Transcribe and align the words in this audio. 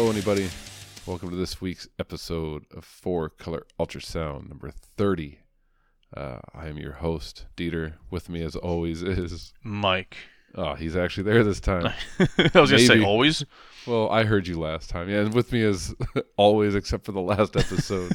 Hello, 0.00 0.10
anybody. 0.10 0.48
Welcome 1.04 1.28
to 1.28 1.36
this 1.36 1.60
week's 1.60 1.86
episode 1.98 2.64
of 2.74 2.86
Four 2.86 3.28
Color 3.28 3.66
Ultrasound, 3.78 4.48
number 4.48 4.70
30. 4.70 5.40
Uh, 6.16 6.38
I 6.54 6.68
am 6.68 6.78
your 6.78 6.92
host, 6.92 7.44
Dieter. 7.54 7.96
With 8.10 8.30
me, 8.30 8.40
as 8.42 8.56
always, 8.56 9.02
is. 9.02 9.52
Mike. 9.62 10.16
Oh, 10.54 10.72
he's 10.72 10.96
actually 10.96 11.24
there 11.24 11.44
this 11.44 11.60
time. 11.60 11.92
I 12.18 12.50
was 12.58 12.70
gonna 12.70 12.78
say 12.78 13.04
always. 13.04 13.44
Well, 13.86 14.08
I 14.08 14.24
heard 14.24 14.46
you 14.46 14.58
last 14.58 14.88
time. 14.88 15.10
Yeah, 15.10 15.18
and 15.18 15.34
with 15.34 15.52
me 15.52 15.60
is 15.60 15.94
always, 16.38 16.74
except 16.74 17.04
for 17.04 17.12
the 17.12 17.20
last 17.20 17.54
episode, 17.54 18.10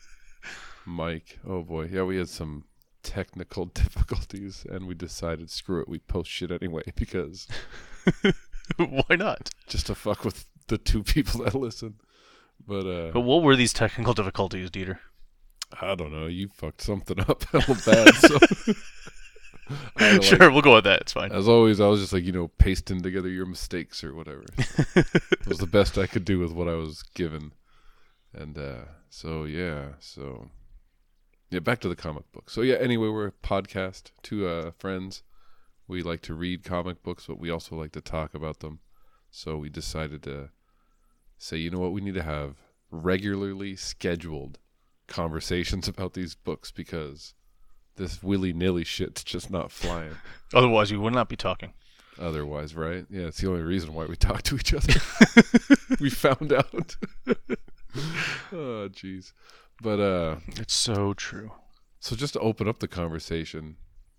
Mike. 0.84 1.38
Oh, 1.48 1.62
boy. 1.62 1.88
Yeah, 1.90 2.02
we 2.02 2.18
had 2.18 2.28
some 2.28 2.64
technical 3.02 3.64
difficulties, 3.64 4.66
and 4.70 4.86
we 4.86 4.94
decided, 4.94 5.48
screw 5.48 5.80
it, 5.80 5.88
we 5.88 6.00
post 6.00 6.30
shit 6.30 6.50
anyway 6.50 6.82
because 6.96 7.48
Why 8.76 9.16
not? 9.16 9.48
just 9.68 9.86
to 9.86 9.94
fuck 9.94 10.22
with 10.22 10.44
the 10.68 10.78
two 10.78 11.02
people 11.14 11.44
that 11.44 11.54
listen. 11.54 11.94
But, 12.66 12.86
uh, 12.86 13.10
But 13.12 13.20
what 13.20 13.42
were 13.42 13.56
these 13.56 13.72
technical 13.72 14.14
difficulties, 14.14 14.70
Dieter? 14.70 14.98
I 15.80 15.94
don't 15.94 16.12
know. 16.12 16.26
You 16.26 16.48
fucked 16.48 16.80
something 16.80 17.20
up 17.28 17.44
hella 17.44 17.76
bad. 17.86 18.14
So 18.14 18.38
to, 18.38 18.74
like- 19.98 20.22
sure, 20.22 20.50
we'll 20.50 20.62
go 20.62 20.74
with 20.74 20.84
that. 20.84 21.02
It's 21.02 21.12
fine. 21.12 21.30
as 21.32 21.46
always, 21.48 21.80
I 21.80 21.86
was 21.88 22.00
just 22.00 22.12
like 22.12 22.24
you 22.24 22.32
know 22.32 22.48
pasting 22.48 23.02
together 23.02 23.28
your 23.28 23.46
mistakes 23.46 24.02
or 24.02 24.14
whatever. 24.14 24.44
it 24.96 25.46
was 25.46 25.58
the 25.58 25.66
best 25.66 25.98
I 25.98 26.06
could 26.06 26.24
do 26.24 26.38
with 26.38 26.52
what 26.52 26.68
I 26.68 26.74
was 26.74 27.02
given, 27.14 27.52
and 28.32 28.56
uh, 28.58 28.84
so 29.10 29.44
yeah, 29.44 29.90
so 29.98 30.48
yeah, 31.50 31.60
back 31.60 31.80
to 31.80 31.88
the 31.88 31.96
comic 31.96 32.30
book. 32.32 32.48
So 32.50 32.62
yeah, 32.62 32.76
anyway, 32.76 33.08
we're 33.08 33.26
a 33.28 33.32
podcast, 33.32 34.10
two 34.22 34.46
uh, 34.48 34.70
friends. 34.78 35.22
We 35.86 36.02
like 36.02 36.22
to 36.22 36.34
read 36.34 36.64
comic 36.64 37.02
books, 37.02 37.26
but 37.26 37.38
we 37.38 37.50
also 37.50 37.76
like 37.76 37.92
to 37.92 38.00
talk 38.00 38.34
about 38.34 38.60
them. 38.60 38.80
So 39.30 39.56
we 39.58 39.68
decided 39.68 40.22
to 40.24 40.48
say, 41.38 41.56
you 41.56 41.70
know 41.70 41.78
what, 41.78 41.92
we 41.92 42.00
need 42.00 42.14
to 42.14 42.22
have 42.22 42.56
regularly 42.90 43.76
scheduled 43.76 44.58
conversations 45.06 45.88
about 45.88 46.14
these 46.14 46.34
books 46.34 46.70
because 46.70 47.34
this 47.96 48.22
willy 48.22 48.52
nilly 48.52 48.84
shit's 48.84 49.24
just 49.24 49.50
not 49.50 49.70
flying. 49.72 50.16
Otherwise, 50.54 50.90
we 50.92 50.98
would 50.98 51.14
not 51.14 51.28
be 51.28 51.36
talking. 51.36 51.72
Otherwise, 52.18 52.74
right? 52.74 53.06
Yeah, 53.10 53.26
it's 53.26 53.38
the 53.40 53.48
only 53.48 53.62
reason 53.62 53.94
why 53.94 54.06
we 54.06 54.16
talk 54.16 54.42
to 54.42 54.56
each 54.56 54.74
other. 54.74 54.94
we 56.00 56.10
found 56.10 56.52
out. 56.52 56.96
oh, 58.52 58.88
jeez. 58.90 59.32
But 59.80 60.00
uh, 60.00 60.36
It's 60.56 60.74
so 60.74 61.14
true. 61.14 61.52
so 62.00 62.16
just 62.16 62.32
to 62.34 62.40
open 62.40 62.68
up 62.68 62.80
the 62.80 62.88
conversation, 62.88 63.76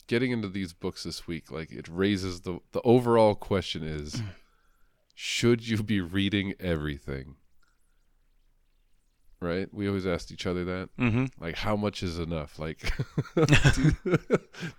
getting 0.08 0.32
into 0.32 0.48
these 0.48 0.72
books 0.74 1.04
this 1.04 1.28
week, 1.28 1.52
like 1.52 1.72
it 1.72 1.88
raises 1.90 2.42
the 2.42 2.60
the 2.72 2.82
overall 2.84 3.36
question 3.36 3.84
is, 3.84 4.22
should 5.22 5.68
you 5.68 5.84
be 5.84 6.00
reading 6.00 6.54
everything? 6.62 7.36
Right? 9.42 9.68
We 9.74 9.86
always 9.86 10.08
asked 10.08 10.32
each 10.32 10.48
other 10.48 10.64
that. 10.64 10.90
Mm-hmm. 10.98 11.26
Like, 11.44 11.58
how 11.58 11.76
much 11.76 12.04
is 12.04 12.20
enough? 12.20 12.58
Like, 12.58 12.80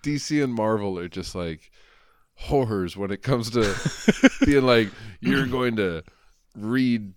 DC 0.03 0.43
and 0.43 0.55
Marvel 0.55 0.99
are 0.99 1.09
just 1.09 1.34
like 1.34 1.71
horrors 2.37 2.97
when 2.97 3.11
it 3.11 3.23
comes 3.23 3.51
to 3.51 4.41
being 4.47 4.65
like, 4.65 4.89
you're 5.21 5.47
going 5.47 5.77
to 5.77 6.05
read 6.57 7.12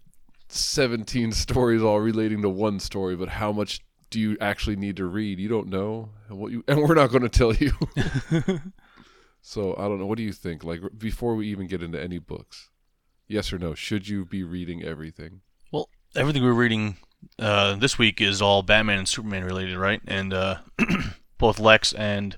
17 0.49 1.31
stories 1.31 1.81
all 1.81 2.01
relating 2.01 2.41
to 2.41 2.49
one 2.49 2.77
story, 2.77 3.15
but 3.15 3.29
how 3.29 3.53
much 3.53 3.79
do 4.09 4.19
you 4.19 4.35
actually 4.41 4.75
need 4.75 4.97
to 4.97 5.05
read? 5.05 5.39
You 5.39 5.47
don't 5.47 5.69
know. 5.69 6.09
And, 6.27 6.37
what 6.39 6.51
you, 6.51 6.61
and 6.67 6.81
we're 6.81 6.93
not 6.93 7.09
going 7.09 7.23
to 7.23 7.29
tell 7.29 7.53
you. 7.53 7.71
so, 9.41 9.75
I 9.77 9.83
don't 9.83 9.99
know. 9.99 10.07
What 10.07 10.17
do 10.17 10.23
you 10.23 10.33
think? 10.33 10.65
Like, 10.65 10.81
before 10.97 11.35
we 11.35 11.47
even 11.47 11.67
get 11.67 11.81
into 11.81 12.03
any 12.03 12.19
books, 12.19 12.69
yes 13.33 13.51
or 13.51 13.57
no, 13.57 13.73
should 13.73 14.07
you 14.07 14.25
be 14.25 14.43
reading 14.43 14.83
everything? 14.83 15.41
Well, 15.71 15.89
everything 16.15 16.43
we're 16.43 16.53
reading 16.53 16.97
uh, 17.39 17.75
this 17.75 17.97
week 17.97 18.21
is 18.21 18.41
all 18.41 18.61
Batman 18.61 18.99
and 18.99 19.09
Superman 19.09 19.43
related, 19.43 19.75
right? 19.75 20.01
And 20.07 20.33
uh, 20.33 20.57
both 21.39 21.59
Lex 21.59 21.93
and 21.93 22.37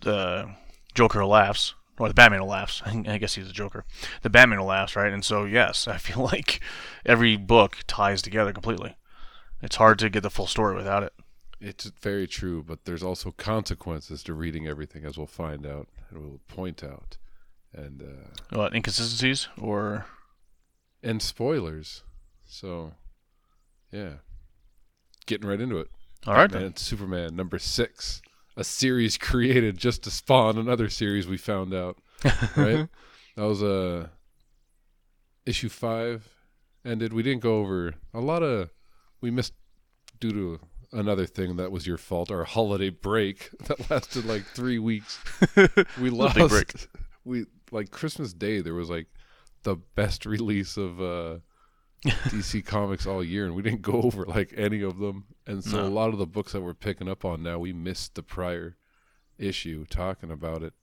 the 0.00 0.50
Joker 0.94 1.24
laughs, 1.24 1.74
or 1.98 2.08
the 2.08 2.14
Batman 2.14 2.42
laughs. 2.42 2.82
I 2.84 3.18
guess 3.18 3.36
he's 3.36 3.46
the 3.46 3.52
Joker. 3.52 3.84
The 4.22 4.30
Batman 4.30 4.60
laughs, 4.60 4.96
right? 4.96 5.12
And 5.12 5.24
so, 5.24 5.44
yes, 5.44 5.86
I 5.86 5.96
feel 5.98 6.22
like 6.22 6.60
every 7.06 7.36
book 7.36 7.78
ties 7.86 8.20
together 8.20 8.52
completely. 8.52 8.96
It's 9.62 9.76
hard 9.76 10.00
to 10.00 10.10
get 10.10 10.22
the 10.22 10.30
full 10.30 10.48
story 10.48 10.74
without 10.74 11.04
it. 11.04 11.12
It's 11.60 11.90
very 12.02 12.26
true, 12.26 12.62
but 12.62 12.84
there's 12.84 13.02
also 13.02 13.30
consequences 13.30 14.22
to 14.24 14.34
reading 14.34 14.66
everything, 14.66 15.04
as 15.04 15.16
we'll 15.16 15.26
find 15.26 15.64
out 15.64 15.88
and 16.10 16.20
we'll 16.20 16.40
point 16.48 16.84
out, 16.84 17.16
and 17.76 18.02
uh, 18.02 18.56
What 18.56 18.74
inconsistencies 18.74 19.48
or 19.60 20.06
and 21.02 21.20
spoilers. 21.22 22.02
So, 22.46 22.92
yeah, 23.92 24.14
getting 25.26 25.48
right 25.48 25.60
into 25.60 25.78
it. 25.78 25.88
all 26.26 26.34
right? 26.34 26.50
Batman 26.50 26.66
and 26.66 26.78
Superman 26.78 27.36
number 27.36 27.58
six, 27.58 28.22
a 28.56 28.64
series 28.64 29.18
created 29.18 29.76
just 29.78 30.02
to 30.04 30.10
spawn 30.10 30.58
another 30.58 30.88
series. 30.88 31.26
We 31.26 31.36
found 31.36 31.74
out, 31.74 31.98
right? 32.56 32.88
that 33.36 33.42
was 33.44 33.62
uh, 33.62 34.08
issue 35.44 35.68
five 35.68 36.28
ended. 36.84 37.12
We 37.12 37.22
didn't 37.22 37.42
go 37.42 37.58
over 37.58 37.94
a 38.14 38.20
lot 38.20 38.42
of. 38.42 38.70
We 39.20 39.30
missed 39.30 39.54
due 40.20 40.30
to 40.30 40.60
another 40.92 41.26
thing 41.26 41.56
that 41.56 41.70
was 41.72 41.86
your 41.86 41.98
fault. 41.98 42.30
Our 42.30 42.44
holiday 42.44 42.90
break 42.90 43.50
that 43.66 43.90
lasted 43.90 44.24
like 44.24 44.44
three 44.44 44.78
weeks. 44.78 45.18
We 46.00 46.08
a 46.08 46.12
lost. 46.12 46.88
We 47.24 47.44
like 47.70 47.90
Christmas 47.90 48.32
Day. 48.32 48.60
There 48.60 48.74
was 48.74 48.90
like 48.90 49.06
the 49.62 49.76
best 49.76 50.26
release 50.26 50.76
of 50.76 51.00
uh, 51.00 51.38
DC 52.04 52.64
Comics 52.64 53.06
all 53.06 53.22
year, 53.24 53.46
and 53.46 53.54
we 53.54 53.62
didn't 53.62 53.82
go 53.82 54.02
over 54.02 54.24
like 54.24 54.52
any 54.56 54.82
of 54.82 54.98
them. 54.98 55.26
And 55.46 55.62
so 55.64 55.82
No. 55.82 55.86
a 55.86 55.88
lot 55.88 56.10
of 56.10 56.18
the 56.18 56.26
books 56.26 56.52
that 56.52 56.60
we're 56.62 56.74
picking 56.74 57.08
up 57.08 57.24
on 57.24 57.42
now, 57.42 57.58
we 57.58 57.72
missed 57.72 58.14
the 58.14 58.22
prior 58.22 58.76
issue 59.38 59.84
talking 59.86 60.30
about 60.30 60.62
it. 60.62 60.74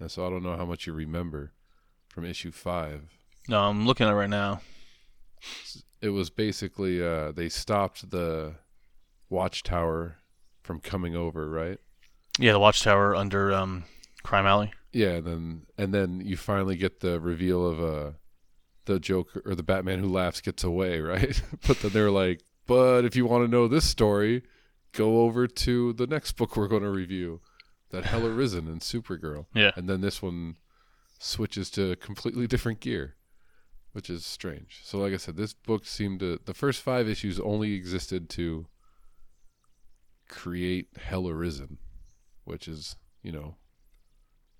And 0.00 0.10
so 0.10 0.26
I 0.26 0.30
don't 0.30 0.42
know 0.42 0.56
how 0.56 0.64
much 0.66 0.86
you 0.86 0.92
remember 0.92 1.52
from 2.08 2.24
issue 2.24 2.50
five. 2.52 3.02
No, 3.48 3.60
I'm 3.60 3.86
looking 3.86 4.06
at 4.06 4.12
it 4.12 4.16
right 4.16 4.28
now. 4.30 4.60
It 6.00 6.08
was 6.10 6.30
basically 6.30 7.02
uh, 7.04 7.32
they 7.32 7.48
stopped 7.48 8.10
the 8.10 8.56
Watchtower 9.30 10.18
from 10.62 10.80
coming 10.80 11.14
over, 11.14 11.48
right? 11.48 11.78
Yeah, 12.38 12.52
the 12.52 12.58
Watchtower 12.58 13.14
under 13.14 13.52
um, 13.52 13.84
Crime 14.22 14.46
Alley. 14.46 14.72
Yeah, 14.94 15.16
and 15.16 15.26
then 15.26 15.66
and 15.76 15.92
then 15.92 16.22
you 16.24 16.36
finally 16.36 16.76
get 16.76 17.00
the 17.00 17.20
reveal 17.20 17.66
of 17.66 17.82
uh 17.82 18.12
the 18.86 19.00
Joker 19.00 19.42
or 19.44 19.54
the 19.54 19.62
Batman 19.62 19.98
who 19.98 20.08
laughs 20.08 20.40
gets 20.40 20.62
away, 20.64 21.00
right? 21.12 21.40
but 21.66 21.80
then 21.80 21.92
they're 21.92 22.10
like, 22.10 22.42
but 22.66 23.04
if 23.04 23.16
you 23.16 23.26
want 23.26 23.44
to 23.44 23.50
know 23.50 23.68
this 23.68 23.84
story, 23.84 24.42
go 24.92 25.22
over 25.22 25.46
to 25.46 25.92
the 25.94 26.06
next 26.06 26.32
book 26.32 26.56
we're 26.56 26.68
going 26.68 26.82
to 26.82 26.90
review, 26.90 27.40
that 27.90 28.04
Hell 28.04 28.26
Arisen 28.26 28.68
and 28.68 28.80
Supergirl. 28.80 29.46
Yeah. 29.54 29.72
And 29.76 29.88
then 29.88 30.00
this 30.00 30.22
one 30.22 30.56
switches 31.18 31.70
to 31.70 31.96
completely 31.96 32.46
different 32.46 32.80
gear, 32.80 33.16
which 33.92 34.08
is 34.08 34.24
strange. 34.24 34.80
So 34.84 34.98
like 34.98 35.12
I 35.12 35.18
said, 35.18 35.36
this 35.36 35.54
book 35.54 35.86
seemed 35.86 36.20
to 36.20 36.38
the 36.44 36.54
first 36.54 36.82
5 36.82 37.08
issues 37.08 37.40
only 37.40 37.74
existed 37.74 38.28
to 38.30 38.66
create 40.28 40.88
Hell 40.96 41.28
Arisen, 41.28 41.78
which 42.44 42.68
is, 42.68 42.96
you 43.22 43.32
know, 43.32 43.56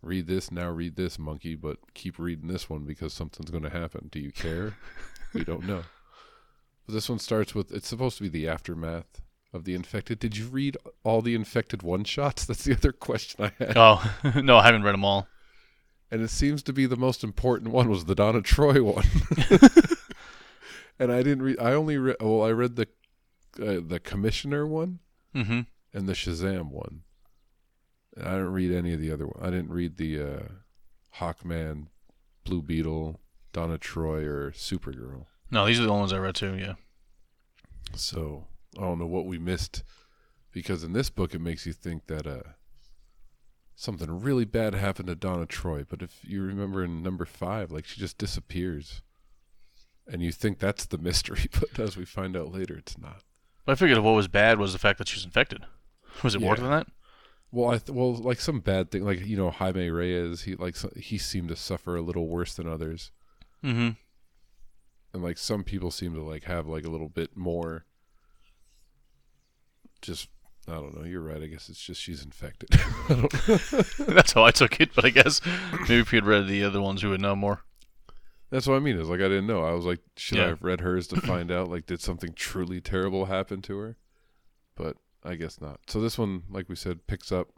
read 0.05 0.27
this 0.27 0.51
now 0.51 0.69
read 0.71 0.97
this 0.97 1.19
monkey 1.19 1.55
but 1.55 1.79
keep 1.95 2.19
reading 2.19 2.49
this 2.49 2.69
one 2.71 2.85
because 2.85 3.13
something's 3.13 3.51
going 3.51 3.63
to 3.65 3.71
happen. 3.71 4.09
Do 4.13 4.19
you 4.19 4.33
care? 4.33 4.77
We 5.33 5.45
don't 5.45 5.67
know. 5.67 5.83
But 6.87 6.93
this 6.95 7.09
one 7.09 7.19
starts 7.19 7.55
with 7.55 7.73
it's 7.73 7.89
supposed 7.89 8.17
to 8.19 8.23
be 8.23 8.29
the 8.29 8.49
aftermath 8.49 9.21
of 9.53 9.65
the 9.65 9.75
infected. 9.75 10.19
Did 10.19 10.37
you 10.37 10.47
read 10.49 10.77
all 11.05 11.23
the 11.23 11.35
infected 11.35 11.83
one 11.83 12.05
shots? 12.05 12.45
That's 12.47 12.65
the 12.65 12.75
other 12.75 12.93
question 12.93 13.45
i 13.47 13.53
had. 13.65 13.73
Oh 13.77 14.15
no, 14.43 14.57
I 14.59 14.65
haven't 14.67 14.83
read 14.83 14.93
them 14.95 15.05
all. 15.05 15.27
and 16.11 16.21
it 16.23 16.29
seems 16.31 16.63
to 16.65 16.73
be 16.73 16.87
the 16.87 16.97
most 16.97 17.25
important 17.25 17.71
one 17.73 17.89
was 17.89 18.05
the 18.05 18.15
donna 18.15 18.43
troy 18.43 18.83
one. 18.83 19.05
And 20.97 21.11
i 21.11 21.25
didn't 21.25 21.43
read 21.43 21.59
i 21.59 21.73
only 21.73 21.99
read 21.99 22.17
well 22.21 22.43
i 22.45 22.51
read 22.51 22.77
the 22.77 22.87
uh, 23.61 23.81
the 23.85 24.01
commissioner 24.03 24.65
one 24.67 25.01
Mm-hmm. 25.35 25.63
and 25.93 26.09
the 26.09 26.13
Shazam 26.13 26.71
one. 26.71 27.03
I 28.19 28.33
didn't 28.33 28.53
read 28.53 28.73
any 28.73 28.93
of 28.93 29.01
the 29.01 29.11
other 29.13 29.27
one. 29.27 29.39
I 29.41 29.51
didn't 29.51 29.73
read 29.73 29.97
the 29.97 30.23
uh, 30.23 30.43
Hawkman, 31.17 31.89
Blue 32.45 32.63
Beetle, 32.63 33.21
Donna 33.53 33.79
Troy, 33.79 34.25
or 34.25 34.53
Supergirl. 34.53 35.27
No, 35.51 35.67
these 35.67 35.81
are 35.81 35.85
the 35.85 35.89
only 35.89 36.01
ones 36.01 36.13
I 36.13 36.19
read 36.19 36.35
too. 36.35 36.57
Yeah. 36.57 36.75
So 37.95 38.47
I 38.77 38.83
don't 38.83 38.99
know 38.99 39.07
what 39.07 39.27
we 39.27 39.39
missed 39.39 39.83
because 40.53 40.85
in 40.85 40.93
this 40.93 41.11
book 41.11 41.35
it 41.35 41.41
makes 41.41 41.67
you 41.67 41.73
think 41.73 42.07
that 42.07 42.27
uh 42.27 42.43
something 43.77 44.21
really 44.21 44.45
bad 44.45 44.75
happened 44.75 45.09
to 45.09 45.15
Donna 45.15 45.47
Troy. 45.47 45.85
But 45.89 46.03
if 46.03 46.21
you 46.23 46.43
remember 46.43 46.85
in 46.85 47.03
number 47.03 47.25
five, 47.25 47.71
like 47.71 47.87
she 47.87 48.01
just 48.01 48.19
disappears, 48.19 49.03
and 50.07 50.23
you 50.23 50.33
think 50.33 50.59
that's 50.59 50.87
the 50.87 50.99
mystery, 50.99 51.47
but 51.61 51.79
as 51.79 51.97
we 51.97 52.05
find 52.05 52.37
out 52.37 52.53
later, 52.53 52.77
it's 52.77 52.99
not. 52.99 53.23
But 53.65 53.73
I 53.73 53.75
figured 53.77 53.99
what 53.99 54.13
was 54.13 54.29
bad 54.29 54.59
was 54.59 54.73
the 54.73 54.79
fact 54.79 54.99
that 54.99 55.09
she 55.09 55.17
was 55.17 55.25
infected. 55.25 55.65
Was 56.23 56.35
it 56.35 56.41
more 56.41 56.57
than 56.57 56.71
that? 56.71 56.87
Well, 57.55 57.71
I 57.71 57.79
th- 57.79 57.91
well 57.91 58.15
like 58.15 58.41
some 58.41 58.59
bad 58.61 58.91
thing, 58.91 59.05
like 59.05 59.25
you 59.25 59.37
know 59.37 59.51
Jaime 59.51 59.89
Reyes, 59.91 60.43
he 60.43 60.57
like 60.57 60.77
he 60.97 61.19
seemed 61.19 61.49
to 61.51 61.57
suffer 61.57 61.95
a 61.97 62.03
little 62.03 62.27
worse 62.29 62.55
than 62.55 62.67
others, 62.69 63.13
Mm-hmm. 63.65 63.91
and 65.15 65.23
like 65.23 65.39
some 65.39 65.63
people 65.63 65.91
seem 65.91 66.15
to 66.15 66.23
like 66.23 66.45
have 66.45 66.67
like 66.67 66.85
a 66.85 66.91
little 66.91 67.09
bit 67.09 67.37
more. 67.37 67.85
Just 70.03 70.29
I 70.69 70.73
don't 70.73 70.97
know. 70.99 71.05
You're 71.05 71.21
right. 71.21 71.43
I 71.43 71.47
guess 71.47 71.69
it's 71.69 71.81
just 71.81 72.01
she's 72.01 72.25
infected. 72.25 72.71
That's 74.09 74.33
how 74.33 74.45
I 74.45 74.51
took 74.51 74.81
it. 74.81 74.91
But 74.95 75.05
I 75.05 75.11
guess 75.11 75.41
maybe 75.83 75.99
if 76.01 76.13
you'd 76.13 76.25
read 76.27 76.47
the 76.49 76.65
other 76.65 76.81
ones, 76.81 77.03
you 77.03 77.11
would 77.11 77.21
know 77.21 77.37
more. 77.37 77.61
That's 78.51 78.67
what 78.67 78.77
I 78.77 78.81
mean. 78.81 78.99
Is 78.99 79.09
like 79.09 79.21
I 79.21 79.29
didn't 79.29 79.47
know. 79.47 79.65
I 79.65 79.73
was 79.73 79.85
like, 79.85 80.01
should 80.17 80.39
I 80.41 80.47
have 80.49 80.63
read 80.63 80.81
hers 80.81 81.07
to 81.09 81.21
find 81.21 81.51
out? 81.51 81.71
Like, 81.71 81.87
did 81.87 82.01
something 82.01 82.33
truly 82.35 82.81
terrible 82.81 83.27
happen 83.27 83.63
to 83.63 83.77
her? 83.79 83.97
But 84.77 84.97
I 85.25 85.35
guess 85.37 85.61
not. 85.61 85.81
So 85.89 86.01
this 86.01 86.19
one, 86.19 86.43
like 86.51 86.69
we 86.69 86.77
said, 86.77 87.07
picks 87.07 87.33
up. 87.33 87.49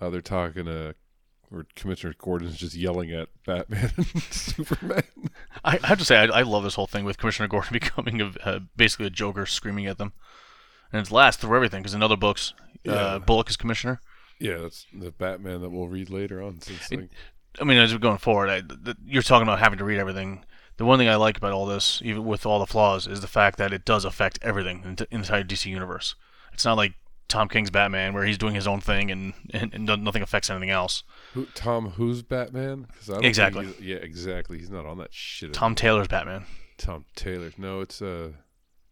Uh, 0.00 0.10
they're 0.10 0.20
talking 0.20 0.64
to, 0.66 0.94
or 1.50 1.66
Commissioner 1.76 2.14
Gordon's 2.18 2.56
just 2.56 2.74
yelling 2.74 3.12
at 3.12 3.28
Batman 3.46 3.92
and 3.96 4.22
Superman. 4.30 5.04
I, 5.64 5.78
I 5.82 5.86
have 5.86 5.98
to 5.98 6.04
say, 6.04 6.16
I, 6.16 6.24
I 6.24 6.42
love 6.42 6.64
this 6.64 6.74
whole 6.74 6.86
thing 6.86 7.04
with 7.04 7.18
Commissioner 7.18 7.48
Gordon 7.48 7.72
becoming 7.72 8.20
a, 8.20 8.32
uh, 8.44 8.58
basically 8.76 9.06
a 9.06 9.10
Joker 9.10 9.46
screaming 9.46 9.86
at 9.86 9.96
them. 9.98 10.12
And 10.92 11.00
it's 11.00 11.10
last 11.12 11.40
through 11.40 11.54
everything, 11.56 11.82
because 11.82 11.94
in 11.94 12.02
other 12.02 12.16
books, 12.16 12.52
Yeah. 12.84 12.92
uh, 12.92 13.18
Bullock 13.20 13.48
is 13.50 13.56
Commissioner. 13.56 14.00
yeah, 14.40 14.58
that's 14.58 14.86
the 14.92 15.10
Batman 15.12 15.60
that 15.62 15.70
we'll 15.70 15.88
read 15.88 16.10
later 16.10 16.42
on. 16.42 16.58
It- 16.90 16.98
like, 17.00 17.10
I 17.60 17.64
mean, 17.64 17.78
as 17.78 17.92
we're 17.92 17.98
going 18.00 18.18
forward, 18.18 18.50
I, 18.50 18.60
th- 18.60 18.96
you're 19.06 19.22
talking 19.22 19.44
about 19.48 19.60
having 19.60 19.78
to 19.78 19.84
read 19.84 19.98
everything. 19.98 20.44
The 20.76 20.84
one 20.84 20.98
thing 20.98 21.08
I 21.08 21.16
like 21.16 21.38
about 21.38 21.52
all 21.52 21.64
this, 21.64 22.02
even 22.04 22.26
with 22.26 22.44
all 22.44 22.58
the 22.58 22.66
flaws, 22.66 23.06
is 23.06 23.22
the 23.22 23.26
fact 23.26 23.56
that 23.56 23.72
it 23.72 23.86
does 23.86 24.04
affect 24.04 24.38
everything 24.42 24.82
in 24.84 24.96
the 24.96 25.06
entire 25.10 25.42
DC 25.42 25.64
universe. 25.70 26.16
It's 26.56 26.64
not 26.64 26.78
like 26.78 26.94
Tom 27.28 27.48
King's 27.48 27.68
Batman, 27.70 28.14
where 28.14 28.24
he's 28.24 28.38
doing 28.38 28.54
his 28.54 28.66
own 28.66 28.80
thing 28.80 29.10
and, 29.10 29.34
and, 29.52 29.74
and 29.74 29.84
nothing 30.02 30.22
affects 30.22 30.48
anything 30.48 30.70
else. 30.70 31.02
who, 31.34 31.44
Tom, 31.54 31.90
who's 31.90 32.22
Batman? 32.22 32.86
'Cause 32.96 33.10
I 33.10 33.14
don't 33.14 33.24
Exactly. 33.26 33.74
yeah, 33.78 33.96
exactly. 33.96 34.58
He's 34.58 34.70
not 34.70 34.86
on 34.86 34.96
that 34.98 35.12
shit. 35.12 35.52
Tom 35.52 35.74
Taylor's 35.74 36.08
Batman. 36.08 36.46
Tom 36.78 37.04
Taylor. 37.14 37.52
No, 37.58 37.82
it's 37.82 38.00
uh, 38.00 38.30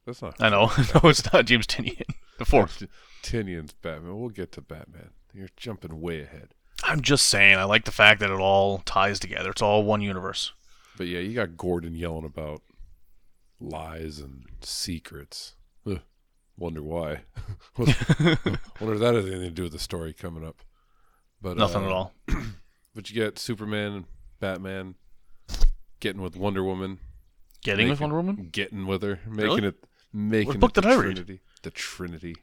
that's 0.04 0.20
not. 0.20 0.34
I 0.40 0.50
know. 0.50 0.66
no, 1.02 1.08
it's 1.08 1.32
not 1.32 1.46
James 1.46 1.66
Tynion. 1.66 2.04
The 2.38 2.44
fourth. 2.44 2.82
Tynion's 3.22 3.72
Batman. 3.72 4.18
We'll 4.20 4.28
get 4.28 4.52
to 4.52 4.60
Batman. 4.60 5.10
You're 5.32 5.48
jumping 5.56 6.00
way 6.02 6.20
ahead. 6.20 6.48
I'm 6.82 7.00
just 7.00 7.26
saying, 7.28 7.56
I 7.56 7.64
like 7.64 7.84
the 7.86 7.92
fact 7.92 8.20
that 8.20 8.30
it 8.30 8.38
all 8.40 8.78
ties 8.80 9.18
together. 9.18 9.50
It's 9.50 9.62
all 9.62 9.84
one 9.84 10.02
universe. 10.02 10.52
But 10.98 11.06
yeah, 11.06 11.20
you 11.20 11.32
got 11.34 11.56
Gordon 11.56 11.94
yelling 11.94 12.24
about 12.26 12.60
lies 13.60 14.18
and 14.18 14.44
secrets. 14.60 15.54
Wonder 16.56 16.82
why. 16.82 17.22
wonder 17.78 17.88
if 18.94 19.00
that 19.00 19.14
has 19.14 19.26
anything 19.26 19.40
to 19.42 19.50
do 19.50 19.62
with 19.64 19.72
the 19.72 19.78
story 19.78 20.12
coming 20.12 20.44
up. 20.46 20.62
But 21.42 21.56
Nothing 21.56 21.82
uh, 21.82 21.86
at 21.86 21.92
all. 21.92 22.12
But 22.94 23.10
you 23.10 23.16
get 23.16 23.40
Superman, 23.40 24.04
Batman, 24.38 24.94
getting 25.98 26.22
with 26.22 26.36
Wonder 26.36 26.62
Woman, 26.62 27.00
Getting 27.64 27.88
with 27.88 28.00
Wonder 28.00 28.14
Woman? 28.14 28.50
getting 28.52 28.86
with 28.86 29.02
her, 29.02 29.18
making 29.26 29.42
Really? 29.56 29.66
it, 29.66 29.84
making 30.12 30.60
book 30.60 30.70
it 30.70 30.74
the 30.74 30.80
did 30.82 30.90
I 30.92 30.94
read? 30.94 31.16
Trinity. 31.16 31.40
The 31.64 31.70
Trinity. 31.72 32.36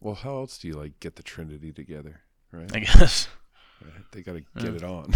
Well, 0.00 0.16
how 0.16 0.38
else 0.38 0.58
do 0.58 0.66
you 0.66 0.74
like 0.74 0.98
get 0.98 1.14
the 1.14 1.22
Trinity 1.22 1.72
together, 1.72 2.22
right? 2.50 2.68
I 2.74 2.80
guess. 2.80 3.28
Right? 3.80 3.92
They 4.10 4.22
got 4.22 4.32
to 4.32 4.40
get 4.40 4.64
Yeah. 4.64 4.70
it 4.72 4.82
on. 4.82 5.14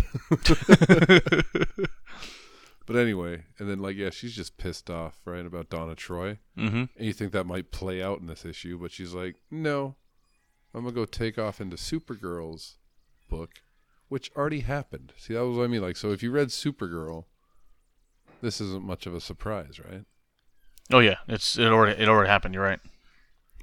but 2.89 2.97
anyway, 2.97 3.45
and 3.59 3.69
then 3.69 3.81
like 3.81 3.97
yeah, 3.97 4.09
she's 4.09 4.35
just 4.35 4.57
pissed 4.57 4.89
off, 4.89 5.19
right, 5.27 5.45
about 5.45 5.69
Donna 5.69 5.95
Troy. 5.95 6.39
mm-hmm. 6.57 6.85
And 6.97 7.07
you 7.07 7.13
think 7.13 7.33
that 7.33 7.45
might 7.45 7.71
play 7.71 8.03
out 8.03 8.21
in 8.21 8.27
this 8.27 8.47
issue, 8.47 8.79
but 8.79 8.93
she's 8.93 9.13
like, 9.13 9.37
"No. 9.51 9.97
I'm 10.75 10.83
going 10.83 10.95
to 10.95 11.01
go 11.01 11.05
take 11.05 11.39
off 11.39 11.61
into 11.61 11.77
Supergirl's 11.77 12.77
book, 13.29 13.51
which 14.09 14.31
already 14.35 14.61
happened." 14.61 15.13
See, 15.19 15.35
that 15.35 15.45
was 15.45 15.59
what 15.59 15.65
I 15.65 15.67
mean 15.67 15.83
like 15.83 15.99
so 15.99 16.13
if 16.13 16.23
you 16.23 16.31
read 16.31 16.49
Supergirl, 16.49 17.27
this 18.41 18.59
isn't 18.59 18.85
much 18.85 19.07
of 19.07 19.15
a 19.15 19.21
surprise, 19.21 19.79
right? 19.79 20.07
Oh 20.91 21.01
yeah, 21.01 21.17
it's 21.29 21.59
it 21.59 21.67
already 21.67 22.01
it 22.01 22.09
already 22.09 22.31
happened. 22.31 22.55
You're 22.55 22.65
right. 22.65 22.81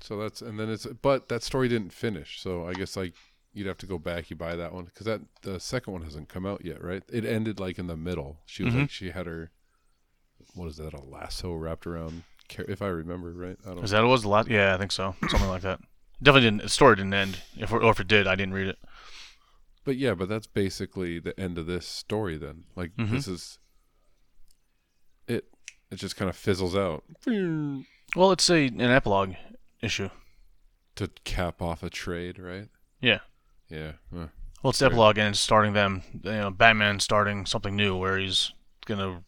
So 0.01 0.17
that's 0.17 0.43
and 0.43 0.59
then 0.59 0.69
it's 0.69 0.85
but 0.85 1.29
that 1.29 1.41
story 1.41 1.67
didn't 1.67 1.93
finish. 1.93 2.39
So 2.39 2.67
I 2.67 2.73
guess 2.73 2.95
like 2.95 3.15
you'd 3.55 3.65
have 3.67 3.77
to 3.79 3.85
go 3.87 3.97
back. 3.97 4.29
You 4.29 4.35
buy 4.35 4.55
that 4.55 4.73
one 4.73 4.85
because 4.85 5.05
that 5.07 5.21
the 5.41 5.59
second 5.59 5.93
one 5.93 6.03
hasn't 6.03 6.29
come 6.29 6.45
out 6.45 6.63
yet, 6.63 6.83
right? 6.83 7.01
It 7.11 7.25
ended 7.25 7.59
like 7.59 7.79
in 7.79 7.87
the 7.87 7.97
middle. 7.97 8.41
She 8.45 8.63
was 8.63 8.73
Mhm. 8.73 8.81
like 8.81 8.91
she 8.91 9.09
had 9.11 9.25
her 9.25 9.49
what 10.53 10.67
is 10.67 10.77
that 10.77 10.93
a 10.93 11.01
lasso 11.01 11.53
wrapped 11.53 11.87
around? 11.87 12.23
If 12.49 12.81
I 12.81 12.87
remember 12.87 13.31
right, 13.33 13.57
I 13.65 13.69
don't. 13.73 13.83
Is 13.83 13.89
that 13.91 14.03
it 14.03 14.07
was 14.07 14.23
a 14.23 14.29
lot? 14.29 14.47
Yeah, 14.47 14.75
I 14.75 14.77
think 14.77 14.91
so. 14.91 15.15
Something 15.29 15.49
like 15.49 15.63
that. 15.63 15.79
Definitely 16.21 16.47
didn't. 16.51 16.61
The 16.63 16.69
story 16.69 16.95
didn't 16.97 17.13
end. 17.13 17.41
If 17.57 17.71
or 17.73 17.89
if 17.89 17.99
it 17.99 18.07
did, 18.07 18.27
I 18.27 18.35
didn't 18.35 18.53
read 18.53 18.67
it. 18.67 18.77
But 19.83 19.97
yeah, 19.97 20.13
but 20.13 20.29
that's 20.29 20.47
basically 20.47 21.19
the 21.19 21.37
end 21.39 21.57
of 21.57 21.65
this 21.65 21.87
story. 21.87 22.37
Then 22.37 22.65
like 22.75 22.95
Mhm. 22.95 23.09
this 23.11 23.27
is 23.27 23.57
it. 25.27 25.45
It 25.91 25.95
just 25.95 26.15
kind 26.15 26.29
of 26.29 26.35
fizzles 26.35 26.75
out 26.75 27.03
Well, 28.15 28.31
it's 28.31 28.49
a 28.49 28.65
an 28.67 28.81
epilogue 28.81 29.35
issue. 29.81 30.09
To 30.95 31.09
cap 31.23 31.61
off 31.61 31.83
a 31.83 31.89
trade, 31.89 32.39
right? 32.39 32.69
Yeah. 33.01 33.19
Yeah. 33.69 33.93
huh. 34.13 34.27
Well, 34.63 34.69
it's 34.71 34.81
epilogue, 34.81 35.17
and 35.17 35.29
it's 35.29 35.39
starting 35.39 35.73
them. 35.73 36.01
You 36.23 36.31
know, 36.31 36.49
Batman 36.51 36.99
starting 36.99 37.45
something 37.45 37.75
new 37.75 37.95
where 37.95 38.17
he's 38.17 38.51
gonna 38.85 39.23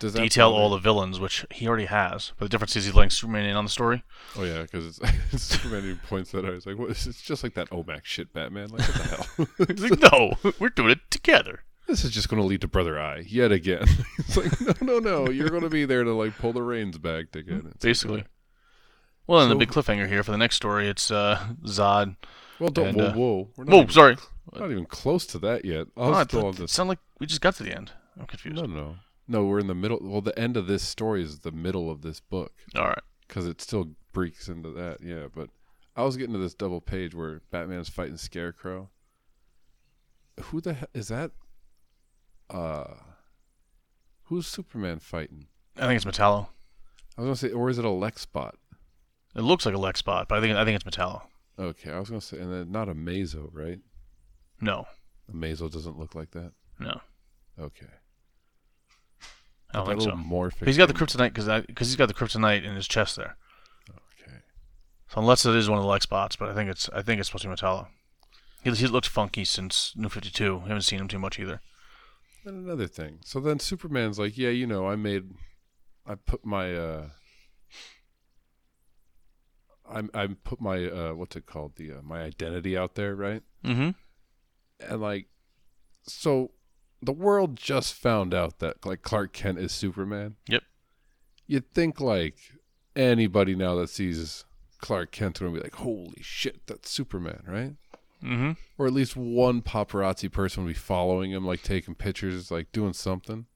detail 0.00 0.50
all 0.50 0.70
the 0.70 0.78
villains, 0.78 1.20
which 1.20 1.44
he 1.52 1.68
already 1.68 1.84
has. 1.84 2.32
But 2.38 2.46
the 2.46 2.48
difference 2.48 2.74
is 2.74 2.86
he's 2.86 2.94
letting 2.94 3.10
Superman 3.10 3.44
in 3.44 3.54
on 3.56 3.64
the 3.64 3.70
story. 3.70 4.02
Oh 4.36 4.44
yeah, 4.44 4.62
because 4.62 4.86
it's, 4.86 5.00
it's 5.32 5.42
Superman 5.44 6.00
points 6.08 6.32
that 6.32 6.44
out. 6.44 6.54
He's 6.54 6.66
like, 6.66 6.78
"What? 6.78 6.90
It's 6.90 7.22
just 7.22 7.42
like 7.44 7.54
that 7.54 7.70
OMAC 7.70 8.04
shit, 8.04 8.32
Batman. 8.32 8.70
Like 8.70 8.80
what 8.88 8.94
the 8.96 9.02
hell? 9.04 9.66
He's 9.68 9.90
like, 9.90 10.12
no, 10.12 10.32
we're 10.58 10.70
doing 10.70 10.90
it 10.90 11.00
together. 11.10 11.64
this 11.86 12.04
is 12.04 12.10
just 12.10 12.28
going 12.28 12.40
to 12.42 12.46
lead 12.46 12.60
to 12.62 12.68
Brother 12.68 12.98
Eye 13.00 13.24
yet 13.26 13.52
again." 13.52 13.84
It's 14.18 14.36
like, 14.36 14.80
no, 14.82 14.98
no, 14.98 15.24
no. 15.24 15.30
You're 15.30 15.48
going 15.50 15.62
to 15.62 15.70
be 15.70 15.84
there 15.84 16.02
to 16.04 16.12
like 16.12 16.36
pull 16.38 16.52
the 16.52 16.62
reins 16.62 16.98
back 16.98 17.34
again. 17.36 17.58
It's 17.66 17.66
like, 17.66 17.80
Basically. 17.80 18.24
Well, 19.26 19.40
and 19.40 19.46
So- 19.50 19.54
the 19.54 19.58
big 19.58 19.70
cliffhanger 19.70 20.08
here 20.08 20.22
for 20.24 20.30
the 20.32 20.38
next 20.38 20.56
story, 20.56 20.88
it's 20.88 21.10
uh, 21.10 21.40
Zod. 21.66 22.16
Well, 22.60 22.70
don't. 22.70 22.88
And, 22.88 22.96
whoa, 22.98 23.06
uh, 23.06 23.12
whoa. 23.14 23.48
We're 23.56 23.64
not 23.64 23.72
Whoa, 23.72 23.78
even, 23.82 23.90
sorry. 23.92 24.16
Not 24.54 24.70
even 24.70 24.86
close 24.86 25.26
to 25.26 25.38
that 25.40 25.64
yet. 25.64 25.86
I 25.96 26.00
Oh, 26.00 26.08
was 26.10 26.18
I 26.18 26.22
still 26.24 26.46
on 26.46 26.54
it 26.54 26.56
this. 26.58 26.72
sounded 26.72 26.90
like 26.90 26.98
we 27.18 27.26
just 27.26 27.40
got 27.40 27.54
to 27.56 27.62
the 27.62 27.74
end. 27.74 27.92
I'm 28.18 28.26
confused. 28.26 28.56
No, 28.56 28.66
no, 28.66 28.96
no. 29.28 29.44
We're 29.46 29.60
in 29.60 29.66
the 29.68 29.74
middle. 29.74 29.98
Well, 30.02 30.20
the 30.20 30.38
end 30.38 30.56
of 30.56 30.66
this 30.66 30.82
story 30.82 31.22
is 31.22 31.40
the 31.40 31.52
middle 31.52 31.90
of 31.90 32.02
this 32.02 32.20
book 32.20 32.52
All 32.76 32.86
right. 32.88 32.98
because 33.26 33.46
it 33.46 33.60
still 33.60 33.90
breaks 34.12 34.48
into 34.48 34.70
that. 34.70 34.98
Yeah, 35.02 35.26
but 35.34 35.48
I 35.96 36.02
was 36.04 36.16
getting 36.16 36.32
to 36.34 36.38
this 36.38 36.54
double 36.54 36.80
page 36.80 37.14
where 37.14 37.40
Batman's 37.50 37.88
fighting 37.88 38.16
Scarecrow. 38.18 38.90
Who 40.44 40.60
the 40.60 40.74
hell 40.74 40.88
is 40.94 41.08
that? 41.08 41.30
Uh, 42.48 42.94
who's 44.24 44.46
Superman 44.46 44.98
fighting? 44.98 45.46
I 45.76 45.86
think 45.86 45.96
it's 45.96 46.04
Metallo. 46.04 46.48
I 47.16 47.22
was 47.22 47.26
gonna 47.26 47.36
say, 47.36 47.50
or 47.54 47.70
is 47.70 47.78
it 47.78 47.84
a 47.84 47.90
Lex 47.90 48.26
bot? 48.26 48.56
It 49.36 49.42
looks 49.42 49.64
like 49.64 49.74
a 49.74 49.78
Lex 49.78 50.02
bot, 50.02 50.28
but 50.28 50.38
I 50.38 50.40
think 50.40 50.56
I 50.56 50.64
think 50.64 50.74
it's 50.74 50.84
Metallo. 50.96 51.22
Okay, 51.60 51.90
I 51.92 51.98
was 51.98 52.08
gonna 52.08 52.20
say, 52.20 52.38
and 52.38 52.52
then 52.52 52.72
not 52.72 52.88
Amazo, 52.88 53.50
right? 53.52 53.78
No, 54.60 54.86
Amazo 55.32 55.70
doesn't 55.70 55.98
look 55.98 56.14
like 56.14 56.30
that. 56.32 56.52
no, 56.78 57.00
Okay, 57.58 57.86
I 59.72 59.78
don't 59.78 59.86
think 59.86 60.00
so. 60.02 60.10
morphic. 60.12 60.66
He's 60.66 60.76
got 60.78 60.88
the 60.88 60.94
kryptonite 60.94 61.34
because 61.34 61.64
because 61.66 61.88
he's 61.88 61.96
got 61.96 62.08
the 62.08 62.14
kryptonite 62.14 62.64
in 62.64 62.74
his 62.74 62.88
chest 62.88 63.16
there. 63.16 63.36
Okay, 63.90 64.38
So 65.08 65.20
unless 65.20 65.44
it 65.46 65.54
is 65.54 65.68
one 65.68 65.78
of 65.78 65.84
the 65.84 65.90
Lex 65.90 66.06
bots, 66.06 66.36
but 66.36 66.48
I 66.48 66.54
think 66.54 66.70
it's 66.70 66.88
I 66.90 67.02
think 67.02 67.20
it's 67.20 67.28
supposed 67.28 67.42
to 67.42 67.48
be 67.48 67.54
Metallo. 67.54 67.88
He 68.64 68.70
he 68.72 68.86
looked 68.86 69.06
funky 69.08 69.44
since 69.44 69.92
New 69.96 70.08
Fifty 70.08 70.30
Two. 70.30 70.60
Haven't 70.60 70.82
seen 70.82 71.00
him 71.00 71.08
too 71.08 71.18
much 71.18 71.38
either. 71.38 71.60
and 72.44 72.64
another 72.66 72.86
thing. 72.86 73.18
So 73.24 73.38
then 73.40 73.58
Superman's 73.58 74.18
like, 74.18 74.36
yeah, 74.38 74.48
you 74.50 74.66
know, 74.66 74.88
I 74.88 74.96
made, 74.96 75.24
I 76.06 76.14
put 76.14 76.44
my, 76.44 76.74
uh, 76.74 77.08
I 79.90 80.22
I 80.22 80.26
put 80.44 80.60
my 80.60 80.86
uh, 80.86 81.14
what's 81.14 81.36
it 81.36 81.46
called 81.46 81.76
the 81.76 81.92
uh, 81.92 82.02
my 82.02 82.22
identity 82.22 82.76
out 82.76 82.94
there, 82.94 83.14
right? 83.14 83.42
Mm-hmm. 83.64 83.90
And 84.88 85.00
like, 85.00 85.26
so 86.02 86.52
the 87.02 87.12
world 87.12 87.56
just 87.56 87.94
found 87.94 88.32
out 88.34 88.58
that 88.60 88.86
like 88.86 89.02
Clark 89.02 89.32
Kent 89.32 89.58
is 89.58 89.72
Superman. 89.72 90.36
Yep. 90.48 90.62
You'd 91.46 91.72
think 91.74 92.00
like 92.00 92.36
anybody 92.94 93.54
now 93.54 93.74
that 93.76 93.90
sees 93.90 94.44
Clark 94.80 95.10
Kent 95.10 95.40
would 95.40 95.54
be 95.54 95.60
like, 95.60 95.74
holy 95.76 96.22
shit, 96.22 96.66
that's 96.66 96.90
Superman, 96.90 97.42
right? 97.46 97.74
Mm-hmm. 98.22 98.52
Or 98.78 98.86
at 98.86 98.92
least 98.92 99.16
one 99.16 99.62
paparazzi 99.62 100.30
person 100.30 100.62
would 100.64 100.70
be 100.70 100.74
following 100.74 101.30
him, 101.32 101.46
like 101.46 101.62
taking 101.62 101.94
pictures, 101.94 102.50
like 102.50 102.70
doing 102.72 102.92
something. 102.92 103.46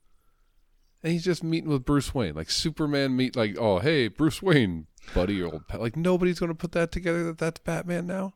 and 1.03 1.13
he's 1.13 1.25
just 1.25 1.45
meeting 1.45 1.69
with 1.71 1.85
Bruce 1.85 2.15
Wayne, 2.15 2.35
like 2.35 2.51
Superman 2.51 3.15
meet, 3.15 3.37
like 3.37 3.57
oh 3.59 3.79
hey 3.79 4.09
Bruce 4.09 4.41
Wayne, 4.43 4.87
buddy, 5.13 5.35
your 5.35 5.53
old 5.53 5.69
pal. 5.69 5.81
Like 5.81 5.97
nobody's 5.97 6.39
gonna 6.39 6.55
put 6.55 6.73
that 6.73 6.93
together 6.93 7.25
that 7.25 7.39
that's 7.39 7.61
Batman 7.61 8.07
now. 8.07 8.35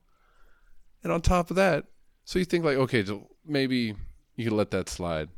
And 1.03 1.13
on 1.13 1.21
top 1.21 1.51
of 1.51 1.57
that, 1.57 1.85
so 2.25 2.39
you 2.39 2.45
think 2.45 2.65
like 2.65 2.77
okay, 2.77 3.05
so 3.05 3.29
maybe 3.47 3.95
you 4.37 4.45
could 4.45 4.53
let 4.53 4.71
that 4.73 4.89
slide, 4.89 5.29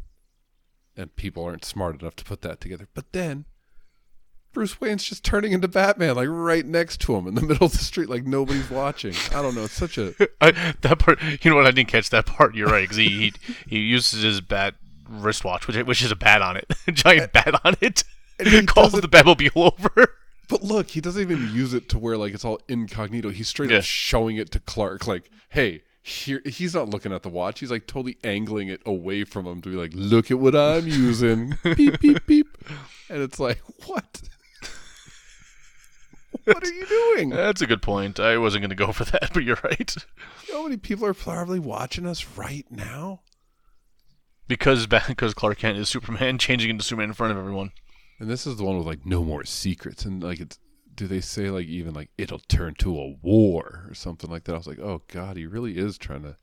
and 0.96 1.14
people 1.16 1.44
aren't 1.44 1.64
smart 1.64 2.00
enough 2.00 2.16
to 2.16 2.24
put 2.24 2.42
that 2.42 2.60
together. 2.60 2.88
But 2.94 3.12
then 3.12 3.44
Bruce 4.52 4.80
Wayne's 4.80 5.04
just 5.04 5.24
turning 5.24 5.52
into 5.52 5.68
Batman, 5.68 6.16
like 6.16 6.28
right 6.28 6.66
next 6.66 7.00
to 7.02 7.14
him 7.14 7.26
in 7.26 7.34
the 7.34 7.40
middle 7.46 7.66
of 7.66 7.72
the 7.72 7.78
street, 7.78 8.08
like 8.08 8.24
nobody's 8.24 8.68
watching. 8.70 9.14
I 9.32 9.42
don't 9.42 9.54
know. 9.54 9.64
It's 9.64 9.74
such 9.74 9.98
a 9.98 10.14
I, 10.40 10.74
that 10.80 10.98
part, 10.98 11.20
you 11.22 11.50
know 11.50 11.56
what? 11.56 11.66
I 11.66 11.70
didn't 11.70 11.88
catch 11.88 12.10
that 12.10 12.26
part. 12.26 12.54
You're 12.54 12.68
right, 12.68 12.82
because 12.82 12.96
he, 12.96 13.08
he 13.08 13.32
he 13.68 13.78
uses 13.78 14.22
his 14.22 14.40
bat 14.40 14.74
wristwatch, 15.08 15.66
which 15.66 15.76
which 15.76 16.02
is 16.02 16.10
a 16.10 16.16
bat 16.16 16.42
on 16.42 16.56
it, 16.56 16.66
a 16.86 16.92
giant 16.92 17.32
bat 17.32 17.60
on 17.64 17.76
it. 17.80 18.04
And 18.38 18.48
he 18.48 18.64
calls 18.64 18.92
the 18.92 19.02
Batmobile 19.02 19.50
over. 19.54 20.14
But 20.50 20.62
look, 20.64 20.90
he 20.90 21.00
doesn't 21.00 21.22
even 21.22 21.48
use 21.54 21.72
it 21.72 21.88
to 21.90 21.98
where 21.98 22.16
like 22.18 22.34
it's 22.34 22.44
all 22.44 22.60
incognito. 22.68 23.30
He's 23.30 23.48
straight 23.48 23.70
Yeah. 23.70 23.78
up 23.78 23.84
showing 23.84 24.36
it 24.36 24.50
to 24.50 24.60
Clark, 24.60 25.06
like, 25.06 25.30
"Hey, 25.50 25.82
here." 26.02 26.42
He's 26.44 26.74
not 26.74 26.90
looking 26.90 27.12
at 27.12 27.22
the 27.22 27.28
watch. 27.28 27.60
He's 27.60 27.70
like 27.70 27.86
totally 27.86 28.18
angling 28.24 28.68
it 28.68 28.82
away 28.84 29.22
from 29.24 29.46
him 29.46 29.62
to 29.62 29.68
be 29.70 29.76
like, 29.76 29.92
"Look 29.94 30.30
at 30.30 30.38
what 30.40 30.56
I'm 30.56 30.86
using." 30.88 31.54
beep 31.76 32.00
beep 32.00 32.26
beep. 32.26 32.58
And 33.08 33.22
it's 33.22 33.38
like, 33.40 33.62
what? 33.86 34.22
what 36.44 36.64
are 36.66 36.72
you 36.72 36.86
doing? 36.86 37.30
That's 37.30 37.60
a 37.60 37.66
good 37.66 37.82
point. 37.82 38.18
I 38.20 38.36
wasn't 38.38 38.62
going 38.62 38.70
to 38.70 38.76
go 38.76 38.92
for 38.92 39.04
that, 39.04 39.30
but 39.32 39.44
you're 39.44 39.58
right. 39.64 39.94
You 40.46 40.52
know 40.54 40.60
how 40.62 40.64
many 40.68 40.76
people 40.78 41.06
are 41.06 41.14
probably 41.14 41.58
watching 41.58 42.06
us 42.06 42.26
right 42.36 42.66
now? 42.70 43.20
Because 44.48 44.86
because 44.86 45.34
Clark 45.34 45.58
Kent 45.58 45.78
is 45.78 45.88
Superman, 45.88 46.38
changing 46.46 46.70
into 46.70 46.84
Superman 46.84 47.10
in 47.10 47.14
front 47.14 47.32
of 47.32 47.38
everyone. 47.38 47.70
And 48.20 48.28
this 48.30 48.46
is 48.46 48.56
the 48.56 48.64
one 48.64 48.76
with 48.78 48.86
like 48.86 49.04
no 49.06 49.24
more 49.24 49.44
secrets 49.44 50.04
and 50.04 50.22
like 50.22 50.38
it's. 50.40 50.58
Do 50.94 51.06
they 51.06 51.20
say 51.22 51.48
like 51.50 51.66
even 51.66 51.94
like 51.94 52.10
it'll 52.18 52.40
turn 52.40 52.74
to 52.80 52.98
a 52.98 53.12
war 53.22 53.86
or 53.88 53.94
something 53.94 54.30
like 54.30 54.44
that? 54.44 54.54
I 54.54 54.58
was 54.58 54.66
like, 54.66 54.78
oh 54.80 55.02
god, 55.08 55.36
he 55.38 55.46
really 55.46 55.78
is 55.78 55.96
trying 55.96 56.22
to 56.24 56.36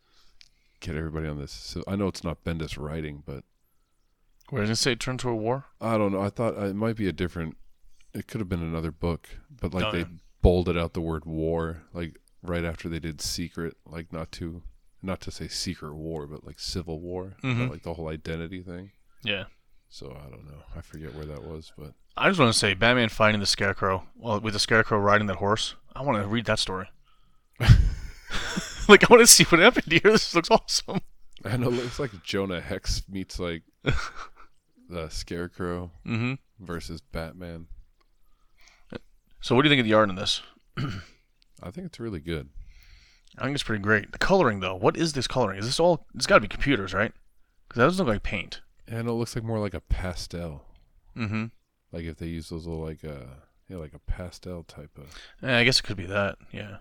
get 0.79 0.95
everybody 0.95 1.27
on 1.27 1.37
this. 1.37 1.51
So 1.51 1.83
I 1.87 1.95
know 1.95 2.07
it's 2.07 2.23
not 2.23 2.43
Bendis 2.43 2.77
writing, 2.79 3.21
but 3.25 3.43
Where 4.49 4.63
did 4.63 4.71
it 4.71 4.77
say 4.77 4.95
turn 4.95 5.17
to 5.19 5.29
a 5.29 5.35
war? 5.35 5.65
I 5.79 5.97
don't 5.97 6.11
know. 6.13 6.21
I 6.21 6.29
thought 6.29 6.57
uh, 6.57 6.65
it 6.65 6.75
might 6.75 6.95
be 6.95 7.07
a 7.07 7.11
different. 7.11 7.55
It 8.13 8.25
could 8.27 8.41
have 8.41 8.49
been 8.49 8.63
another 8.63 8.91
book, 8.91 9.29
but 9.61 9.73
like 9.75 9.83
Oh, 9.85 9.91
they 9.91 9.99
yeah. 9.99 10.05
bolded 10.41 10.77
out 10.77 10.93
the 10.93 11.01
word 11.01 11.25
war, 11.25 11.83
like 11.93 12.17
right 12.41 12.63
after 12.65 12.89
they 12.89 12.99
did 12.99 13.21
secret, 13.21 13.75
like 13.85 14.11
not 14.11 14.31
to, 14.33 14.63
not 15.03 15.21
to 15.21 15.29
say 15.31 15.47
secret 15.47 15.93
war, 15.93 16.25
but 16.25 16.43
like 16.45 16.59
civil 16.59 16.99
war, 16.99 17.35
Mhm. 17.43 17.69
like 17.69 17.83
the 17.83 17.93
whole 17.93 18.07
identity 18.07 18.63
thing. 18.63 18.91
Yeah. 19.23 19.45
So 19.89 20.07
I 20.07 20.29
don't 20.29 20.45
know. 20.45 20.63
I 20.75 20.81
forget 20.81 21.15
where 21.15 21.25
that 21.25 21.43
was, 21.43 21.71
but 21.77 21.93
I 22.15 22.27
just 22.29 22.39
want 22.39 22.51
to 22.51 22.57
say 22.57 22.73
Batman 22.73 23.09
fighting 23.09 23.39
the 23.39 23.45
Scarecrow, 23.45 24.03
well, 24.15 24.39
with 24.39 24.53
the 24.53 24.59
Scarecrow 24.59 24.99
riding 24.99 25.27
that 25.27 25.37
horse. 25.37 25.75
I 25.95 26.01
want 26.01 26.21
to 26.21 26.27
read 26.27 26.45
that 26.45 26.59
story. 26.59 26.89
like, 28.87 29.03
I 29.03 29.13
want 29.13 29.21
to 29.21 29.27
see 29.27 29.43
what 29.45 29.59
happened 29.59 29.91
here. 29.91 30.11
This 30.11 30.33
looks 30.35 30.51
awesome. 30.51 31.01
I 31.45 31.57
know 31.57 31.67
it 31.67 31.73
looks 31.73 31.99
like 31.99 32.11
Jonah 32.23 32.61
Hex 32.61 33.03
meets 33.07 33.39
like 33.39 33.63
the 34.89 35.09
Scarecrow 35.09 35.91
hmm 36.03 36.33
versus 36.59 37.01
Batman. 37.01 37.67
So, 39.41 39.55
what 39.55 39.61
do 39.61 39.69
you 39.69 39.71
think 39.71 39.81
of 39.81 39.85
the 39.85 39.93
art 39.93 40.09
in 40.09 40.15
this? 40.15 40.41
I 40.77 41.71
think 41.71 41.87
it's 41.87 41.99
really 41.99 42.19
good. 42.19 42.49
I 43.37 43.43
think 43.43 43.55
it's 43.55 43.63
pretty 43.63 43.83
great. 43.83 44.11
The 44.11 44.17
coloring, 44.17 44.59
though, 44.59 44.75
what 44.75 44.97
is 44.97 45.13
this 45.13 45.27
coloring? 45.27 45.59
Is 45.59 45.65
this 45.65 45.79
all? 45.79 46.07
It's 46.15 46.25
got 46.25 46.35
to 46.35 46.41
be 46.41 46.47
computers, 46.47 46.93
right? 46.93 47.13
Because 47.67 47.79
that 47.79 47.85
doesn't 47.85 48.05
look 48.05 48.15
like 48.15 48.23
paint. 48.23 48.61
And 48.87 49.07
it 49.07 49.11
looks 49.11 49.35
like 49.35 49.43
more 49.43 49.59
like 49.59 49.73
a 49.73 49.81
pastel. 49.81 50.63
Mm-hmm. 51.15 51.45
Like 51.91 52.05
if 52.05 52.17
they 52.17 52.27
use 52.27 52.49
those 52.49 52.65
little 52.65 52.83
like 52.83 53.03
uh 53.03 53.25
yeah, 53.69 53.77
like 53.77 53.93
a 53.93 53.99
pastel 53.99 54.63
type 54.63 54.91
of 54.97 55.13
I 55.41 55.63
guess 55.63 55.79
it 55.79 55.83
could 55.83 55.97
be 55.97 56.05
that. 56.05 56.37
Yeah. 56.51 56.77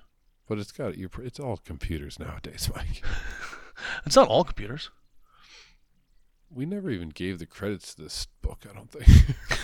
but 0.49 0.59
it's 0.59 0.73
got 0.73 0.97
you 0.97 1.11
it's 1.23 1.41
all 1.41 1.57
computers 1.57 2.19
nowadays, 2.19 2.71
Mike. 2.77 3.03
It's 4.07 4.17
not 4.17 4.29
all 4.29 4.43
computers. 4.43 4.91
We 6.51 6.65
never 6.65 6.89
even 6.91 7.11
gave 7.11 7.39
the 7.39 7.45
credits 7.47 7.95
to 7.95 8.03
this 8.03 8.27
book, 8.41 8.65
I 8.69 8.73
don't 8.75 8.91
think. 8.91 9.37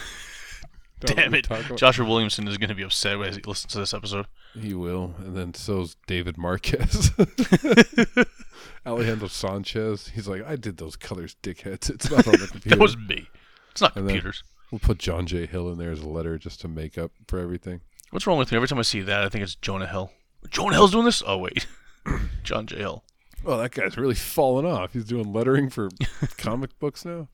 Don't 1.07 1.17
Damn 1.17 1.35
it. 1.35 1.47
about- 1.47 1.77
Joshua 1.77 2.07
Williamson 2.07 2.47
is 2.49 2.59
going 2.59 2.69
to 2.69 2.75
be 2.75 2.83
upset 2.83 3.21
as 3.21 3.37
he 3.37 3.43
listens 3.43 3.73
to 3.73 3.79
this 3.79 3.93
episode. 3.95 4.27
He 4.59 4.75
will, 4.75 5.15
and 5.19 5.37
then 5.37 5.55
so's 5.55 5.97
David 6.07 6.37
Marquez. 6.39 7.11
Alejandro 8.87 9.29
Sanchez. 9.29 10.09
He's 10.09 10.29
like, 10.29 10.45
I 10.47 10.57
did 10.57 10.77
those 10.77 10.97
colors, 10.97 11.37
dickheads. 11.43 11.91
It's 11.95 12.11
not 12.11 12.27
on 12.27 12.33
the 12.33 12.49
computer. 12.49 12.69
That 12.77 12.79
was 12.79 12.97
me. 12.97 13.29
It's 13.71 13.81
not 13.81 13.97
And 13.97 14.07
then- 14.09 14.15
computers. 14.17 14.43
We'll 14.71 14.79
put 14.79 14.97
John 14.99 15.27
J. 15.27 15.45
Hill 15.45 15.71
in 15.71 15.77
there 15.77 15.91
as 15.91 16.01
a 16.01 16.09
letter 16.09 16.39
just 16.39 16.63
to 16.63 16.69
make 16.69 16.97
up 16.97 17.11
for 17.29 17.39
everything. 17.39 17.83
What's 18.11 18.27
wrong 18.27 18.39
with 18.39 18.51
me? 18.51 18.57
Every 18.57 18.69
time 18.69 18.79
I 18.79 18.83
see 18.83 19.03
that, 19.03 19.23
I 19.23 19.29
think 19.29 19.45
it's 19.45 19.55
Jonah 19.55 19.87
Hill. 19.87 20.11
Jonah 20.49 20.77
Hill's 20.77 20.93
doing 20.93 21.05
this? 21.05 21.23
Oh, 21.27 21.37
wait. 21.37 21.67
John 22.43 22.67
J. 22.67 22.79
Hill. 22.79 23.05
Well, 23.45 23.59
that 23.59 23.73
guy's 23.73 23.99
really 23.99 24.15
fallen 24.15 24.65
off. 24.65 24.95
He's 24.95 25.05
doing 25.05 25.31
lettering 25.31 25.69
for 25.69 25.91
comic 26.39 26.79
books 26.79 27.05
now. 27.05 27.29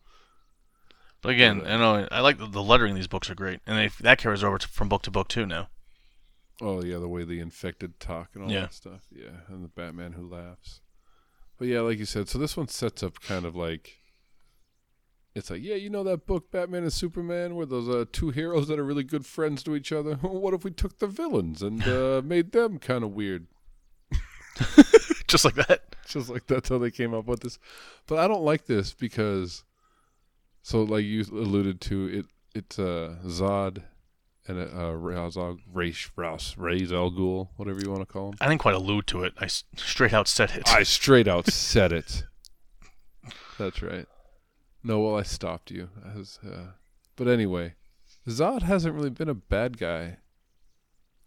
But 1.21 1.31
again, 1.31 1.63
I 1.67 1.77
know 1.77 2.07
I 2.13 2.21
like 2.21 2.39
the, 2.39 2.47
the 2.47 2.63
lettering. 2.63 2.91
in 2.91 2.97
These 2.97 3.09
books 3.09 3.29
are 3.29 3.35
great, 3.35 3.61
and 3.67 3.77
they, 3.77 3.89
that 4.03 4.19
carries 4.19 4.45
over 4.45 4.59
to, 4.59 4.69
from 4.69 4.89
book 4.89 5.03
to 5.03 5.11
book 5.11 5.29
too. 5.29 5.47
Now, 5.47 5.69
Oh 6.61 6.83
yeah, 6.83 6.99
the 6.99 7.09
way 7.09 7.25
the 7.25 7.41
infected 7.41 7.99
talk 8.01 8.31
and 8.35 8.45
all 8.45 8.51
Yeah. 8.51 8.63
that 8.63 8.75
stuff. 8.75 9.03
Yeah, 9.11 9.41
and 9.49 9.65
the 9.65 9.69
Batman 9.69 10.13
who 10.13 10.29
laughs. 10.29 10.81
But 11.59 11.69
yeah, 11.69 11.81
like 11.81 11.99
you 11.99 12.05
said, 12.05 12.29
so 12.29 12.39
this 12.39 12.57
one 12.57 12.69
sets 12.69 13.03
up 13.03 13.21
kind 13.21 13.45
of 13.45 13.57
like 13.57 13.97
it's 15.35 15.51
like, 15.51 15.63
yeah, 15.63 15.75
you 15.77 15.89
know 15.91 16.03
that 16.05 16.27
book 16.27 16.51
Batman 16.51 16.83
and 16.83 16.93
Superman 16.93 17.55
where 17.55 17.67
those 17.67 17.89
uh, 17.89 18.05
two 18.11 18.31
heroes 18.31 18.67
that 18.69 18.79
are 18.79 18.85
really 18.85 19.05
good 19.05 19.25
friends 19.27 19.63
to 19.65 19.77
each 19.77 19.93
other. 19.93 20.15
what 20.23 20.55
if 20.55 20.65
we 20.65 20.71
took 20.71 20.99
the 20.99 21.07
villains 21.07 21.63
and 21.63 21.83
uh, 21.87 22.23
made 22.25 22.53
them 22.53 22.79
kind 22.79 23.03
of 23.05 23.13
weird? 23.13 23.47
just 25.29 25.45
like 25.45 25.55
that. 25.55 25.83
Just 26.07 26.29
like 26.29 26.47
that's 26.47 26.69
how 26.69 26.79
they 26.79 26.91
came 26.91 27.15
up 27.15 27.27
with 27.27 27.41
this. 27.41 27.59
But 28.07 28.19
I 28.19 28.27
don't 28.29 28.43
like 28.43 28.67
this 28.67 28.95
because 28.95 29.63
so 30.69 30.83
like 30.83 31.05
you 31.05 31.21
alluded 31.45 31.81
to 31.81 31.97
it 32.19 32.27
it's 32.55 32.79
uh 32.79 33.17
Zod 33.25 33.75
and 34.47 34.59
uh 34.59 34.93
Ra's 34.95 35.37
al 35.37 35.59
Ra's 35.73 36.11
Ra's 36.17 36.55
Ra's 36.59 36.93
al 36.93 37.11
Ghul, 37.11 37.49
whatever 37.57 37.81
you 37.83 37.91
want 37.91 38.03
to 38.07 38.13
call 38.13 38.29
him. 38.31 38.35
I 38.41 38.49
didn't 38.49 38.61
quite 38.61 38.75
allude 38.75 39.07
to 39.09 39.23
it. 39.25 39.33
I 39.39 39.45
s- 39.45 39.65
straight 39.77 40.13
out 40.15 40.27
said 40.29 40.51
it. 40.59 40.69
I 40.69 40.83
straight 40.99 41.29
out 41.29 41.47
said 41.51 41.93
it. 41.93 42.25
That's 43.59 43.83
right. 43.83 44.07
No, 44.83 45.01
well, 45.01 45.17
I 45.17 45.23
stopped 45.23 45.71
you. 45.71 45.91
As, 46.19 46.39
uh, 46.47 46.73
but 47.17 47.29
anyway, 47.29 47.75
Zod 48.29 48.63
hasn't 48.63 48.95
really 48.95 49.11
been 49.11 49.29
a 49.29 49.35
bad 49.35 49.77
guy 49.79 50.19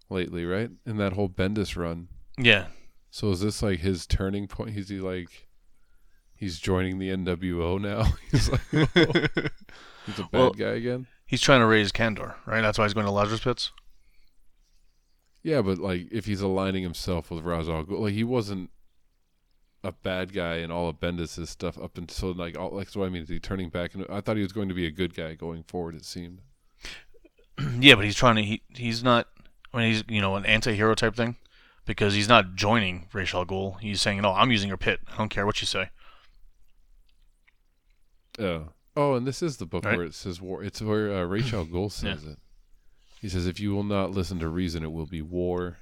lately, 0.09 0.45
right? 0.45 0.71
In 0.85 0.97
that 0.97 1.13
whole 1.13 1.29
Bendis 1.29 1.75
run. 1.77 2.07
yeah, 2.37 2.67
So 3.11 3.29
is 3.31 3.41
this 3.41 3.61
like 3.61 3.79
his 3.79 4.05
turning 4.07 4.47
point? 4.47 4.77
Is 4.77 4.89
he 4.89 4.99
like 4.99 5.47
he's 6.41 6.59
joining 6.59 6.99
the 6.99 7.09
NWO 7.09 7.79
now? 7.79 8.03
he's 8.31 8.49
like 8.49 8.61
he's 10.05 10.19
a 10.19 10.23
bad 10.23 10.33
Well- 10.33 10.51
guy 10.51 10.71
again. 10.71 11.07
he's 11.25 11.39
trying 11.41 11.61
to 11.61 11.65
raise 11.65 11.93
Kandor, 11.93 12.33
right? 12.45 12.59
That's 12.61 12.77
why 12.77 12.83
he's 12.83 12.93
going 12.93 13.05
to 13.05 13.11
Lazarus 13.13 13.39
Pits. 13.41 13.71
Yeah, 15.43 15.61
but 15.61 15.77
like 15.79 16.07
if 16.11 16.25
he's 16.25 16.41
aligning 16.41 16.83
himself 16.83 17.31
with 17.31 17.43
Ra's 17.43 17.69
al 17.69 17.83
Ghul, 17.85 17.99
like 18.01 18.13
he 18.13 18.23
wasn't 18.23 18.69
a 19.83 19.91
bad 19.91 20.33
guy 20.33 20.57
in 20.57 20.69
all 20.69 20.89
of 20.89 20.99
Bendis' 20.99 21.47
stuff 21.47 21.77
up 21.79 21.97
until 21.97 22.33
like 22.33 22.57
all 22.57 22.69
like 22.69 22.89
so 22.89 23.03
I 23.03 23.09
mean 23.09 23.23
is 23.23 23.29
he 23.29 23.39
turning 23.39 23.69
back 23.69 23.95
and 23.95 24.05
I 24.09 24.21
thought 24.21 24.35
he 24.35 24.43
was 24.43 24.51
going 24.51 24.69
to 24.69 24.75
be 24.75 24.85
a 24.85 24.91
good 24.91 25.15
guy 25.15 25.33
going 25.33 25.63
forward 25.63 25.95
it 25.95 26.05
seemed. 26.05 26.41
yeah, 27.79 27.95
but 27.95 28.05
he's 28.05 28.15
trying 28.15 28.35
to. 28.35 28.43
He 28.43 28.61
he's 28.69 29.03
not. 29.03 29.27
I 29.73 29.77
mean, 29.77 29.87
he's 29.91 30.03
you 30.07 30.21
know 30.21 30.35
an 30.35 30.45
anti-hero 30.45 30.93
type 30.95 31.15
thing 31.15 31.37
because 31.85 32.13
he's 32.13 32.29
not 32.29 32.53
joining 32.55 33.07
Ra's 33.13 33.33
al 33.33 33.45
Ghul. 33.45 33.79
He's 33.79 34.01
saying, 34.01 34.21
"No, 34.21 34.33
I'm 34.33 34.51
using 34.51 34.67
your 34.67 34.77
pit. 34.77 34.99
I 35.11 35.17
don't 35.17 35.29
care 35.29 35.45
what 35.47 35.59
you 35.61 35.65
say." 35.67 35.89
Oh. 38.41 38.69
Oh, 38.95 39.13
and 39.15 39.25
this 39.25 39.41
is 39.41 39.57
the 39.57 39.65
book 39.65 39.85
Right. 39.85 39.95
where 39.97 40.05
it 40.05 40.13
says 40.13 40.41
war. 40.41 40.63
It's 40.63 40.81
where 40.81 41.13
uh, 41.15 41.23
Rachel 41.23 41.63
Gould 41.71 41.93
says 41.93 42.25
it. 42.25 42.39
He 43.21 43.29
says, 43.29 43.45
"If 43.47 43.59
you 43.59 43.71
will 43.73 43.83
not 43.83 44.11
listen 44.11 44.39
to 44.39 44.49
reason, 44.49 44.83
it 44.83 44.91
will 44.91 45.05
be 45.05 45.21
war." 45.21 45.77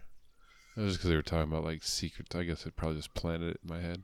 That 0.76 0.84
was 0.84 0.98
because 0.98 1.10
they 1.10 1.16
were 1.16 1.22
talking 1.24 1.52
about 1.52 1.64
like 1.64 1.84
secrets. 1.84 2.36
I 2.36 2.44
guess 2.44 2.66
it 2.66 2.76
probably 2.76 2.98
just 2.98 3.14
planted 3.16 3.52
it 3.52 3.60
in 3.64 3.70
my 3.70 3.82
head. 3.82 4.04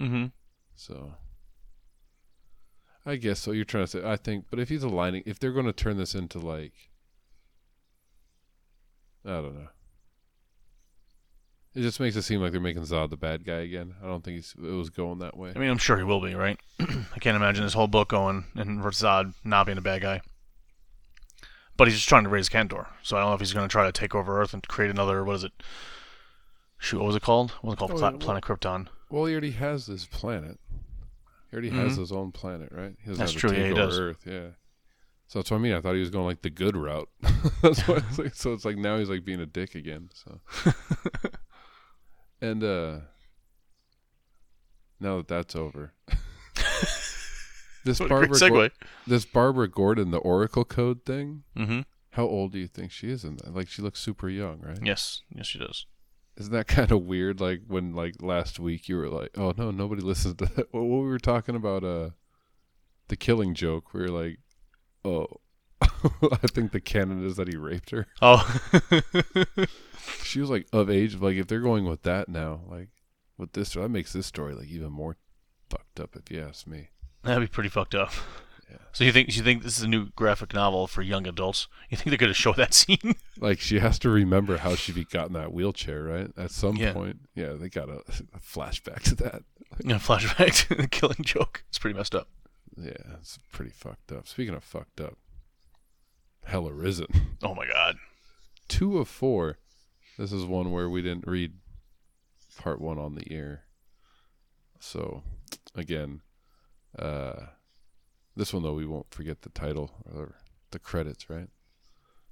Mm-hmm. 0.00 0.26
So, 0.74 1.14
I 3.06 3.16
guess 3.16 3.38
so. 3.38 3.52
You're 3.52 3.64
trying 3.64 3.84
to 3.84 3.90
say, 3.90 4.04
I 4.04 4.16
think, 4.16 4.46
but 4.50 4.58
if 4.58 4.68
he's 4.68 4.82
aligning, 4.82 5.22
if 5.26 5.38
they're 5.38 5.52
going 5.52 5.66
to 5.66 5.72
turn 5.72 5.96
this 5.96 6.14
into 6.14 6.38
like, 6.40 6.72
I 9.24 9.30
don't 9.34 9.54
know. 9.54 9.68
It 11.74 11.82
just 11.82 11.98
makes 11.98 12.14
it 12.14 12.22
seem 12.22 12.40
like 12.40 12.52
they're 12.52 12.60
making 12.60 12.82
Zod 12.84 13.10
the 13.10 13.16
bad 13.16 13.44
guy 13.44 13.58
again. 13.58 13.94
I 14.02 14.06
don't 14.06 14.22
think 14.22 14.36
he's, 14.36 14.54
it 14.56 14.62
was 14.74 14.90
going 14.90 15.18
that 15.18 15.36
way. 15.36 15.52
I 15.54 15.58
mean, 15.58 15.70
I'm 15.70 15.78
sure 15.78 15.96
he 15.96 16.04
will 16.04 16.20
be, 16.20 16.34
right? 16.34 16.58
I 16.80 17.18
can't 17.20 17.36
imagine 17.36 17.64
this 17.64 17.74
whole 17.74 17.88
book 17.88 18.08
going 18.10 18.44
and 18.54 18.80
Zod 18.80 19.34
not 19.42 19.66
being 19.66 19.78
a 19.78 19.82
bad 19.82 20.02
guy. 20.02 20.20
But 21.76 21.88
he's 21.88 21.96
just 21.96 22.08
trying 22.08 22.22
to 22.22 22.30
raise 22.30 22.48
Kandor, 22.48 22.86
so 23.02 23.16
I 23.16 23.20
don't 23.20 23.30
know 23.30 23.34
if 23.34 23.40
he's 23.40 23.52
going 23.52 23.66
to 23.68 23.72
try 23.72 23.84
to 23.84 23.90
take 23.92 24.14
over 24.14 24.40
Earth 24.40 24.54
and 24.54 24.62
create 24.68 24.92
another. 24.92 25.24
What 25.24 25.34
is 25.34 25.42
it? 25.44 25.52
Shoot, 26.78 26.98
what 26.98 27.06
was 27.06 27.16
it 27.16 27.22
called? 27.22 27.50
What 27.62 27.64
was 27.64 27.72
it 27.74 27.78
called? 27.78 27.90
Oh, 27.90 27.96
Pla- 27.96 28.10
yeah, 28.10 28.16
Planet 28.18 28.44
Krypton. 28.44 28.86
Well, 29.10 29.24
he 29.24 29.32
already 29.32 29.50
has 29.52 29.86
this 29.86 30.06
planet. 30.06 30.60
He 31.50 31.54
already 31.56 31.70
has 31.70 31.96
Mhm. 31.96 31.98
his 31.98 32.12
own 32.12 32.30
planet, 32.30 32.68
right? 32.70 32.94
He 33.02 33.08
doesn't 33.10 33.18
That's 33.18 33.32
have 33.32 33.40
true, 33.40 33.50
To 33.50 33.56
yeah, 33.56 33.62
take 33.64 33.72
over 33.72 33.86
does. 33.86 33.98
Earth, 33.98 34.22
yeah. 34.24 34.46
So 35.26 35.40
that's 35.40 35.50
what 35.50 35.56
I 35.56 35.60
mean. 35.60 35.72
I 35.72 35.80
thought 35.80 35.94
he 35.94 36.00
was 36.00 36.10
going 36.10 36.26
like 36.26 36.42
the 36.42 36.50
good 36.50 36.76
route. 36.76 37.08
that's 37.62 37.80
why. 37.88 37.96
It's 38.08 38.18
like, 38.20 38.34
so 38.34 38.52
it's 38.52 38.64
like 38.64 38.76
now 38.76 38.98
he's 38.98 39.08
like 39.10 39.24
being 39.24 39.40
a 39.40 39.46
dick 39.46 39.74
again. 39.74 40.10
So, 40.14 40.40
and 42.44 42.62
uh 42.62 42.98
now 45.00 45.16
that 45.18 45.28
that's 45.28 45.56
over, 45.56 45.92
this 47.84 48.00
What 48.00 48.06
a 48.06 48.08
great 48.26 48.30
Barbara, 48.30 48.50
Gor- 48.50 48.70
this 49.06 49.24
Barbara 49.24 49.68
Gordon, 49.68 50.10
the 50.10 50.18
Oracle 50.18 50.64
code 50.64 51.04
thing. 51.04 51.42
Mm-hmm. 51.56 51.80
How 52.10 52.24
old 52.24 52.52
do 52.52 52.58
you 52.58 52.68
think 52.68 52.92
she 52.92 53.10
is 53.10 53.24
in 53.24 53.36
that? 53.36 53.54
Like 53.54 53.68
she 53.68 53.82
looks 53.82 54.00
super 54.00 54.28
young, 54.28 54.60
right? 54.60 54.78
Yes, 54.82 55.22
yes, 55.34 55.46
she 55.46 55.58
does. 55.58 55.86
Isn't 56.36 56.52
that 56.52 56.66
kind 56.78 56.92
of 56.92 57.02
weird? 57.02 57.40
Like 57.40 57.62
when 57.66 57.94
like 57.94 58.14
last 58.20 58.58
week 58.60 58.88
you 58.88 58.96
were 58.96 59.08
like, 59.08 59.30
"Oh 59.36 59.52
no, 59.56 59.70
nobody 59.70 60.02
listens 60.10 60.36
to 60.36 60.46
that." 60.46 60.72
What, 60.72 60.84
what 60.84 61.02
we 61.02 61.08
were 61.08 61.18
talking 61.18 61.56
about, 61.56 61.82
uh, 61.84 62.10
the 63.08 63.16
killing 63.16 63.54
joke. 63.54 63.92
We 63.92 64.00
were 64.02 64.08
like, 64.08 64.38
"Oh, 65.04 65.26
I 65.82 66.46
think 66.46 66.72
the 66.72 66.80
canon 66.80 67.24
is 67.26 67.36
that 67.36 67.48
he 67.48 67.56
raped 67.56 67.90
her." 67.90 68.06
Oh, 68.22 68.42
She 70.22 70.40
was 70.40 70.50
like 70.50 70.66
of 70.72 70.90
age. 70.90 71.14
Like 71.16 71.36
if 71.36 71.46
they're 71.46 71.60
going 71.60 71.84
with 71.86 72.02
that 72.02 72.28
now, 72.28 72.60
like 72.68 72.88
with 73.38 73.52
this, 73.52 73.72
that 73.74 73.88
makes 73.88 74.12
this 74.12 74.26
story 74.26 74.54
like 74.54 74.68
even 74.68 74.92
more 74.92 75.16
fucked 75.70 76.00
up. 76.00 76.14
If 76.16 76.30
you 76.30 76.42
ask 76.42 76.66
me. 76.66 76.88
that'd 77.22 77.40
be 77.42 77.52
pretty 77.52 77.68
fucked 77.70 77.94
up. 77.94 78.12
Yeah. 78.70 78.78
So 78.92 79.04
you 79.04 79.12
think 79.12 79.34
you 79.36 79.42
think 79.42 79.62
this 79.62 79.76
is 79.78 79.84
a 79.84 79.88
new 79.88 80.08
graphic 80.16 80.52
novel 80.54 80.86
for 80.86 81.00
young 81.02 81.26
adults? 81.26 81.68
You 81.90 81.96
think 81.96 82.10
they're 82.10 82.18
gonna 82.18 82.34
show 82.34 82.52
that 82.54 82.74
scene? 82.74 83.14
Like 83.38 83.60
she 83.60 83.78
has 83.78 83.98
to 84.00 84.10
remember 84.10 84.58
how 84.58 84.74
she 84.74 85.04
got 85.04 85.28
in 85.28 85.32
that 85.34 85.52
wheelchair, 85.52 86.02
right? 86.02 86.30
At 86.36 86.50
some 86.50 86.76
Yeah. 86.76 86.92
point, 86.92 87.20
yeah, 87.34 87.52
they 87.54 87.68
got 87.68 87.88
a, 87.88 88.02
a 88.34 88.38
flashback 88.40 89.02
to 89.04 89.14
that. 89.16 89.42
know, 89.84 89.96
flashback 89.96 90.68
to 90.68 90.74
the 90.74 90.88
killing 90.88 91.22
joke. 91.22 91.64
It's 91.68 91.78
pretty 91.78 91.96
messed 91.96 92.14
up. 92.14 92.28
Yeah, 92.76 92.92
it's 93.20 93.38
pretty 93.52 93.70
fucked 93.70 94.10
up. 94.12 94.26
Speaking 94.28 94.54
of 94.54 94.64
fucked 94.64 95.00
up, 95.00 95.16
Hell 96.44 96.68
Arisen. 96.68 97.06
Oh 97.42 97.54
my 97.54 97.66
god. 97.66 97.96
Two 98.68 98.98
of 98.98 99.08
four. 99.08 99.58
This 100.18 100.32
is 100.32 100.44
one 100.44 100.70
where 100.70 100.88
we 100.88 101.02
didn't 101.02 101.26
read 101.26 101.52
part 102.56 102.80
one 102.80 102.98
on 102.98 103.14
the 103.14 103.30
air. 103.30 103.64
So, 104.78 105.22
again, 105.74 106.20
uh, 106.98 107.46
this 108.36 108.52
one 108.52 108.62
though 108.62 108.74
we 108.74 108.86
won't 108.86 109.12
forget 109.12 109.42
the 109.42 109.48
title 109.50 109.90
or 110.04 110.36
the 110.70 110.78
credits, 110.78 111.28
right? 111.28 111.48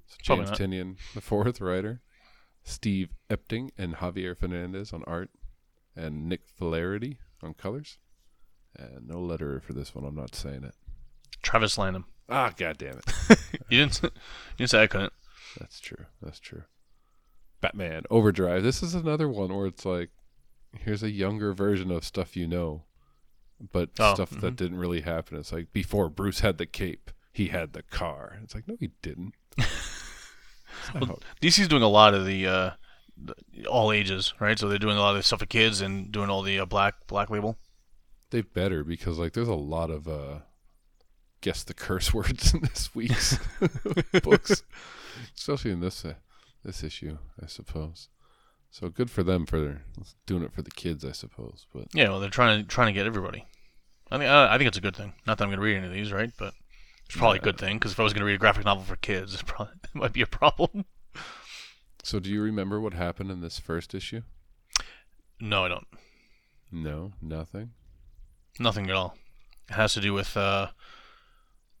So 0.07 0.17
James. 0.21 0.51
Tynion, 0.51 0.97
the 1.13 1.21
fourth 1.21 1.59
writer, 1.59 2.01
Steve 2.63 3.09
Epting 3.29 3.69
and 3.77 3.95
Javier 3.95 4.37
Fernandez 4.37 4.93
on 4.93 5.03
art, 5.05 5.29
and 5.95 6.27
Nick 6.27 6.41
Filardi 6.59 7.17
on 7.41 7.53
colors. 7.53 7.97
And 8.75 9.07
no 9.07 9.17
letterer 9.17 9.61
for 9.61 9.73
this 9.73 9.93
one. 9.93 10.03
I'm 10.03 10.15
not 10.15 10.33
saying 10.35 10.63
it. 10.63 10.73
Travis 11.41 11.77
Lanham. 11.77 12.05
Ah, 12.29 12.53
god 12.55 12.77
damn 12.77 12.97
it. 12.99 13.39
You 13.69 13.79
didn't. 13.79 14.01
You 14.03 14.09
didn't 14.57 14.69
say 14.71 14.83
I 14.83 14.87
couldn't. 14.87 15.13
That's 15.59 15.79
true. 15.79 16.05
That's 16.21 16.39
true. 16.39 16.63
Batman 17.61 18.03
Overdrive. 18.09 18.61
This 18.63 18.83
is 18.83 18.93
another 18.93 19.27
one 19.29 19.55
where 19.55 19.67
it's 19.67 19.85
like, 19.85 20.09
here's 20.79 21.01
a 21.03 21.09
younger 21.11 21.53
version 21.53 21.89
of 21.91 22.03
stuff 22.03 22.35
you 22.35 22.45
know, 22.47 22.83
but 23.71 23.89
Oh, 23.99 24.13
stuff 24.15 24.29
that 24.31 24.53
mhm. 24.53 24.57
didn't 24.57 24.77
really 24.79 25.01
happen. 25.01 25.37
It's 25.37 25.51
like 25.53 25.71
before 25.73 26.09
Bruce 26.09 26.41
had 26.41 26.57
the 26.57 26.65
cape, 26.65 27.09
he 27.31 27.47
had 27.47 27.73
the 27.73 27.83
car. 27.83 28.37
It's 28.43 28.53
like 28.53 28.67
no, 28.67 28.75
he 28.79 28.91
didn't. 29.01 29.33
Not 30.93 31.21
DC's 31.41 31.67
doing 31.67 31.83
a 31.83 31.87
lot 31.87 32.13
of 32.13 32.25
the 32.25 32.45
uh, 32.47 32.71
the- 33.17 33.65
all 33.67 33.91
ages, 33.91 34.33
right? 34.39 34.57
So 34.59 34.67
they're 34.67 34.77
doing 34.79 34.97
a 34.97 35.01
lot 35.01 35.11
of 35.11 35.17
the 35.17 35.23
stuff 35.23 35.39
for 35.39 35.45
kids 35.45 35.81
and 35.81 36.11
doing 36.11 36.29
all 36.29 36.41
the 36.41 36.59
uh, 36.59 36.65
black 36.65 36.95
black 37.07 37.29
label. 37.29 37.57
they 38.31 38.41
better 38.41 38.83
because 38.83 39.17
like 39.17 39.33
there's 39.33 39.47
a 39.47 39.53
lot 39.55 39.89
of 39.89 40.07
uh, 40.07 40.39
guess 41.43 41.63
the 41.63 41.73
curse 41.75 42.11
words 42.13 42.53
in 42.53 42.61
this 42.61 42.95
week's 42.95 43.37
books, 44.23 44.63
especially 45.37 45.71
in 45.71 45.81
this 45.81 46.03
uh, 46.03 46.15
this 46.65 46.83
issue, 46.83 47.19
I 47.41 47.45
suppose. 47.45 48.09
So 48.71 48.89
good 48.89 49.11
for 49.11 49.21
them 49.21 49.45
for 49.45 49.83
doing 50.25 50.41
it 50.41 50.51
for 50.51 50.63
the 50.63 50.71
kids, 50.71 51.05
I 51.05 51.11
suppose. 51.11 51.67
But 51.71 51.93
Yeah, 51.93 52.09
well, 52.09 52.19
they're 52.19 52.31
trying 52.31 52.63
to 52.63 52.67
trying 52.67 52.87
to 52.87 52.93
get 52.93 53.05
everybody. 53.05 53.45
I 54.09 54.17
think 54.17 54.29
uh, 54.29 54.47
I 54.49 54.57
think 54.57 54.69
it's 54.69 54.77
a 54.77 54.81
good 54.81 54.95
thing. 54.95 55.13
Not 55.27 55.37
that 55.37 55.43
I'm 55.43 55.49
going 55.49 55.59
to 55.59 55.63
read 55.63 55.77
any 55.77 55.87
of 55.87 55.93
these, 55.93 56.11
right? 56.11 56.31
But 56.39 56.55
it's 57.05 57.15
probably 57.15 57.39
a 57.39 57.41
good 57.41 57.59
thing 57.59 57.77
because 57.77 57.91
if 57.91 57.99
I 57.99 58.03
was 58.03 58.13
going 58.13 58.21
to 58.21 58.25
read 58.25 58.35
a 58.35 58.39
graphic 58.39 58.65
novel 58.65 58.83
for 58.83 58.95
kids, 58.95 59.33
it's 59.33 59.43
probably, 59.43 59.75
it 59.83 59.93
might 59.93 60.13
be 60.13 60.21
a 60.21 60.27
problem. 60.27 60.85
So, 62.01 62.19
do 62.19 62.29
you 62.29 62.41
remember 62.41 62.79
what 62.81 62.93
happened 62.93 63.31
in 63.31 63.41
this 63.41 63.59
first 63.59 63.93
issue? 63.93 64.21
No, 65.39 65.65
I 65.65 65.67
don't. 65.67 65.87
No, 66.71 67.13
nothing. 67.21 67.71
Nothing 68.59 68.89
at 68.89 68.95
all. 68.95 69.15
It 69.69 69.75
has 69.75 69.93
to 69.93 70.01
do 70.01 70.13
with 70.13 70.35
uh, 70.35 70.67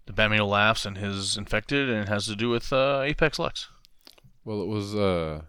the 0.05 0.13
Batman 0.13 0.39
who 0.39 0.45
laughs 0.45 0.85
and 0.85 0.97
his 0.97 1.37
infected, 1.37 1.89
and 1.89 1.99
it 1.99 2.09
has 2.09 2.25
to 2.27 2.35
do 2.35 2.49
with 2.49 2.71
uh, 2.73 3.01
Apex 3.03 3.39
Lex. 3.39 3.69
Well, 4.45 4.61
it 4.61 4.67
was, 4.67 4.93
uh, 4.93 5.43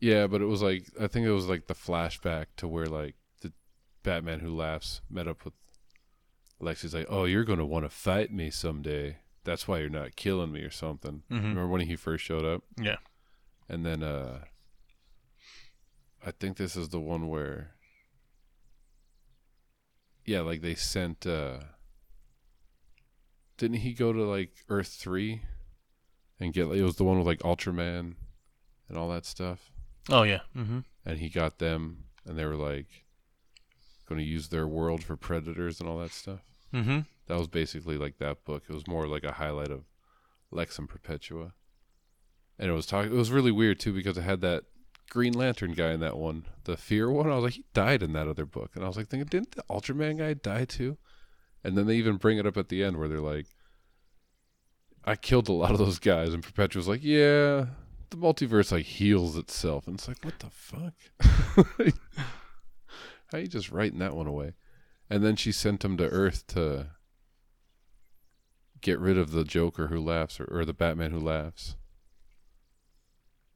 yeah, 0.00 0.26
but 0.26 0.40
it 0.40 0.46
was 0.46 0.62
like 0.62 0.86
I 1.00 1.06
think 1.08 1.26
it 1.26 1.32
was 1.32 1.46
like 1.46 1.66
the 1.66 1.74
flashback 1.74 2.46
to 2.58 2.68
where 2.68 2.86
like 2.86 3.16
the 3.40 3.52
Batman 4.02 4.40
who 4.40 4.54
laughs 4.54 5.00
met 5.10 5.26
up 5.26 5.44
with 5.44 5.54
Lex. 6.60 6.82
Lexi's 6.82 6.94
like, 6.94 7.06
"Oh, 7.10 7.24
you're 7.24 7.44
gonna 7.44 7.66
want 7.66 7.84
to 7.84 7.90
fight 7.90 8.32
me 8.32 8.50
someday. 8.50 9.18
That's 9.44 9.66
why 9.68 9.78
you're 9.80 9.88
not 9.90 10.16
killing 10.16 10.52
me 10.52 10.60
or 10.62 10.70
something." 10.70 11.22
Mhm. 11.30 11.40
Remember 11.42 11.66
when 11.68 11.82
he 11.82 11.96
first 11.96 12.24
showed 12.24 12.44
up? 12.44 12.62
Yeah. 12.80 12.96
And 13.68 13.84
then, 13.84 14.02
uh, 14.02 14.44
I 16.24 16.30
think 16.30 16.56
this 16.56 16.76
is 16.76 16.88
the 16.90 17.00
one 17.00 17.28
where, 17.28 17.74
yeah, 20.24 20.40
like 20.40 20.60
they 20.60 20.74
sent, 20.74 21.26
uh, 21.26 21.58
didn't 23.56 23.78
he 23.78 23.92
go 23.92 24.12
to 24.12 24.22
like 24.24 24.52
Earth 24.68 24.88
3 24.88 25.42
and 26.40 26.52
get, 26.52 26.66
it 26.66 26.82
was 26.82 26.96
the 26.96 27.04
one 27.04 27.18
with 27.18 27.26
like 27.26 27.40
Ultraman 27.40 28.14
and 28.88 28.98
all 28.98 29.08
that 29.10 29.24
stuff? 29.24 29.70
Oh 30.08 30.22
yeah. 30.22 30.40
Mm-hmm. 30.56 30.80
And 31.04 31.18
he 31.18 31.28
got 31.28 31.58
them 31.58 32.04
and 32.26 32.38
they 32.38 32.44
were 32.44 32.56
like 32.56 33.04
going 34.08 34.20
to 34.20 34.26
use 34.26 34.48
their 34.48 34.66
world 34.66 35.02
for 35.02 35.16
predators 35.16 35.80
and 35.80 35.88
all 35.88 35.98
that 35.98 36.12
stuff. 36.12 36.40
Mm-hmm. 36.72 37.00
That 37.26 37.38
was 37.38 37.48
basically 37.48 37.98
like 37.98 38.18
that 38.18 38.44
book. 38.44 38.64
It 38.68 38.74
was 38.74 38.86
more 38.86 39.06
like 39.06 39.24
a 39.24 39.32
highlight 39.32 39.70
of 39.70 39.84
Lex 40.50 40.78
and 40.78 40.88
Perpetua. 40.88 41.52
And 42.58 42.70
it 42.70 42.72
was 42.74 42.86
talking. 42.86 43.12
It 43.12 43.16
was 43.16 43.30
really 43.30 43.52
weird 43.52 43.80
too 43.80 43.92
because 43.92 44.16
it 44.16 44.22
had 44.22 44.40
that 44.40 44.64
Green 45.10 45.32
Lantern 45.32 45.72
guy 45.72 45.92
in 45.92 46.00
that 46.00 46.16
one, 46.16 46.46
the 46.64 46.76
Fear 46.76 47.10
one. 47.10 47.30
I 47.30 47.34
was 47.34 47.44
like, 47.44 47.52
he 47.54 47.64
died 47.74 48.02
in 48.02 48.12
that 48.14 48.28
other 48.28 48.46
book, 48.46 48.72
and 48.74 48.84
I 48.84 48.88
was 48.88 48.96
like, 48.96 49.08
thinking, 49.08 49.28
didn't 49.28 49.52
the 49.52 49.64
Ultraman 49.70 50.18
guy 50.18 50.34
die 50.34 50.64
too? 50.64 50.96
And 51.64 51.76
then 51.76 51.86
they 51.86 51.96
even 51.96 52.16
bring 52.16 52.38
it 52.38 52.46
up 52.46 52.56
at 52.56 52.68
the 52.68 52.82
end 52.84 52.96
where 52.96 53.08
they're 53.08 53.20
like, 53.20 53.46
I 55.04 55.16
killed 55.16 55.48
a 55.48 55.52
lot 55.52 55.70
of 55.72 55.78
those 55.78 55.98
guys, 55.98 56.32
and 56.34 56.42
Perpetua's 56.42 56.88
like, 56.88 57.02
yeah, 57.02 57.66
the 58.10 58.16
multiverse 58.16 58.72
like 58.72 58.84
heals 58.86 59.36
itself, 59.36 59.86
and 59.86 59.96
it's 59.96 60.08
like, 60.08 60.24
what 60.24 60.38
the 60.40 60.50
fuck? 60.50 60.94
How 63.32 63.38
you 63.38 63.46
just 63.48 63.70
writing 63.70 63.98
that 63.98 64.14
one 64.16 64.26
away? 64.26 64.54
And 65.10 65.24
then 65.24 65.36
she 65.36 65.52
sent 65.52 65.84
him 65.84 65.96
to 65.96 66.08
Earth 66.08 66.46
to 66.48 66.88
get 68.80 68.98
rid 68.98 69.18
of 69.18 69.30
the 69.32 69.44
Joker 69.44 69.88
who 69.88 69.98
laughs 70.00 70.38
or, 70.40 70.44
or 70.44 70.64
the 70.64 70.72
Batman 70.72 71.10
who 71.12 71.18
laughs. 71.20 71.76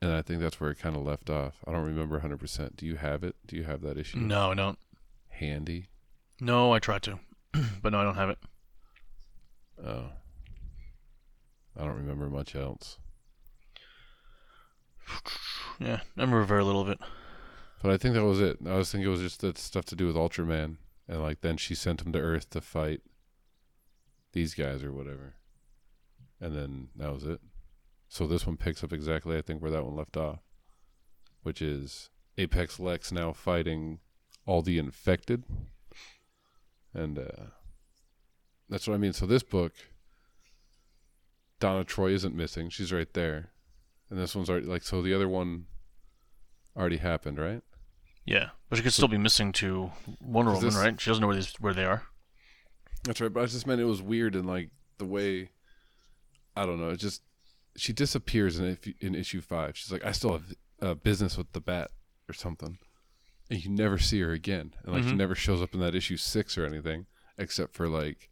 And 0.02 0.12
I 0.12 0.22
think 0.22 0.40
that's 0.40 0.60
where 0.60 0.70
it 0.70 0.78
kind 0.78 0.96
of 0.96 1.02
left 1.02 1.28
off. 1.28 1.56
I 1.66 1.72
don't 1.72 1.84
remember 1.84 2.18
100%. 2.20 2.76
Do 2.76 2.86
you 2.86 2.96
have 2.96 3.22
it? 3.22 3.36
Do 3.46 3.54
you 3.56 3.64
have 3.64 3.82
that 3.82 3.98
issue 3.98 4.18
No, 4.18 4.52
I 4.52 4.54
don't. 4.54 4.78
handy? 5.28 5.88
No, 6.40 6.72
I 6.72 6.78
tried 6.78 7.02
to, 7.02 7.18
but 7.82 7.92
no, 7.92 8.00
I 8.00 8.04
don't 8.04 8.14
have 8.14 8.30
it. 8.30 8.38
Oh. 9.84 10.10
I 11.76 11.84
don't 11.84 11.96
remember 11.96 12.28
much 12.28 12.54
else. 12.54 12.98
Yeah, 15.82 15.94
I 15.94 16.20
remember 16.20 16.44
very 16.44 16.62
little 16.62 16.82
of 16.82 16.90
it. 16.90 16.98
But 17.82 17.90
I 17.90 17.96
think 17.96 18.14
that 18.14 18.22
was 18.22 18.38
it. 18.38 18.58
I 18.66 18.76
was 18.76 18.92
thinking 18.92 19.06
it 19.08 19.10
was 19.10 19.22
just 19.22 19.40
that 19.40 19.56
stuff 19.56 19.86
to 19.86 19.96
do 19.96 20.06
with 20.06 20.14
Ultraman. 20.14 20.76
And 21.08 21.22
like 21.22 21.40
then 21.40 21.56
she 21.56 21.74
sent 21.74 22.02
him 22.02 22.12
to 22.12 22.18
Earth 22.20 22.50
to 22.50 22.60
fight 22.60 23.00
these 24.32 24.52
guys 24.52 24.84
or 24.84 24.92
whatever. 24.92 25.36
And 26.38 26.54
then 26.54 26.88
that 26.96 27.14
was 27.14 27.24
it. 27.24 27.40
So 28.08 28.26
this 28.26 28.46
one 28.46 28.58
picks 28.58 28.84
up 28.84 28.92
exactly 28.92 29.38
I 29.38 29.40
think 29.40 29.62
where 29.62 29.70
that 29.70 29.84
one 29.84 29.96
left 29.96 30.18
off. 30.18 30.40
Which 31.42 31.62
is 31.62 32.10
Apex 32.36 32.78
Lex 32.78 33.10
now 33.10 33.32
fighting 33.32 34.00
all 34.44 34.60
the 34.60 34.78
infected. 34.78 35.44
And 36.94 37.18
uh 37.18 37.46
that's 38.68 38.86
what 38.86 38.94
I 38.94 38.98
mean. 38.98 39.12
So 39.12 39.26
this 39.26 39.42
book 39.42 39.72
Donna 41.58 41.84
Troy 41.84 42.12
isn't 42.12 42.34
missing. 42.34 42.70
She's 42.70 42.92
right 42.92 43.12
there. 43.12 43.50
And 44.08 44.18
this 44.18 44.34
one's 44.34 44.50
already 44.50 44.66
like 44.66 44.82
so 44.82 45.02
the 45.02 45.14
other 45.14 45.28
one 45.28 45.66
already 46.76 46.96
happened, 46.96 47.38
right? 47.38 47.62
Yeah, 48.24 48.50
but 48.68 48.76
she 48.76 48.82
could 48.82 48.92
still 48.92 49.08
be 49.08 49.18
missing 49.18 49.50
to 49.52 49.90
Wonder 50.20 50.52
Woman, 50.52 50.64
this- 50.66 50.76
right? 50.76 51.00
She 51.00 51.10
doesn't 51.10 51.20
know 51.20 51.26
where 51.28 51.36
these, 51.36 51.54
where 51.58 51.74
they 51.74 51.84
are. 51.84 52.02
That's 53.04 53.20
right, 53.20 53.32
but 53.32 53.42
I 53.42 53.46
just 53.46 53.66
meant 53.66 53.80
it 53.80 53.84
was 53.84 54.02
weird 54.02 54.34
and 54.36 54.46
like 54.46 54.70
the 54.98 55.04
way 55.06 55.50
I 56.56 56.66
don't 56.66 56.80
know. 56.80 56.90
It 56.90 56.98
just 56.98 57.22
she 57.76 57.92
disappears 57.92 58.58
in 58.58 58.66
if- 58.66 59.02
in 59.02 59.14
issue 59.14 59.40
five. 59.40 59.76
She's 59.76 59.92
like, 59.92 60.04
I 60.04 60.12
still 60.12 60.32
have 60.32 60.54
uh, 60.82 60.94
business 60.94 61.36
with 61.38 61.52
the 61.52 61.60
bat 61.60 61.90
or 62.28 62.32
something, 62.34 62.78
and 63.50 63.62
you 63.64 63.70
never 63.70 63.98
see 63.98 64.20
her 64.20 64.30
again. 64.32 64.74
And 64.84 64.92
like 64.94 65.02
she 65.04 65.10
Mhm. 65.10 65.16
never 65.18 65.34
shows 65.34 65.60
up 65.60 65.74
in 65.74 65.80
that 65.80 65.94
issue 65.94 66.16
six 66.16 66.56
or 66.56 66.64
anything, 66.64 67.06
except 67.36 67.74
for 67.74 67.88
like 67.88 68.30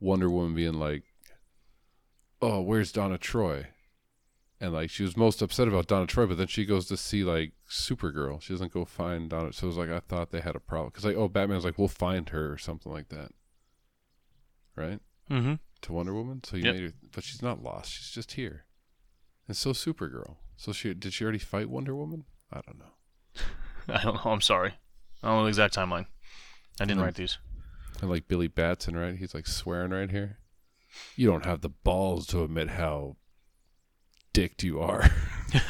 Wonder 0.00 0.30
Woman 0.30 0.54
being 0.54 0.74
like, 0.74 1.02
"Oh, 2.40 2.60
where's 2.62 2.92
Donna 2.92 3.18
Troy?" 3.18 3.68
And 4.60 4.72
like 4.72 4.88
she 4.90 5.02
was 5.02 5.16
most 5.16 5.42
upset 5.42 5.68
about 5.68 5.88
Donna 5.88 6.06
Troy, 6.06 6.26
but 6.26 6.38
then 6.38 6.46
she 6.46 6.64
goes 6.64 6.86
to 6.86 6.96
see 6.96 7.24
like 7.24 7.52
Supergirl. 7.68 8.40
She 8.40 8.52
doesn't 8.54 8.72
go 8.72 8.84
find 8.84 9.28
Donna. 9.28 9.52
So 9.52 9.66
it 9.66 9.68
was 9.68 9.76
like 9.76 9.90
I 9.90 10.00
thought 10.00 10.30
they 10.30 10.40
had 10.40 10.56
a 10.56 10.60
problem 10.60 10.88
because 10.88 11.04
like 11.04 11.16
oh, 11.16 11.28
Batman's 11.28 11.64
like 11.64 11.76
we'll 11.78 11.88
find 11.88 12.28
her 12.30 12.52
or 12.52 12.56
something 12.58 12.92
like 12.92 13.08
that, 13.08 13.32
right? 14.76 15.00
Mm-hmm. 15.30 15.54
To 15.82 15.92
Wonder 15.92 16.14
Woman. 16.14 16.42
So 16.44 16.56
you 16.56 16.64
Yep. 16.64 16.74
made 16.74 16.82
her, 16.84 16.92
but 17.12 17.24
she's 17.24 17.42
not 17.42 17.62
lost. 17.62 17.92
She's 17.92 18.10
just 18.10 18.32
here. 18.32 18.64
And 19.48 19.56
so 19.56 19.72
Supergirl. 19.72 20.36
So 20.56 20.72
she 20.72 20.94
did 20.94 21.12
she 21.12 21.24
already 21.24 21.38
fight 21.38 21.68
Wonder 21.68 21.94
Woman? 21.96 22.24
I 22.52 22.60
don't 22.66 22.78
know. 22.78 22.94
I 23.88 24.02
don't 24.02 24.14
know. 24.14 24.30
I'm 24.30 24.40
sorry. 24.40 24.74
I 25.22 25.28
don't 25.28 25.38
know 25.38 25.42
the 25.44 25.48
exact 25.48 25.76
timeline. 25.76 26.06
I 26.80 26.84
didn't 26.84 27.02
write 27.02 27.14
these. 27.14 27.38
And 28.00 28.10
like 28.10 28.28
Billy 28.28 28.48
Batson, 28.48 28.96
right? 28.96 29.16
He's 29.16 29.34
like 29.34 29.46
swearing 29.46 29.90
right 29.90 30.10
here. 30.10 30.38
You 31.16 31.30
don't 31.30 31.44
have 31.44 31.60
the 31.60 31.68
balls 31.68 32.26
to 32.28 32.42
admit 32.42 32.70
how 32.70 33.16
dicked 34.32 34.62
you 34.62 34.80
are. 34.80 35.08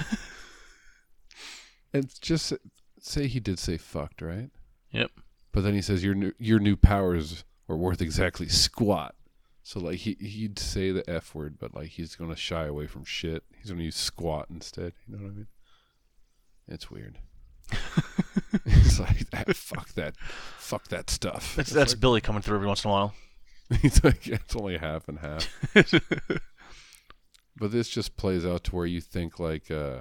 and 1.92 2.12
just 2.20 2.53
say 3.00 3.27
he 3.27 3.40
did 3.40 3.59
say 3.59 3.77
fucked, 3.77 4.22
right? 4.22 4.50
Yep. 4.90 5.11
But 5.53 5.62
then 5.62 5.74
he 5.74 5.83
says 5.83 6.03
your 6.03 6.14
new 6.14 6.33
your 6.38 6.59
new 6.59 6.77
powers 6.77 7.44
were 7.68 7.77
worth 7.77 8.03
exactly 8.03 8.48
squat. 8.48 9.14
So 9.62 9.81
like 9.81 9.98
he 9.98 10.16
he'd 10.20 10.59
say 10.59 10.90
the 10.90 11.09
f 11.09 11.35
word, 11.35 11.59
but 11.59 11.74
like 11.74 11.88
he's 11.88 12.16
gonna 12.16 12.37
shy 12.37 12.66
away 12.66 12.87
from 12.87 13.05
shit. 13.05 13.44
He's 13.57 13.70
gonna 13.70 13.85
use 13.85 13.96
squat 13.96 14.48
instead. 14.50 14.92
You 15.07 15.16
know 15.16 15.22
what 15.22 15.31
I 15.31 15.35
mean? 15.35 15.46
It's 16.66 16.90
weird. 16.90 17.18
He's 18.65 19.01
like, 19.01 19.27
"Ah, 19.33 19.45
fuck 19.55 19.89
that, 19.95 20.17
fuck 20.59 20.89
that 20.89 21.11
stuff. 21.11 21.55
That's 21.57 21.71
that's 21.71 21.93
like- 21.93 22.01
Billy 22.01 22.21
coming 22.21 22.43
through 22.43 22.57
every 22.57 22.67
once 22.69 22.85
in 22.85 22.91
a 22.91 22.93
while. 22.93 23.15
He's 23.81 24.05
like, 24.05 24.27
it's 24.29 24.55
only 24.55 24.77
half 24.77 25.09
and 25.09 25.21
half. 25.21 25.49
but 27.57 27.73
this 27.73 27.89
just 27.89 28.15
plays 28.17 28.45
out 28.45 28.63
to 28.65 28.77
where 28.77 28.85
you 28.85 29.01
think 29.01 29.41
like 29.41 29.71
uh, 29.71 30.01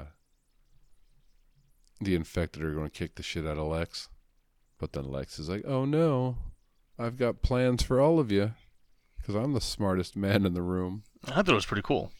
the 2.01 2.13
infected 2.13 2.61
are 2.63 2.73
going 2.73 2.89
to 2.89 2.91
kick 2.97 3.15
the 3.15 3.23
shit 3.23 3.47
out 3.47 3.57
of 3.57 3.67
Lex, 3.67 4.09
but 4.79 4.91
then 4.91 5.05
Lex 5.09 5.39
is 5.39 5.47
like, 5.49 5.63
"Oh 5.65 5.85
no, 5.85 6.37
I've 6.99 7.17
got 7.17 7.41
plans 7.41 7.83
for 7.83 8.01
all 8.01 8.19
of 8.19 8.31
you, 8.31 8.51
because 9.17 9.35
I'm 9.35 9.53
the 9.53 9.61
smartest 9.61 10.15
man 10.17 10.45
in 10.45 10.53
the 10.53 10.61
room." 10.61 11.03
I 11.25 11.35
thought 11.35 11.49
it 11.49 11.53
was 11.53 11.65
pretty 11.65 11.83
cool. 11.83 12.11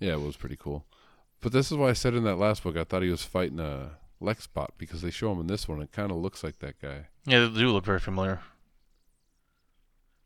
Yeah, 0.00 0.14
it 0.14 0.20
was 0.20 0.36
pretty 0.36 0.56
cool. 0.58 0.84
But 1.40 1.52
this 1.52 1.70
is 1.70 1.76
why 1.78 1.90
I 1.90 1.92
said 1.92 2.14
in 2.14 2.24
that 2.24 2.36
last 2.36 2.64
book 2.64 2.76
I 2.76 2.82
thought 2.84 3.02
he 3.02 3.10
was 3.10 3.22
fighting 3.22 3.60
a 3.60 3.92
Lex 4.20 4.46
bot 4.46 4.74
because 4.78 5.02
they 5.02 5.10
show 5.10 5.32
him 5.32 5.40
in 5.40 5.46
this 5.46 5.68
one. 5.68 5.80
It 5.80 5.92
kind 5.92 6.10
of 6.10 6.16
looks 6.18 6.42
like 6.42 6.58
that 6.58 6.80
guy. 6.80 7.06
Yeah, 7.24 7.40
they 7.46 7.60
do 7.60 7.70
look 7.70 7.84
very 7.84 8.00
familiar. 8.00 8.40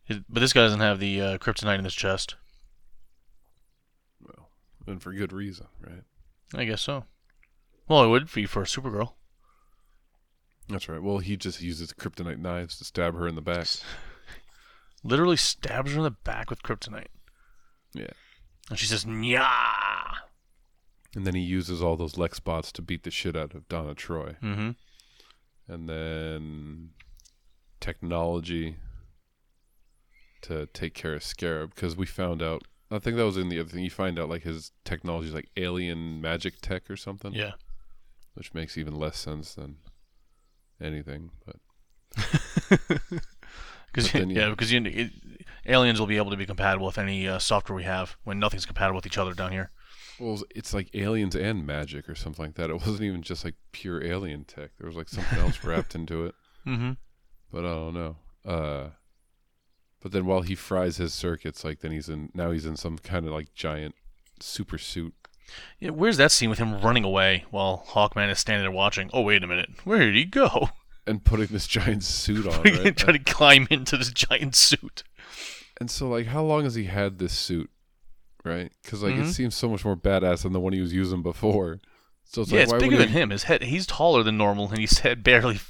It- 0.08 0.24
But 0.28 0.40
this 0.40 0.52
guy 0.52 0.62
doesn't 0.62 0.80
have 0.80 0.98
the 0.98 1.20
uh, 1.20 1.38
kryptonite 1.38 1.78
in 1.78 1.84
his 1.84 1.94
chest. 1.94 2.36
Well, 4.20 4.48
and 4.86 5.02
for 5.02 5.12
good 5.12 5.32
reason, 5.32 5.66
right? 5.80 6.02
I 6.54 6.64
guess 6.64 6.82
so. 6.82 7.04
Well, 7.88 8.04
it 8.04 8.08
would 8.08 8.32
be 8.32 8.46
for 8.46 8.62
Supergirl. 8.64 9.12
That's 10.68 10.88
right. 10.88 11.02
Well, 11.02 11.18
he 11.18 11.36
just 11.36 11.60
uses 11.60 11.92
kryptonite 11.92 12.38
knives 12.38 12.78
to 12.78 12.84
stab 12.84 13.14
her 13.14 13.26
in 13.28 13.34
the 13.34 13.40
back. 13.42 13.66
Literally 15.04 15.36
stabs 15.36 15.92
her 15.92 15.98
in 15.98 16.04
the 16.04 16.10
back 16.10 16.48
with 16.48 16.62
kryptonite. 16.62 17.08
Yeah. 17.92 18.06
And 18.70 18.78
she 18.78 18.86
says, 18.86 19.04
"Nya." 19.04 19.46
And 21.14 21.26
then 21.26 21.34
he 21.34 21.42
uses 21.42 21.82
all 21.82 21.96
those 21.96 22.16
Lex 22.16 22.40
bots 22.40 22.72
to 22.72 22.82
beat 22.82 23.02
the 23.02 23.10
shit 23.10 23.36
out 23.36 23.54
of 23.54 23.68
Donna 23.68 23.94
Troy. 23.94 24.36
Mm-hmm. 24.42 24.70
And 25.72 25.88
then 25.88 26.90
technology 27.80 28.76
to 30.42 30.66
take 30.66 30.94
care 30.94 31.14
of 31.14 31.22
Scarab 31.22 31.74
because 31.74 31.96
we 31.96 32.06
found 32.06 32.42
out. 32.42 32.62
I 32.90 32.98
think 32.98 33.16
that 33.16 33.24
was 33.24 33.36
in 33.38 33.48
the 33.48 33.58
other 33.60 33.68
thing. 33.70 33.84
You 33.84 33.90
find 33.90 34.18
out 34.18 34.28
like 34.28 34.42
his 34.42 34.72
technology 34.84 35.28
is 35.28 35.34
like 35.34 35.48
alien 35.56 36.20
magic 36.20 36.60
tech 36.60 36.90
or 36.90 36.96
something, 36.96 37.32
Yeah. 37.32 37.52
which 38.34 38.52
makes 38.52 38.76
even 38.76 38.94
less 38.94 39.16
sense 39.18 39.54
than 39.54 39.76
anything. 40.80 41.30
But 41.46 41.56
Because 43.92 44.14
yeah, 44.14 44.48
because 44.50 44.72
you, 44.72 44.82
it, 44.84 45.10
aliens 45.66 46.00
will 46.00 46.06
be 46.06 46.16
able 46.16 46.30
to 46.30 46.36
be 46.36 46.46
compatible 46.46 46.86
with 46.86 46.96
any 46.96 47.28
uh, 47.28 47.38
software 47.38 47.76
we 47.76 47.82
have 47.84 48.16
when 48.24 48.38
nothing's 48.38 48.64
compatible 48.64 48.96
with 48.96 49.06
each 49.06 49.18
other 49.18 49.34
down 49.34 49.52
here. 49.52 49.70
Well, 50.20 50.40
it's 50.54 50.72
like 50.74 50.90
aliens 50.94 51.34
and 51.34 51.66
magic 51.66 52.08
or 52.08 52.14
something 52.14 52.44
like 52.44 52.54
that. 52.54 52.70
It 52.70 52.74
wasn't 52.74 53.02
even 53.02 53.22
just 53.22 53.44
like 53.44 53.54
pure 53.72 54.04
alien 54.04 54.44
tech. 54.44 54.70
There 54.78 54.86
was 54.86 54.96
like 54.96 55.08
something 55.08 55.38
else 55.38 55.62
wrapped 55.64 55.94
into 55.94 56.26
it. 56.26 56.34
Mm-hmm. 56.64 56.92
but 57.50 57.64
I 57.64 57.70
don't 57.70 57.94
know. 57.94 58.16
Uh, 58.44 58.90
but 60.00 60.12
then 60.12 60.26
while 60.26 60.42
he 60.42 60.54
fries 60.54 60.96
his 60.98 61.12
circuits, 61.12 61.64
like 61.64 61.80
then 61.80 61.90
he's 61.90 62.08
in 62.08 62.30
now 62.34 62.52
he's 62.52 62.66
in 62.66 62.76
some 62.76 62.98
kind 62.98 63.26
of 63.26 63.32
like 63.32 63.52
giant 63.54 63.96
super 64.38 64.78
suit. 64.78 65.12
Yeah, 65.80 65.90
where's 65.90 66.18
that 66.18 66.30
scene 66.30 66.50
with 66.50 66.60
him 66.60 66.80
running 66.80 67.02
away 67.02 67.46
while 67.50 67.84
Hawkman 67.88 68.30
is 68.30 68.38
standing 68.38 68.62
there 68.62 68.70
watching? 68.70 69.10
Oh, 69.12 69.22
wait 69.22 69.42
a 69.42 69.46
minute. 69.48 69.70
Where 69.82 69.98
did 69.98 70.14
he 70.14 70.24
go? 70.24 70.68
And 71.04 71.24
putting 71.24 71.48
this 71.48 71.66
giant 71.66 72.04
suit 72.04 72.46
on, 72.46 72.62
right? 72.62 72.96
Trying 72.96 73.24
to 73.24 73.32
climb 73.32 73.66
into 73.70 73.96
this 73.96 74.12
giant 74.12 74.54
suit. 74.54 75.02
and 75.80 75.90
so, 75.90 76.08
like, 76.08 76.26
how 76.26 76.44
long 76.44 76.62
has 76.62 76.76
he 76.76 76.84
had 76.84 77.18
this 77.18 77.32
suit, 77.32 77.70
right? 78.44 78.72
Because 78.82 79.02
like 79.02 79.14
Mhm. 79.14 79.28
it 79.28 79.32
seems 79.32 79.54
so 79.54 79.68
much 79.68 79.84
more 79.84 79.96
badass 79.96 80.42
than 80.42 80.52
the 80.52 80.60
one 80.60 80.72
he 80.72 80.80
was 80.80 80.92
using 80.92 81.22
before. 81.22 81.80
So 82.24 82.42
it's 82.42 82.50
yeah, 82.50 82.58
like, 82.60 82.64
it's 82.64 82.72
why 82.72 82.78
bigger 82.78 82.96
than 82.96 83.08
he, 83.08 83.18
him. 83.20 83.30
His 83.30 83.42
head, 83.44 83.62
he's 83.62 83.86
taller 83.86 84.22
than 84.22 84.38
normal, 84.38 84.68
and 84.70 84.78
his 84.78 84.98
head 85.00 85.22
barely 85.22 85.60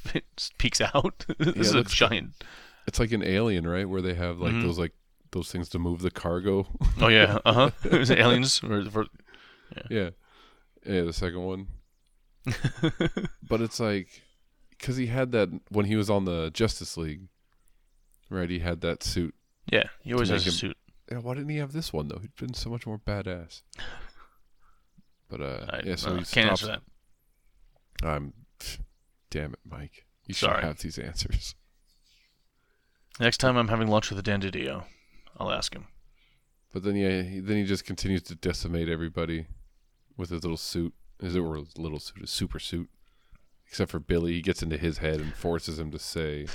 peeks 0.59 0.81
out. 0.81 1.25
this 1.39 1.49
it 1.49 1.57
is 1.57 1.75
a 1.75 1.83
giant. 1.85 2.33
It's 2.87 2.99
like 3.01 3.13
an 3.13 3.23
alien, 3.23 3.67
right? 3.67 3.89
Where 3.89 4.03
they 4.03 4.15
have 4.15 4.39
like 4.39 4.53
Mhm. 4.53 4.63
those 4.63 4.79
like 4.79 4.93
those 5.33 5.51
things 5.51 5.69
to 5.71 5.79
move 5.79 6.03
the 6.03 6.11
cargo. 6.11 6.67
Oh 7.01 7.09
yeah, 7.09 7.39
uh 7.45 7.71
huh. 7.71 7.91
Aliens 7.91 8.63
or 8.63 8.85
for, 8.91 9.07
yeah, 9.91 10.11
yeah, 10.87 11.03
the 11.03 11.13
second 11.13 11.43
one. 11.43 11.69
but 13.49 13.61
it's 13.61 13.79
like 13.81 14.09
because 14.71 14.97
he 14.97 15.07
had 15.07 15.33
that 15.33 15.49
when 15.71 15.87
he 15.87 15.97
was 15.97 16.11
on 16.11 16.25
the 16.25 16.51
Justice 16.53 16.97
League, 16.97 17.29
right? 18.31 18.51
He 18.51 18.59
had 18.59 18.81
that 18.83 19.03
suit. 19.03 19.35
yeah, 19.71 19.85
he 20.03 20.13
always 20.13 20.29
has 20.29 20.43
a 20.43 20.49
him- 20.49 20.53
suit. 20.53 20.77
Yeah, 21.13 21.19
why 21.19 21.35
didn't 21.35 21.51
he 21.51 21.59
have 21.59 21.73
this 21.73 21.93
one 21.93 22.09
though? 22.09 22.19
He'd 22.21 22.35
been 22.37 22.55
so 22.55 22.71
much 22.71 22.87
more 22.87 22.99
badass. 22.99 23.63
But 25.29 25.41
uh, 25.41 25.67
I 25.71 25.81
yeah, 25.87 25.97
so 25.97 26.11
uh, 26.11 26.17
he 26.17 26.25
can't 26.27 26.27
stops. 26.27 26.63
answer 26.63 26.67
that. 26.67 28.07
I'm, 28.07 28.35
damn 29.31 29.55
it, 29.55 29.61
Mike. 29.65 30.05
You 30.27 30.35
Sorry. 30.35 30.57
should 30.57 30.65
have 30.65 30.79
these 30.81 30.99
answers. 30.99 31.55
Next 33.19 33.39
time 33.39 33.57
I'm 33.57 33.69
having 33.69 33.89
lunch 33.89 34.11
with 34.11 34.19
a 34.19 34.23
Dan 34.23 34.43
DiDio, 34.43 34.85
I'll 35.39 35.51
ask 35.51 35.75
him. 35.75 35.87
But 36.71 36.83
then 36.83 36.97
yeah, 36.97 37.23
he, 37.23 37.41
then 37.41 37.57
he 37.57 37.65
just 37.65 37.87
continues 37.87 38.23
to 38.25 38.35
decimate 38.35 38.91
everybody 38.91 39.47
with 40.19 40.29
his 40.29 40.43
little 40.43 40.59
suit. 40.59 40.93
His 41.19 41.35
little 41.35 41.99
suit, 41.99 42.21
his 42.21 42.31
super 42.31 42.59
suit. 42.59 42.91
Except 43.67 43.91
for 43.91 44.01
Billy, 44.01 44.35
he 44.35 44.43
gets 44.43 44.63
into 44.63 44.77
his 44.77 44.99
head 44.99 45.19
and 45.19 45.33
forces 45.33 45.79
him 45.79 45.91
to 45.93 45.99
say 45.99 46.47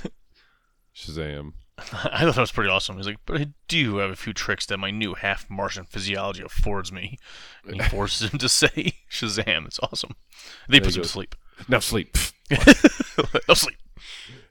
Shazam. 0.94 1.54
I 1.92 2.24
thought 2.24 2.34
that 2.34 2.40
was 2.40 2.50
pretty 2.50 2.70
awesome. 2.70 2.96
He's 2.96 3.06
like, 3.06 3.18
but 3.24 3.40
I 3.40 3.46
do 3.68 3.98
have 3.98 4.10
a 4.10 4.16
few 4.16 4.32
tricks 4.32 4.66
that 4.66 4.78
my 4.78 4.90
new 4.90 5.14
half 5.14 5.48
Martian 5.48 5.84
physiology 5.84 6.42
affords 6.42 6.90
me. 6.90 7.18
And 7.64 7.80
he 7.80 7.88
forces 7.88 8.30
him 8.32 8.38
to 8.40 8.48
say 8.48 8.94
Shazam. 9.10 9.66
It's 9.66 9.78
awesome. 9.82 10.16
Then 10.68 10.74
he 10.74 10.80
puts 10.80 10.96
him 10.96 11.02
to 11.02 11.08
sleep. 11.08 11.34
Now 11.68 11.78
sleep. 11.78 12.16
no 12.50 13.54
sleep. 13.54 13.78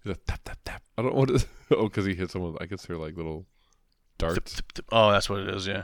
He's 0.03 0.11
like, 0.11 0.25
tap 0.25 0.39
tap 0.45 0.57
tap. 0.63 0.83
I 0.97 1.01
don't 1.01 1.15
want 1.15 1.37
to. 1.37 1.45
Oh, 1.71 1.83
because 1.89 2.05
he 2.05 2.15
hits 2.15 2.31
someone. 2.31 2.55
I 2.61 2.65
guess 2.65 2.85
they're 2.85 2.97
like 2.97 3.17
little 3.17 3.45
darts. 4.17 4.55
thip, 4.55 4.71
thip. 4.73 4.85
Oh, 4.91 5.11
that's 5.11 5.29
what 5.29 5.39
it 5.39 5.53
is, 5.53 5.67
yeah. 5.67 5.83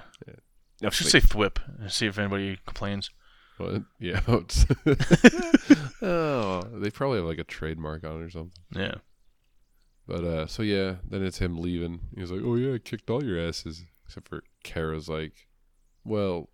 Now 0.82 0.88
I 0.88 0.90
should 0.92 1.08
sleep. 1.08 1.24
say 1.24 1.28
thwip 1.28 1.58
and 1.68 1.88
uh, 1.88 1.90
see 1.90 2.08
if 2.08 2.18
anybody 2.18 2.58
complains. 2.66 3.10
What? 3.58 3.84
Yeah. 4.00 4.22
Oh, 4.28 4.46
oh, 6.02 6.62
they 6.80 6.90
probably 6.90 7.18
have 7.20 7.28
like 7.28 7.38
a 7.38 7.44
trademark 7.44 8.04
on 8.04 8.22
it 8.22 8.26
or 8.26 8.30
something. 8.30 8.52
Yeah. 8.76 8.96
But 10.06 10.24
uh, 10.24 10.48
so 10.48 10.63
yeah, 10.63 10.96
then 11.08 11.24
it's 11.24 11.39
him 11.39 11.58
leaving. 11.58 12.02
He's 12.16 12.32
like, 12.32 12.42
"Oh 12.44 12.56
yeah, 12.56 12.74
I 12.76 12.78
kicked 12.80 13.10
all 13.10 13.24
your 13.24 13.39
asses," 13.39 13.84
except 14.06 14.28
for 14.28 14.44
Kara's 14.63 15.08
like, 15.08 15.48
"Well, 16.04 16.50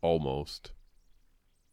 almost." 0.00 0.72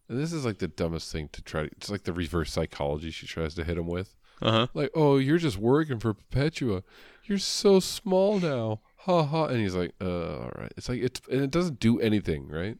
And 0.08 0.20
this 0.20 0.34
is 0.34 0.46
like 0.46 0.60
the 0.60 0.68
dumbest 0.68 1.12
thing 1.12 1.30
to 1.32 1.42
try. 1.42 1.64
To, 1.64 1.70
it's 1.78 1.90
like 1.90 2.04
the 2.04 2.14
reverse 2.14 2.52
psychology 2.52 3.12
she 3.12 3.26
tries 3.28 3.56
to 3.56 3.64
hit 3.64 3.78
him 3.78 3.88
with. 3.88 4.16
Uh 4.42 4.52
huh. 4.52 4.68
Like, 4.74 4.92
"Oh, 4.94 5.18
you're 5.18 5.38
just 5.38 5.58
working 5.58 6.00
for 6.00 6.14
Perpetua. 6.14 6.84
You're 7.26 7.38
so 7.40 7.80
small 7.80 8.40
now." 8.40 8.82
Ha 8.98 9.24
ha. 9.24 9.46
And 9.46 9.60
he's 9.60 9.76
like, 9.76 9.94
"Uh, 10.00 10.38
all 10.42 10.52
right." 10.56 10.74
It's 10.78 10.88
like 10.90 11.02
it's 11.02 11.22
and 11.32 11.42
it 11.42 11.50
doesn't 11.52 11.80
do 11.80 12.00
anything, 12.00 12.48
right? 12.48 12.78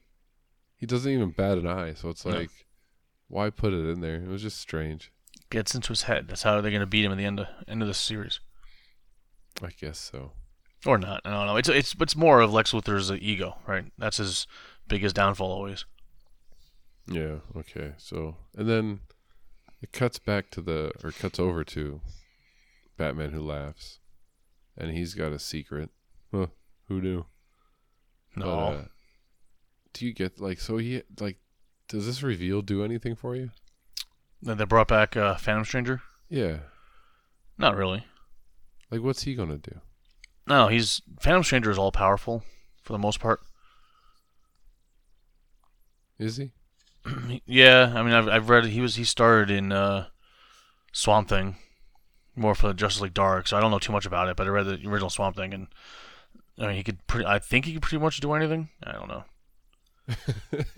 He 0.78 0.86
doesn't 0.86 1.12
even 1.12 1.32
bat 1.32 1.58
an 1.58 1.68
eye. 1.68 1.94
So 1.96 2.10
it's 2.10 2.26
No. 2.26 2.32
like, 2.34 2.50
why 3.28 3.50
put 3.50 3.74
it 3.74 3.88
in 3.90 4.02
there? 4.02 4.16
It 4.16 4.28
was 4.28 4.42
just 4.42 4.58
strange. 4.60 5.12
Gets 5.52 5.76
into 5.76 5.90
his 5.90 6.04
head. 6.04 6.28
That's 6.28 6.44
how 6.44 6.60
they're 6.62 6.72
going 6.72 6.80
to 6.80 6.88
beat 6.88 7.06
him 7.06 7.12
at 7.12 7.18
the 7.18 7.26
end 7.26 7.42
of, 7.42 7.48
end 7.68 7.82
of 7.82 7.88
the 7.88 7.94
series. 7.94 8.40
I 9.62 9.70
guess 9.80 10.00
so. 10.00 10.32
Or 10.86 10.98
not. 10.98 11.22
I 11.26 11.30
don't 11.30 11.46
know. 11.46 11.58
It's 11.58 11.70
it's 11.70 11.94
it's 12.00 12.16
more 12.16 12.40
of 12.40 12.52
Lex 12.52 12.72
Luthor's 12.72 13.12
uh, 13.12 13.18
ego, 13.20 13.58
right? 13.68 13.86
That's 14.00 14.18
his 14.18 14.48
biggest 14.88 15.16
downfall 15.16 15.52
always. 15.52 15.86
Yeah, 17.06 17.40
okay. 17.56 17.92
So, 17.98 18.38
and 18.58 18.68
then 18.68 19.02
it 19.82 19.92
cuts 19.92 20.18
back 20.18 20.50
to 20.52 20.62
the, 20.62 20.92
or 21.04 21.12
cuts 21.12 21.40
over 21.40 21.64
to 21.66 22.02
Batman 22.98 23.32
who 23.32 23.42
laughs. 23.42 24.00
And 24.78 24.92
he's 24.92 25.14
got 25.14 25.34
a 25.34 25.40
secret. 25.40 25.90
Huh, 26.34 26.48
who 26.88 27.02
knew? 27.02 27.26
No. 28.36 28.46
But, 28.46 28.52
uh, 28.52 28.84
do 29.94 30.06
you 30.06 30.14
get 30.14 30.40
like 30.40 30.60
so 30.60 30.78
he 30.78 31.04
like 31.20 31.38
does 31.90 32.06
this 32.06 32.24
reveal 32.24 32.62
do 32.62 32.84
anything 32.84 33.16
for 33.16 33.36
you? 33.36 33.52
Then 34.42 34.58
they 34.58 34.66
brought 34.66 34.88
back 34.88 35.16
uh, 35.16 35.36
Phantom 35.36 35.66
Stranger. 35.66 36.02
Yeah. 36.30 36.58
Not 37.58 37.76
really. 37.76 38.06
Like 38.90 39.02
what's 39.02 39.24
he 39.24 39.36
gonna 39.36 39.58
do? 39.58 39.80
No, 40.48 40.68
he's 40.68 41.02
Phantom 41.20 41.44
Stranger 41.44 41.72
is 41.72 41.78
all 41.78 41.92
powerful 41.92 42.44
for 42.82 42.94
the 42.94 43.00
most 43.00 43.20
part. 43.20 43.40
Is 46.20 46.38
he? 46.38 46.52
yeah, 47.46 47.94
I 47.96 48.04
mean, 48.04 48.14
I've 48.14 48.28
I've 48.28 48.50
read 48.50 48.66
he 48.66 48.82
was 48.82 48.96
he 48.96 49.04
started 49.04 49.50
in 49.50 49.72
uh, 49.72 50.08
Swamp 50.92 51.30
Thing, 51.30 51.56
more 52.36 52.54
for 52.54 52.68
the 52.68 52.74
Justice 52.74 53.02
League 53.02 53.14
Dark. 53.14 53.48
So 53.48 53.58
I 53.58 53.62
don't 53.62 53.72
know 53.72 53.80
too 53.80 53.92
much 53.92 54.06
about 54.06 54.30
it, 54.30 54.36
but 54.36 54.46
I 54.46 54.50
read 54.50 54.66
the 54.66 54.88
original 54.88 55.10
Swamp 55.10 55.36
Thing, 55.36 55.54
and 55.54 55.68
I 56.60 56.68
mean, 56.68 56.76
he 56.76 56.84
could 56.84 57.06
pretty. 57.08 57.26
I 57.26 57.40
think 57.40 57.66
he 57.66 57.74
could 57.74 57.82
pretty 57.82 58.04
much 58.04 58.20
do 58.20 58.34
anything. 58.34 58.70
I 58.84 58.92
don't 58.92 59.08
know, 59.08 59.24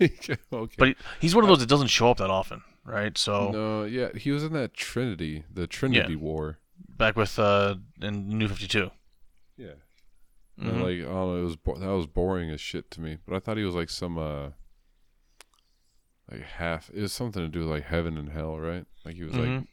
okay. 0.00 0.74
but 0.78 0.88
he, 0.88 0.96
he's 1.20 1.34
one 1.34 1.44
of 1.44 1.48
those 1.48 1.60
that 1.60 1.68
doesn't 1.68 1.88
show 1.88 2.10
up 2.10 2.18
that 2.18 2.30
often, 2.30 2.62
right? 2.84 3.16
So 3.18 3.50
No, 3.50 3.84
yeah, 3.84 4.08
he 4.16 4.30
was 4.30 4.44
in 4.44 4.52
that 4.54 4.74
Trinity, 4.74 5.44
the 5.52 5.66
Trinity 5.66 6.16
War. 6.16 6.58
back 6.88 7.16
with 7.16 7.38
uh 7.38 7.76
in 8.02 8.28
New 8.38 8.48
Fifty 8.48 8.66
Two. 8.68 8.90
Yeah. 9.56 9.74
Mm-hmm. 10.60 10.68
And 10.68 10.82
like, 10.82 10.98
I 10.98 11.12
don't 11.12 11.34
know, 11.34 11.36
it 11.40 11.42
was 11.44 11.56
bo- 11.56 11.78
that 11.78 11.86
was 11.88 12.06
boring 12.06 12.50
as 12.50 12.60
shit 12.60 12.90
to 12.92 13.00
me. 13.00 13.18
But 13.26 13.34
I 13.34 13.38
thought 13.40 13.56
he 13.56 13.64
was 13.64 13.74
like 13.74 13.90
some 13.90 14.16
uh, 14.18 14.50
like 16.30 16.42
half. 16.42 16.90
It 16.94 17.00
was 17.00 17.12
something 17.12 17.42
to 17.42 17.48
do 17.48 17.60
with 17.60 17.68
like 17.68 17.84
heaven 17.84 18.16
and 18.16 18.30
hell, 18.30 18.58
right? 18.58 18.86
Like 19.04 19.16
he 19.16 19.24
was 19.24 19.34
like 19.34 19.48
Mhm. 19.48 19.66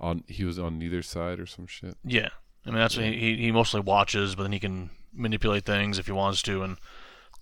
on. 0.00 0.24
He 0.26 0.44
was 0.44 0.58
on 0.58 0.78
neither 0.78 1.02
side 1.02 1.38
or 1.40 1.46
some 1.46 1.66
shit. 1.66 1.96
Yeah, 2.04 2.28
I 2.66 2.70
mean 2.70 2.78
that's 2.78 2.96
what 2.96 3.06
he 3.06 3.16
he- 3.16 3.36
he 3.42 3.52
mostly 3.52 3.80
watches, 3.80 4.34
but 4.34 4.42
then 4.42 4.52
he 4.52 4.58
can 4.58 4.90
manipulate 5.12 5.64
things 5.64 5.98
if 5.98 6.06
he 6.06 6.12
wants 6.12 6.42
to, 6.42 6.62
and 6.62 6.76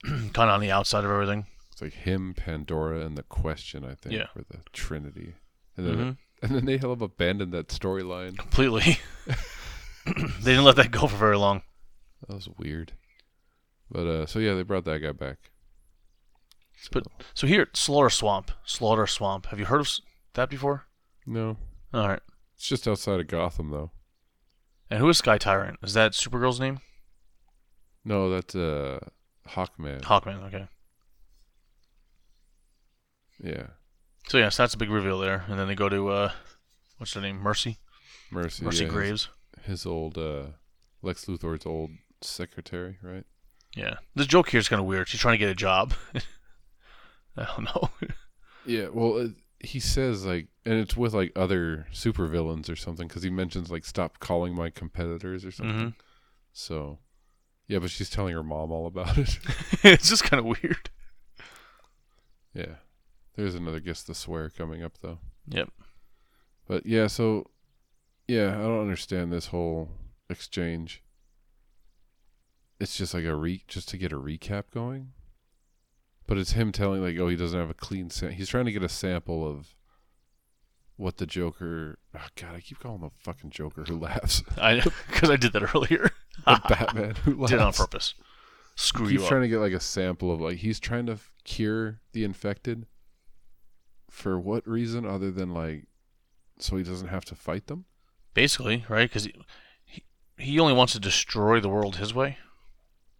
kind 0.35 0.51
of 0.51 0.55
on 0.55 0.61
the 0.61 0.71
outside 0.71 1.05
of 1.05 1.11
everything. 1.11 1.47
It's 1.81 1.95
like 1.97 2.03
him, 2.05 2.35
Pandora, 2.35 3.01
and 3.07 3.17
the 3.17 3.23
Question. 3.23 3.85
I 3.87 3.95
think 3.95 4.15
Yeah. 4.15 4.27
for 4.35 4.41
the 4.51 4.59
Trinity. 4.75 5.35
And 5.79 5.87
then 5.87 5.97
Mhm. 5.97 6.17
and 6.43 6.55
then 6.55 6.65
they 6.67 6.77
hell 6.77 6.93
of 6.93 7.01
abandoned 7.01 7.53
that 7.53 7.69
storyline. 7.69 8.37
Completely. 8.37 8.99
they 10.05 10.51
didn't 10.53 10.65
let 10.65 10.77
that 10.77 10.91
go 10.91 11.07
for 11.07 11.17
very 11.17 11.39
long. 11.39 11.63
That 12.29 12.35
was 12.35 12.49
weird. 12.59 12.93
But 13.91 14.07
uh, 14.07 14.27
so 14.27 14.39
yeah, 14.41 14.53
they 14.55 14.63
brought 14.63 14.85
that 14.85 14.99
guy 15.01 15.13
back. 15.13 15.51
But 16.93 17.05
so 17.35 17.47
here, 17.47 17.69
Slaughter 17.73 18.11
Swamp, 18.11 18.51
Slaughter 18.65 19.07
Swamp. 19.07 19.47
Have 19.47 19.59
you 19.59 19.65
heard 19.67 19.81
of 19.81 19.91
that 20.35 20.51
before? 20.51 20.87
No, 21.27 21.57
All 21.95 22.09
right. 22.09 22.23
it's 22.57 22.67
just 22.69 22.87
outside 22.89 23.21
of 23.21 23.27
Gotham 23.27 23.71
though. 23.71 23.91
And 24.91 24.99
who 24.99 25.09
is 25.09 25.19
Sky 25.19 25.39
Tyrant? 25.39 25.79
Is 25.83 25.95
that 25.95 26.13
Supergirl's 26.13 26.61
name? 26.61 26.81
No, 28.05 28.29
that's 28.29 28.55
uh, 28.55 29.01
Hawkman. 29.49 30.03
Hawkman. 30.03 30.43
Okay. 30.45 30.69
Yeah, 33.43 33.69
So 34.29 34.39
yes, 34.39 34.57
that's 34.57 34.75
a 34.75 34.79
big 34.79 34.91
reveal 34.91 35.19
there, 35.19 35.45
and 35.49 35.59
then 35.59 35.67
they 35.69 35.75
go 35.75 35.89
to 35.89 36.09
uh, 36.09 36.33
what's 36.99 37.13
her 37.15 37.21
name? 37.21 37.39
Mercy. 37.39 37.79
Mercy. 38.31 38.65
Mercy 38.65 38.85
yeah, 38.85 38.91
Graves. 38.91 39.29
his 39.65 39.85
old 39.87 40.17
uh 40.19 40.47
Lex 41.03 41.25
Luthor's 41.27 41.67
old 41.67 41.91
secretary, 42.21 42.99
right? 43.03 43.25
Yeah. 43.75 43.95
This 44.15 44.27
joke 44.27 44.51
here 44.51 44.61
is 44.61 44.69
kind 44.69 44.81
of 44.81 44.87
weird. 44.87 45.09
She's 45.09 45.21
trying 45.21 45.35
to 45.35 45.39
get 45.39 45.49
a 45.49 45.55
job. 45.55 45.95
I 47.37 47.45
don't 47.45 47.65
know. 47.65 47.91
Yeah, 48.67 48.89
well, 48.93 49.17
it, 49.17 49.31
he 49.61 49.81
says 49.81 50.27
like, 50.27 50.49
and 50.67 50.75
it's 50.75 50.95
with 50.95 51.15
like 51.15 51.33
other 51.35 51.87
supervillains 51.95 52.69
or 52.69 52.77
something 52.77 53.09
because 53.09 53.23
he 53.23 53.31
mentions 53.31 53.71
like, 53.71 53.87
"Stop 53.87 54.19
calling 54.21 54.55
my 54.55 54.69
competitors" 54.69 55.47
or 55.47 55.51
something. 55.51 55.77
Mhm. 55.93 55.95
So, 56.53 56.99
yeah, 57.67 57.79
but 57.79 57.91
she's 57.91 58.11
telling 58.11 58.35
her 58.35 58.43
mom 58.43 58.71
all 58.71 58.87
about 58.87 59.17
it. 59.17 59.39
it's 59.83 60.11
just 60.11 60.25
kind 60.25 60.41
of 60.41 60.45
weird. 60.45 60.91
yeah, 62.53 62.75
there's 63.37 63.55
another 63.55 63.81
guess 63.81 64.03
the 64.03 64.15
swear 64.15 64.51
coming 64.51 64.83
up 64.83 64.99
though. 65.01 65.19
Yep. 65.49 65.71
But 66.67 66.87
yeah, 66.87 67.07
so 67.07 67.47
yeah, 68.29 68.51
I 68.51 68.63
don't 68.63 68.81
understand 68.81 69.33
this 69.33 69.47
whole 69.47 69.89
exchange. 70.29 71.03
It's 72.79 72.97
just 72.97 73.13
like 73.13 73.25
a 73.25 73.35
re 73.35 73.63
just 73.69 73.89
to 73.91 73.99
get 73.99 74.13
a 74.13 74.19
recap 74.19 74.65
going. 74.73 75.13
But 76.27 76.39
it's 76.39 76.53
him 76.53 76.71
telling 76.71 77.03
like, 77.03 77.19
oh, 77.19 77.29
he 77.29 77.35
doesn't 77.37 77.59
have 77.59 77.71
a 77.71 77.75
clean 77.75 78.09
sam 78.09 78.31
He's 78.31 78.49
trying 78.49 78.67
to 78.67 78.73
get 78.73 78.85
a 78.85 78.89
sample 78.89 79.47
of 79.47 79.75
what 80.97 81.17
the 81.17 81.27
Joker. 81.27 81.99
Oh 82.17 82.27
God, 82.37 82.55
I 82.55 82.61
keep 82.61 82.79
calling 82.79 83.01
the 83.01 83.11
fucking 83.19 83.51
Joker 83.51 83.85
who 83.87 83.99
laughs. 83.99 84.43
I 84.59 84.77
know 84.77 84.85
because 85.09 85.31
I 85.31 85.37
did 85.37 85.53
that 85.55 85.75
earlier. 85.75 86.11
the 86.47 86.61
Batman 86.69 87.17
who 87.25 87.35
laughs. 87.35 87.51
did 87.51 87.57
it 87.57 87.63
on 87.63 87.73
purpose. 87.73 88.15
Screw 88.77 89.07
He's 89.07 89.15
you 89.15 89.23
up. 89.25 89.29
trying 89.29 89.43
to 89.43 89.49
get 89.49 89.59
like 89.59 89.73
a 89.73 89.81
sample 89.81 90.33
of 90.33 90.41
like 90.41 90.59
he's 90.59 90.79
trying 90.79 91.07
to 91.07 91.19
cure 91.45 92.01
the 92.13 92.23
infected. 92.23 92.87
For 94.11 94.39
what 94.39 94.67
reason 94.69 95.07
other 95.07 95.31
than 95.31 95.55
like, 95.55 95.85
so 96.59 96.77
he 96.77 96.83
doesn't 96.85 97.09
have 97.09 97.25
to 97.27 97.35
fight 97.35 97.69
them? 97.69 97.87
Basically, 98.35 98.85
right? 98.89 99.09
Because 99.09 99.25
he, 99.25 99.35
he 99.85 100.03
he 100.39 100.61
only 100.61 100.75
wants 100.75 100.93
to 100.95 101.01
destroy 101.01 101.61
the 101.61 101.69
world 101.69 101.97
his 101.97 102.13
way 102.13 102.37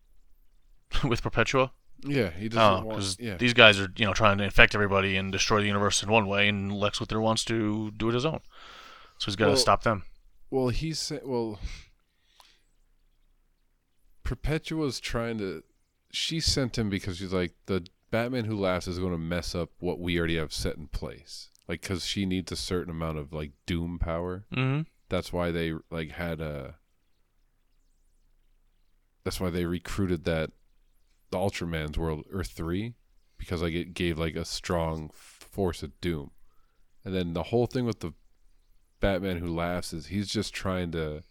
with 1.05 1.23
Perpetua. 1.23 1.73
Yeah, 2.03 2.31
he 2.31 2.47
Oh, 2.47 2.49
doesn't 2.49 2.85
want. 2.87 2.89
because 2.99 3.17
Yeah, 3.21 3.37
these 3.37 3.55
guys 3.55 3.79
are 3.79 3.89
you 3.97 4.05
know 4.07 4.13
trying 4.15 4.39
to 4.39 4.45
infect 4.45 4.75
everybody 4.75 5.17
and 5.17 5.31
destroy 5.31 5.61
the 5.61 5.67
universe 5.67 6.03
in 6.03 6.11
one 6.11 6.27
way, 6.27 6.49
and 6.49 6.73
Lex 6.73 6.99
Luthor 6.99 7.21
wants 7.23 7.45
to 7.47 7.91
do 7.93 8.09
it 8.09 8.15
his 8.15 8.25
own. 8.27 8.41
So 9.19 9.27
he's 9.27 9.37
got 9.37 9.47
to 9.47 9.51
Well- 9.53 9.59
stop 9.59 9.83
them. 9.83 10.03
Well, 10.51 10.69
he's 10.71 11.13
well. 11.25 11.61
Perpetua's 14.25 15.01
trying 15.01 15.39
to. 15.39 15.63
She 16.13 16.41
sent 16.41 16.77
him 16.79 16.91
because 16.91 17.19
she's 17.19 17.33
like 17.33 17.53
the 17.67 17.87
Batman 18.11 18.45
who 18.45 18.59
laughs 18.59 18.89
is 18.89 18.99
going 18.99 19.13
to 19.13 19.19
mess 19.19 19.55
up 19.55 19.71
what 19.79 20.01
we 20.01 20.19
already 20.19 20.37
have 20.37 20.53
set 20.53 20.77
in 20.77 20.89
place. 20.89 21.49
Like, 21.69 21.83
because 21.83 22.05
she 22.05 22.27
needs 22.27 22.51
a 22.51 22.57
certain 22.57 22.91
amount 22.91 23.19
of 23.19 23.33
like 23.33 23.53
doom 23.67 23.99
power. 23.99 24.45
Mm-hmm. 24.53 24.83
That's 25.09 25.33
why 25.33 25.51
they 25.51 25.75
like 25.91 26.13
had 26.13 26.41
a. 26.41 26.77
That's 29.25 29.41
why 29.41 29.51
they 29.51 29.67
recruited 29.67 30.25
that, 30.25 30.51
the 31.31 31.39
Ultraman's 31.39 31.99
world 31.99 32.25
Earth 32.33 32.51
three, 32.51 32.95
because 33.39 33.63
like 33.63 33.75
it 33.75 33.95
gave 33.95 34.19
like 34.19 34.35
a 34.35 34.45
strong 34.45 35.11
force 35.13 35.83
of 35.83 36.01
doom, 36.01 36.31
and 37.05 37.15
then 37.15 37.35
the 37.35 37.45
whole 37.45 37.67
thing 37.67 37.85
with 37.85 38.01
the 38.01 38.13
Batman 38.99 39.39
who 39.39 39.55
laughs 39.55 39.93
is 39.93 40.07
he's 40.07 40.29
just 40.29 40.55
trying 40.55 40.91
to 40.93 41.23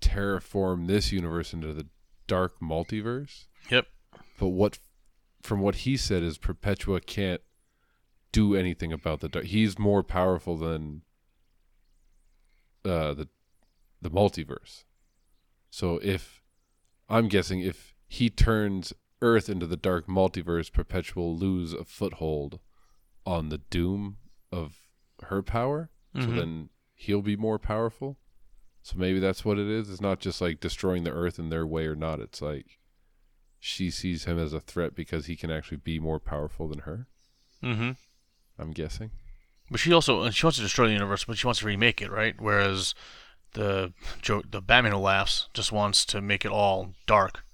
terraform 0.00 0.86
this 0.86 1.12
universe 1.12 1.52
into 1.52 1.72
the 1.72 1.86
dark 2.26 2.60
multiverse. 2.60 3.46
Yep. 3.70 3.86
But 4.38 4.48
what, 4.48 4.78
from 5.42 5.60
what 5.60 5.76
he 5.76 5.96
said, 5.96 6.22
is 6.22 6.38
Perpetua 6.38 7.00
can't 7.00 7.40
do 8.32 8.54
anything 8.54 8.92
about 8.92 9.20
the 9.20 9.28
dark. 9.28 9.46
He's 9.46 9.78
more 9.78 10.02
powerful 10.02 10.56
than 10.56 11.02
uh, 12.84 13.14
the 13.14 13.28
the 14.00 14.10
multiverse. 14.10 14.84
So 15.70 15.98
if 16.02 16.42
I'm 17.08 17.28
guessing 17.28 17.60
if 17.60 17.94
he 18.06 18.30
turns 18.30 18.92
Earth 19.20 19.48
into 19.48 19.66
the 19.66 19.76
dark 19.76 20.06
multiverse, 20.06 20.72
Perpetua 20.72 21.20
will 21.22 21.36
lose 21.36 21.72
a 21.72 21.84
foothold 21.84 22.60
on 23.26 23.48
the 23.48 23.58
doom 23.58 24.18
of 24.52 24.76
her 25.24 25.42
power. 25.42 25.90
So 26.14 26.20
Mhm. 26.20 26.36
then 26.36 26.68
he'll 26.94 27.22
be 27.22 27.36
more 27.36 27.58
powerful. 27.58 28.18
So 28.82 28.96
maybe 28.96 29.18
that's 29.18 29.44
what 29.44 29.58
it 29.58 29.66
is. 29.66 29.90
It's 29.90 30.00
not 30.00 30.20
just 30.20 30.40
like 30.40 30.60
destroying 30.60 31.02
the 31.04 31.10
Earth 31.12 31.38
in 31.38 31.48
their 31.50 31.66
way 31.66 31.86
or 31.86 31.96
not. 31.96 32.20
It's 32.20 32.40
like 32.40 32.78
she 33.60 33.90
sees 33.90 34.24
him 34.24 34.38
as 34.38 34.52
a 34.52 34.60
threat 34.60 34.94
because 34.94 35.26
he 35.26 35.36
can 35.36 35.50
actually 35.50 35.78
be 35.78 35.98
more 35.98 36.20
powerful 36.20 36.68
than 36.68 36.80
her. 36.80 37.06
Mm-hmm. 37.62 37.90
I'm 38.58 38.70
guessing. 38.72 39.10
But 39.70 39.80
she 39.80 39.92
also 39.92 40.22
and 40.22 40.34
she 40.34 40.46
wants 40.46 40.56
to 40.58 40.62
destroy 40.62 40.86
the 40.86 40.92
universe, 40.92 41.24
but 41.24 41.36
she 41.38 41.46
wants 41.46 41.60
to 41.60 41.66
remake 41.66 42.00
it, 42.00 42.10
right? 42.10 42.34
Whereas 42.38 42.94
the 43.54 43.92
the 44.50 44.60
Batman 44.62 44.92
who 44.92 44.98
laughs 44.98 45.48
just 45.54 45.72
wants 45.72 46.04
to 46.06 46.20
make 46.20 46.44
it 46.44 46.50
all 46.50 46.94
dark. 47.06 47.44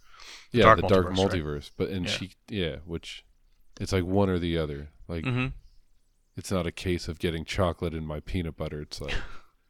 Yeah, 0.52 0.64
dark 0.64 0.80
the 0.80 0.88
dark 0.88 1.06
multiverse, 1.08 1.54
right? 1.54 1.70
But 1.76 1.88
and 1.90 2.04
Yeah. 2.06 2.10
she 2.12 2.30
yeah, 2.48 2.76
which 2.84 3.24
it's 3.80 3.92
like 3.92 4.04
one 4.04 4.28
or 4.28 4.38
the 4.38 4.56
other. 4.58 4.90
Like 5.08 5.24
Mm-hmm. 5.24 5.46
it's 6.36 6.52
not 6.52 6.66
a 6.66 6.72
case 6.72 7.08
of 7.08 7.18
getting 7.18 7.44
chocolate 7.44 7.94
in 7.94 8.06
my 8.06 8.20
peanut 8.20 8.56
butter. 8.56 8.80
It's 8.82 9.00
like 9.00 9.14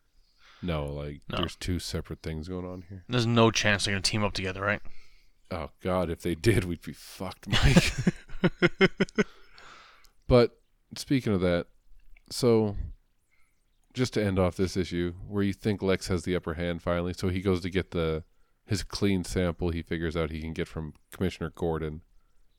no, 0.62 0.86
like 0.86 1.20
No. 1.30 1.38
there's 1.38 1.56
two 1.56 1.78
separate 1.78 2.22
things 2.22 2.48
going 2.48 2.66
on 2.66 2.84
here. 2.88 3.04
There's 3.08 3.26
no 3.26 3.50
chance 3.50 3.84
they're 3.84 3.92
gonna 3.94 4.02
team 4.02 4.22
up 4.24 4.32
together, 4.34 4.60
right? 4.60 4.80
Oh 5.54 5.70
God, 5.80 6.10
if 6.10 6.20
they 6.20 6.34
did, 6.34 6.64
we'd 6.64 6.82
be 6.82 6.92
fucked, 6.92 7.46
Mike. 7.46 7.92
but 10.26 10.58
speaking 10.96 11.32
of 11.32 11.40
that, 11.42 11.68
so 12.28 12.74
just 13.92 14.14
to 14.14 14.24
end 14.24 14.40
off 14.40 14.56
this 14.56 14.76
issue, 14.76 15.12
where 15.28 15.44
you 15.44 15.52
think 15.52 15.80
Lex 15.80 16.08
has 16.08 16.24
the 16.24 16.34
upper 16.34 16.54
hand 16.54 16.82
finally, 16.82 17.12
so 17.12 17.28
he 17.28 17.40
goes 17.40 17.60
to 17.60 17.70
get 17.70 17.92
the 17.92 18.24
his 18.66 18.82
clean 18.82 19.22
sample 19.22 19.70
he 19.70 19.82
figures 19.82 20.16
out 20.16 20.30
he 20.30 20.40
can 20.40 20.54
get 20.54 20.66
from 20.66 20.94
Commissioner 21.12 21.52
Gordon, 21.54 22.00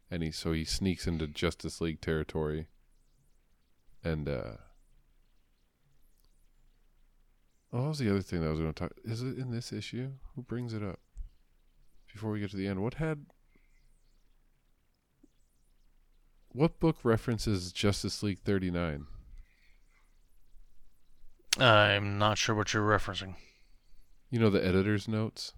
and 0.10 0.23
he 0.23 0.31
so 0.31 0.53
he 0.53 0.63
sneaks 0.63 1.05
into 1.05 1.27
Justice 1.27 1.81
League 1.81 1.99
territory, 1.99 2.67
and 4.03 4.29
uh. 4.29 4.51
Oh, 7.73 7.81
what 7.81 7.88
was 7.89 7.99
the 7.99 8.10
other 8.10 8.21
thing 8.21 8.39
that 8.39 8.47
I 8.47 8.51
was 8.51 8.60
going 8.62 8.71
to 8.71 8.79
talk? 8.79 8.93
Is 9.03 9.21
it 9.21 9.38
in 9.38 9.51
this 9.51 9.73
issue? 9.73 10.12
Who 10.36 10.43
brings 10.43 10.73
it 10.73 10.81
up? 10.81 10.99
Before 12.15 12.32
we 12.32 12.39
get 12.39 12.51
to 12.51 12.56
the 12.56 12.65
end, 12.65 12.82
what 12.82 12.93
had 12.93 13.25
what 16.54 16.80
book 16.80 16.95
references 17.04 17.73
Justice 17.73 18.23
League 18.23 18.39
39? 18.39 19.06
I'm 21.60 22.17
not 22.17 22.38
sure 22.38 22.56
what 22.56 22.73
you're 22.73 22.88
referencing. 22.88 23.36
You 24.30 24.39
know 24.39 24.49
the 24.49 24.65
editor's 24.65 25.10
notes? 25.10 25.56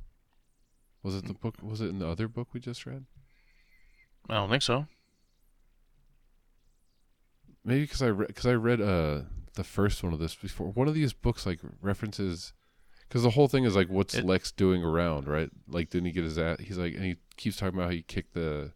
Was 1.04 1.15
it 1.15 1.28
the 1.28 1.36
book 1.36 1.58
was 1.62 1.80
it 1.80 1.89
in 1.89 2.00
the 2.00 2.08
other 2.08 2.28
book 2.28 2.48
we 2.56 2.60
just 2.60 2.88
read? 2.88 3.06
I 4.28 4.34
don't 4.34 4.50
think 4.50 4.63
so. 4.63 4.88
Maybe 7.63 7.82
because 7.82 8.02
I 8.02 8.10
read 8.10 8.30
because 8.30 8.48
I 8.48 8.54
read 8.54 8.82
uh 8.82 9.22
the 9.54 9.63
first 9.63 10.02
one 10.02 10.12
of 10.12 10.17
this 10.17 10.34
before. 10.34 10.72
One 10.72 10.88
of 10.88 10.96
these 10.96 11.13
books 11.13 11.46
like 11.46 11.60
references 11.84 12.54
because 13.08 13.24
the 13.24 13.30
whole 13.32 13.48
thing 13.48 13.63
is 13.63 13.76
like 13.76 13.89
what's 13.89 14.15
It- 14.15 14.26
Lex 14.26 14.52
doing 14.52 14.84
around, 14.84 15.28
right? 15.28 15.50
Like 15.67 15.89
didn't 15.89 16.06
he 16.08 16.12
get 16.12 16.24
his 16.24 16.38
ass? 16.38 16.60
He's 16.60 16.78
like 16.78 16.93
and 16.96 17.04
he 17.04 17.15
keeps 17.36 17.58
talking 17.58 17.76
about 17.78 17.86
how 17.86 17.91
he 17.96 18.02
kicked 18.02 18.34
the 18.34 18.74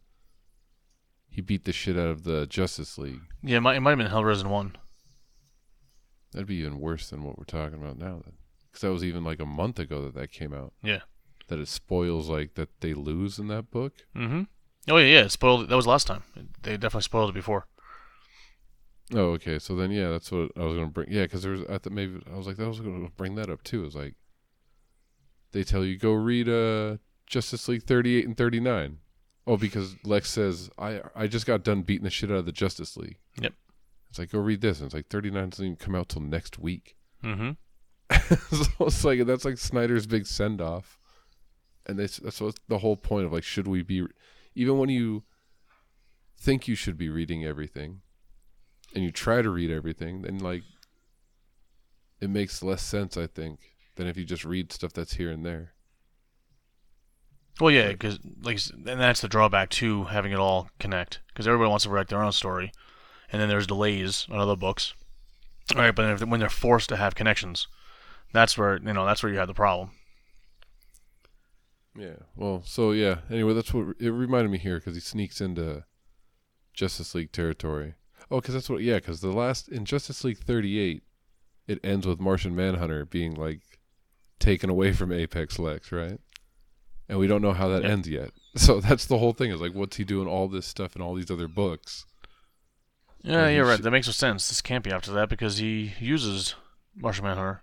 he 1.28 1.40
beat 1.40 1.64
the 1.64 1.72
shit 1.72 1.96
out 1.96 2.08
of 2.08 2.24
the 2.24 2.46
Justice 2.46 2.98
League. 2.98 3.20
Yeah, 3.42 3.56
it 3.56 3.60
might, 3.60 3.76
it 3.76 3.80
might 3.80 3.90
have 3.92 3.98
been 3.98 4.06
Hell 4.08 4.20
Arisen 4.20 4.50
1. 4.50 4.76
That'd 6.32 6.46
be 6.46 6.56
even 6.56 6.78
worse 6.78 7.08
than 7.10 7.24
what 7.24 7.38
we're 7.38 7.44
talking 7.44 7.78
about 7.78 7.98
now. 7.98 8.20
Then, 8.24 8.34
because 8.66 8.82
that 8.82 8.92
was 8.92 9.02
even 9.04 9.24
like 9.24 9.40
a 9.40 9.46
month 9.46 9.78
ago 9.78 10.02
that 10.04 10.14
that 10.14 10.30
came 10.30 10.52
out. 10.52 10.72
Yeah. 10.82 11.00
That 11.48 11.58
it 11.58 11.68
spoils 11.68 12.28
like 12.28 12.54
that 12.54 12.80
they 12.80 12.92
lose 12.94 13.38
in 13.38 13.48
that 13.48 13.70
book. 13.70 13.94
Mm-hmm. 14.16 14.42
Oh, 14.88 14.96
yeah, 14.98 15.06
yeah. 15.20 15.24
It 15.24 15.32
spoiled 15.32 15.68
That 15.68 15.76
was 15.76 15.86
last 15.86 16.06
time. 16.06 16.22
They 16.62 16.72
definitely 16.76 17.02
spoiled 17.02 17.30
it 17.30 17.34
before. 17.34 17.66
Oh, 19.14 19.30
okay. 19.32 19.58
So 19.58 19.74
then, 19.74 19.90
yeah, 19.90 20.08
that's 20.08 20.30
what 20.32 20.50
I 20.56 20.64
was 20.64 20.74
gonna 20.74 20.86
bring. 20.88 21.10
Yeah, 21.10 21.22
because 21.22 21.42
there 21.42 21.52
was 21.52 21.62
I 21.68 21.78
thought 21.78 21.92
maybe 21.92 22.20
I 22.32 22.36
was 22.36 22.46
like 22.46 22.56
that 22.56 22.68
was 22.68 22.80
gonna 22.80 23.08
bring 23.16 23.34
that 23.34 23.50
up 23.50 23.62
too. 23.62 23.82
It 23.82 23.84
was 23.86 23.94
like 23.96 24.14
they 25.52 25.64
tell 25.64 25.84
you 25.84 25.96
go 25.96 26.12
read 26.12 26.48
uh 26.48 26.96
Justice 27.26 27.68
League 27.68 27.84
thirty 27.84 28.16
eight 28.16 28.26
and 28.26 28.36
thirty 28.36 28.60
nine. 28.60 28.98
Oh, 29.46 29.56
because 29.56 29.96
Lex 30.04 30.30
says 30.30 30.70
I 30.78 31.00
I 31.14 31.26
just 31.26 31.46
got 31.46 31.64
done 31.64 31.82
beating 31.82 32.04
the 32.04 32.10
shit 32.10 32.30
out 32.30 32.36
of 32.36 32.46
the 32.46 32.52
Justice 32.52 32.96
League. 32.96 33.18
Yep. 33.40 33.54
It's 34.10 34.18
like 34.18 34.30
go 34.30 34.38
read 34.38 34.60
this, 34.60 34.80
and 34.80 34.86
it's 34.86 34.94
like 34.94 35.08
thirty 35.08 35.30
nine 35.30 35.50
doesn't 35.50 35.64
even 35.64 35.76
come 35.76 35.94
out 35.94 36.08
till 36.10 36.22
next 36.22 36.58
week. 36.58 36.96
Mm-hmm. 37.24 37.52
so 38.54 38.86
it's 38.86 39.04
like 39.04 39.24
that's 39.26 39.44
like 39.44 39.58
Snyder's 39.58 40.06
big 40.06 40.26
send 40.26 40.60
off, 40.60 40.98
and 41.86 41.98
that's 41.98 42.18
that's 42.18 42.40
what 42.40 42.58
the 42.68 42.78
whole 42.78 42.96
point 42.96 43.26
of 43.26 43.32
like 43.32 43.44
should 43.44 43.66
we 43.66 43.82
be 43.82 44.06
even 44.54 44.78
when 44.78 44.90
you 44.90 45.22
think 46.36 46.68
you 46.68 46.74
should 46.74 46.98
be 46.98 47.08
reading 47.08 47.44
everything, 47.44 48.02
and 48.94 49.02
you 49.02 49.10
try 49.10 49.40
to 49.40 49.50
read 49.50 49.70
everything, 49.70 50.22
then 50.22 50.38
like 50.38 50.62
it 52.20 52.28
makes 52.28 52.62
less 52.62 52.82
sense 52.82 53.16
I 53.16 53.26
think 53.26 53.71
than 53.96 54.06
if 54.06 54.16
you 54.16 54.24
just 54.24 54.44
read 54.44 54.72
stuff 54.72 54.92
that's 54.92 55.14
here 55.14 55.30
and 55.30 55.44
there. 55.44 55.72
Well, 57.60 57.70
yeah, 57.70 57.88
because 57.88 58.18
like, 58.42 58.58
and 58.72 59.00
that's 59.00 59.20
the 59.20 59.28
drawback 59.28 59.70
to 59.70 60.04
having 60.04 60.32
it 60.32 60.38
all 60.38 60.70
connect. 60.78 61.20
Because 61.28 61.46
everybody 61.46 61.68
wants 61.70 61.84
to 61.84 61.90
write 61.90 62.08
their 62.08 62.22
own 62.22 62.32
story, 62.32 62.72
and 63.30 63.40
then 63.40 63.48
there's 63.48 63.66
delays 63.66 64.26
on 64.30 64.38
other 64.38 64.56
books. 64.56 64.94
All 65.74 65.80
right, 65.80 65.94
but 65.94 66.10
if, 66.10 66.26
when 66.26 66.40
they're 66.40 66.48
forced 66.48 66.88
to 66.88 66.96
have 66.96 67.14
connections, 67.14 67.68
that's 68.32 68.56
where 68.56 68.78
you 68.78 68.92
know 68.92 69.04
that's 69.04 69.22
where 69.22 69.30
you 69.30 69.38
have 69.38 69.48
the 69.48 69.54
problem. 69.54 69.90
Yeah. 71.96 72.16
Well, 72.36 72.62
so 72.64 72.92
yeah. 72.92 73.18
Anyway, 73.30 73.52
that's 73.52 73.74
what 73.74 73.96
it 74.00 74.10
reminded 74.10 74.50
me 74.50 74.58
here 74.58 74.78
because 74.78 74.94
he 74.94 75.00
sneaks 75.00 75.40
into 75.40 75.84
Justice 76.72 77.14
League 77.14 77.32
territory. 77.32 77.94
Oh, 78.30 78.40
because 78.40 78.54
that's 78.54 78.70
what. 78.70 78.82
Yeah, 78.82 78.96
because 78.96 79.20
the 79.20 79.32
last 79.32 79.68
in 79.68 79.84
Justice 79.84 80.24
League 80.24 80.38
thirty 80.38 80.78
eight, 80.78 81.02
it 81.66 81.78
ends 81.84 82.06
with 82.06 82.18
Martian 82.18 82.56
Manhunter 82.56 83.04
being 83.04 83.34
like 83.34 83.60
taken 84.42 84.68
away 84.68 84.92
from 84.92 85.12
Apex 85.12 85.58
Lex, 85.58 85.90
right? 85.92 86.20
And 87.08 87.18
we 87.18 87.26
don't 87.26 87.42
know 87.42 87.52
how 87.52 87.68
that 87.68 87.82
Yeah. 87.82 87.90
ends 87.90 88.08
yet. 88.08 88.30
So 88.54 88.80
that's 88.80 89.06
the 89.06 89.16
whole 89.16 89.32
thing. 89.32 89.50
Is 89.50 89.62
like, 89.62 89.72
what's 89.72 89.96
he 89.96 90.04
doing 90.04 90.28
all 90.28 90.46
this 90.46 90.66
stuff 90.66 90.94
in 90.94 91.00
all 91.00 91.14
these 91.14 91.30
other 91.30 91.48
books? 91.48 92.04
Yeah, 93.22 93.44
Yeah, 93.44 93.48
you're 93.56 93.64
right. 93.66 93.80
That 93.80 93.90
makes 93.90 94.06
no 94.08 94.12
sense. 94.12 94.48
This 94.50 94.60
can't 94.60 94.84
be 94.84 94.90
after 94.92 95.10
that 95.12 95.30
because 95.30 95.56
he 95.56 95.94
uses 95.98 96.54
Martian 96.94 97.24
Manhunter. 97.24 97.62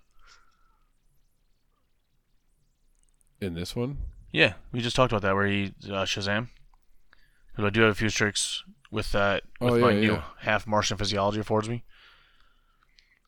In 3.39 3.53
this 3.53 3.75
one, 3.75 3.99
Yeah, 4.31 4.53
we 4.71 4.81
just 4.81 4.95
talked 4.95 5.11
about 5.13 5.21
that 5.21 5.35
where 5.35 5.45
he 5.47 5.73
uh, 5.85 6.05
Shazam. 6.05 6.49
Because 7.51 7.65
I 7.65 7.69
do 7.69 7.81
have 7.81 7.91
a 7.91 7.95
few 7.95 8.09
tricks 8.09 8.63
with 8.91 9.11
that 9.11 9.43
with 9.61 9.73
Oh, 9.73 9.79
my 9.79 9.91
yeah, 9.91 9.99
new 9.99 10.21
half 10.39 10.65
Martian 10.67 10.97
physiology 10.97 11.39
affords 11.39 11.69
me. 11.69 11.83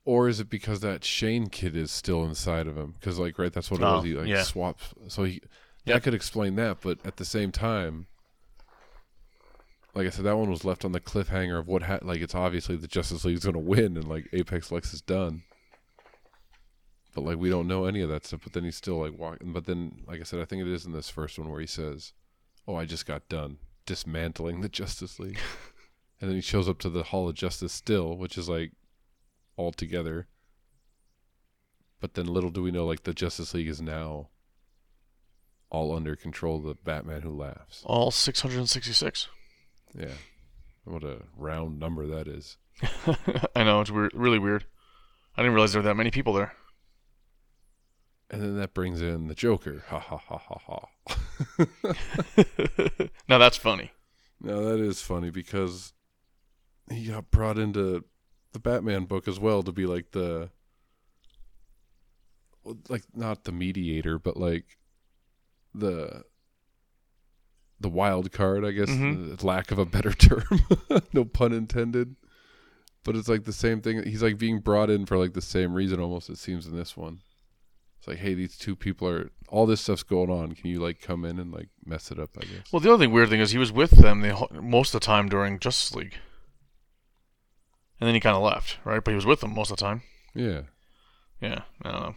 Or 0.05 0.27
is 0.27 0.39
it 0.39 0.49
because 0.49 0.79
that 0.81 1.03
Shane 1.03 1.47
kid 1.47 1.75
is 1.75 1.91
still 1.91 2.23
inside 2.23 2.67
of 2.67 2.77
him? 2.77 2.93
Because 2.99 3.19
like, 3.19 3.37
right, 3.37 3.51
that's 3.53 3.69
what 3.69 3.81
it 3.81 3.83
Oh, 3.85 3.95
was. 3.97 4.05
He 4.05 4.13
like 4.13 4.27
yeah. 4.27 4.43
swaps. 4.43 4.93
So 5.07 5.23
he 5.23 5.41
Yep. 5.85 5.95
that 5.95 6.03
could 6.03 6.13
explain 6.13 6.55
that, 6.57 6.77
but 6.81 6.99
at 7.05 7.17
the 7.17 7.25
same 7.25 7.51
time, 7.51 8.05
like 9.95 10.05
I 10.07 10.09
said, 10.09 10.25
that 10.25 10.37
one 10.37 10.49
was 10.49 10.63
left 10.63 10.85
on 10.85 10.91
the 10.91 10.99
cliffhanger 10.99 11.57
of 11.59 11.67
what 11.67 11.83
ha- 11.83 11.99
like 12.01 12.21
it's 12.21 12.35
obviously 12.35 12.75
the 12.77 12.87
Justice 12.87 13.25
League's 13.25 13.43
going 13.43 13.53
to 13.53 13.59
win 13.59 13.97
and 13.97 14.07
like 14.07 14.27
Apex 14.31 14.71
Lex 14.71 14.93
is 14.93 15.01
done. 15.01 15.43
But 17.13 17.25
like 17.25 17.37
we 17.37 17.49
don't 17.49 17.67
know 17.67 17.85
any 17.85 18.01
of 18.01 18.09
that 18.09 18.25
stuff. 18.25 18.41
But 18.43 18.53
then 18.53 18.63
he's 18.63 18.77
still 18.77 18.99
like 19.01 19.17
walking. 19.17 19.51
But 19.53 19.65
then, 19.65 20.03
like 20.07 20.21
I 20.21 20.23
said, 20.23 20.39
I 20.39 20.45
think 20.45 20.61
it 20.61 20.67
is 20.67 20.85
in 20.85 20.93
this 20.93 21.09
first 21.09 21.37
one 21.37 21.49
where 21.49 21.59
he 21.59 21.67
says, 21.67 22.13
"Oh, 22.67 22.75
I 22.75 22.85
just 22.85 23.05
got 23.05 23.27
done 23.27 23.57
dismantling 23.85 24.61
the 24.61 24.69
Justice 24.69 25.19
League," 25.19 25.39
and 26.21 26.29
then 26.29 26.35
he 26.37 26.41
shows 26.41 26.69
up 26.69 26.79
to 26.79 26.89
the 26.89 27.03
Hall 27.03 27.27
of 27.27 27.35
Justice 27.35 27.73
still, 27.73 28.15
which 28.17 28.37
is 28.37 28.47
like 28.47 28.71
all 29.57 29.71
together. 29.71 30.27
But 31.99 32.15
then 32.15 32.25
little 32.25 32.49
do 32.49 32.63
we 32.63 32.71
know, 32.71 32.85
like 32.85 33.03
the 33.03 33.13
Justice 33.13 33.53
League 33.53 33.67
is 33.67 33.81
now 33.81 34.29
all 35.69 35.95
under 35.95 36.15
control 36.15 36.57
of 36.57 36.63
the 36.63 36.75
Batman 36.75 37.21
who 37.21 37.31
laughs. 37.31 37.81
All 37.85 38.11
666. 38.11 39.27
Yeah. 39.93 40.07
What 40.83 41.03
a 41.03 41.23
round 41.37 41.79
number 41.79 42.07
that 42.07 42.27
is. 42.27 42.57
I 43.55 43.63
know 43.63 43.81
it's 43.81 43.91
weird, 43.91 44.11
really 44.13 44.39
weird. 44.39 44.65
I 45.37 45.41
didn't 45.41 45.53
realize 45.53 45.73
there 45.73 45.81
were 45.81 45.87
that 45.87 45.95
many 45.95 46.11
people 46.11 46.33
there. 46.33 46.53
And 48.29 48.41
then 48.41 48.57
that 48.57 48.73
brings 48.73 49.01
in 49.01 49.27
the 49.27 49.35
Joker. 49.35 49.83
Ha 49.87 49.99
ha 49.99 50.17
ha 50.17 50.37
ha 50.37 50.57
ha. 50.65 50.87
now 53.27 53.37
that's 53.37 53.57
funny. 53.57 53.91
Now 54.39 54.61
that 54.61 54.79
is 54.79 55.01
funny 55.01 55.29
because 55.29 55.93
he 56.89 57.07
got 57.07 57.29
brought 57.29 57.59
into 57.59 58.05
the 58.53 58.59
Batman 58.59 59.05
book 59.05 59.27
as 59.27 59.39
well 59.39 59.63
to 59.63 59.71
be 59.71 59.85
like 59.85 60.11
the 60.11 60.49
like 62.89 63.03
not 63.15 63.43
the 63.43 63.51
mediator, 63.51 64.19
but 64.19 64.37
like 64.37 64.77
the 65.73 66.23
the 67.79 67.89
wild 67.89 68.31
card, 68.31 68.63
I 68.63 68.71
guess, 68.71 68.89
Mhm. 68.89 69.41
lack 69.43 69.71
of 69.71 69.79
a 69.79 69.85
better 69.85 70.11
term. 70.13 70.43
no 71.13 71.25
pun 71.25 71.51
intended. 71.51 72.15
But 73.03 73.15
it's 73.15 73.27
like 73.27 73.45
the 73.45 73.53
same 73.53 73.81
thing. 73.81 74.03
He's 74.03 74.21
like 74.21 74.37
being 74.37 74.59
brought 74.59 74.91
in 74.91 75.07
for 75.07 75.17
like 75.17 75.33
the 75.33 75.41
same 75.41 75.73
reason 75.73 75.99
almost 75.99 76.29
it 76.29 76.37
seems 76.37 76.67
in 76.67 76.75
this 76.75 76.95
one. 76.95 77.21
It's 77.97 78.07
like, 78.07 78.19
hey, 78.19 78.35
these 78.35 78.57
two 78.57 78.75
people 78.75 79.07
are 79.07 79.31
all 79.47 79.65
this 79.65 79.81
stuff's 79.81 80.03
going 80.03 80.29
on. 80.29 80.51
Can 80.53 80.69
you 80.69 80.79
like 80.79 81.01
come 81.01 81.25
in 81.25 81.39
and 81.39 81.51
like 81.51 81.69
mess 81.83 82.11
it 82.11 82.19
up, 82.19 82.29
I 82.37 82.41
guess. 82.41 82.71
Well, 82.71 82.79
the 82.79 82.93
other 82.93 83.03
thing, 83.03 83.11
weird 83.11 83.29
thing 83.29 83.39
is 83.39 83.51
he 83.51 83.57
was 83.57 83.71
with 83.71 83.91
them 83.91 84.21
the, 84.21 84.47
most 84.61 84.93
of 84.93 85.01
the 85.01 85.05
time 85.05 85.29
during 85.29 85.57
Justice 85.57 85.95
League. 85.95 86.17
And 88.01 88.07
then 88.07 88.15
he 88.15 88.19
kind 88.19 88.35
of 88.35 88.41
left, 88.41 88.79
right? 88.83 89.03
But 89.03 89.11
he 89.11 89.15
was 89.15 89.27
with 89.27 89.41
them 89.41 89.53
most 89.53 89.69
of 89.69 89.77
the 89.77 89.85
time. 89.85 90.01
Yeah. 90.33 90.61
Yeah, 91.39 91.61
I 91.83 91.91
don't 91.91 92.01
know. 92.01 92.15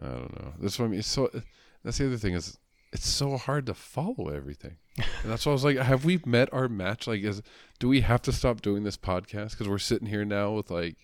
I 0.00 0.06
don't 0.06 0.40
know. 0.40 0.52
That's 0.60 0.78
what 0.78 0.86
I 0.86 0.88
mean. 0.88 1.00
It's 1.00 1.08
so 1.08 1.30
that's 1.82 1.98
the 1.98 2.06
other 2.06 2.16
thing 2.16 2.34
is 2.34 2.58
it's 2.92 3.08
so 3.08 3.36
hard 3.36 3.66
to 3.66 3.74
follow 3.74 4.28
everything. 4.28 4.76
And 5.22 5.32
that's 5.32 5.44
why 5.44 5.50
I 5.50 5.52
was 5.52 5.64
like, 5.64 5.76
have 5.76 6.04
we 6.04 6.20
met 6.24 6.48
our 6.52 6.68
match? 6.68 7.06
Like, 7.06 7.22
is 7.22 7.42
do 7.80 7.88
we 7.88 8.02
have 8.02 8.22
to 8.22 8.32
stop 8.32 8.62
doing 8.62 8.84
this 8.84 8.96
podcast 8.96 9.50
because 9.50 9.68
we're 9.68 9.78
sitting 9.78 10.08
here 10.08 10.24
now 10.24 10.52
with 10.52 10.70
like 10.70 10.96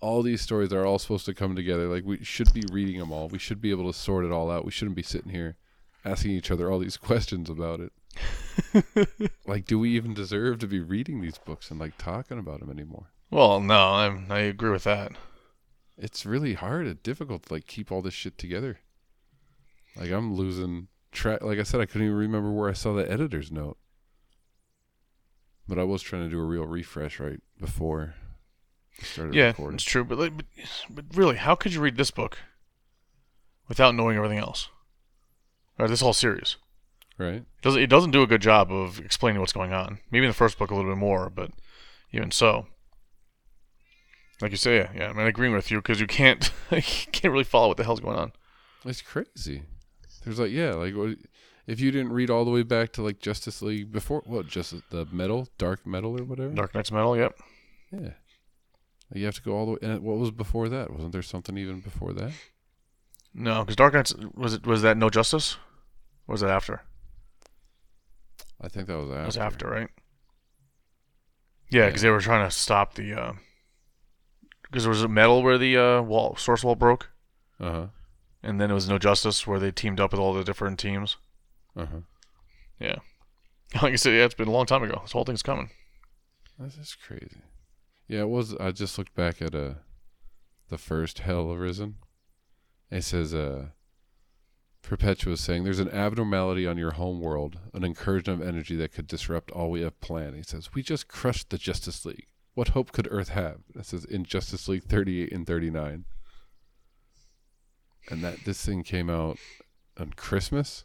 all 0.00 0.22
these 0.22 0.40
stories 0.40 0.70
that 0.70 0.78
are 0.78 0.86
all 0.86 0.98
supposed 0.98 1.26
to 1.26 1.34
come 1.34 1.56
together? 1.56 1.88
Like, 1.88 2.04
we 2.04 2.22
should 2.22 2.52
be 2.54 2.62
reading 2.72 2.98
them 2.98 3.12
all. 3.12 3.28
We 3.28 3.38
should 3.38 3.60
be 3.60 3.72
able 3.72 3.92
to 3.92 3.98
sort 3.98 4.24
it 4.24 4.30
all 4.32 4.50
out. 4.50 4.64
We 4.64 4.70
shouldn't 4.70 4.96
be 4.96 5.02
sitting 5.02 5.32
here 5.32 5.56
asking 6.04 6.30
each 6.30 6.50
other 6.50 6.70
all 6.70 6.78
these 6.78 6.96
questions 7.08 7.50
about 7.50 7.80
it. 7.80 9.08
like, 9.46 9.66
do 9.66 9.78
we 9.78 9.90
even 9.90 10.14
deserve 10.14 10.60
to 10.60 10.66
be 10.68 10.80
reading 10.80 11.20
these 11.20 11.38
books 11.38 11.70
and 11.70 11.80
like 11.80 11.98
talking 11.98 12.38
about 12.38 12.60
them 12.60 12.70
anymore? 12.70 13.10
Well, 13.34 13.58
no, 13.58 13.74
I, 13.74 14.24
I 14.30 14.38
agree 14.40 14.70
with 14.70 14.84
that. 14.84 15.10
it's 15.98 16.24
really 16.24 16.54
hard 16.54 16.86
and 16.86 17.02
difficult 17.02 17.42
to 17.46 17.54
like 17.54 17.66
keep 17.66 17.90
all 17.90 18.00
this 18.00 18.14
shit 18.14 18.38
together. 18.38 18.78
Like 19.96 20.12
I'm 20.12 20.34
losing 20.34 20.86
track. 21.10 21.42
Like 21.42 21.58
I 21.58 21.64
said, 21.64 21.80
I 21.80 21.86
couldn't 21.86 22.06
even 22.06 22.16
remember 22.16 22.52
where 22.52 22.70
I 22.70 22.74
saw 22.74 22.94
the 22.94 23.10
editor's 23.10 23.50
note. 23.50 23.76
But 25.66 25.80
I 25.80 25.82
was 25.82 26.00
trying 26.00 26.22
to 26.22 26.30
do 26.30 26.38
a 26.40 26.44
real 26.44 26.64
refresh 26.66 27.18
right 27.18 27.40
before 27.58 28.14
we 29.00 29.04
started 29.04 29.34
Yeah, 29.34 29.46
recording. 29.46 29.74
it's 29.76 29.84
true. 29.84 30.04
But, 30.04 30.18
like, 30.18 30.36
but 30.36 30.46
but 30.90 31.04
really, 31.14 31.34
how 31.36 31.56
could 31.56 31.72
you 31.74 31.80
read 31.80 31.96
this 31.96 32.12
book 32.12 32.38
without 33.66 33.96
knowing 33.96 34.16
everything 34.16 34.38
else? 34.38 34.68
Right, 35.76 35.88
this 35.90 36.02
whole 36.02 36.12
series 36.12 36.56
Right? 37.18 37.34
it 37.42 37.62
doesn't 37.62 37.82
it 37.82 37.88
doesn't 37.88 38.12
do 38.12 38.22
a 38.22 38.28
good 38.28 38.42
job 38.42 38.70
of 38.70 39.00
explaining 39.00 39.40
what's 39.40 39.52
going 39.52 39.72
on. 39.72 39.98
Maybe 40.12 40.24
in 40.26 40.30
the 40.30 40.34
first 40.34 40.56
book 40.56 40.70
a 40.70 40.74
little 40.76 40.92
bit 40.92 40.98
more, 40.98 41.28
but 41.30 41.50
even 42.12 42.30
so, 42.30 42.68
like 44.40 44.50
you 44.50 44.56
say, 44.56 44.76
yeah, 44.76 44.90
yeah 44.94 45.10
I'm 45.10 45.18
agreeing 45.18 45.54
with 45.54 45.70
you 45.70 45.78
because 45.78 46.00
you 46.00 46.06
can't 46.06 46.50
you 46.70 46.82
can't 46.82 47.32
really 47.32 47.44
follow 47.44 47.68
what 47.68 47.76
the 47.76 47.84
hell's 47.84 48.00
going 48.00 48.18
on. 48.18 48.32
It's 48.84 49.02
crazy. 49.02 49.62
There's 50.24 50.38
like 50.38 50.50
yeah, 50.50 50.72
like 50.72 50.94
what, 50.94 51.16
if 51.66 51.80
you 51.80 51.90
didn't 51.90 52.12
read 52.12 52.30
all 52.30 52.44
the 52.44 52.50
way 52.50 52.62
back 52.62 52.92
to 52.92 53.02
like 53.02 53.20
Justice 53.20 53.62
League 53.62 53.92
before, 53.92 54.22
what 54.26 54.46
just 54.46 54.74
the 54.90 55.06
Metal, 55.10 55.48
Dark 55.58 55.86
Metal 55.86 56.18
or 56.18 56.24
whatever. 56.24 56.52
Dark 56.52 56.74
Knight's 56.74 56.92
Metal. 56.92 57.16
Yep. 57.16 57.38
Yeah. 57.92 58.10
You 59.12 59.26
have 59.26 59.36
to 59.36 59.42
go 59.42 59.56
all 59.56 59.66
the 59.66 59.72
way. 59.72 59.78
And 59.82 60.02
what 60.02 60.18
was 60.18 60.30
before 60.30 60.68
that? 60.68 60.90
Wasn't 60.90 61.12
there 61.12 61.22
something 61.22 61.56
even 61.56 61.80
before 61.80 62.12
that? 62.14 62.32
No, 63.32 63.60
because 63.60 63.76
Dark 63.76 63.94
Knight's 63.94 64.14
was 64.34 64.54
it 64.54 64.66
was 64.66 64.82
that 64.82 64.96
No 64.96 65.10
Justice? 65.10 65.56
Or 66.26 66.32
was 66.32 66.42
it 66.42 66.48
after? 66.48 66.82
I 68.60 68.68
think 68.68 68.86
that 68.86 68.96
was 68.96 69.10
after. 69.10 69.20
That 69.20 69.26
was 69.26 69.36
after, 69.36 69.68
right? 69.68 69.88
Yeah, 71.70 71.86
because 71.86 72.02
they 72.02 72.10
were 72.10 72.20
trying 72.20 72.48
to 72.48 72.54
stop 72.54 72.94
the. 72.94 73.12
Uh, 73.12 73.32
Because 74.74 74.82
there 74.82 74.90
was 74.90 75.04
a 75.04 75.08
metal 75.08 75.40
where 75.44 75.56
the 75.56 75.76
uh, 75.78 76.02
wall 76.02 76.34
source 76.34 76.64
wall 76.64 76.74
broke, 76.74 77.10
Uh 77.60 77.70
huh. 77.70 77.86
and 78.42 78.60
then 78.60 78.72
it 78.72 78.74
was 78.74 78.88
No 78.88 78.98
Justice 78.98 79.46
where 79.46 79.60
they 79.60 79.70
teamed 79.70 80.00
up 80.00 80.10
with 80.10 80.18
all 80.20 80.34
the 80.34 80.42
different 80.42 80.80
teams. 80.80 81.16
Uh 81.76 81.86
huh. 81.86 81.96
Yeah. 82.80 82.96
Like 83.82 83.92
I 83.92 83.96
said, 83.96 84.14
yeah, 84.14 84.24
it's 84.24 84.34
been 84.34 84.48
a 84.48 84.52
long 84.52 84.66
time 84.66 84.82
ago. 84.82 84.98
This 85.02 85.12
whole 85.12 85.24
thing's 85.24 85.42
coming. 85.42 85.70
This 86.58 86.76
is 86.76 86.94
crazy. 87.06 87.42
Yeah, 88.08 88.20
it 88.22 88.28
was. 88.28 88.54
I 88.56 88.70
just 88.72 88.98
looked 88.98 89.14
back 89.14 89.40
at 89.40 89.54
uh, 89.54 89.74
the 90.70 90.78
first 90.78 91.20
Hell 91.20 91.52
Arisen. 91.52 91.96
It 92.90 93.02
says, 93.02 93.32
uh, 93.34 93.66
Perpetua 94.82 95.32
is 95.32 95.40
saying 95.40 95.64
there's 95.64 95.80
an 95.80 95.90
abnormality 95.90 96.66
on 96.66 96.78
your 96.78 96.92
home 96.92 97.20
world, 97.20 97.58
an 97.72 97.82
incursion 97.84 98.32
of 98.32 98.42
energy 98.42 98.76
that 98.76 98.92
could 98.92 99.06
disrupt 99.06 99.50
all 99.50 99.70
we 99.70 99.80
have 99.82 100.00
planned. 100.00 100.36
He 100.36 100.42
says, 100.42 100.72
We 100.74 100.82
just 100.82 101.08
crushed 101.08 101.50
the 101.50 101.58
Justice 101.58 102.04
League. 102.04 102.26
What 102.54 102.68
hope 102.68 102.92
could 102.92 103.08
Earth 103.10 103.30
have? 103.30 103.58
This 103.74 103.92
is 103.92 104.04
in 104.04 104.24
Justice 104.24 104.68
League 104.68 104.84
38 104.84 105.32
and 105.32 105.46
39. 105.46 106.04
And 108.10 108.22
that 108.22 108.44
this 108.44 108.64
thing 108.64 108.82
came 108.82 109.10
out 109.10 109.38
on 109.98 110.12
Christmas. 110.12 110.84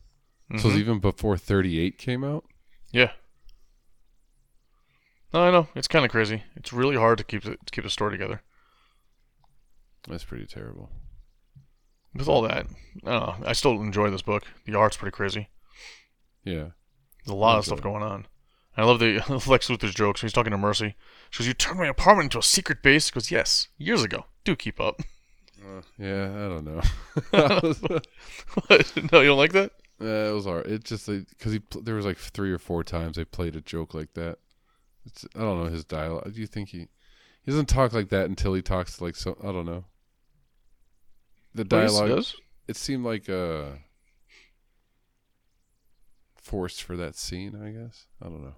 So 0.51 0.55
it 0.55 0.63
was 0.63 0.73
Mhm. 0.73 0.79
even 0.79 0.99
before 0.99 1.37
38 1.37 1.97
came 1.99 2.23
out. 2.23 2.43
Yeah. 2.91 3.11
No, 5.31 5.43
I 5.43 5.51
know 5.51 5.69
it's 5.75 5.87
kind 5.87 6.03
of 6.05 6.09
crazy. 6.09 6.43
It's 6.55 6.73
really 6.73 6.95
hard 6.95 7.19
to 7.19 7.23
keep 7.23 7.45
it, 7.45 7.59
to 7.63 7.71
keep 7.71 7.85
a 7.85 7.89
story 7.89 8.11
together. 8.17 8.41
That's 10.07 10.23
pretty 10.23 10.47
terrible. 10.47 10.91
With 12.15 12.27
all 12.27 12.41
that, 12.43 12.65
I 13.05 13.11
don't 13.11 13.39
know. 13.41 13.47
I 13.47 13.53
still 13.53 13.79
enjoy 13.79 14.09
this 14.09 14.23
book. 14.23 14.47
The 14.65 14.73
art's 14.73 14.97
pretty 14.97 15.13
crazy. 15.15 15.49
Yeah. 16.43 16.69
There's 17.25 17.27
a 17.27 17.35
lot 17.35 17.59
of 17.59 17.65
stuff 17.65 17.81
going 17.81 18.01
on. 18.01 18.25
I 18.77 18.83
love 18.83 18.99
the 18.99 19.15
Lex 19.47 19.67
Luthor's 19.69 19.93
jokes. 19.93 20.21
when 20.21 20.27
He's 20.27 20.33
talking 20.33 20.51
to 20.51 20.57
Mercy. 20.57 20.95
She 21.29 21.43
goes, 21.43 21.47
"You 21.47 21.53
turned 21.53 21.79
my 21.79 21.87
apartment 21.87 22.25
into 22.27 22.39
a 22.39 22.43
secret 22.43 22.81
base." 22.81 23.07
He 23.09 23.11
goes, 23.13 23.31
"Yes, 23.31 23.67
years 23.77 24.03
ago. 24.03 24.25
Do 24.43 24.55
keep 24.55 24.79
up." 24.79 25.01
Uh, 25.61 25.81
yeah, 25.97 26.23
I 26.23 26.47
don't 26.47 26.63
know. 26.63 26.81
No, 29.11 29.19
you 29.19 29.27
don't 29.27 29.37
like 29.37 29.51
that? 29.51 29.71
Yeah, 29.99 30.29
it 30.29 30.33
was 30.33 30.47
alright. 30.47 30.65
It 30.65 30.85
just 30.85 31.05
because 31.05 31.51
he 31.51 31.59
there 31.81 31.95
was 31.95 32.05
like 32.05 32.17
three 32.17 32.51
or 32.53 32.57
four 32.57 32.81
times 32.81 33.17
they 33.17 33.25
played 33.25 33.57
a 33.57 33.61
joke 33.61 33.93
like 33.93 34.13
that. 34.13 34.37
It's 35.05 35.25
I 35.35 35.39
don't 35.39 35.61
know 35.61 35.69
his 35.69 35.83
dialogue. 35.83 36.33
Do 36.33 36.39
you 36.39 36.47
think 36.47 36.69
he 36.69 36.87
he 37.43 37.51
doesn't 37.51 37.67
talk 37.67 37.91
like 37.91 38.07
that 38.07 38.27
until 38.29 38.53
he 38.53 38.61
talks 38.61 39.01
like 39.01 39.17
so? 39.17 39.37
I 39.43 39.47
don't 39.51 39.65
know. 39.65 39.83
The 41.53 41.65
dialogue 41.65 42.07
does? 42.09 42.35
it 42.69 42.77
seemed 42.77 43.03
like 43.03 43.29
uh 43.29 43.63
forced 46.49 46.81
for 46.81 46.97
that 46.97 47.15
scene. 47.15 47.55
I 47.63 47.69
guess 47.69 48.07
I 48.21 48.25
don't 48.25 48.43
know. 48.43 48.55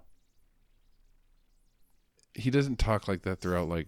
He 2.33 2.49
doesn't 2.49 2.79
talk 2.79 3.09
like 3.09 3.23
that 3.23 3.41
throughout 3.41 3.67
like 3.67 3.87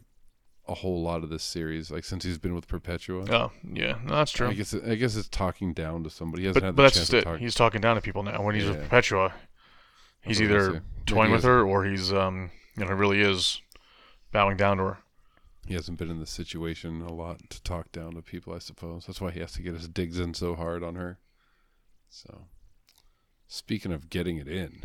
a 0.67 0.73
whole 0.73 1.01
lot 1.01 1.23
of 1.23 1.29
this 1.29 1.43
series. 1.43 1.89
Like 1.89 2.03
since 2.03 2.25
he's 2.25 2.37
been 2.37 2.53
with 2.53 2.67
Perpetua. 2.67 3.25
Oh, 3.31 3.51
yeah, 3.71 3.95
no, 4.03 4.15
that's 4.15 4.33
true. 4.33 4.49
I 4.49 4.53
guess 4.53 4.73
it, 4.73 4.83
I 4.85 4.95
guess 4.95 5.15
it's 5.15 5.29
talking 5.29 5.73
down 5.73 6.03
to 6.03 6.09
somebody. 6.09 6.43
He 6.43 6.47
hasn't 6.47 6.61
but 6.61 6.67
had 6.67 6.75
but 6.75 6.83
that's 6.83 6.95
chance 6.95 7.09
just 7.09 7.11
to 7.11 7.17
it. 7.19 7.23
talk. 7.23 7.39
He's 7.39 7.55
talking 7.55 7.79
down 7.79 7.95
to 7.95 8.01
people 8.01 8.23
now. 8.23 8.43
When 8.43 8.55
he's 8.55 8.67
with 8.67 8.81
Perpetua, 8.81 9.33
he's 10.21 10.39
That's 10.39 10.49
what 10.49 10.55
I 10.55 10.57
was 10.57 10.67
either. 10.67 10.73
Yeah, 10.73 10.79
toying 11.05 11.29
he 11.29 11.35
with 11.35 11.43
her 11.45 11.63
or 11.63 11.85
he's 11.85 12.11
um 12.11 12.51
you 12.77 12.83
know 12.83 12.91
really 12.91 13.21
is 13.21 13.61
bowing 14.33 14.57
down 14.57 14.77
to 14.77 14.83
her. 14.83 14.97
He 15.65 15.75
hasn't 15.75 15.97
been 15.97 16.11
in 16.11 16.19
this 16.19 16.29
situation 16.29 17.01
a 17.01 17.13
lot 17.13 17.49
to 17.49 17.63
talk 17.63 17.93
down 17.93 18.15
to 18.15 18.21
people, 18.21 18.53
I 18.53 18.59
suppose. 18.59 19.05
That's 19.05 19.21
why 19.21 19.31
he 19.31 19.39
has 19.39 19.53
to 19.53 19.61
get 19.61 19.75
his 19.75 19.87
digs 19.87 20.19
in 20.19 20.33
so 20.33 20.55
hard 20.55 20.83
on 20.83 20.95
her. 20.95 21.19
So, 22.09 22.47
speaking 23.53 23.91
of 23.91 24.09
getting 24.09 24.37
it 24.37 24.47
in, 24.47 24.83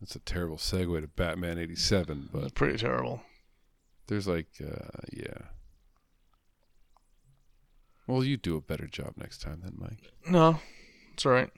that's 0.00 0.16
a 0.16 0.20
terrible 0.20 0.56
segue 0.56 1.00
to 1.00 1.06
Batman 1.06 1.58
87, 1.58 2.22
It's 2.22 2.32
but 2.32 2.54
pretty 2.54 2.78
terrible. 2.78 3.22
there's 4.08 4.26
like, 4.26 4.48
uh, 4.60 4.88
yeah. 5.12 5.38
Well, 8.06 8.24
you 8.24 8.36
do 8.36 8.56
a 8.56 8.60
better 8.60 8.86
job 8.86 9.14
next 9.16 9.40
time 9.40 9.60
then, 9.62 9.74
Mike. 9.78 10.12
No, 10.28 10.58
it's 11.12 11.24
all 11.24 11.32
right. 11.32 11.50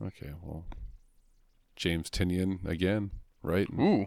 Okay, 0.00 0.30
well, 0.42 0.64
James 1.76 2.08
Tynion 2.10 2.64
again, 2.66 3.10
right? 3.42 3.68
Ooh, 3.78 4.06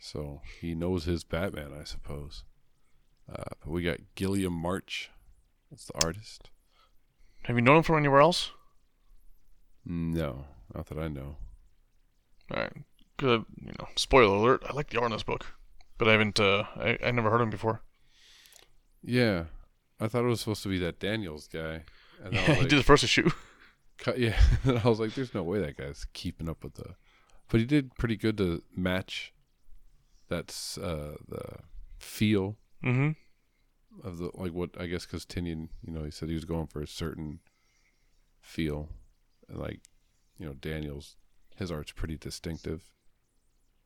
So 0.00 0.40
he 0.60 0.74
knows 0.74 1.04
his 1.04 1.24
Batman, 1.24 1.72
I 1.78 1.84
suppose. 1.84 2.44
Uh, 3.30 3.42
but 3.60 3.70
we 3.70 3.82
got 3.82 3.98
Guillem 4.16 4.52
March. 4.52 5.10
That's 5.70 5.84
the 5.84 6.02
artist. 6.02 6.48
have 7.42 7.56
you 7.56 7.60
known 7.62 7.78
him 7.78 7.82
from 7.82 7.98
anywhere 7.98 8.20
else? 8.20 8.52
No, 9.88 10.44
not 10.74 10.86
that 10.86 10.98
I 10.98 11.08
know. 11.08 11.36
All 12.50 12.60
right, 12.60 12.72
good. 13.16 13.44
You 13.60 13.72
know, 13.78 13.88
spoiler 13.96 14.36
alert. 14.36 14.62
I 14.68 14.74
like 14.74 14.90
the 14.90 14.98
art 14.98 15.06
in 15.06 15.12
this 15.12 15.22
book, 15.22 15.46
but 15.96 16.06
I 16.06 16.12
haven't. 16.12 16.38
Uh, 16.38 16.64
I 16.76 16.98
I 17.02 17.10
never 17.10 17.30
heard 17.30 17.40
him 17.40 17.50
before. 17.50 17.80
Yeah, 19.02 19.44
I 19.98 20.08
thought 20.08 20.24
it 20.24 20.28
was 20.28 20.40
supposed 20.40 20.62
to 20.64 20.68
be 20.68 20.78
that 20.78 21.00
Daniels 21.00 21.48
guy. 21.48 21.84
And 22.22 22.34
Yeah, 22.34 22.48
was 22.48 22.58
he 22.58 22.66
did 22.66 22.78
the 22.78 22.84
first 22.84 23.02
issue. 23.02 23.30
cut, 23.98 24.18
yeah. 24.18 24.38
and 24.64 24.78
I 24.78 24.88
was 24.88 25.00
like, 25.00 25.14
"There's 25.14 25.34
no 25.34 25.42
way 25.42 25.60
that 25.60 25.76
guy's 25.76 26.06
keeping 26.12 26.48
up 26.48 26.62
with 26.62 26.74
the." 26.74 26.94
But 27.48 27.60
he 27.60 27.66
did 27.66 27.94
pretty 27.96 28.16
good 28.16 28.36
to 28.38 28.62
match. 28.76 29.32
That's 30.28 30.76
uh, 30.76 31.16
the 31.26 31.60
feel 31.98 32.58
mm-hmm. 32.84 33.12
of 34.06 34.18
the 34.18 34.30
like 34.34 34.52
what 34.52 34.70
I 34.78 34.86
guess 34.86 35.06
because 35.06 35.24
Tynion, 35.24 35.68
you 35.82 35.92
know, 35.92 36.04
he 36.04 36.10
said 36.10 36.28
he 36.28 36.34
was 36.34 36.44
going 36.44 36.66
for 36.66 36.82
a 36.82 36.86
certain 36.86 37.40
feel, 38.40 38.90
like, 39.50 39.80
you 40.38 40.46
know, 40.46 40.54
Daniels, 40.54 41.16
his 41.56 41.70
art's 41.70 41.92
pretty 41.92 42.16
distinctive. 42.16 42.90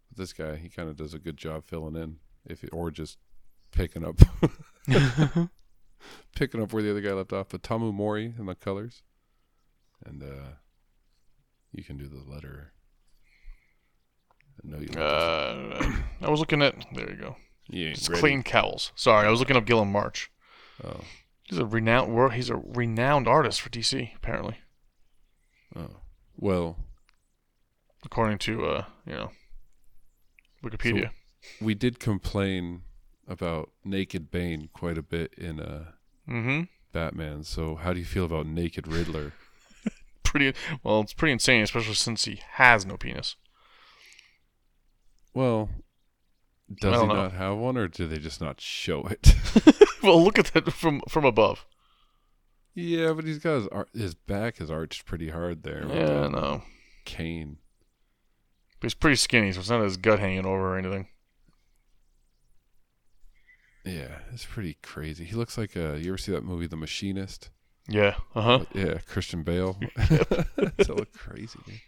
But 0.08 0.18
this 0.18 0.32
guy, 0.32 0.56
he 0.56 0.68
kind 0.68 0.88
of 0.88 0.96
does 0.96 1.14
a 1.14 1.18
good 1.18 1.36
job 1.36 1.64
filling 1.64 1.96
in, 1.96 2.16
if 2.44 2.64
it, 2.64 2.70
or 2.72 2.90
just 2.90 3.18
picking 3.72 4.04
up, 4.04 4.20
picking 6.36 6.62
up 6.62 6.72
where 6.72 6.82
the 6.82 6.90
other 6.90 7.00
guy 7.00 7.12
left 7.12 7.32
off. 7.32 7.48
But 7.50 7.62
Tomeu 7.62 7.92
Morey 7.92 8.34
in 8.38 8.46
the 8.46 8.54
colors, 8.54 9.02
and 10.04 10.22
uh 10.22 10.56
you 11.72 11.82
can 11.82 11.96
do 11.96 12.06
the 12.06 12.22
letter. 12.30 12.72
No, 14.62 14.78
you. 14.78 14.88
don't. 14.88 15.02
Uh, 15.02 15.92
I 16.20 16.30
was 16.30 16.38
looking 16.38 16.62
at. 16.62 16.74
There 16.94 17.10
you 17.10 17.16
go. 17.16 17.36
Yeah, 17.68 17.88
ain't 17.88 17.98
It's 17.98 18.08
ready. 18.08 18.20
Clayton 18.20 18.42
Cowles. 18.42 18.92
Sorry, 18.94 19.26
I 19.26 19.30
was 19.30 19.40
looking 19.40 19.56
up 19.56 19.64
Guillem 19.64 19.90
March. 19.90 20.30
Oh, 20.84 21.00
He's 21.44 21.58
a 21.58 21.66
renowned 21.66 22.14
world. 22.14 22.34
He's 22.34 22.50
a 22.50 22.56
renowned 22.56 23.26
artist 23.26 23.60
for 23.60 23.70
DC, 23.70 24.14
apparently, 24.14 24.58
oh. 25.76 25.96
Well, 26.36 26.76
according 28.04 28.38
to 28.38 28.66
uh, 28.66 28.84
you 29.06 29.12
know, 29.12 29.30
Wikipedia. 30.62 31.10
we 31.60 31.74
did 31.74 32.00
complain 32.00 32.82
about 33.28 33.70
Naked 33.84 34.30
Bane 34.30 34.68
quite 34.72 34.98
a 34.98 35.02
bit 35.02 35.32
in 35.34 35.60
uh, 35.60 35.84
mm-hmm. 36.28 36.62
Batman. 36.92 37.44
So, 37.44 37.76
how 37.76 37.92
do 37.92 37.98
you 37.98 38.04
feel 38.04 38.24
about 38.24 38.46
Naked 38.46 38.88
Riddler? 38.88 39.32
Pretty 40.22 40.54
well. 40.82 41.00
It's 41.00 41.12
pretty 41.12 41.32
insane, 41.32 41.62
especially 41.62 41.94
since 41.94 42.24
he 42.24 42.40
has 42.52 42.86
no 42.86 42.96
penis. 42.96 43.36
Well, 45.34 45.68
does 46.80 47.00
he 47.00 47.06
know. 47.06 47.14
not 47.14 47.32
have 47.32 47.56
one, 47.58 47.76
or 47.76 47.88
do 47.88 48.06
they 48.06 48.18
just 48.18 48.40
not 48.40 48.60
show 48.60 49.02
it? 49.04 49.34
well, 50.02 50.22
look 50.22 50.38
at 50.38 50.46
that 50.46 50.72
from 50.72 51.02
from 51.08 51.24
above. 51.24 51.66
Yeah, 52.74 53.12
but 53.12 53.24
he's 53.24 53.38
got 53.38 53.56
his 53.56 53.68
ar- 53.68 53.88
his 53.94 54.14
back 54.14 54.60
is 54.60 54.70
arched 54.70 55.04
pretty 55.06 55.30
hard 55.30 55.62
there. 55.62 55.82
with 55.86 55.96
Yeah, 55.96 56.06
the 56.22 56.28
know. 56.28 56.62
cane. 57.04 57.58
But 58.80 58.86
he's 58.86 58.94
pretty 58.94 59.16
skinny, 59.16 59.52
so 59.52 59.60
it's 59.60 59.70
not 59.70 59.82
his 59.82 59.96
gut 59.96 60.18
hanging 60.18 60.44
over 60.46 60.74
or 60.74 60.78
anything. 60.78 61.08
Yeah, 63.84 64.18
it's 64.32 64.44
pretty 64.44 64.76
crazy. 64.82 65.24
He 65.24 65.34
looks 65.34 65.58
like 65.58 65.76
uh 65.76 65.94
you 65.94 66.10
ever 66.10 66.18
see 66.18 66.32
that 66.32 66.44
movie 66.44 66.66
The 66.66 66.76
Machinist? 66.76 67.50
Yeah. 67.88 68.14
Uh 68.34 68.42
huh. 68.42 68.64
Yeah, 68.74 68.98
Christian 69.06 69.42
Bale. 69.42 69.78
It's 69.98 70.88
a 70.88 70.94
look 70.94 71.12
crazy. 71.12 71.58
dude. 71.66 71.80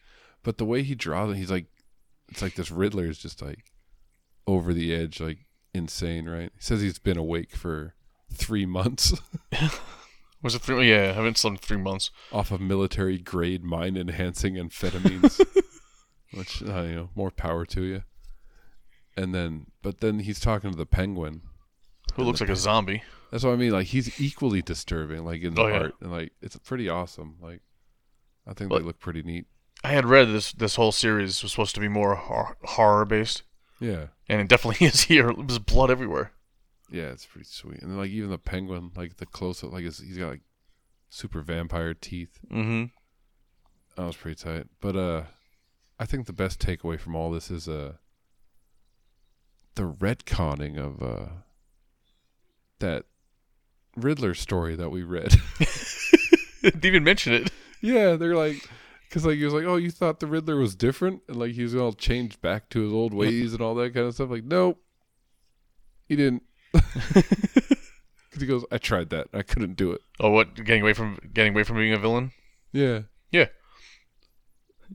But 0.42 0.58
the 0.58 0.64
way 0.64 0.82
he 0.82 0.94
draws 0.94 1.30
it, 1.32 1.36
he's 1.38 1.50
like, 1.50 1.66
it's 2.28 2.42
like 2.42 2.54
this 2.56 2.70
Riddler 2.70 3.06
is 3.06 3.18
just 3.18 3.40
like 3.40 3.64
over 4.46 4.74
the 4.74 4.92
edge, 4.94 5.20
like 5.20 5.38
insane, 5.72 6.28
right? 6.28 6.50
He 6.56 6.62
says 6.62 6.80
he's 6.80 6.98
been 6.98 7.16
awake 7.16 7.54
for 7.56 7.94
three 8.32 8.66
months 8.66 9.14
Was 10.44 10.54
it 10.54 10.62
three? 10.62 10.90
Yeah, 10.90 11.10
I 11.10 11.12
haven't 11.14 11.38
slept 11.38 11.54
in 11.54 11.58
three 11.58 11.76
months. 11.82 12.10
off 12.30 12.52
of 12.52 12.60
military 12.60 13.18
grade 13.18 13.64
mind 13.64 13.98
enhancing 13.98 14.54
amphetamines, 14.54 15.40
which 16.32 16.62
uh, 16.62 16.82
you 16.82 16.94
know, 16.94 17.10
more 17.16 17.30
power 17.32 17.64
to 17.66 17.82
you. 17.82 18.02
And 19.16 19.34
then, 19.34 19.66
but 19.82 20.00
then 20.00 20.20
he's 20.20 20.38
talking 20.40 20.70
to 20.70 20.76
the 20.76 20.86
Penguin. 20.86 21.42
Who 22.14 22.22
looks 22.24 22.40
like 22.40 22.50
a 22.50 22.56
zombie? 22.56 23.02
That's 23.30 23.42
what 23.42 23.52
I 23.52 23.56
mean. 23.56 23.72
Like 23.72 23.86
he's 23.88 24.20
equally 24.20 24.62
disturbing, 24.62 25.24
like 25.24 25.42
in 25.42 25.54
the 25.54 25.62
Oh, 25.62 25.66
yeah. 25.66 25.78
art, 25.78 25.94
and 26.00 26.12
like 26.12 26.32
it's 26.42 26.56
pretty 26.58 26.88
awesome. 26.88 27.36
Like 27.40 27.62
I 28.46 28.52
think 28.52 28.70
But- 28.70 28.78
they 28.80 28.84
look 28.84 29.00
pretty 29.00 29.22
neat. 29.22 29.46
I 29.82 29.88
had 29.88 30.06
read 30.06 30.28
this 30.28 30.52
this 30.52 30.76
whole 30.76 30.92
series 30.92 31.42
was 31.42 31.52
supposed 31.52 31.74
to 31.74 31.80
be 31.80 31.88
more 31.88 32.14
hor- 32.14 32.56
horror 32.64 33.04
based, 33.04 33.42
Yeah, 33.80 34.06
and 34.28 34.40
it 34.40 34.48
definitely 34.48 34.86
is 34.92 35.02
here. 35.02 35.28
It 35.30 35.38
was 35.46 35.58
blood 35.58 35.90
everywhere. 35.90 36.32
Yeah, 36.94 37.10
it's 37.10 37.26
pretty 37.26 37.46
sweet. 37.46 37.82
And 37.82 37.90
then 37.90 37.98
like 37.98 38.10
even 38.10 38.30
the 38.30 38.38
penguin, 38.38 38.92
like 38.94 39.16
the 39.16 39.26
close 39.26 39.64
up, 39.64 39.72
like 39.72 39.84
it's, 39.84 39.98
he's 39.98 40.16
got 40.16 40.30
like 40.30 40.42
super 41.10 41.40
vampire 41.40 41.92
teeth. 41.92 42.38
Mm-hmm. 42.50 42.84
That 43.96 44.06
was 44.06 44.16
pretty 44.16 44.36
tight. 44.36 44.66
But 44.80 44.94
uh, 44.94 45.22
I 45.98 46.06
think 46.06 46.26
the 46.26 46.32
best 46.32 46.60
takeaway 46.60 46.98
from 46.98 47.16
all 47.16 47.32
this 47.32 47.50
is 47.50 47.68
uh 47.68 47.94
the 49.74 49.82
retconning 49.82 50.78
of 50.78 51.02
uh 51.02 51.32
that 52.78 53.06
Riddler 53.96 54.34
story 54.34 54.76
that 54.76 54.90
we 54.90 55.02
read. 55.02 55.34
Didn't 56.62 56.84
even 56.84 57.04
mention 57.04 57.32
it. 57.32 57.50
yeah, 57.80 58.14
they're 58.16 58.36
like. 58.36 58.68
Cause 59.10 59.24
like 59.24 59.36
he 59.36 59.44
was 59.44 59.54
like, 59.54 59.64
oh, 59.64 59.76
you 59.76 59.92
thought 59.92 60.18
the 60.18 60.26
Riddler 60.26 60.56
was 60.56 60.74
different, 60.74 61.22
and 61.28 61.36
like 61.36 61.52
he 61.52 61.62
was 61.62 61.76
all 61.76 61.92
changed 61.92 62.40
back 62.40 62.68
to 62.70 62.80
his 62.80 62.92
old 62.92 63.14
ways 63.14 63.52
and 63.52 63.62
all 63.62 63.76
that 63.76 63.94
kind 63.94 64.06
of 64.06 64.14
stuff. 64.14 64.28
Like, 64.28 64.42
nope, 64.42 64.80
he 66.08 66.16
didn't. 66.16 66.42
He 68.38 68.46
goes, 68.46 68.64
I 68.72 68.78
tried 68.78 69.10
that, 69.10 69.28
I 69.32 69.42
couldn't 69.42 69.76
do 69.76 69.92
it. 69.92 70.00
Oh, 70.18 70.30
what? 70.30 70.54
Getting 70.56 70.82
away 70.82 70.92
from 70.92 71.18
getting 71.32 71.52
away 71.54 71.62
from 71.62 71.76
being 71.76 71.92
a 71.92 71.98
villain. 71.98 72.32
Yeah, 72.72 73.02
Yeah. 73.30 73.46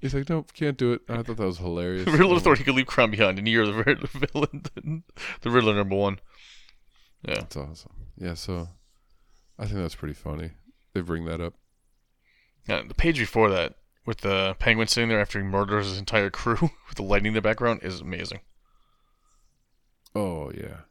He's 0.01 0.13
like, 0.13 0.30
nope, 0.30 0.51
can't 0.53 0.77
do 0.77 0.93
it. 0.93 1.01
I 1.09 1.23
thought 1.23 1.38
that 1.38 1.45
was 1.45 1.57
hilarious. 1.57 2.05
The 2.11 2.11
Riddler 2.11 2.39
thought 2.39 2.57
he 2.57 2.63
could 2.63 2.75
leave 2.75 2.86
Crown 2.88 3.11
behind, 3.11 3.38
and 3.39 3.47
you're 3.47 3.65
the 3.65 3.73
Riddler 3.86 4.07
villain, 4.13 5.03
the 5.41 5.49
Riddler 5.49 5.73
number 5.73 5.95
one. 5.95 6.19
Yeah. 7.27 7.36
That's 7.36 7.57
awesome. 7.57 7.91
Yeah, 8.17 8.34
so 8.36 8.67
I 9.57 9.65
think 9.65 9.77
that's 9.80 9.95
pretty 9.95 10.13
funny. 10.13 10.51
They 10.93 11.01
bring 11.01 11.25
that 11.25 11.41
up. 11.41 11.53
Yeah, 12.67 12.82
the 12.88 12.93
page 12.93 13.17
before 13.17 13.49
that, 13.49 13.75
with 14.05 14.19
the 14.19 14.55
penguin 14.59 14.88
sitting 14.88 15.09
there 15.09 15.19
after 15.21 15.39
he 15.39 15.45
murders 15.45 15.88
his 15.88 15.97
entire 15.97 16.30
crew 16.30 16.57
with 16.88 16.95
the 16.95 17.03
lightning 17.03 17.32
in 17.32 17.36
the 17.36 17.41
background, 17.41 17.80
is 17.84 17.99
amazing. 18.01 18.41
Oh 20.15 20.51
yeah, 20.55 20.82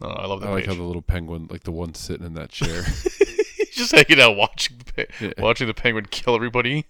Oh, 0.00 0.08
I 0.08 0.26
love 0.26 0.40
that 0.40 0.48
I 0.48 0.52
like 0.52 0.64
page. 0.64 0.68
how 0.68 0.74
the 0.76 0.86
little 0.86 1.02
penguin, 1.02 1.48
like 1.50 1.64
the 1.64 1.72
one 1.72 1.94
sitting 1.94 2.24
in 2.26 2.34
that 2.34 2.50
chair, 2.50 2.82
He's 2.84 3.70
just 3.72 3.92
hanging 3.92 4.20
out 4.20 4.36
watching 4.36 4.78
the 4.78 4.84
pe- 4.92 5.06
Yeah. 5.26 5.32
watching 5.38 5.66
the 5.66 5.74
penguin 5.74 6.06
kill 6.10 6.34
everybody, 6.36 6.86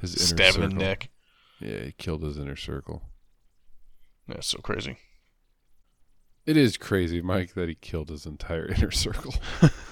his 0.00 0.14
inner 0.14 0.26
stab 0.26 0.54
him 0.56 0.62
in 0.62 0.70
circle. 0.70 0.78
the 0.78 0.84
neck. 0.84 1.08
Yeah, 1.60 1.78
he 1.84 1.92
killed 1.92 2.22
his 2.22 2.38
inner 2.38 2.56
circle. 2.56 3.02
That's 4.28 4.46
so 4.46 4.58
crazy. 4.58 4.98
It 6.44 6.56
is 6.56 6.76
crazy, 6.76 7.20
Mike, 7.22 7.54
that 7.54 7.68
he 7.68 7.74
killed 7.76 8.08
his 8.08 8.26
entire 8.26 8.66
inner 8.76 8.90
circle. 8.90 9.34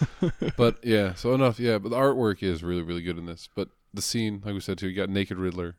but 0.56 0.78
yeah, 0.84 1.14
so 1.14 1.32
enough. 1.34 1.60
Yeah, 1.60 1.78
but 1.78 1.90
the 1.90 1.96
artwork 1.96 2.42
is 2.42 2.62
really, 2.64 2.82
really 2.82 3.02
good 3.02 3.18
in 3.18 3.26
this. 3.26 3.48
But 3.54 3.68
the 3.94 4.02
scene, 4.02 4.42
like 4.44 4.54
we 4.54 4.60
said 4.60 4.78
too, 4.78 4.88
you 4.88 4.96
got 4.96 5.08
naked 5.10 5.38
Riddler, 5.38 5.76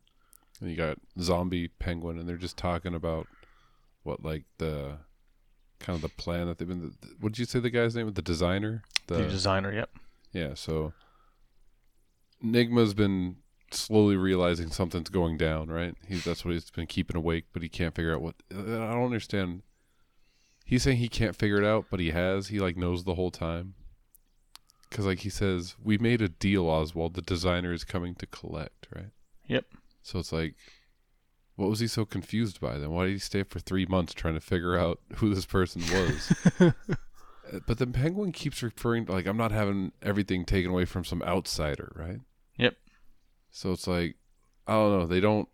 and 0.62 0.70
you 0.70 0.78
got 0.78 0.98
zombie 1.20 1.68
penguin, 1.68 2.18
and 2.20 2.28
they're 2.28 2.38
just 2.38 2.58
talking 2.58 2.94
about 2.96 3.28
what, 4.04 4.24
like 4.24 4.44
the 4.60 4.98
kind 5.82 5.96
of 5.96 6.02
the 6.02 6.10
plan 6.10 6.48
that 6.48 6.58
they've 6.58 6.68
been. 6.68 6.94
What 7.20 7.34
did 7.34 7.40
you 7.40 7.46
say 7.46 7.60
the 7.60 7.70
guy's 7.70 7.96
name? 7.96 8.12
The 8.14 8.22
designer. 8.22 8.84
The, 9.08 9.24
designer, 9.24 9.74
yep. 9.74 9.90
Yeah, 10.32 10.54
so 10.54 10.94
Nigma's 12.44 12.94
been 12.94 13.38
slowly 13.72 14.16
realizing 14.16 14.70
something's 14.70 15.10
going 15.10 15.38
down, 15.38 15.70
right? 15.70 15.96
He's 16.08 16.24
that's 16.24 16.46
what 16.46 16.54
he's 16.54 16.70
been 16.70 16.88
keeping 16.88 17.18
awake, 17.18 17.46
but 17.52 17.62
he 17.62 17.70
can't 17.70 17.96
figure 17.96 18.14
out 18.14 18.22
what. 18.22 18.36
I 18.52 18.56
don't 18.56 19.06
understand. 19.06 19.64
He's 20.66 20.84
saying 20.84 20.98
he 20.98 21.10
can't 21.10 21.36
figure 21.36 21.58
it 21.58 21.66
out, 21.66 21.86
but 21.90 22.00
he 22.00 22.12
has. 22.12 22.48
He 22.48 22.60
like 22.60 22.78
knows 22.78 23.04
the 23.04 23.16
whole 23.16 23.32
time. 23.32 23.74
Because 24.90 25.06
like 25.06 25.20
he 25.20 25.30
says, 25.30 25.76
we 25.82 25.98
made 25.98 26.22
a 26.22 26.30
deal, 26.30 26.68
Oswald. 26.68 27.14
The 27.14 27.22
designer 27.22 27.74
is 27.74 27.84
coming 27.84 28.16
to 28.16 28.26
collect, 28.26 28.88
right? 28.94 29.12
Yep. 29.48 29.66
So 30.04 30.20
it's 30.20 30.32
like, 30.32 30.56
what 31.62 31.70
was 31.70 31.80
he 31.80 31.88
so 31.88 32.06
confused 32.06 32.60
by 32.60 32.78
then? 32.78 32.92
Why 32.92 33.06
did 33.06 33.14
he 33.14 33.20
stay 33.20 33.44
for 33.44 33.60
three 33.60 33.86
months 33.86 34.14
trying 34.14 34.34
to 34.34 34.42
figure 34.42 34.78
out 34.78 35.00
who 35.16 35.34
this 35.34 35.46
person 35.46 35.82
was? 35.92 36.74
But 37.66 37.80
the 37.80 37.88
penguin 37.88 38.32
keeps 38.32 38.64
referring 38.64 39.06
to 39.06 39.12
like 39.12 39.26
I'm 39.26 39.38
not 39.38 39.52
having 39.52 39.92
everything 40.02 40.46
taken 40.46 40.72
away 40.72 40.86
from 40.86 41.04
some 41.04 41.22
outsider, 41.22 41.92
right? 41.96 42.20
Yep. 42.58 42.76
So 43.50 43.74
it's 43.74 43.88
like 43.88 44.16
I 44.68 44.74
don't 44.74 45.00
know. 45.00 45.06
They 45.06 45.20
don't. 45.20 45.50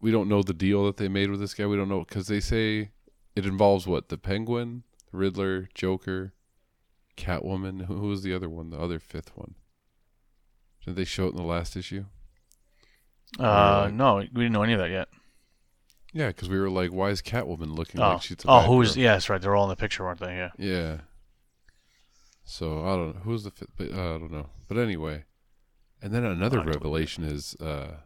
We 0.00 0.10
don't 0.10 0.28
know 0.28 0.42
the 0.42 0.54
deal 0.54 0.84
that 0.86 0.96
they 0.96 1.08
made 1.08 1.30
with 1.30 1.38
this 1.38 1.54
guy. 1.54 1.66
We 1.66 1.76
don't 1.76 1.88
know 1.88 2.00
because 2.00 2.26
they 2.26 2.40
say 2.40 2.90
it 3.36 3.46
involves 3.46 3.86
what 3.86 4.08
the 4.08 4.18
penguin, 4.18 4.82
the 5.12 5.18
Riddler, 5.18 5.68
Joker, 5.74 6.32
Catwoman. 7.16 7.86
Who, 7.86 7.98
who 7.98 8.08
was 8.08 8.24
the 8.24 8.34
other 8.34 8.48
one? 8.48 8.70
The 8.70 8.80
other 8.80 8.98
fifth 8.98 9.36
one. 9.36 9.54
Did 10.84 10.96
they 10.96 11.04
show 11.04 11.26
it 11.26 11.30
in 11.30 11.36
the 11.36 11.42
last 11.42 11.76
issue? 11.76 12.06
Uh, 13.38 13.82
like- 13.84 13.94
no, 13.94 14.16
we 14.16 14.26
didn't 14.26 14.52
know 14.52 14.62
any 14.62 14.72
of 14.74 14.78
that 14.80 14.90
yet. 14.90 15.08
Yeah, 16.12 16.26
because 16.28 16.48
we 16.50 16.58
were 16.60 16.68
like, 16.68 16.90
why 16.90 17.08
is 17.08 17.22
Catwoman 17.22 17.74
looking 17.74 18.00
Oh, 18.00 18.10
like 18.10 18.22
she's 18.22 18.36
a 18.44 18.48
oh, 18.48 18.60
who's? 18.60 18.96
Yeah, 18.96 19.12
that's 19.12 19.30
right. 19.30 19.40
They're 19.40 19.56
all 19.56 19.64
in 19.64 19.70
the 19.70 19.76
picture, 19.76 20.04
weren't 20.04 20.20
they? 20.20 20.36
Yeah. 20.36 20.50
Yeah. 20.58 20.96
So 22.44 22.84
I 22.84 22.96
don't 22.96 23.14
know 23.16 23.20
who's 23.22 23.44
the 23.44 23.50
fifth. 23.50 23.70
But, 23.78 23.92
uh, 23.92 24.16
I 24.16 24.18
don't 24.18 24.30
know. 24.32 24.50
But 24.68 24.76
anyway, 24.76 25.24
and 26.02 26.12
then 26.12 26.24
another 26.24 26.58
totally 26.58 26.74
revelation 26.76 27.24
is 27.24 27.54
uh, 27.60 27.96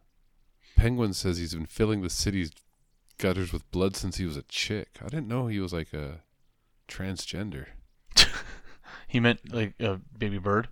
Penguin 0.76 1.14
says 1.14 1.38
he's 1.38 1.54
been 1.54 1.66
filling 1.66 2.02
the 2.02 2.10
city's 2.10 2.52
gutters 3.18 3.52
with 3.52 3.68
blood 3.72 3.96
since 3.96 4.18
he 4.18 4.24
was 4.24 4.36
a 4.36 4.42
chick. 4.42 4.98
I 5.02 5.06
didn't 5.08 5.26
know 5.28 5.48
he 5.48 5.58
was 5.58 5.72
like 5.72 5.92
a 5.92 6.20
transgender. 6.88 7.66
He 9.08 9.20
meant 9.20 9.52
like 9.54 9.74
a 9.80 10.00
baby 10.18 10.38
bird. 10.38 10.68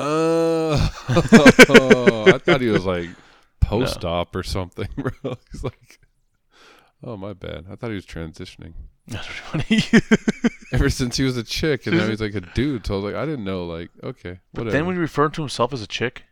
Uh, 0.00 0.72
I 1.08 2.38
thought 2.42 2.60
he 2.60 2.68
was 2.68 2.86
like 2.86 3.08
post 3.80 4.04
op 4.04 4.34
or 4.36 4.42
something, 4.42 4.88
bro. 4.96 5.36
He's 5.50 5.64
like, 5.64 5.98
oh 7.02 7.16
my 7.16 7.32
bad. 7.32 7.66
I 7.70 7.76
thought 7.76 7.88
he 7.90 7.94
was 7.94 8.06
transitioning. 8.06 8.74
That's 9.08 9.26
pretty 9.50 9.80
funny. 9.80 10.04
Ever 10.72 10.88
since 10.90 11.16
he 11.16 11.24
was 11.24 11.36
a 11.36 11.42
chick, 11.42 11.86
and 11.86 11.96
now 11.98 12.06
he's 12.06 12.20
like 12.20 12.34
a 12.34 12.40
dude. 12.40 12.86
So 12.86 12.94
I 12.94 12.96
was 12.98 13.04
like, 13.12 13.14
I 13.20 13.26
didn't 13.26 13.44
know. 13.44 13.66
Like, 13.66 13.90
okay, 14.02 14.40
but 14.54 14.70
then 14.70 14.86
when 14.86 14.94
he 14.94 15.00
referred 15.00 15.34
to 15.34 15.42
himself 15.42 15.72
as 15.72 15.82
a 15.82 15.86
chick, 15.86 16.24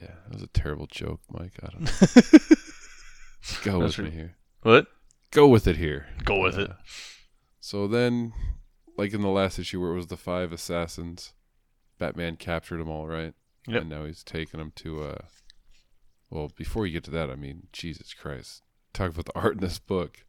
Yeah, 0.00 0.08
that 0.26 0.32
was 0.34 0.42
a 0.42 0.46
terrible 0.48 0.86
joke, 0.86 1.20
Mike. 1.30 1.52
I 1.62 1.68
don't 1.68 1.82
know. 1.82 2.38
Go 3.64 3.80
That's 3.80 3.96
with 3.98 4.06
me 4.06 4.10
here. 4.12 4.36
what? 4.62 4.86
Go 5.30 5.46
with 5.48 5.66
it 5.66 5.76
here. 5.76 6.06
Go 6.24 6.40
with 6.40 6.58
it. 6.58 6.70
So 7.60 7.86
then, 7.86 8.32
like 8.96 9.12
in 9.12 9.20
the 9.22 9.28
last 9.28 9.58
issue 9.58 9.80
where 9.80 9.92
it 9.92 9.96
was 9.96 10.08
the 10.08 10.16
five 10.16 10.52
assassins, 10.52 11.32
Batman 11.98 12.36
captured 12.36 12.78
them 12.78 12.88
all, 12.88 13.06
right? 13.06 13.34
Yep. 13.66 13.82
And 13.82 13.90
now 13.90 14.04
he's 14.06 14.22
taking 14.24 14.58
them 14.58 14.72
to. 14.76 15.02
uh 15.04 15.18
Well, 16.30 16.50
before 16.56 16.86
you 16.86 16.92
get 16.92 17.04
to 17.04 17.10
that, 17.10 17.28
I 17.30 17.34
mean, 17.36 17.66
Jesus 17.72 18.14
Christ, 18.14 18.62
talk 18.92 19.10
about 19.10 19.24
the 19.26 19.32
art 19.38 19.54
in 19.54 19.60
this 19.60 19.78
book. 19.78 20.24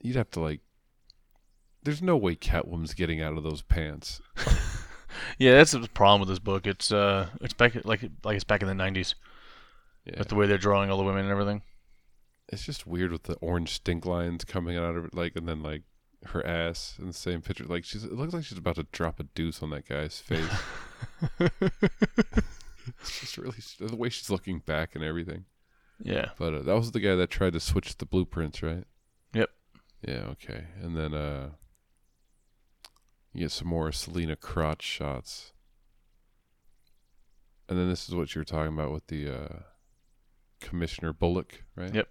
You'd 0.00 0.16
have 0.16 0.30
to 0.32 0.40
like. 0.40 0.60
There's 1.82 2.02
no 2.02 2.16
way 2.16 2.36
Catwoman's 2.36 2.94
getting 2.94 3.20
out 3.20 3.36
of 3.36 3.42
those 3.44 3.62
pants. 3.62 4.20
Yeah, 5.38 5.52
that's 5.52 5.72
the 5.72 5.86
problem 5.92 6.20
with 6.20 6.30
this 6.30 6.38
book. 6.38 6.66
It's 6.66 6.90
uh, 6.90 7.28
it's 7.42 7.52
back 7.52 7.74
like 7.84 8.02
like 8.24 8.34
it's 8.34 8.44
back 8.44 8.62
in 8.62 8.68
the 8.68 8.74
'90s 8.74 9.14
Yeah, 10.06 10.18
with 10.20 10.28
the 10.28 10.34
way 10.34 10.46
they're 10.46 10.56
drawing 10.56 10.90
all 10.90 10.96
the 10.96 11.04
women 11.04 11.22
and 11.24 11.30
everything. 11.30 11.60
it's 12.48 12.64
just 12.64 12.86
weird 12.86 13.12
with 13.12 13.24
the 13.24 13.34
orange 13.34 13.72
stink 13.72 14.06
lines 14.06 14.44
coming 14.44 14.76
out 14.78 14.96
of 14.96 15.04
it, 15.04 15.14
like, 15.14 15.36
and 15.36 15.46
then 15.46 15.62
like 15.62 15.82
her 16.26 16.44
ass 16.46 16.96
in 16.98 17.08
the 17.08 17.12
same 17.12 17.42
picture. 17.42 17.64
Like 17.64 17.84
she's, 17.84 18.04
it 18.04 18.12
looks 18.14 18.32
like 18.32 18.44
she's 18.44 18.56
about 18.56 18.76
to 18.76 18.86
drop 18.90 19.20
a 19.20 19.24
deuce 19.24 19.62
on 19.62 19.68
that 19.70 19.86
guy's 19.86 20.18
face. 20.18 20.48
it's 23.00 23.20
just 23.20 23.38
really 23.38 23.56
the 23.78 23.96
way 23.96 24.08
she's 24.08 24.30
looking 24.30 24.60
back 24.60 24.94
and 24.94 25.04
everything. 25.04 25.44
Yeah. 26.02 26.30
But 26.38 26.54
uh, 26.54 26.62
that 26.62 26.74
was 26.74 26.92
the 26.92 27.00
guy 27.00 27.14
that 27.14 27.30
tried 27.30 27.52
to 27.52 27.60
switch 27.60 27.96
the 27.96 28.06
blueprints, 28.06 28.62
right? 28.62 28.84
Yep. 29.34 29.50
Yeah. 30.06 30.24
Okay. 30.32 30.64
And 30.80 30.96
then 30.96 31.14
uh, 31.14 31.50
you 33.32 33.42
get 33.42 33.52
some 33.52 33.68
more 33.68 33.92
Selina 33.92 34.36
crotch 34.36 34.82
shots. 34.82 35.52
And 37.68 37.78
then 37.78 37.88
this 37.88 38.08
is 38.08 38.14
what 38.14 38.34
you 38.34 38.40
were 38.40 38.44
talking 38.44 38.74
about 38.74 38.92
with 38.92 39.06
the 39.06 39.28
uh, 39.28 39.58
Commissioner 40.60 41.12
Bullock, 41.12 41.62
right? 41.76 41.94
Yep. 41.94 42.08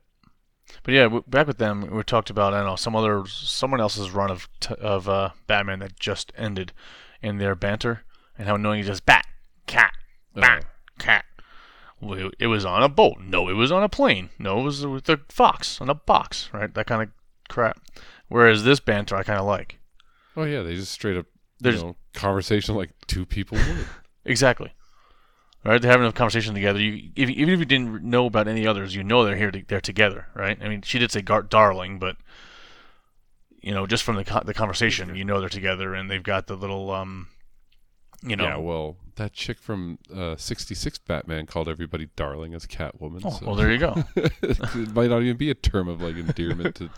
But 0.84 0.94
yeah, 0.94 1.04
w- 1.04 1.24
back 1.28 1.48
with 1.48 1.58
them, 1.58 1.90
we 1.92 2.02
talked 2.04 2.30
about 2.30 2.54
I 2.54 2.60
don't 2.60 2.68
know 2.68 2.76
some 2.78 2.96
other 2.96 3.26
someone 3.28 3.82
else's 3.82 4.12
run 4.12 4.32
of 4.32 4.48
t- 4.62 4.74
of 4.76 5.10
uh, 5.10 5.32
Batman 5.46 5.80
that 5.80 6.00
just 6.00 6.32
ended, 6.38 6.72
in 7.22 7.38
their 7.38 7.56
banter 7.56 8.04
and 8.38 8.48
how 8.48 8.56
annoying 8.56 8.82
he 8.82 8.88
just 8.88 9.06
bat 9.06 9.26
cat 9.68 9.94
bat 10.36 10.66
cat. 11.00 11.26
Well, 12.00 12.32
it 12.40 12.48
was 12.48 12.66
on 12.66 12.82
a 12.84 12.90
boat. 12.90 13.18
No, 13.22 13.48
it 13.50 13.54
was 13.54 13.72
on 13.72 13.84
a 13.84 13.90
plane. 13.90 14.30
No, 14.40 14.60
it 14.60 14.64
was 14.64 14.86
with 14.88 15.08
a 15.10 15.20
fox 15.30 15.80
on 15.82 15.90
a 15.90 15.94
box. 15.96 16.50
Right, 16.52 16.74
that 16.74 16.88
kind 16.88 17.04
of 17.04 17.10
crap. 17.48 17.80
Whereas 18.28 18.64
this 18.64 18.80
banter, 18.80 19.16
I 19.16 19.24
kind 19.24 19.40
of 19.40 19.46
like. 19.46 19.80
Oh 20.36 20.44
yeah, 20.44 20.62
they 20.64 20.76
just 20.76 20.92
straight 20.92 21.18
up 21.18 21.26
There's- 21.60 21.80
you 21.80 21.88
know 21.88 21.96
conversation 22.14 22.76
like 22.76 22.92
two 23.08 23.26
people 23.26 23.58
would. 23.58 23.86
Exactly. 24.26 24.74
Right, 25.64 25.82
they're 25.82 25.92
having 25.92 26.06
a 26.08 26.12
conversation 26.12 26.54
together. 26.54 26.80
You, 26.80 27.10
if, 27.16 27.30
even 27.30 27.54
if 27.54 27.60
you 27.60 27.66
didn't 27.66 28.04
know 28.04 28.26
about 28.28 28.48
any 28.48 28.66
others, 28.68 28.96
you 28.96 29.04
know 29.04 29.24
they're 29.24 29.36
here. 29.36 29.52
To, 29.52 29.64
they're 29.68 29.82
together, 29.82 30.28
right? 30.36 30.58
I 30.62 30.68
mean, 30.70 30.82
she 30.84 30.98
did 31.00 31.12
say 31.12 31.22
gar- 31.22 31.42
darling, 31.44 31.98
but 32.00 32.18
you 33.62 33.74
know, 33.74 33.86
just 33.86 34.04
from 34.04 34.16
the 34.16 34.24
co- 34.24 34.42
the 34.44 34.54
conversation, 34.54 35.16
you 35.16 35.24
know 35.24 35.40
they're 35.40 35.50
together, 35.50 35.94
and 35.94 36.10
they've 36.10 36.24
got 36.24 36.48
the 36.48 36.56
little 36.56 36.90
um, 36.92 37.28
You 38.24 38.36
know. 38.36 38.44
Yeah, 38.44 38.58
well, 38.58 38.98
that 39.16 39.34
chick 39.34 39.58
from 39.60 39.98
uh, 40.16 40.36
'66 40.36 41.00
Batman 41.00 41.46
called 41.48 41.68
everybody 41.68 42.08
darling 42.16 42.54
as 42.54 42.66
Catwoman. 42.68 43.22
oh, 43.26 43.30
so. 43.32 43.46
well, 43.48 43.56
there 43.56 43.72
you 43.72 43.80
go. 43.80 44.04
it 44.16 44.94
might 44.94 45.10
not 45.10 45.22
even 45.24 45.38
be 45.38 45.50
a 45.50 45.56
term 45.56 45.88
of 45.88 46.02
like 46.02 46.16
endearment. 46.16 46.76
To, 46.76 46.90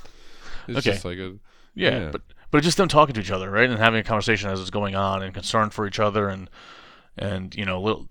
it's 0.67 0.79
Okay. 0.79 0.91
just 0.91 1.05
like 1.05 1.17
a 1.17 1.35
Yeah, 1.75 1.99
Yeah. 2.05 2.09
but 2.11 2.21
but 2.51 2.61
just 2.63 2.77
them 2.77 2.87
talking 2.87 3.15
to 3.15 3.21
each 3.21 3.31
other, 3.31 3.49
right, 3.49 3.69
and 3.69 3.79
having 3.79 3.99
a 3.99 4.03
conversation 4.03 4.49
as 4.49 4.59
it's 4.61 4.69
going 4.69 4.95
on, 4.95 5.23
and 5.23 5.33
concern 5.33 5.69
for 5.69 5.87
each 5.87 5.99
other, 5.99 6.27
and 6.29 6.49
and 7.17 7.55
you 7.55 7.65
know 7.65 7.81
little 7.81 8.07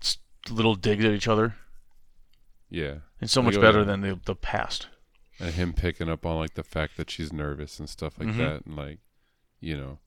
little 0.49 0.75
digs 0.75 1.05
at 1.05 1.11
each 1.11 1.27
other. 1.27 1.55
yeah, 2.69 2.95
It's 3.21 3.31
so 3.31 3.41
much 3.41 3.55
oh, 3.57 3.61
better 3.61 3.83
than 3.85 4.01
the 4.01 4.19
the 4.25 4.35
past. 4.35 4.87
and 5.39 5.53
him 5.53 5.73
picking 5.73 6.09
up 6.09 6.25
on 6.25 6.37
like 6.37 6.55
the 6.55 6.63
fact 6.63 6.97
that 6.97 7.09
she's 7.11 7.31
nervous 7.31 7.79
and 7.79 7.87
stuff 7.89 8.17
like 8.19 8.29
Mhm. 8.29 8.37
that, 8.37 8.65
and 8.65 8.75
like 8.75 8.99
you 9.59 9.77
know, 9.77 9.99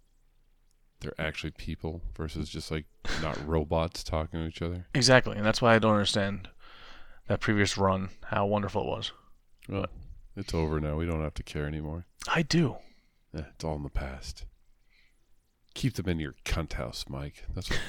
they're 1.01 1.15
actually 1.19 1.51
people 1.53 2.03
versus 2.17 2.49
just 2.49 2.71
like 2.71 2.87
not 3.23 3.39
robots 3.47 4.03
talking 4.03 4.41
to 4.41 4.47
each 4.47 4.63
other. 4.63 4.87
Exactly, 4.95 5.37
and 5.37 5.45
that's 5.45 5.63
why 5.63 5.75
I 5.75 5.79
don't 5.79 5.93
understand 5.93 6.49
that 7.29 7.41
previous 7.41 7.77
run, 7.77 8.11
how 8.27 8.47
wonderful 8.47 8.83
it 8.83 8.89
was. 8.89 9.13
Well, 9.69 9.87
it's 10.37 10.55
over 10.55 10.81
now. 10.81 10.97
We 10.97 11.07
don't 11.07 11.23
have 11.23 11.35
to 11.35 11.43
care 11.43 11.67
anymore. 11.67 12.07
I 12.29 12.43
do. 12.43 12.77
Eh, 13.35 13.43
it's 13.55 13.65
all 13.65 13.77
in 13.77 13.83
the 13.83 13.91
past. 13.91 14.45
Keep 15.75 15.95
them 15.95 16.09
in 16.09 16.19
your 16.19 16.35
cunt 16.45 16.75
house, 16.75 17.05
Mike. 17.09 17.45
That's 17.55 17.69
what 17.69 17.81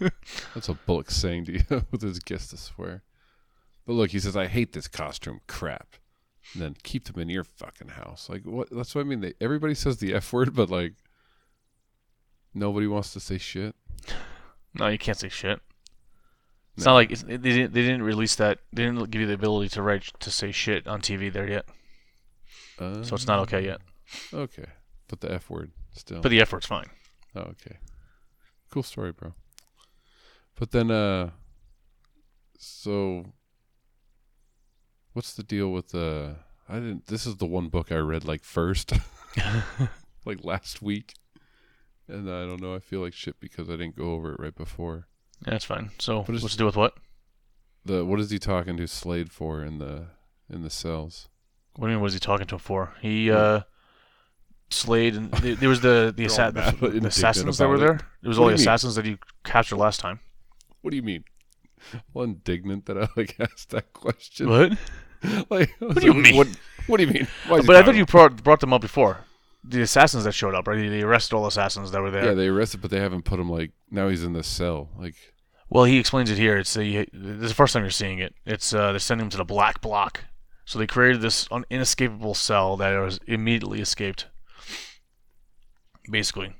that's 0.54 0.68
what 0.68 0.86
Bullock's 0.86 1.16
saying 1.16 1.46
to 1.46 1.52
you 1.54 1.84
with 1.90 2.02
his 2.02 2.20
guest 2.20 2.50
to 2.50 2.56
swear. 2.56 3.02
But 3.86 3.94
look, 3.94 4.10
he 4.10 4.20
says, 4.20 4.36
"I 4.36 4.46
hate 4.46 4.72
this 4.72 4.88
costume 4.88 5.40
crap." 5.46 5.96
And 6.54 6.62
then 6.62 6.76
keep 6.82 7.04
them 7.04 7.20
in 7.20 7.28
your 7.28 7.44
fucking 7.44 7.88
house. 7.88 8.28
Like 8.30 8.44
what? 8.44 8.68
That's 8.70 8.94
what 8.94 9.00
I 9.00 9.04
mean. 9.04 9.20
They, 9.20 9.34
everybody 9.40 9.74
says 9.74 9.98
the 9.98 10.14
f 10.14 10.32
word, 10.32 10.54
but 10.54 10.70
like 10.70 10.94
nobody 12.54 12.86
wants 12.86 13.12
to 13.12 13.20
say 13.20 13.38
shit. 13.38 13.74
No, 14.74 14.88
you 14.88 14.98
can't 14.98 15.18
say 15.18 15.28
shit. 15.28 15.60
It's 16.76 16.84
No. 16.84 16.92
not 16.92 16.96
like 16.96 17.10
it's, 17.10 17.22
they 17.22 17.36
didn't 17.38 17.72
they 17.72 17.82
didn't 17.82 18.02
release 18.02 18.34
that. 18.36 18.58
They 18.72 18.84
didn't 18.84 19.10
give 19.10 19.20
you 19.20 19.26
the 19.26 19.34
ability 19.34 19.68
to 19.70 19.82
write 19.82 20.04
to 20.20 20.30
say 20.30 20.52
shit 20.52 20.86
on 20.86 21.00
TV 21.00 21.32
there 21.32 21.48
yet, 21.48 21.66
Uh, 22.78 23.02
so 23.02 23.14
it's 23.16 23.26
not 23.26 23.40
okay 23.40 23.64
yet. 23.64 23.80
Okay, 24.32 24.66
but 25.08 25.20
the 25.20 25.32
f 25.32 25.50
word 25.50 25.72
still. 25.92 26.20
But 26.20 26.28
the 26.30 26.40
F 26.40 26.52
word's 26.52 26.66
fine. 26.66 26.86
Oh, 27.34 27.40
okay. 27.40 27.76
Cool 28.70 28.82
story, 28.82 29.12
bro. 29.12 29.34
But 30.58 30.70
then, 30.70 30.90
uh, 30.90 31.30
so 32.58 33.26
what's 35.12 35.34
the 35.34 35.42
deal 35.42 35.72
with 35.72 35.88
the? 35.88 36.36
I 36.68 36.74
didn't. 36.74 37.06
This 37.06 37.26
is 37.26 37.36
the 37.36 37.46
one 37.46 37.68
book 37.68 37.90
I 37.90 37.96
read 37.96 38.24
like 38.24 38.44
first, 38.44 38.92
like 40.24 40.44
last 40.44 40.80
week, 40.82 41.14
and 42.08 42.28
I 42.30 42.44
don't 42.46 42.60
know. 42.60 42.74
I 42.74 42.78
feel 42.80 43.00
like 43.00 43.12
shit 43.14 43.38
because 43.40 43.68
I 43.68 43.72
didn't 43.72 43.96
go 43.96 44.12
over 44.12 44.32
it 44.32 44.40
right 44.40 44.54
before. 44.54 45.06
Yeah, 45.44 45.52
that's 45.52 45.64
fine. 45.64 45.90
So 45.98 46.20
But 46.22 46.30
it's- 46.34 46.42
what's 46.42 46.54
to 46.54 46.58
do 46.58 46.66
with 46.66 46.76
what? 46.76 46.94
The 47.84 48.04
what 48.04 48.20
is 48.20 48.30
he 48.30 48.38
talking 48.38 48.76
to 48.76 48.86
Slade 48.86 49.30
for 49.32 49.62
in 49.64 49.78
the 49.78 50.06
in 50.50 50.62
the 50.62 50.70
cells? 50.70 51.28
What 51.76 51.86
do 51.86 51.90
you 51.92 51.96
mean? 51.96 52.00
What 52.02 52.08
is 52.08 52.14
he 52.14 52.20
talking 52.20 52.46
to 52.48 52.56
him 52.56 52.58
for? 52.60 52.92
He 53.00 53.30
uh, 53.30 53.60
Slade 54.70 55.14
and 55.14 55.32
th- 55.32 55.58
there 55.58 55.68
was 55.68 55.80
the 55.80 56.12
the, 56.16 56.24
assa- 56.26 56.52
mad- 56.52 56.78
the, 56.80 57.06
assassins 57.06 57.58
that 57.58 57.68
were 57.68 57.76
it. 57.76 57.78
there. 57.78 58.00
It 58.22 58.28
was 58.28 58.38
What 58.38 58.44
all 58.44 58.48
the 58.48 58.52
you 58.54 58.56
mean? 58.58 58.62
assassins 58.62 58.94
that 58.96 59.06
you 59.06 59.18
captured 59.44 59.76
last 59.76 60.00
time. 60.00 60.20
What 60.82 60.90
do 60.90 60.96
you 60.96 61.02
mean? 61.02 61.24
Well, 62.12 62.24
indignant 62.24 62.86
that 62.86 62.98
I 62.98 63.08
like 63.16 63.36
asked 63.40 63.70
that 63.70 63.92
question. 63.92 64.48
What? 64.50 64.72
Like, 65.50 65.74
What 65.80 65.96
do 65.98 66.06
you 66.06 66.14
mean? 66.14 66.36
What, 66.36 66.46
what 66.86 66.98
do 66.98 67.02
you 67.04 67.12
mean? 67.12 67.26
But 67.48 67.68
I 67.74 67.82
thought 67.82 67.96
you 67.96 68.06
brought 68.06 68.40
brought 68.44 68.60
them 68.60 68.72
up 68.72 68.80
before. 68.80 69.18
The 69.68 69.82
assassins 69.82 70.24
that 70.24 70.32
showed 70.32 70.54
up, 70.54 70.66
right? 70.66 70.88
They 70.88 71.02
arrested 71.02 71.36
all 71.36 71.46
assassins 71.46 71.90
that 71.90 72.00
were 72.00 72.10
there. 72.10 72.24
Yeah, 72.24 72.34
they 72.34 72.48
arrested, 72.48 72.80
but 72.80 72.90
they 72.90 73.00
haven't 73.00 73.24
put 73.24 73.38
him 73.38 73.50
like 73.50 73.72
now 73.90 74.08
he's 74.08 74.24
in 74.24 74.32
the 74.32 74.42
cell. 74.42 74.88
Like, 74.98 75.14
Well, 75.68 75.84
he 75.84 75.98
explains 75.98 76.30
it 76.30 76.38
here. 76.38 76.56
It's 76.56 76.72
the 76.74 77.06
this 77.12 77.42
is 77.42 77.48
the 77.50 77.54
first 77.54 77.72
time 77.74 77.82
you're 77.82 77.90
seeing 77.90 78.18
it. 78.18 78.34
It's 78.46 78.72
uh, 78.72 78.92
they're 78.92 78.98
sending 78.98 79.26
him 79.26 79.30
to 79.30 79.36
the 79.36 79.44
black 79.44 79.80
block. 79.80 80.24
So 80.64 80.78
they 80.78 80.86
created 80.86 81.20
this 81.20 81.48
un- 81.50 81.64
inescapable 81.70 82.34
cell 82.34 82.76
that 82.78 82.98
was 82.98 83.18
immediately 83.26 83.80
escaped. 83.80 84.26
Basically, 86.10 86.54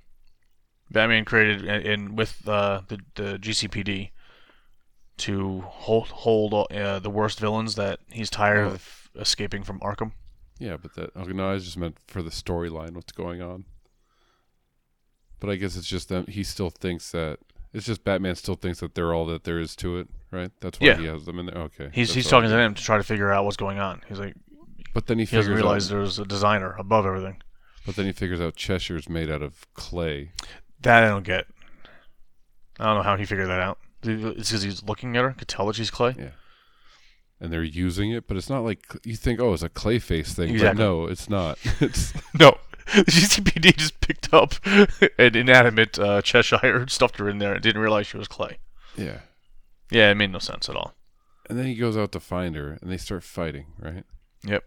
Batman 0.90 1.24
created 1.24 1.64
in, 1.64 1.80
in 1.82 2.16
with 2.16 2.46
uh, 2.48 2.82
the 2.88 2.98
the 3.14 3.38
GCPD 3.38 4.10
to 5.18 5.60
hold 5.62 6.08
hold 6.08 6.54
uh, 6.54 6.98
the 6.98 7.10
worst 7.10 7.40
villains 7.40 7.74
that 7.76 8.00
he's 8.10 8.30
tired 8.30 8.66
of 8.66 9.08
escaping 9.16 9.62
from 9.62 9.80
Arkham. 9.80 10.12
Yeah, 10.58 10.76
but 10.76 10.94
that 10.94 11.14
okay, 11.16 11.32
no, 11.32 11.50
I 11.52 11.58
just 11.58 11.76
meant 11.76 11.96
for 12.06 12.22
the 12.22 12.30
storyline, 12.30 12.92
what's 12.94 13.12
going 13.12 13.40
on. 13.42 13.64
But 15.40 15.50
I 15.50 15.56
guess 15.56 15.76
it's 15.76 15.86
just 15.86 16.08
that 16.08 16.30
he 16.30 16.42
still 16.42 16.70
thinks 16.70 17.12
that 17.12 17.38
it's 17.72 17.86
just 17.86 18.02
Batman 18.04 18.34
still 18.34 18.56
thinks 18.56 18.80
that 18.80 18.94
they're 18.94 19.14
all 19.14 19.26
that 19.26 19.44
there 19.44 19.60
is 19.60 19.76
to 19.76 19.98
it, 19.98 20.08
right? 20.32 20.50
That's 20.60 20.80
why 20.80 20.88
Yeah. 20.88 20.96
he 20.96 21.04
has 21.06 21.26
them 21.26 21.38
in 21.38 21.46
there. 21.46 21.58
Okay, 21.58 21.90
He's 21.92 22.12
he's 22.14 22.28
talking 22.28 22.48
to 22.50 22.56
them 22.56 22.74
to 22.74 22.82
try 22.82 22.96
to 22.96 23.04
figure 23.04 23.30
out 23.32 23.44
what's 23.44 23.56
going 23.56 23.78
on. 23.78 24.02
He's 24.08 24.18
like 24.18 24.34
But 24.94 25.06
then 25.06 25.18
he, 25.18 25.24
he 25.26 25.36
doesn't 25.36 25.52
realize 25.54 25.90
out. 25.92 25.96
there's 25.96 26.18
a 26.18 26.24
designer 26.24 26.74
above 26.78 27.06
everything. 27.06 27.40
But 27.86 27.96
then 27.96 28.06
he 28.06 28.12
figures 28.12 28.40
out 28.40 28.56
Cheshire's 28.56 29.08
made 29.08 29.30
out 29.30 29.42
of 29.42 29.72
clay. 29.74 30.32
That 30.82 31.04
I 31.04 31.08
don't 31.08 31.24
get. 31.24 31.46
I 32.80 32.84
don't 32.86 32.96
know 32.96 33.02
how 33.02 33.16
he 33.16 33.24
figured 33.24 33.48
that 33.48 33.60
out. 33.60 33.78
It's 34.02 34.50
because 34.50 34.62
he's 34.62 34.82
looking 34.84 35.16
at 35.16 35.24
her, 35.24 35.32
could 35.32 35.48
tell 35.48 35.66
that 35.66 35.74
she's 35.76 35.90
clay. 35.90 36.14
And 37.40 37.52
they're 37.52 37.62
using 37.62 38.10
it, 38.10 38.26
but 38.26 38.36
it's 38.36 38.50
not 38.50 38.64
like 38.64 38.84
you 39.04 39.16
think. 39.16 39.40
Oh, 39.40 39.52
it's 39.52 39.62
a 39.62 39.68
clay 39.68 39.98
face 39.98 40.34
thing, 40.34 40.50
Exactly. 40.50 40.78
but 40.78 40.82
no, 40.82 41.06
it's 41.06 41.28
not. 41.30 41.58
It's 41.80 42.12
No, 42.38 42.58
the 42.94 43.02
GCPD 43.04 43.76
just 43.76 44.00
picked 44.00 44.32
up 44.34 44.54
an 44.66 45.36
inanimate 45.36 45.98
uh, 45.98 46.22
Cheshire, 46.22 46.86
stuffed 46.88 47.18
her 47.18 47.28
in 47.28 47.38
there, 47.38 47.52
and 47.54 47.62
didn't 47.62 47.80
realize 47.82 48.06
she 48.06 48.16
was 48.18 48.28
clay. 48.28 48.58
yeah. 48.96 49.20
Yeah, 49.90 50.10
it 50.10 50.16
made 50.16 50.30
no 50.32 50.38
sense 50.38 50.68
at 50.68 50.76
all. 50.76 50.92
And 51.48 51.58
then 51.58 51.64
he 51.64 51.74
goes 51.74 51.96
out 51.96 52.12
to 52.12 52.20
find 52.20 52.54
her, 52.56 52.76
and 52.82 52.90
they 52.92 52.98
start 52.98 53.24
fighting, 53.24 53.66
right? 53.80 54.04
Yep. 54.44 54.64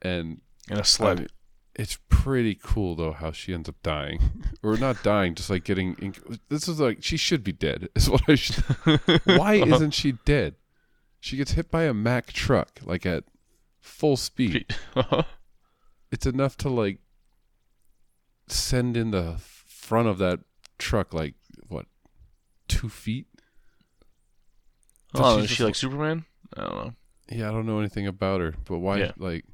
And 0.00 0.40
In 0.70 0.76
a 0.76 0.80
I 0.80 0.82
sled. 0.82 1.18
mean, 1.18 1.28
it's 1.74 1.98
pretty 2.08 2.54
cool 2.54 2.94
though 2.94 3.12
how 3.12 3.32
she 3.32 3.52
ends 3.54 3.68
up 3.68 3.74
dying, 3.82 4.44
or 4.62 4.76
not 4.76 5.02
dying, 5.02 5.34
just 5.34 5.50
like 5.50 5.64
getting. 5.64 5.96
Inc- 5.96 6.38
this 6.50 6.68
is 6.68 6.78
like 6.78 7.02
she 7.02 7.16
should 7.16 7.42
be 7.42 7.50
dead. 7.52 7.88
Is 7.96 8.08
what 8.10 8.22
I 8.28 8.34
should. 8.36 8.62
Why 9.24 9.54
isn't 9.54 9.92
she 9.92 10.12
dead? 10.24 10.54
She 11.22 11.36
gets 11.36 11.52
hit 11.52 11.70
by 11.70 11.84
a 11.84 11.94
Mack 11.94 12.32
truck 12.32 12.80
like 12.84 13.06
at 13.06 13.22
full 13.78 14.16
speed. 14.16 14.66
Uh-huh. 14.96 15.22
It's 16.10 16.26
enough 16.26 16.56
to 16.58 16.68
like 16.68 16.98
send 18.48 18.96
in 18.96 19.12
the 19.12 19.36
front 19.38 20.08
of 20.08 20.18
that 20.18 20.40
truck 20.78 21.14
like 21.14 21.34
what 21.68 21.86
two 22.66 22.88
feet. 22.88 23.26
Oh, 25.14 25.38
is 25.38 25.48
she 25.48 25.62
like 25.62 25.76
Superman? 25.76 26.24
I 26.56 26.62
don't 26.62 26.74
know. 26.74 26.92
Yeah, 27.30 27.48
I 27.48 27.52
don't 27.52 27.66
know 27.66 27.78
anything 27.78 28.08
about 28.08 28.40
her, 28.40 28.54
but 28.64 28.80
why? 28.80 28.98
Yeah. 28.98 29.12
Like, 29.16 29.44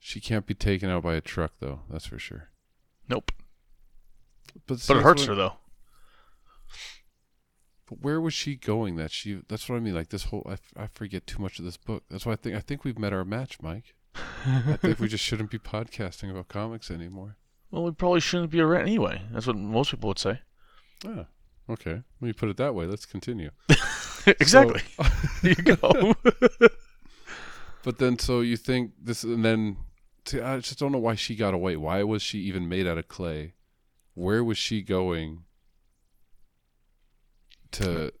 she 0.00 0.20
can't 0.20 0.46
be 0.46 0.54
taken 0.54 0.90
out 0.90 1.04
by 1.04 1.14
a 1.14 1.20
truck, 1.20 1.52
though. 1.60 1.80
That's 1.88 2.06
for 2.06 2.18
sure. 2.18 2.48
Nope. 3.08 3.30
But, 4.66 4.84
But 4.86 4.96
it 4.96 5.02
hurts 5.02 5.24
her 5.26 5.34
though. 5.36 5.54
But 7.86 8.00
where 8.00 8.20
was 8.20 8.34
she 8.34 8.56
going? 8.56 8.96
That 8.96 9.10
she? 9.10 9.42
That's 9.48 9.68
what 9.68 9.76
I 9.76 9.80
mean. 9.80 9.94
Like 9.94 10.08
this 10.08 10.24
whole—I 10.24 10.86
forget 10.88 11.26
too 11.26 11.42
much 11.42 11.58
of 11.58 11.64
this 11.64 11.76
book. 11.76 12.04
That's 12.10 12.24
why 12.24 12.32
I 12.32 12.36
think 12.36 12.56
I 12.56 12.60
think 12.60 12.84
we've 12.84 12.98
met 12.98 13.12
our 13.12 13.24
match, 13.24 13.60
Mike. 13.60 13.94
I 14.46 14.76
think 14.80 15.00
we 15.00 15.08
just 15.14 15.24
shouldn't 15.24 15.50
be 15.50 15.58
podcasting 15.58 16.30
about 16.30 16.48
comics 16.48 16.90
anymore. 16.90 17.36
Well, 17.70 17.84
we 17.84 17.90
probably 17.90 18.20
shouldn't 18.20 18.50
be 18.50 18.60
around 18.60 18.82
anyway. 18.82 19.22
That's 19.32 19.46
what 19.46 19.56
most 19.56 19.90
people 19.90 20.08
would 20.08 20.18
say. 20.18 20.40
Ah, 21.04 21.26
okay. 21.68 22.02
When 22.18 22.28
you 22.28 22.34
put 22.34 22.48
it 22.48 22.56
that 22.56 22.74
way, 22.74 22.86
let's 22.86 23.04
continue. 23.04 23.50
exactly. 24.26 24.82
there 25.42 25.54
you 25.58 25.76
go. 25.76 26.14
But 27.84 27.98
then, 27.98 28.18
so 28.18 28.40
you 28.40 28.56
think 28.56 28.92
this, 29.00 29.24
and 29.24 29.44
then, 29.44 29.76
see, 30.24 30.40
I 30.40 30.58
just 30.58 30.78
don't 30.78 30.90
know 30.90 30.98
why 30.98 31.16
she 31.16 31.36
got 31.36 31.52
away. 31.52 31.76
Why 31.76 32.02
was 32.02 32.22
she 32.22 32.38
even 32.38 32.66
made 32.66 32.86
out 32.86 32.96
of 32.96 33.08
clay? 33.08 33.54
Where 34.14 34.42
was 34.42 34.56
she 34.56 34.80
going? 34.80 35.44
To, 37.74 38.12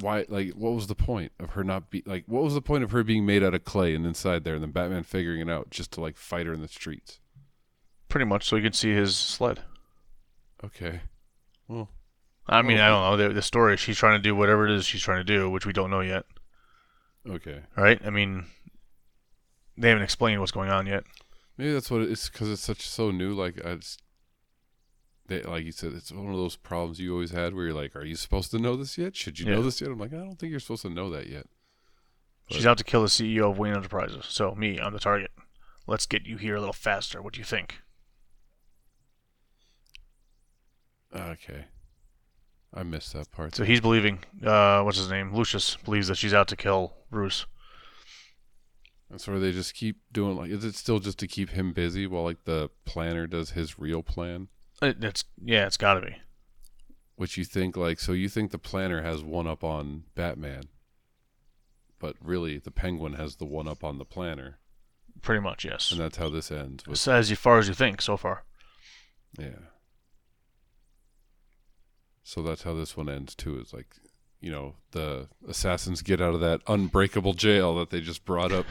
why? 0.00 0.24
Like, 0.28 0.52
what 0.52 0.72
was 0.72 0.86
the 0.86 0.94
point 0.94 1.32
of 1.38 1.50
her 1.50 1.64
not 1.64 1.90
be 1.90 2.02
like? 2.06 2.24
What 2.26 2.42
was 2.42 2.54
the 2.54 2.62
point 2.62 2.84
of 2.84 2.90
her 2.92 3.02
being 3.02 3.26
made 3.26 3.42
out 3.42 3.54
of 3.54 3.64
clay 3.64 3.94
and 3.94 4.06
inside 4.06 4.44
there, 4.44 4.54
and 4.54 4.62
then 4.62 4.70
Batman 4.70 5.02
figuring 5.02 5.40
it 5.40 5.50
out 5.50 5.70
just 5.70 5.90
to 5.92 6.00
like 6.00 6.16
fight 6.16 6.46
her 6.46 6.52
in 6.52 6.60
the 6.62 6.68
streets? 6.68 7.20
Pretty 8.08 8.24
much, 8.26 8.48
so 8.48 8.56
you 8.56 8.62
can 8.62 8.72
see 8.72 8.92
his 8.92 9.16
sled. 9.16 9.60
Okay, 10.64 11.00
well, 11.68 11.88
I 12.46 12.60
mean, 12.62 12.78
Oh. 12.78 12.82
I 12.82 12.88
don't 12.88 13.18
know. 13.18 13.28
The, 13.28 13.34
the 13.34 13.42
story, 13.42 13.76
she's 13.76 13.96
trying 13.96 14.18
to 14.18 14.22
do 14.22 14.34
whatever 14.36 14.66
it 14.66 14.72
is 14.74 14.84
she's 14.84 15.00
trying 15.02 15.18
to 15.20 15.24
do, 15.24 15.48
which 15.48 15.64
we 15.64 15.72
don't 15.72 15.90
know 15.90 16.00
yet. 16.00 16.24
okay. 17.28 17.60
Right? 17.76 18.00
I 18.04 18.10
mean, 18.10 18.44
they 19.78 19.88
haven't 19.88 20.02
explained 20.04 20.40
what's 20.40 20.52
going 20.52 20.68
on 20.70 20.86
yet. 20.86 21.04
Maybe 21.56 21.72
that's 21.72 21.90
what 21.90 22.02
it's 22.02 22.28
because 22.28 22.50
it's 22.50 22.62
such 22.62 22.86
so 22.86 23.10
new. 23.10 23.32
Like 23.32 23.64
I 23.64 23.76
just, 23.76 24.02
they, 25.30 25.42
like 25.42 25.64
you 25.64 25.72
said, 25.72 25.92
it's 25.94 26.12
one 26.12 26.30
of 26.30 26.36
those 26.36 26.56
problems 26.56 26.98
you 26.98 27.12
always 27.12 27.30
had 27.30 27.54
where 27.54 27.66
you're 27.66 27.74
like, 27.74 27.96
"Are 27.96 28.04
you 28.04 28.16
supposed 28.16 28.50
to 28.50 28.58
know 28.58 28.76
this 28.76 28.98
yet? 28.98 29.16
Should 29.16 29.38
you 29.38 29.46
know 29.46 29.62
this 29.62 29.80
yet?" 29.80 29.90
I'm 29.90 29.98
like, 29.98 30.12
I 30.12 30.16
don't 30.16 30.38
think 30.38 30.50
you're 30.50 30.60
supposed 30.60 30.82
to 30.82 30.90
know 30.90 31.08
that 31.10 31.28
yet. 31.28 31.46
She's 32.50 32.66
out 32.66 32.78
to 32.78 32.84
kill 32.84 33.02
the 33.02 33.08
CEO 33.08 33.50
of 33.50 33.58
Wayne 33.58 33.74
Enterprises. 33.74 34.26
So, 34.28 34.56
me, 34.56 34.80
I'm 34.80 34.92
the 34.92 34.98
target. 34.98 35.30
Let's 35.86 36.04
get 36.04 36.26
you 36.26 36.36
here 36.36 36.56
a 36.56 36.58
little 36.58 36.72
faster. 36.72 37.22
What 37.22 37.32
do 37.32 37.38
you 37.38 37.44
think? 37.44 37.78
Okay. 41.14 41.66
I 42.74 42.82
missed 42.82 43.12
that 43.12 43.30
part. 43.30 43.54
So 43.54 43.64
he's 43.64 43.80
believing, 43.80 44.20
uh, 44.44 44.82
what's 44.82 44.98
his 44.98 45.10
name? 45.10 45.34
Lucius 45.34 45.76
believes 45.76 46.08
that 46.08 46.16
she's 46.16 46.34
out 46.34 46.48
to 46.48 46.56
kill 46.56 46.92
Bruce. 47.10 47.46
And 49.10 49.20
so 49.20 49.38
they 49.40 49.50
just 49.50 49.74
keep 49.74 49.96
doing 50.12 50.36
like 50.36 50.50
is 50.50 50.64
it 50.64 50.76
still 50.76 51.00
just 51.00 51.18
to 51.18 51.26
keep 51.26 51.50
him 51.50 51.72
busy 51.72 52.06
while 52.06 52.22
like 52.22 52.44
the 52.44 52.70
planner 52.84 53.26
does 53.26 53.50
his 53.50 53.76
real 53.76 54.04
plan? 54.04 54.48
It, 54.82 55.02
it's 55.02 55.24
yeah, 55.42 55.66
it's 55.66 55.76
got 55.76 55.94
to 55.94 56.00
be. 56.00 56.16
Which 57.16 57.36
you 57.36 57.44
think 57.44 57.76
like 57.76 58.00
so 58.00 58.12
you 58.12 58.28
think 58.28 58.50
the 58.50 58.58
planner 58.58 59.02
has 59.02 59.22
one 59.22 59.46
up 59.46 59.62
on 59.62 60.04
Batman. 60.14 60.64
But 61.98 62.16
really 62.22 62.58
the 62.58 62.70
penguin 62.70 63.14
has 63.14 63.36
the 63.36 63.44
one 63.44 63.68
up 63.68 63.84
on 63.84 63.98
the 63.98 64.06
planner. 64.06 64.58
Pretty 65.20 65.42
much, 65.42 65.66
yes. 65.66 65.92
And 65.92 66.00
that's 66.00 66.16
how 66.16 66.30
this 66.30 66.50
ends. 66.50 66.86
With, 66.86 67.06
as 67.06 67.30
far 67.32 67.58
as 67.58 67.68
you 67.68 67.74
think 67.74 68.00
so 68.00 68.16
far. 68.16 68.44
yeah. 69.38 69.68
So 72.22 72.42
that's 72.42 72.62
how 72.62 72.74
this 72.74 72.96
one 72.96 73.08
ends 73.10 73.34
too, 73.34 73.58
is 73.60 73.74
like 73.74 73.96
you 74.40 74.50
know, 74.50 74.76
the 74.92 75.28
assassins 75.46 76.00
get 76.00 76.20
out 76.20 76.32
of 76.34 76.40
that 76.40 76.62
unbreakable 76.66 77.34
jail 77.34 77.76
that 77.76 77.90
they 77.90 78.00
just 78.00 78.24
brought 78.24 78.52
up 78.52 78.64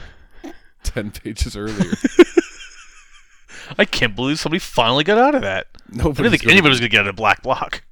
ten 0.83 1.11
pages 1.11 1.55
earlier. 1.55 1.93
I 3.77 3.85
can't 3.85 4.15
believe 4.15 4.39
somebody 4.39 4.59
finally 4.59 5.03
got 5.03 5.17
out 5.17 5.35
of 5.35 5.41
that. 5.41 5.67
I 5.75 5.97
Nobody's 5.97 6.15
didn't 6.17 6.31
think 6.31 6.41
gonna- 6.43 6.53
anybody 6.53 6.69
was 6.71 6.79
gonna 6.79 6.89
get 6.89 7.01
out 7.01 7.07
of 7.07 7.15
Black 7.15 7.41
Block. 7.43 7.83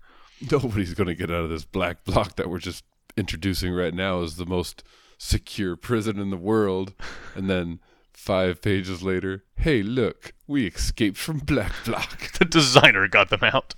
nobody's 0.52 0.94
going 0.94 1.08
to 1.08 1.16
get 1.16 1.32
out 1.32 1.44
of 1.44 1.50
this 1.50 1.66
black 1.66 2.04
block 2.06 2.36
that 2.36 2.48
we're 2.48 2.60
just 2.60 2.84
introducing 3.18 3.74
right 3.74 3.94
now 3.94 4.22
as 4.22 4.36
the 4.36 4.46
most 4.46 4.84
secure 5.18 5.76
prison 5.76 6.20
in 6.20 6.30
the 6.30 6.38
world 6.38 6.94
and 7.34 7.50
then 7.50 7.80
5 8.14 8.62
pages 8.62 9.02
later 9.02 9.44
hey 9.56 9.82
look 9.82 10.34
we 10.46 10.68
escaped 10.68 11.18
from 11.18 11.40
black 11.40 11.72
block 11.86 12.32
The 12.38 12.46
designer 12.46 13.08
got 13.08 13.30
them 13.32 13.44
out. 13.44 13.74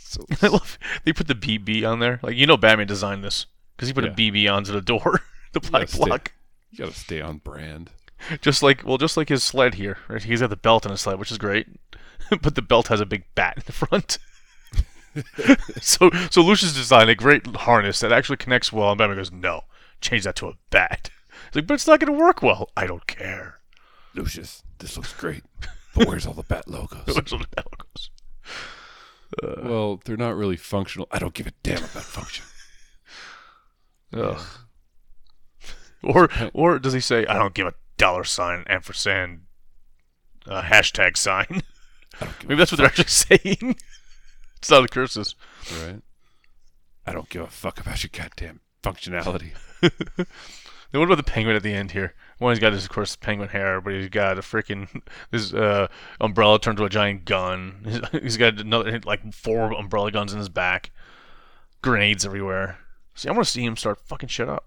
so 0.00 0.24
I 0.42 0.48
love 0.48 0.78
they 1.04 1.12
put 1.12 1.28
the 1.28 1.34
BB 1.36 1.88
on 1.88 2.00
there. 2.00 2.18
Like 2.24 2.34
you 2.34 2.46
know, 2.46 2.56
Batman 2.56 2.88
designed 2.88 3.22
this 3.22 3.46
because 3.76 3.86
he 3.86 3.94
put 3.94 4.02
Yeah. 4.04 4.10
a 4.10 4.14
BB 4.14 4.52
onto 4.52 4.72
the 4.72 4.80
door, 4.80 5.20
the 5.52 5.60
Black 5.60 5.72
gotta 5.72 5.86
stay- 5.86 6.04
Block. 6.04 6.32
you 6.72 6.78
got 6.78 6.92
to 6.92 6.98
stay 6.98 7.20
on 7.20 7.38
brand 7.38 7.90
Just 8.40 8.62
like 8.62 8.84
well, 8.84 8.98
just 8.98 9.16
like 9.16 9.28
his 9.28 9.42
sled 9.42 9.74
here. 9.74 9.98
Right? 10.08 10.22
He's 10.22 10.40
got 10.40 10.50
the 10.50 10.56
belt 10.56 10.86
on 10.86 10.92
his 10.92 11.02
sled, 11.02 11.18
which 11.18 11.30
is 11.32 11.38
great, 11.38 11.66
but 12.42 12.54
the 12.54 12.62
belt 12.62 12.88
has 12.88 13.00
a 13.00 13.06
big 13.06 13.24
bat 13.34 13.54
in 13.56 13.62
the 13.66 13.72
front. 13.72 14.18
so 15.80 16.10
so 16.30 16.42
Lucius 16.42 16.72
designed 16.72 17.10
a 17.10 17.14
great 17.14 17.46
harness 17.56 18.00
that 18.00 18.12
actually 18.12 18.36
connects 18.38 18.72
well, 18.72 18.90
and 18.90 18.98
Batman 18.98 19.18
goes, 19.18 19.30
"No, 19.32 19.62
change 20.00 20.24
that 20.24 20.36
to 20.36 20.48
a 20.48 20.54
bat." 20.70 21.10
He's 21.50 21.56
like, 21.56 21.66
but 21.66 21.74
it's 21.74 21.86
not 21.86 22.00
going 22.00 22.12
to 22.12 22.18
work 22.18 22.42
well. 22.42 22.70
I 22.76 22.86
don't 22.86 23.06
care. 23.06 23.60
lucius 24.14 24.62
this 24.78 24.96
looks 24.96 25.12
great 25.12 25.42
but 25.94 26.06
where's 26.08 26.26
all 26.26 26.34
the 26.34 26.42
bat 26.44 26.68
logos 26.68 27.04
That's 27.06 27.32
what 27.32 27.40
the 27.42 27.46
bat 27.56 27.66
goes. 27.78 28.10
Uh, 29.42 29.68
well 29.68 30.00
they're 30.04 30.16
not 30.16 30.36
really 30.36 30.56
functional 30.56 31.08
i 31.10 31.18
don't 31.18 31.34
give 31.34 31.46
a 31.48 31.52
damn 31.64 31.78
about 31.78 32.02
function 32.04 32.44
Ugh. 34.12 34.40
Or 36.02 36.28
or 36.52 36.78
does 36.78 36.92
he 36.92 37.00
say, 37.00 37.24
"I 37.26 37.38
don't 37.38 37.54
give 37.54 37.66
a 37.66 37.74
dollar 37.96 38.24
sign 38.24 38.64
ampersand 38.68 39.42
uh, 40.46 40.62
hashtag 40.62 41.16
sign"? 41.16 41.62
i 42.20 42.24
don't 42.24 42.38
give 42.38 42.48
Maybe 42.48 42.58
that's 42.58 42.72
what 42.72 42.78
they're 42.78 42.86
actually 42.86 43.04
saying. 43.08 43.76
it's 44.58 44.70
not 44.70 44.82
the 44.82 44.88
curses. 44.88 45.34
right 45.84 46.00
i 47.06 47.12
don't 47.12 47.28
give 47.28 47.42
a 47.42 47.46
fuck 47.48 47.80
about 47.80 48.02
your 48.02 48.10
goddamn 48.12 48.60
functionality 48.82 49.52
Then 50.92 51.00
what 51.00 51.06
about 51.10 51.16
the 51.26 51.28
penguin 51.32 51.56
at 51.56 51.64
the 51.64 51.74
end 51.74 51.90
here? 51.90 52.14
One, 52.38 52.52
he's 52.52 52.60
got 52.60 52.72
his, 52.72 52.84
of 52.84 52.90
course, 52.90 53.16
penguin 53.16 53.48
hair, 53.48 53.80
but 53.80 53.94
he's 53.94 54.08
got 54.08 54.38
a 54.38 54.42
freaking 54.42 55.02
this 55.32 55.52
uh, 55.52 55.88
umbrella 56.20 56.60
turned 56.60 56.78
to 56.78 56.84
a 56.84 56.88
giant 56.88 57.24
gun. 57.24 57.80
He's- 57.84 58.08
he's 58.22 58.36
got 58.36 58.60
another 58.60 59.00
like 59.04 59.32
four 59.34 59.72
umbrella 59.72 60.12
guns 60.12 60.32
in 60.32 60.38
his 60.38 60.48
back, 60.48 60.92
grenades 61.82 62.24
everywhere. 62.24 62.78
See, 63.16 63.28
I 63.28 63.32
want 63.32 63.44
to 63.44 63.50
see 63.50 63.64
him 63.64 63.76
start 63.76 64.06
fucking 64.06 64.28
shit 64.28 64.48
up. 64.48 64.66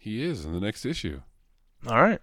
he 0.00 0.20
is 0.20 0.44
in 0.44 0.52
the 0.52 0.58
next 0.58 0.84
issue 0.84 1.20
All 1.86 2.02
right. 2.02 2.20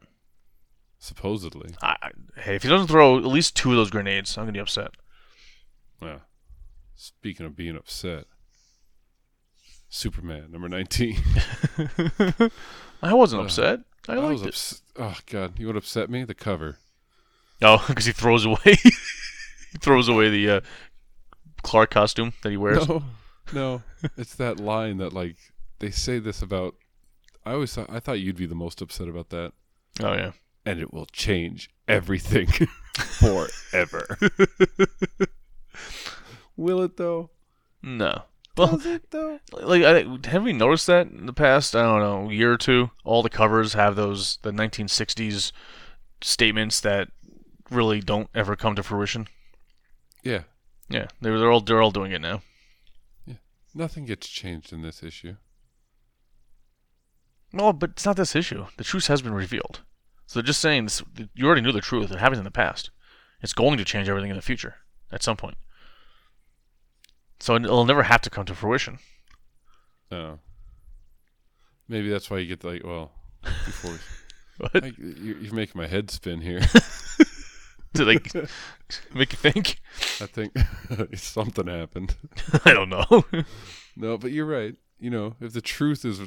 Supposedly 1.04 1.76
I, 1.82 1.96
I, 2.02 2.10
hey, 2.42 2.56
if 2.56 2.64
he 2.64 2.70
doesn't 2.70 2.88
throw 2.88 3.18
at 3.18 3.26
least 3.26 3.58
two 3.58 3.72
of 3.72 3.76
those 3.76 3.90
grenades, 3.92 4.38
I'm 4.38 4.44
gonna 4.46 4.54
be 4.54 4.60
upset. 4.60 4.92
Yeah. 6.02 6.20
speaking 6.96 7.46
of 7.46 7.56
being 7.58 7.76
upset, 7.76 8.26
Superman 9.90 10.52
number 10.52 10.70
nineteen. 10.70 11.18
I 13.02 13.14
wasn't 13.14 13.42
Uh, 13.42 13.46
upset. 13.46 13.80
I 14.08 14.14
I 14.14 14.16
liked 14.16 14.32
was 14.32 14.42
it. 14.44 14.48
ups- 14.48 14.82
Oh 14.98 15.18
God, 15.28 15.60
you 15.60 15.68
would 15.68 15.76
upset 15.78 16.10
me. 16.10 16.24
The 16.24 16.34
cover. 16.34 16.78
Oh, 17.62 17.84
because 17.88 18.06
he 18.06 18.12
throws 18.12 18.46
away. 18.46 18.58
he 18.76 19.78
throws 19.80 20.08
away 20.08 20.30
the 20.30 20.50
uh, 20.50 20.62
Clark 21.64 21.92
costume 21.92 22.34
that 22.44 22.50
he 22.50 22.58
wears. 22.58 22.88
No, 22.88 23.04
no, 23.54 23.84
it's 24.18 24.36
that 24.36 24.60
line 24.60 24.98
that 24.98 25.14
like 25.14 25.36
they 25.80 25.92
say 25.92 26.20
this 26.20 26.42
about. 26.42 26.76
I 27.46 27.52
always 27.54 27.74
thought 27.74 27.90
I 27.90 28.00
thought 28.00 28.20
you'd 28.20 28.38
be 28.38 28.46
the 28.46 28.56
most 28.56 28.82
upset 28.82 29.08
about 29.10 29.30
that, 29.30 29.52
Oh 30.02 30.14
yeah. 30.14 30.32
And 30.66 30.80
it 30.80 30.94
will 30.94 31.08
change 31.08 31.70
everything 31.88 32.48
forever. 32.98 34.18
will 36.58 36.82
it 36.82 36.98
though? 36.98 37.30
No. 37.82 38.24
Well, 38.56 38.78
Does 38.78 38.86
it 38.86 39.12
though? 39.12 39.40
like, 39.52 39.84
I, 39.84 40.06
have 40.28 40.44
we 40.44 40.54
noticed 40.54 40.88
that 40.88 41.08
in 41.08 41.26
the 41.26 41.34
past? 41.34 41.76
I 41.76 41.82
don't 41.82 42.00
know, 42.00 42.30
year 42.30 42.54
or 42.54 42.58
two. 42.58 42.92
All 43.04 43.24
the 43.24 43.30
covers 43.30 43.74
have 43.74 43.96
those 43.96 44.38
the 44.44 44.52
1960s 44.52 45.52
statements 46.22 46.80
that 46.82 47.10
really 47.72 48.00
don't 48.00 48.30
ever 48.36 48.56
come 48.56 48.76
to 48.76 48.84
fruition. 48.84 49.28
Yeah, 50.24 50.44
Yeah, 50.90 51.08
they're 51.20 51.40
they're 51.40 51.52
all 51.52 51.62
they're 51.62 51.82
all 51.82 51.92
doing 51.92 52.12
it 52.12 52.22
now. 52.22 52.44
Yeah, 53.26 53.36
nothing 53.74 54.06
gets 54.06 54.30
changed 54.30 54.72
in 54.72 54.84
this 54.84 55.04
issue. 55.04 55.36
Well, 57.52 57.74
but 57.74 57.92
it's 57.92 58.06
not 58.06 58.16
this 58.16 58.36
issue. 58.36 58.68
The 58.78 58.84
truth 58.84 59.08
has 59.08 59.22
been 59.22 59.34
revealed. 59.34 59.82
So 60.34 60.40
they're 60.40 60.48
just 60.48 60.62
saying 60.62 60.86
this, 60.86 61.04
you 61.36 61.46
already 61.46 61.62
knew 61.62 61.72
the 61.72 61.80
truth. 61.80 62.12
It 62.12 62.18
happens 62.18 62.40
in 62.40 62.44
the 62.44 62.50
past. 62.50 62.90
It's 63.44 63.54
going 63.54 63.78
to 63.78 63.86
change 63.86 64.10
everything 64.10 64.32
in 64.32 64.36
the 64.36 64.42
future 64.42 64.78
at 65.12 65.22
some 65.22 65.38
point. 65.38 65.58
So 67.40 67.56
it'll 67.56 67.86
never 67.86 68.02
have 68.02 68.22
to 68.22 68.32
come 68.32 68.44
to 68.46 68.56
fruition. 68.56 68.98
Oh. 70.12 70.40
Maybe 71.88 72.10
that's 72.10 72.32
why 72.32 72.40
you 72.40 72.48
get 72.48 72.64
like 72.64 72.84
well 72.84 73.12
before. 73.44 74.00
What? 74.58 74.84
I, 74.84 74.94
you're, 74.98 75.38
you're 75.38 75.54
making 75.54 75.80
my 75.80 75.88
head 75.88 76.10
spin 76.12 76.42
here. 76.42 76.62
To 77.96 78.06
like 78.06 78.34
make 79.14 79.34
you 79.34 79.38
think? 79.38 79.80
I 80.20 80.26
think 80.26 80.58
something 81.14 81.68
happened. 81.68 82.16
I 82.66 82.74
don't 82.74 82.90
know. 82.90 83.24
No, 83.96 84.18
but 84.18 84.32
you're 84.32 84.48
right. 84.48 84.74
You 85.00 85.12
know, 85.12 85.36
if 85.40 85.54
the 85.54 85.62
truth 85.62 86.04
is, 86.04 86.20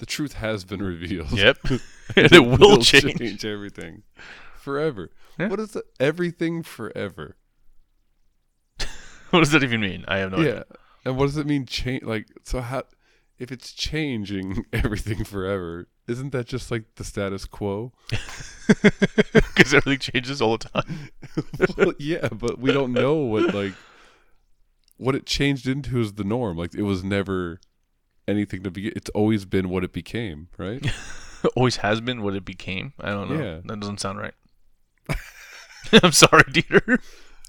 the 0.00 0.06
truth 0.06 0.32
has 0.32 0.64
been 0.64 0.82
revealed. 0.82 1.30
yep. 1.30 1.58
and 2.16 2.32
it 2.32 2.44
will 2.44 2.78
change. 2.78 3.44
everything 3.44 4.02
forever. 4.56 5.10
Yeah. 5.38 5.48
What 5.48 5.60
is 5.60 5.72
the, 5.72 5.84
everything 6.00 6.62
forever? 6.64 7.36
What 9.30 9.40
does 9.40 9.52
that 9.52 9.62
even 9.62 9.80
mean? 9.80 10.04
I 10.08 10.18
have 10.18 10.32
no 10.32 10.40
yeah, 10.40 10.64
and 11.04 11.16
what 11.16 11.26
does 11.26 11.36
it 11.36 11.46
mean? 11.46 11.64
Change 11.64 12.02
like 12.02 12.26
so? 12.42 12.60
How 12.60 12.82
if 13.38 13.52
it's 13.52 13.72
changing 13.72 14.64
everything 14.72 15.22
forever? 15.22 15.86
Isn't 16.08 16.32
that 16.32 16.48
just 16.48 16.72
like 16.72 16.96
the 16.96 17.04
status 17.04 17.44
quo? 17.44 17.92
Because 18.66 19.72
everything 19.72 20.00
changes 20.00 20.42
all 20.42 20.58
the 20.58 20.68
time. 20.68 21.10
well, 21.76 21.92
yeah, 22.00 22.26
but 22.26 22.58
we 22.58 22.72
don't 22.72 22.92
know 22.92 23.18
what 23.18 23.54
like 23.54 23.74
what 24.96 25.14
it 25.14 25.26
changed 25.26 25.68
into 25.68 26.00
is 26.00 26.14
the 26.14 26.24
norm. 26.24 26.56
Like 26.56 26.74
it 26.74 26.82
was 26.82 27.04
never 27.04 27.60
anything 28.30 28.62
to 28.62 28.70
be. 28.70 28.88
It's 28.88 29.10
always 29.10 29.44
been 29.44 29.68
what 29.68 29.84
it 29.84 29.92
became, 29.92 30.48
right? 30.56 30.84
Always 31.56 31.76
has 31.76 32.02
been 32.02 32.20
what 32.22 32.34
it 32.34 32.44
became. 32.44 32.92
I 33.00 33.10
don't 33.10 33.30
know. 33.30 33.42
Yeah. 33.42 33.60
That 33.64 33.80
doesn't 33.80 33.98
sound 34.00 34.18
right. 34.18 34.34
I'm 36.02 36.12
sorry, 36.12 36.42
Dieter. 36.44 37.02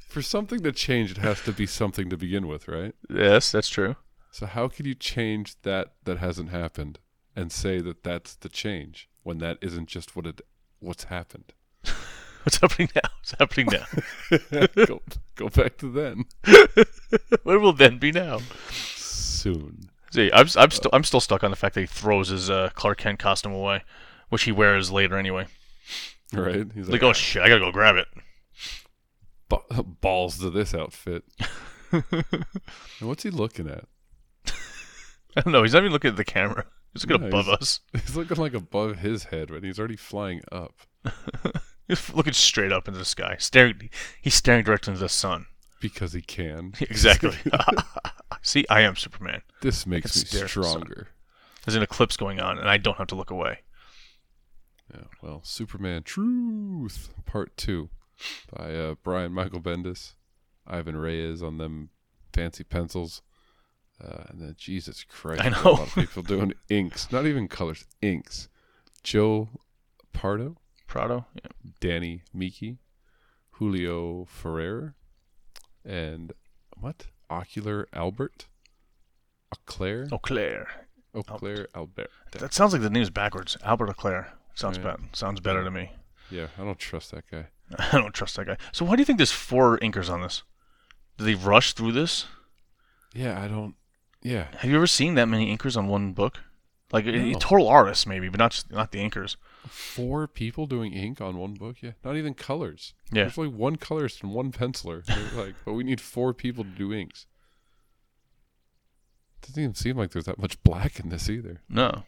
For 0.08 0.22
something 0.22 0.62
to 0.62 0.72
change, 0.72 1.12
it 1.12 1.18
has 1.18 1.42
to 1.42 1.52
be 1.52 1.66
something 1.66 2.10
to 2.10 2.16
begin 2.16 2.48
with, 2.48 2.70
right? 2.70 2.96
Yes, 3.10 3.52
that's 3.52 3.68
true. 3.68 3.98
So 4.32 4.46
how 4.46 4.70
can 4.70 4.86
you 4.86 4.96
change 4.96 5.62
that 5.64 5.94
that 6.06 6.20
hasn't 6.20 6.52
happened 6.52 7.00
and 7.36 7.52
say 7.52 7.82
that 7.82 8.04
that's 8.04 8.36
the 8.36 8.48
change 8.48 9.10
when 9.24 9.40
that 9.40 9.58
isn't 9.62 9.90
just 9.90 10.16
what 10.16 10.26
it 10.26 10.40
what's 10.80 11.06
happened? 11.06 11.54
What's 12.44 12.58
happening 12.58 12.90
now? 12.96 13.02
What's 13.20 13.36
happening 13.38 13.68
now? 13.72 14.86
go, 14.86 15.02
go 15.36 15.50
back 15.50 15.78
to 15.78 15.92
then 15.92 16.26
Where 17.44 17.60
will 17.60 17.74
then 17.74 18.00
be 18.00 18.12
now? 18.12 18.40
soon. 18.72 19.91
See, 20.12 20.30
I'm 20.34 20.48
I'm 20.58 20.72
still 20.72 20.90
I'm 20.94 21.04
still 21.04 21.20
stuck 21.22 21.44
on 21.44 21.52
the 21.52 21.58
fact 21.58 21.76
that 21.76 21.82
he 21.82 21.88
throws 21.88 22.30
his 22.30 22.50
uh, 22.50 22.70
Clark 22.76 23.00
Kent 23.00 23.20
costume 23.20 23.54
away, 23.54 23.84
which 24.30 24.44
he 24.44 24.52
wears 24.52 24.92
later 24.92 25.18
anyway. 25.18 25.48
Right? 26.34 26.68
He's 26.74 26.88
Like, 26.90 27.04
oh 27.04 27.14
shit, 27.14 27.42
I 27.42 27.48
gotta 27.50 27.60
go 27.62 27.72
grab 27.72 27.96
it. 27.96 28.08
ba- 29.50 29.84
balls 30.02 30.40
to 30.40 30.50
this 30.50 30.74
outfit. 30.74 31.24
and 31.92 32.36
what's 33.02 33.24
he 33.24 33.30
looking 33.30 33.70
at? 33.70 33.86
I 35.36 35.42
don't 35.42 35.54
know. 35.54 35.64
He's 35.64 35.74
not 35.74 35.80
even 35.84 35.92
looking 35.94 36.12
at 36.12 36.18
the 36.18 36.26
camera. 36.26 36.66
He's 36.94 37.06
looking 37.06 37.22
Yeah, 37.24 37.28
above 37.30 37.46
he's- 37.46 37.58
us. 37.62 37.80
He's 38.06 38.16
looking 38.18 38.38
like 38.38 38.54
above 38.54 38.98
his 39.00 39.26
head, 39.26 39.50
right? 39.50 39.64
He's 39.64 39.80
already 39.80 39.96
flying 39.96 40.42
up. 40.52 40.74
He's 41.88 42.14
looking 42.14 42.34
straight 42.34 42.72
up 42.74 42.88
into 42.88 42.98
the 43.00 43.06
sky, 43.06 43.36
staring. 43.40 43.90
He's 44.22 44.36
staring 44.36 44.64
directly 44.66 44.92
into 44.92 45.02
the 45.04 45.10
sun. 45.10 45.46
Because 45.82 46.14
he 46.14 46.22
can. 46.22 46.74
Exactly. 46.82 47.36
See, 48.44 48.66
I 48.70 48.82
am 48.82 48.96
Superman. 48.96 49.42
this 49.62 49.86
makes 49.86 50.16
me 50.16 50.24
stare 50.26 50.46
at 50.46 50.52
the 50.52 50.64
sun. 50.64 50.64
stronger. 50.64 51.08
There's 51.66 51.76
an 51.76 51.84
eclipse 51.84 52.16
going 52.18 52.40
on, 52.40 52.58
and 52.58 52.70
I 52.70 52.78
don't 52.78 52.98
have 52.98 53.08
to 53.08 53.16
look 53.16 53.30
away. 53.30 53.60
Yeah, 54.94 55.04
well, 55.22 55.42
Superman 55.44 56.04
Truth 56.04 57.14
Part 57.26 57.56
Two 57.58 57.90
by 58.56 58.74
uh, 58.74 58.96
Brian 59.04 59.32
Michael 59.34 59.62
Bendis, 59.62 60.14
Ivan 60.68 60.96
Reis 60.98 61.42
on 61.42 61.58
them 61.58 61.90
fancy 62.34 62.64
pencils, 62.64 63.22
uh, 64.04 64.24
and 64.30 64.42
then 64.42 64.56
Jesus 64.58 65.04
Christ, 65.04 65.44
I 65.44 65.50
know. 65.50 65.62
a 65.64 65.70
lot 65.72 65.88
of 65.88 65.96
people 65.96 66.24
doing 66.24 66.54
inks, 66.70 67.12
not 67.12 67.26
even 67.26 67.48
colors, 67.48 67.86
inks. 68.02 68.48
Joe 69.04 69.50
Pardo, 70.14 70.58
Prado? 70.88 71.26
Yeah. 71.36 71.52
Danny 71.80 72.24
Miki, 72.34 72.80
Julio 73.52 74.26
Ferrer, 74.26 74.96
and 75.86 76.34
what? 76.78 77.08
Ocular 77.30 77.88
Albert, 77.94 78.48
Oclair, 79.56 80.10
Oh, 80.12 80.18
Claire. 80.18 80.68
Oclair 81.16 81.66
Albert. 81.76 82.10
That 82.32 82.54
sounds 82.54 82.74
like 82.74 82.82
the 82.82 82.90
name's 82.90 83.10
backwards. 83.10 83.58
Albert 83.64 83.88
Leclerc. 83.88 84.28
Sounds 84.56 84.78
Yeah. 84.78 84.84
bad. 84.84 85.16
Sounds 85.16 85.40
better 85.40 85.64
to 85.64 85.72
me. 85.72 85.92
Yeah, 86.30 86.48
I 86.58 86.64
don't 86.64 86.80
trust 86.80 87.12
that 87.12 87.30
guy. 87.30 87.48
I 87.78 87.98
don't 87.98 88.14
trust 88.14 88.36
that 88.38 88.46
guy. 88.46 88.58
So 88.72 88.86
why 88.86 88.96
do 88.96 89.02
you 89.02 89.06
think 89.06 89.18
there's 89.18 89.32
four 89.32 89.78
inkers 89.80 90.10
on 90.10 90.22
this? 90.22 90.44
Did 91.18 91.26
they 91.26 91.36
rush 91.36 91.74
through 91.74 91.92
this? 91.94 92.26
Yeah, 93.14 93.42
I 93.42 93.48
don't. 93.48 93.76
Yeah, 94.22 94.48
Have 94.60 94.70
you 94.70 94.76
ever 94.78 94.88
seen 94.88 95.16
that 95.16 95.28
many 95.28 95.56
inkers 95.56 95.76
on 95.76 95.88
one 95.88 96.14
book? 96.14 96.40
Like 96.94 97.06
No. 97.06 97.34
total 97.40 97.68
artists, 97.68 98.06
maybe, 98.06 98.30
but 98.30 98.38
not 98.40 98.64
not 98.70 98.92
the 98.92 99.00
inkers. 99.00 99.36
Four 99.68 100.28
people 100.28 100.68
doing 100.68 100.94
ink 100.94 101.22
on 101.22 101.38
one 101.38 101.54
book. 101.54 101.78
Yeah, 101.82 101.92
not 102.04 102.16
even 102.16 102.34
colors. 102.34 102.94
Yeah. 103.12 103.24
There's 103.24 103.38
only 103.38 103.52
one 103.52 103.76
colorist 103.76 104.24
and 104.24 104.34
one 104.34 104.52
penciler. 104.52 105.04
Like, 105.36 105.56
but 105.66 105.74
we 105.74 105.84
need 105.84 106.02
four 106.02 106.34
people 106.34 106.64
to 106.64 106.70
do 106.70 106.94
inks. 106.94 107.26
Doesn't 109.42 109.62
even 109.62 109.76
seem 109.76 109.98
like 109.98 110.12
there's 110.12 110.26
that 110.26 110.40
much 110.40 110.62
black 110.64 111.00
in 111.00 111.10
this 111.10 111.30
either. 111.30 111.62
No. 111.70 112.04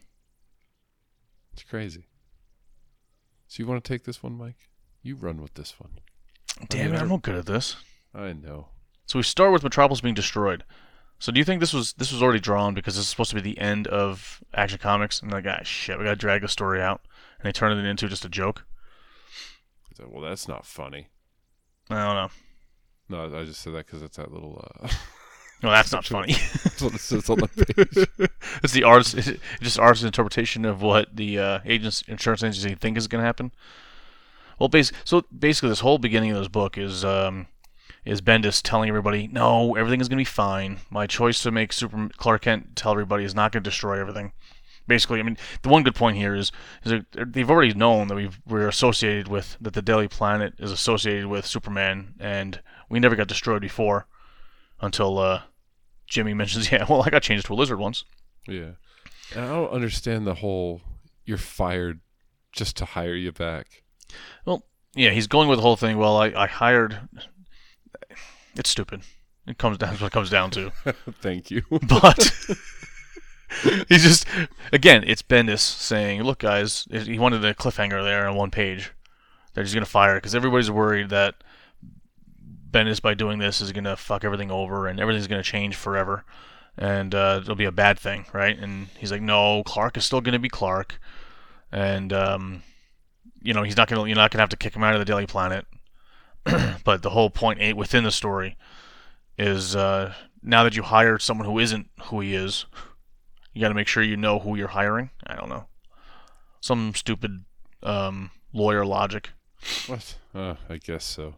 It's 1.52 1.62
crazy. 1.62 2.06
So 3.48 3.62
you 3.62 3.66
want 3.66 3.82
to 3.82 3.88
take 3.88 4.04
this 4.04 4.22
one, 4.22 4.36
Mike? 4.36 4.68
You 5.02 5.16
run 5.16 5.40
with 5.40 5.54
this 5.54 5.78
one. 5.78 5.92
Damn 6.68 6.94
it, 6.94 7.00
I'm 7.00 7.08
not 7.08 7.22
good 7.22 7.34
at 7.34 7.46
this. 7.46 7.76
I 8.14 8.32
know. 8.32 8.68
So 9.06 9.18
we 9.18 9.22
start 9.22 9.52
with 9.52 9.62
Metropolis 9.62 10.00
being 10.00 10.14
destroyed. 10.14 10.64
So 11.18 11.32
do 11.32 11.38
you 11.38 11.44
think 11.44 11.60
this 11.60 11.72
was 11.72 11.92
this 11.94 12.12
was 12.12 12.22
already 12.22 12.40
drawn 12.40 12.74
because 12.74 12.96
this 12.96 13.04
is 13.04 13.08
supposed 13.08 13.30
to 13.30 13.36
be 13.36 13.42
the 13.42 13.58
end 13.58 13.86
of 13.86 14.42
Action 14.54 14.78
Comics? 14.78 15.22
And 15.22 15.32
like, 15.32 15.46
ah, 15.46 15.60
shit, 15.62 15.98
we 15.98 16.04
gotta 16.04 16.16
drag 16.16 16.42
the 16.42 16.48
story 16.48 16.82
out, 16.82 17.02
and 17.44 17.48
they 17.48 17.52
turn 17.52 17.76
it 17.76 17.84
into 17.88 18.08
just 18.08 18.24
a 18.24 18.28
joke. 18.30 18.64
Well, 20.04 20.22
that's 20.22 20.48
not 20.48 20.64
funny. 20.66 21.08
I 21.90 22.04
don't 22.06 22.16
know. 22.16 23.28
No, 23.30 23.38
I 23.38 23.44
just 23.44 23.60
said 23.60 23.74
that 23.74 23.86
because 23.86 24.02
it's 24.02 24.16
that 24.16 24.32
little. 24.32 24.64
Uh, 24.82 24.88
No, 25.62 25.70
that's 25.70 25.92
not 25.92 26.04
funny. 26.04 26.34
that's 26.34 26.82
what 26.82 26.94
it 26.94 27.00
says 27.00 27.30
on 27.30 27.38
the 27.38 27.48
page. 28.18 28.28
it's 28.62 28.72
the 28.74 28.82
artist, 28.84 29.14
it's 29.14 29.38
just 29.62 29.78
artist's 29.78 30.04
interpretation 30.04 30.66
of 30.66 30.82
what 30.82 31.16
the 31.16 31.38
uh, 31.38 31.58
agents, 31.64 32.02
insurance 32.06 32.42
agency 32.42 32.74
think 32.74 32.98
is 32.98 33.06
going 33.06 33.22
to 33.22 33.26
happen. 33.26 33.50
Well, 34.58 34.68
bas- 34.68 34.92
so 35.04 35.22
basically, 35.36 35.70
this 35.70 35.80
whole 35.80 35.96
beginning 35.96 36.32
of 36.32 36.38
this 36.38 36.48
book 36.48 36.76
is 36.76 37.02
um, 37.02 37.46
is 38.04 38.20
Bendis 38.20 38.60
telling 38.62 38.90
everybody, 38.90 39.26
"No, 39.26 39.74
everything 39.74 40.02
is 40.02 40.08
going 40.08 40.18
to 40.18 40.20
be 40.20 40.24
fine. 40.26 40.80
My 40.90 41.06
choice 41.06 41.42
to 41.44 41.50
make 41.50 41.72
Super 41.72 42.10
Clark 42.14 42.42
Kent 42.42 42.76
tell 42.76 42.92
everybody 42.92 43.24
is 43.24 43.34
not 43.34 43.50
going 43.52 43.62
to 43.62 43.70
destroy 43.70 43.98
everything." 43.98 44.32
Basically, 44.86 45.18
I 45.18 45.22
mean, 45.22 45.38
the 45.62 45.68
one 45.68 45.82
good 45.82 45.94
point 45.94 46.16
here 46.16 46.34
is 46.34 46.52
is 46.84 47.02
they've 47.14 47.50
already 47.50 47.72
known 47.74 48.08
that 48.08 48.14
we've, 48.14 48.38
we're 48.46 48.68
associated 48.68 49.28
with 49.28 49.56
that 49.60 49.72
the 49.72 49.82
Daily 49.82 50.08
Planet 50.08 50.54
is 50.58 50.70
associated 50.70 51.26
with 51.26 51.46
Superman, 51.46 52.14
and 52.20 52.60
we 52.90 53.00
never 53.00 53.16
got 53.16 53.28
destroyed 53.28 53.62
before 53.62 54.06
until 54.80 55.18
uh, 55.18 55.42
Jimmy 56.06 56.34
mentions, 56.34 56.70
"Yeah, 56.70 56.84
well, 56.88 57.02
I 57.02 57.10
got 57.10 57.22
changed 57.22 57.46
to 57.46 57.54
a 57.54 57.56
lizard 57.56 57.78
once." 57.78 58.04
Yeah. 58.46 58.72
And 59.34 59.44
I 59.44 59.48
don't 59.48 59.70
understand 59.70 60.26
the 60.26 60.34
whole 60.34 60.82
you're 61.24 61.38
fired 61.38 62.00
just 62.52 62.76
to 62.76 62.84
hire 62.84 63.14
you 63.14 63.32
back. 63.32 63.82
Well, 64.44 64.64
yeah, 64.94 65.10
he's 65.10 65.26
going 65.26 65.48
with 65.48 65.58
the 65.58 65.62
whole 65.62 65.76
thing. 65.76 65.98
Well, 65.98 66.16
I, 66.16 66.26
I 66.36 66.46
hired. 66.46 67.08
It's 68.54 68.70
stupid. 68.70 69.02
It 69.46 69.58
comes 69.58 69.78
down. 69.78 69.90
That's 69.90 70.00
what 70.00 70.08
it 70.08 70.12
comes 70.12 70.30
down 70.30 70.50
to. 70.52 70.70
Thank 71.20 71.50
you. 71.50 71.62
But 71.70 72.32
he's 73.88 74.02
just 74.02 74.26
again, 74.72 75.04
it's 75.06 75.22
Bendis 75.22 75.60
saying, 75.60 76.22
"Look, 76.22 76.40
guys, 76.40 76.86
he 76.90 77.18
wanted 77.18 77.44
a 77.44 77.54
cliffhanger 77.54 78.02
there 78.02 78.28
on 78.28 78.36
one 78.36 78.50
page. 78.50 78.92
They're 79.52 79.64
just 79.64 79.74
gonna 79.74 79.86
fire 79.86 80.16
because 80.16 80.34
everybody's 80.34 80.70
worried 80.70 81.10
that 81.10 81.36
Bendis, 82.70 83.00
by 83.00 83.14
doing 83.14 83.38
this, 83.38 83.60
is 83.60 83.72
gonna 83.72 83.96
fuck 83.96 84.24
everything 84.24 84.50
over 84.50 84.86
and 84.86 84.98
everything's 84.98 85.28
gonna 85.28 85.42
change 85.42 85.76
forever, 85.76 86.24
and 86.76 87.14
uh, 87.14 87.40
it'll 87.42 87.54
be 87.54 87.64
a 87.64 87.72
bad 87.72 87.98
thing, 87.98 88.26
right?" 88.32 88.58
And 88.58 88.88
he's 88.98 89.12
like, 89.12 89.22
"No, 89.22 89.62
Clark 89.64 89.96
is 89.96 90.04
still 90.04 90.20
gonna 90.20 90.38
be 90.38 90.48
Clark, 90.48 91.00
and 91.70 92.12
um, 92.12 92.62
you 93.42 93.54
know 93.54 93.62
he's 93.62 93.76
not 93.76 93.88
gonna 93.88 94.06
you're 94.06 94.16
not 94.16 94.30
gonna 94.30 94.42
have 94.42 94.50
to 94.50 94.56
kick 94.56 94.74
him 94.74 94.82
out 94.82 94.94
of 94.94 94.98
the 94.98 95.04
Daily 95.04 95.26
Planet." 95.26 95.66
but 96.84 97.02
the 97.02 97.10
whole 97.10 97.30
point 97.30 97.58
eight 97.60 97.76
within 97.76 98.04
the 98.04 98.10
story 98.10 98.56
is 99.38 99.74
uh, 99.74 100.12
now 100.42 100.62
that 100.64 100.76
you 100.76 100.82
hired 100.82 101.22
someone 101.22 101.46
who 101.46 101.58
isn't 101.58 101.88
who 102.04 102.20
he 102.20 102.34
is, 102.34 102.66
you 103.54 103.60
got 103.60 103.68
to 103.68 103.74
make 103.74 103.88
sure 103.88 104.02
you 104.02 104.16
know 104.16 104.38
who 104.40 104.56
you're 104.56 104.68
hiring. 104.68 105.10
I 105.26 105.34
don't 105.36 105.48
know, 105.48 105.66
some 106.60 106.94
stupid 106.94 107.44
um, 107.82 108.30
lawyer 108.52 108.84
logic. 108.84 109.30
what? 109.86 110.16
Uh, 110.34 110.56
I 110.68 110.76
guess 110.78 111.04
so. 111.04 111.36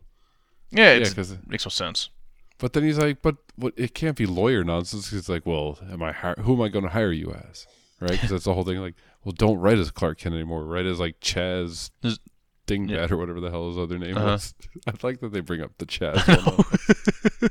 Yeah, 0.71 0.95
Yeah, 0.95 1.05
it 1.07 1.15
'cause- 1.15 1.37
makes 1.47 1.65
no 1.65 1.71
sense. 1.71 2.11
But 2.59 2.73
then 2.73 2.85
he's 2.85 2.99
like, 2.99 3.21
but 3.21 3.37
what? 3.57 3.75
It 3.77 3.95
can't 3.95 4.17
be 4.17 4.25
lawyer 4.25 4.65
nonsense. 4.65 5.11
He's 5.11 5.29
like, 5.29 5.45
well, 5.45 5.79
am 5.93 6.03
I 6.03 6.13
hi- 6.13 6.35
who 6.41 6.55
am 6.55 6.63
I 6.63 6.69
going 6.69 6.85
to 6.87 6.91
hire 6.91 7.13
you 7.13 7.31
as? 7.51 7.67
Right? 8.01 8.13
Because 8.13 8.31
that's 8.31 8.45
the 8.45 8.55
whole 8.55 8.65
thing. 8.65 8.79
Like, 8.79 8.95
well, 9.25 9.33
don't 9.37 9.59
write 9.59 9.77
as 9.79 9.91
Clark 9.91 10.19
Kent 10.19 10.35
anymore. 10.35 10.65
Write 10.65 10.87
as 10.87 10.99
like 10.99 11.21
Chaz 11.21 11.91
Is- 12.03 12.19
Dingbat 12.67 13.11
or 13.11 13.19
whatever 13.19 13.41
the 13.41 13.51
hell 13.51 13.69
his 13.69 13.77
other 13.79 13.99
name 13.99 14.17
Uh-huh. 14.17 14.27
was. 14.33 14.55
I 14.87 14.93
like 15.03 15.21
that 15.21 15.33
they 15.35 15.41
bring 15.41 15.61
up 15.61 15.73
the 15.77 15.85
Chaz. 15.87 16.27
one. 16.27 17.51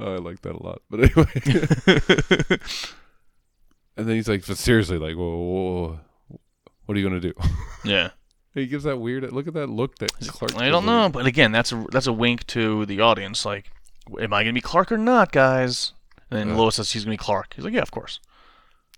oh, 0.00 0.14
I 0.14 0.16
like 0.18 0.40
that 0.42 0.54
a 0.56 0.62
lot. 0.62 0.80
But 0.88 1.00
anyway, 1.04 2.58
and 3.96 4.06
then 4.06 4.16
he's 4.16 4.28
like, 4.28 4.46
but 4.46 4.56
seriously, 4.58 4.98
like, 4.98 5.16
whoa, 5.16 5.28
whoa, 5.36 6.00
whoa, 6.28 6.38
what 6.86 6.96
are 6.96 7.00
you 7.00 7.08
going 7.08 7.20
to 7.20 7.28
do? 7.32 7.34
yeah, 7.84 8.10
he 8.54 8.66
gives 8.66 8.84
that 8.84 8.98
weird. 8.98 9.30
Look 9.32 9.46
at 9.46 9.54
that 9.54 9.68
look 9.68 9.98
that 9.98 10.12
Clark. 10.20 10.56
I 10.56 10.68
don't 10.70 10.86
know, 10.86 11.08
but 11.08 11.26
again, 11.26 11.52
that's 11.52 11.72
a 11.72 11.84
that's 11.90 12.06
a 12.06 12.12
wink 12.12 12.46
to 12.48 12.84
the 12.86 13.00
audience. 13.00 13.44
Like, 13.44 13.70
am 14.20 14.32
I 14.32 14.42
gonna 14.42 14.52
be 14.52 14.60
Clark 14.60 14.90
or 14.92 14.98
not, 14.98 15.32
guys? 15.32 15.92
And 16.30 16.38
then 16.38 16.50
Uh. 16.52 16.56
Lois 16.58 16.76
says 16.76 16.88
she's 16.88 17.04
gonna 17.04 17.14
be 17.14 17.18
Clark. 17.18 17.54
He's 17.54 17.64
like, 17.64 17.74
yeah, 17.74 17.82
of 17.82 17.90
course, 17.90 18.20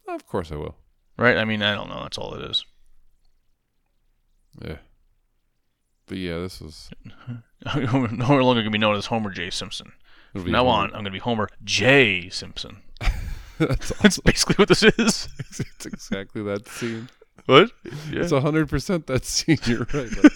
Of 0.09 0.27
course 0.27 0.51
I 0.53 0.57
will. 0.57 0.77
right? 1.17 1.37
I 1.37 1.45
mean, 1.45 1.63
I 1.63 1.75
don't 1.75 1.89
know. 1.89 2.03
That's 2.03 2.19
all 2.19 2.35
it 2.35 2.51
is. 2.51 2.65
Yeah. 4.65 4.77
But 6.07 6.19
yeah, 6.19 6.39
this 6.39 6.61
is. 6.61 6.91
No 7.75 8.43
longer 8.43 8.61
gonna 8.61 8.71
be 8.71 8.77
known 8.77 8.95
as 8.95 9.07
Homer 9.07 9.31
J. 9.31 9.49
Simpson. 9.49 9.93
From 10.35 10.51
now 10.53 10.65
Homer- 10.65 10.77
on, 10.83 10.85
I'm 10.89 10.97
gonna 10.99 11.11
be 11.11 11.19
Homer 11.19 11.49
J. 11.65 12.29
Simpson. 12.29 12.83
That's 13.59 13.91
That's 14.03 14.19
basically 14.21 14.55
what 14.57 14.69
this 14.69 14.83
is. 14.83 15.29
it's 15.39 15.87
exactly 15.87 16.43
that 16.43 16.69
scene. 16.69 17.09
What? 17.47 17.71
Yeah. 18.11 18.23
It's 18.23 18.33
hundred 18.33 18.69
percent 18.69 19.07
that 19.07 19.25
scene. 19.25 19.59
You're 19.65 19.87
right. 19.93 20.11
Like, 20.23 20.33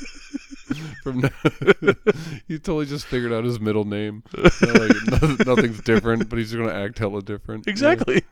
from 1.02 1.20
now, 1.20 1.30
he 2.46 2.58
totally 2.58 2.84
just 2.86 3.06
figured 3.06 3.32
out 3.32 3.44
his 3.44 3.58
middle 3.58 3.84
name. 3.84 4.22
Like, 4.36 4.92
no- 5.22 5.36
nothing's 5.54 5.80
different, 5.80 6.28
but 6.28 6.38
he's 6.38 6.52
gonna 6.52 6.72
act 6.72 6.98
hella 6.98 7.22
different. 7.22 7.66
Yeah. 7.66 7.70
Exactly. 7.70 8.24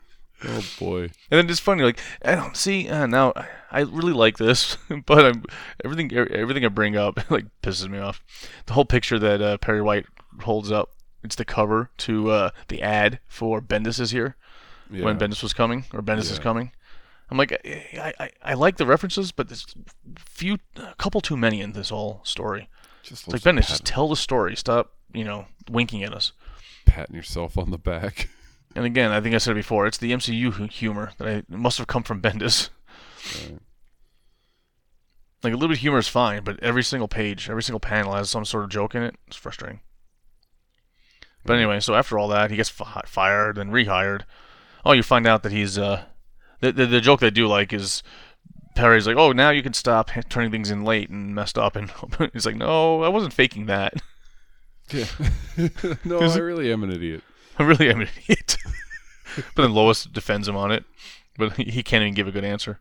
Oh 0.43 0.63
boy. 0.77 1.01
And 1.31 1.39
then 1.39 1.49
it's 1.49 1.59
funny, 1.59 1.83
like 1.83 1.99
I 2.23 2.35
don't 2.35 2.55
see 2.55 2.87
uh, 2.89 3.07
now. 3.07 3.33
I- 3.35 3.47
I 3.69 3.81
really 3.81 4.13
like 4.13 4.37
this, 4.37 4.77
but 5.05 5.25
I'm 5.25 5.43
everything 5.83 6.13
everything 6.13 6.63
I 6.63 6.69
bring 6.69 6.95
up 6.95 7.29
like 7.29 7.45
pisses 7.61 7.89
me 7.89 7.97
off. 7.97 8.23
The 8.65 8.73
whole 8.73 8.85
picture 8.85 9.19
that 9.19 9.41
uh, 9.41 9.57
Perry 9.57 9.81
White 9.81 10.05
holds 10.41 10.71
up, 10.71 10.91
it's 11.23 11.35
the 11.35 11.43
cover 11.43 11.89
to 11.97 12.29
uh, 12.29 12.49
the 12.69 12.81
ad 12.81 13.19
for 13.27 13.61
Bendis 13.61 13.99
is 13.99 14.11
here 14.11 14.37
Yeah. 14.89 15.05
when 15.05 15.17
Bendis 15.19 15.43
was 15.43 15.53
coming 15.53 15.85
or 15.93 16.01
Bendis 16.01 16.31
is 16.31 16.39
coming. 16.39 16.71
I'm 17.29 17.37
like, 17.37 17.51
I, 17.65 18.13
I, 18.19 18.29
I 18.41 18.53
like 18.53 18.77
the 18.77 18.85
references, 18.85 19.31
but 19.33 19.49
there's 19.49 19.65
few, 20.17 20.57
a 20.77 20.95
couple 20.95 21.19
too 21.19 21.35
many 21.35 21.59
in 21.61 21.73
this 21.73 21.89
whole 21.89 22.21
story. 22.23 22.69
just 23.03 23.27
It's 23.27 23.45
like 23.45 23.55
Bendis, 23.55 23.67
just 23.67 23.83
tell 23.85 24.07
the 24.07 24.15
story. 24.15 24.55
Stop, 24.55 24.93
you 25.13 25.25
know, 25.25 25.47
winking 25.69 26.03
at 26.03 26.13
us. 26.13 26.31
patting 26.85 27.15
yourself 27.15 27.57
on 27.57 27.71
the 27.71 27.77
back. 27.77 28.29
And 28.75 28.85
again, 28.85 29.11
I 29.11 29.21
think 29.21 29.33
I 29.33 29.39
said 29.39 29.53
it 29.53 29.55
before. 29.55 29.87
It's 29.87 29.97
the 29.97 30.11
MCU 30.11 30.69
humor 30.69 31.11
that 31.17 31.27
I 31.27 31.43
must 31.49 31.79
have 31.79 31.87
come 31.87 32.03
from 32.03 32.21
Bendis. 32.21 32.69
Right. 33.49 33.57
Like 35.41 35.53
a 35.53 35.55
little 35.55 35.69
bit 35.69 35.77
of 35.77 35.81
humor 35.81 35.97
is 35.97 36.07
fine, 36.07 36.43
but 36.43 36.59
every 36.61 36.83
single 36.83 37.07
page, 37.07 37.49
every 37.49 37.63
single 37.63 37.79
panel 37.79 38.13
has 38.13 38.29
some 38.29 38.45
sort 38.45 38.65
of 38.65 38.69
joke 38.69 38.93
in 38.93 39.01
it. 39.01 39.15
It's 39.25 39.35
frustrating. 39.35 39.79
But 41.43 41.55
anyway, 41.55 41.79
so 41.79 41.95
after 41.95 42.19
all 42.19 42.27
that, 42.27 42.51
he 42.51 42.57
gets 42.57 42.69
fi- 42.69 43.01
fired 43.07 43.57
and 43.57 43.71
rehired. 43.71 44.23
Oh, 44.85 44.93
you 44.93 45.03
find 45.03 45.27
out 45.27 45.43
that 45.43 45.51
he's 45.51 45.77
uh, 45.77 46.03
the, 46.59 46.71
the 46.71 46.85
the 46.85 47.01
joke 47.01 47.19
they 47.19 47.29
do 47.29 47.47
like 47.47 47.73
is 47.73 48.03
Perry's 48.75 49.07
like, 49.07 49.17
oh, 49.17 49.31
now 49.31 49.49
you 49.49 49.63
can 49.63 49.73
stop 49.73 50.11
turning 50.29 50.51
things 50.51 50.69
in 50.69 50.83
late 50.83 51.09
and 51.09 51.33
messed 51.33 51.57
up, 51.57 51.75
and 51.75 51.91
he's 52.33 52.45
like, 52.45 52.55
no, 52.55 53.01
I 53.03 53.09
wasn't 53.09 53.33
faking 53.33 53.65
that. 53.65 53.95
Yeah. 54.91 55.05
no, 56.05 56.19
I 56.21 56.37
really 56.37 56.71
am 56.71 56.83
an 56.83 56.91
idiot. 56.91 57.23
I 57.57 57.63
really 57.63 57.89
am 57.89 58.01
an 58.01 58.09
idiot. 58.27 58.57
but 59.55 59.63
then 59.63 59.73
Lois 59.73 60.03
defends 60.03 60.47
him 60.47 60.55
on 60.55 60.71
it, 60.71 60.85
but 61.37 61.53
he 61.53 61.83
can't 61.83 62.03
even 62.03 62.13
give 62.13 62.27
a 62.27 62.31
good 62.31 62.45
answer. 62.45 62.79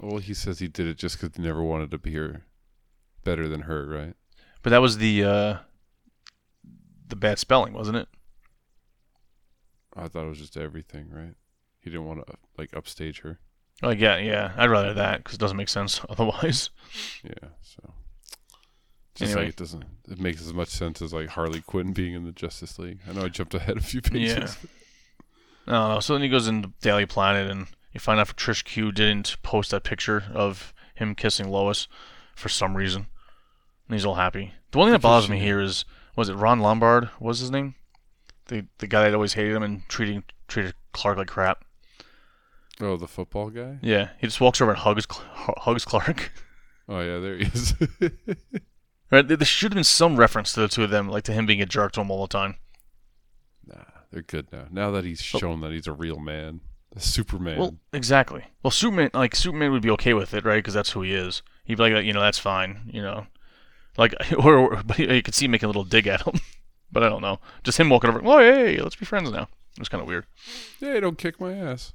Well, 0.00 0.18
he 0.18 0.34
says 0.34 0.58
he 0.58 0.68
did 0.68 0.86
it 0.86 0.98
just 0.98 1.20
because 1.20 1.36
he 1.36 1.42
never 1.42 1.62
wanted 1.62 1.90
to 1.92 1.98
be 1.98 2.14
her 2.14 2.44
better 3.22 3.48
than 3.48 3.62
her, 3.62 3.86
right? 3.86 4.14
But 4.62 4.70
that 4.70 4.82
was 4.82 4.98
the 4.98 5.24
uh, 5.24 5.56
the 7.06 7.16
bad 7.16 7.38
spelling, 7.38 7.74
wasn't 7.74 7.98
it? 7.98 8.08
I 9.96 10.08
thought 10.08 10.24
it 10.24 10.28
was 10.28 10.38
just 10.38 10.56
everything, 10.56 11.08
right? 11.10 11.34
He 11.80 11.90
didn't 11.90 12.06
want 12.06 12.26
to 12.26 12.34
like 12.58 12.74
upstage 12.74 13.20
her. 13.20 13.38
Like 13.82 14.00
yeah, 14.00 14.16
yeah. 14.18 14.52
I'd 14.56 14.70
rather 14.70 14.94
that 14.94 15.18
because 15.18 15.34
it 15.34 15.40
doesn't 15.40 15.56
make 15.56 15.68
sense 15.68 16.00
otherwise. 16.08 16.70
Yeah, 17.22 17.48
so 17.62 17.92
just 19.14 19.30
Anyway. 19.32 19.46
like 19.46 19.54
it 19.54 19.56
doesn't. 19.56 19.84
It 20.10 20.18
makes 20.20 20.40
as 20.40 20.52
much 20.52 20.68
sense 20.68 21.00
as 21.02 21.12
like 21.12 21.28
Harley 21.28 21.60
Quinn 21.60 21.92
being 21.92 22.14
in 22.14 22.24
the 22.24 22.32
Justice 22.32 22.78
League. 22.78 22.98
I 23.08 23.12
know 23.12 23.24
I 23.24 23.28
jumped 23.28 23.54
ahead 23.54 23.76
a 23.76 23.80
few 23.82 24.00
pages. 24.02 24.56
No, 25.66 26.00
so 26.00 26.12
then 26.12 26.22
he 26.22 26.28
goes 26.28 26.46
into 26.48 26.72
Daily 26.82 27.06
Planet 27.06 27.50
and 27.50 27.66
you 27.92 28.00
find 28.00 28.20
out 28.20 28.36
Trish 28.36 28.64
Q 28.64 28.92
didn't 28.92 29.36
post 29.42 29.70
that 29.70 29.84
picture 29.84 30.24
of 30.34 30.74
him 30.94 31.14
kissing 31.14 31.48
Lois 31.48 31.88
for 32.34 32.48
some 32.48 32.76
reason. 32.76 33.06
And 33.88 33.94
he's 33.94 34.04
all 34.04 34.16
happy. 34.16 34.52
The 34.72 34.78
one 34.78 34.86
thing 34.86 34.92
that 34.92 35.00
bothers 35.02 35.28
me 35.30 35.38
here 35.38 35.60
is 35.60 35.84
was 36.16 36.28
it 36.28 36.34
Ron 36.34 36.60
Lombard? 36.60 37.04
What 37.18 37.28
was 37.28 37.40
his 37.40 37.50
name? 37.50 37.74
The 38.46 38.66
the 38.78 38.86
guy 38.86 39.04
that 39.04 39.14
always 39.14 39.32
hated 39.34 39.54
him 39.54 39.62
and 39.62 39.82
treating 39.88 40.24
treated 40.48 40.74
Clark 40.92 41.18
like 41.18 41.28
crap. 41.28 41.64
Oh, 42.80 42.96
the 42.96 43.06
football 43.08 43.50
guy. 43.50 43.78
Yeah, 43.82 44.10
he 44.18 44.26
just 44.26 44.40
walks 44.40 44.60
over 44.60 44.72
and 44.72 44.80
hugs 44.80 45.06
hugs 45.10 45.84
Clark. 45.84 46.32
Oh 46.86 47.00
yeah, 47.00 47.18
there 47.18 47.38
he 47.38 47.44
is. 47.46 47.72
right? 49.10 49.26
There 49.26 49.42
should 49.44 49.72
have 49.72 49.76
been 49.76 49.84
some 49.84 50.16
reference 50.16 50.52
to 50.52 50.60
the 50.60 50.68
two 50.68 50.84
of 50.84 50.90
them, 50.90 51.08
like 51.08 51.22
to 51.24 51.32
him 51.32 51.46
being 51.46 51.62
a 51.62 51.66
jerk 51.66 51.92
to 51.92 52.02
him 52.02 52.10
all 52.10 52.20
the 52.26 52.28
time. 52.28 52.56
nah, 53.66 53.84
they're 54.10 54.20
good 54.20 54.48
now. 54.52 54.66
Now 54.70 54.90
that 54.90 55.02
he's 55.04 55.20
Oh. 55.34 55.38
shown 55.38 55.60
that 55.62 55.72
he's 55.72 55.86
a 55.86 55.92
real 55.94 56.18
man, 56.18 56.60
a 56.94 57.00
Superman. 57.00 57.58
Well, 57.58 57.76
exactly. 57.94 58.44
Well, 58.62 58.70
Superman, 58.70 59.08
like 59.14 59.34
Superman, 59.34 59.72
would 59.72 59.80
be 59.80 59.88
okay 59.92 60.12
with 60.12 60.34
it, 60.34 60.44
right? 60.44 60.56
Because 60.58 60.74
that's 60.74 60.90
who 60.90 61.00
he 61.00 61.14
is. 61.14 61.40
He'd 61.64 61.76
be 61.78 61.84
like, 61.90 62.04
you 62.04 62.12
know, 62.12 62.20
that's 62.20 62.38
fine, 62.38 62.90
you 62.92 63.00
know, 63.00 63.28
like, 63.96 64.14
or, 64.38 64.58
or 64.58 64.82
but 64.84 64.98
you 64.98 65.22
could 65.22 65.34
see 65.34 65.46
him 65.46 65.52
making 65.52 65.64
a 65.64 65.68
little 65.68 65.84
dig 65.84 66.06
at 66.06 66.20
him, 66.26 66.38
but 66.94 67.02
I 67.02 67.08
don't 67.10 67.20
know. 67.20 67.38
Just 67.62 67.78
him 67.78 67.90
walking 67.90 68.08
over. 68.08 68.22
Oh, 68.24 68.38
hey, 68.38 68.78
let's 68.80 68.96
be 68.96 69.04
friends 69.04 69.30
now. 69.30 69.48
It 69.76 69.80
was 69.80 69.88
kind 69.90 70.00
of 70.00 70.08
weird. 70.08 70.24
hey, 70.80 71.00
don't 71.00 71.18
kick 71.18 71.40
my 71.40 71.52
ass. 71.52 71.92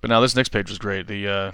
But 0.00 0.08
now 0.10 0.20
this 0.20 0.34
next 0.34 0.48
page 0.48 0.68
was 0.68 0.78
great. 0.78 1.06
The 1.06 1.28
uh, 1.28 1.52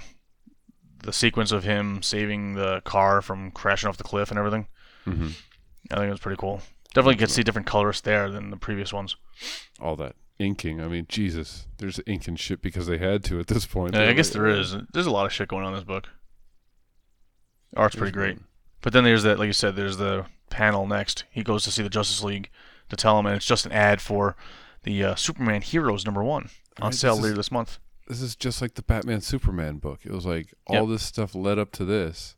the 1.03 1.13
sequence 1.13 1.53
of 1.53 1.65
him 1.65 2.03
saving 2.03 2.55
the 2.55 2.81
car 2.83 3.21
from 3.23 3.51
crashing 3.51 3.89
off 3.89 3.97
the 3.97 4.05
cliff 4.05 4.31
and 4.31 4.39
everything. 4.39 4.67
Mm-hmm. 5.07 5.29
I 5.91 5.97
think 5.97 6.09
it 6.09 6.11
was 6.11 6.21
pretty 6.21 6.39
cool. 6.41 6.63
Definitely 6.95 7.17
could 7.17 7.31
see 7.31 7.43
different 7.43 7.67
colors 7.67 8.01
there 8.01 8.31
than 8.31 8.51
the 8.51 8.57
previous 8.57 8.93
ones. 8.93 9.17
All 9.81 9.97
that 9.97 10.17
inking. 10.39 10.81
I 10.81 10.89
mean, 10.89 11.07
Jesus, 11.09 11.67
there's 11.79 12.01
ink 12.07 12.27
and 12.27 12.39
shit 12.39 12.61
because 12.63 12.87
they 12.87 12.99
had 12.99 13.23
to 13.25 13.39
at 13.39 13.47
this 13.47 13.67
point. 13.67 13.95
Yeah, 13.95 14.09
I 14.09 14.13
guess 14.13 14.29
like, 14.29 14.35
there 14.43 14.47
"Oh, 14.47 14.61
is. 14.61 14.77
There's 14.93 15.07
a 15.07 15.11
lot 15.11 15.27
of 15.27 15.33
shit 15.33 15.49
going 15.49 15.65
on 15.65 15.73
in 15.73 15.77
this 15.77 15.85
book. 15.85 16.09
Art's 17.77 17.95
pretty 17.97 18.13
great. 18.13 18.37
one." 18.37 18.45
But 18.83 18.93
then 18.93 19.05
there's 19.05 19.23
that, 19.25 19.39
like 19.39 19.47
you 19.47 19.53
said, 19.53 19.77
there's 19.77 19.99
the 19.99 20.27
panel 20.51 20.87
next. 20.87 21.25
He 21.31 21.43
goes 21.43 21.65
to 21.65 21.71
see 21.71 21.83
the 21.83 21.89
Justice 21.89 22.23
League 22.23 22.51
to 22.89 22.97
tell 22.97 23.19
him, 23.19 23.27
and 23.27 23.37
it's 23.37 23.47
just 23.47 23.65
an 23.67 23.73
ad 23.73 24.01
for 24.01 24.37
the 24.83 25.03
uh, 25.05 25.15
Superman 25.15 25.63
Heroes 25.63 26.05
number 26.05 26.23
one 26.23 26.51
on 26.79 26.85
Alright, 26.85 26.95
sale 26.95 27.15
this 27.15 27.23
later 27.23 27.33
is- 27.33 27.39
this 27.39 27.53
month. 27.53 27.79
This 28.09 28.23
is 28.23 28.35
just 28.35 28.61
like 28.61 28.75
the 28.75 28.83
Batman 28.83 29.21
Superman 29.21 29.77
book. 29.77 30.01
It 30.05 30.11
was 30.11 30.27
like 30.27 30.53
all 30.67 30.85
this 30.85 31.05
stuff 31.05 31.33
led 31.33 31.61
up 31.61 31.71
to 31.73 31.85
this, 31.85 32.35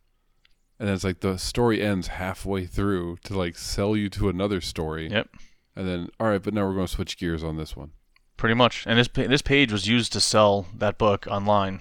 and 0.78 0.90
it's 0.90 1.02
like 1.02 1.20
the 1.20 1.38
story 1.38 1.80
ends 1.80 2.08
halfway 2.08 2.66
through 2.66 3.16
to 3.24 3.38
like 3.38 3.56
sell 3.56 3.96
you 3.96 4.10
to 4.10 4.28
another 4.28 4.60
story. 4.60 5.08
Yep. 5.10 5.28
And 5.74 5.88
then, 5.88 6.10
all 6.20 6.26
right, 6.26 6.42
but 6.42 6.52
now 6.52 6.66
we're 6.66 6.74
going 6.74 6.86
to 6.86 6.92
switch 6.92 7.16
gears 7.16 7.42
on 7.42 7.56
this 7.56 7.74
one. 7.74 7.92
Pretty 8.36 8.54
much. 8.54 8.84
And 8.86 8.98
this 8.98 9.08
this 9.08 9.40
page 9.40 9.72
was 9.72 9.88
used 9.88 10.12
to 10.12 10.20
sell 10.20 10.66
that 10.76 10.98
book 10.98 11.26
online. 11.26 11.80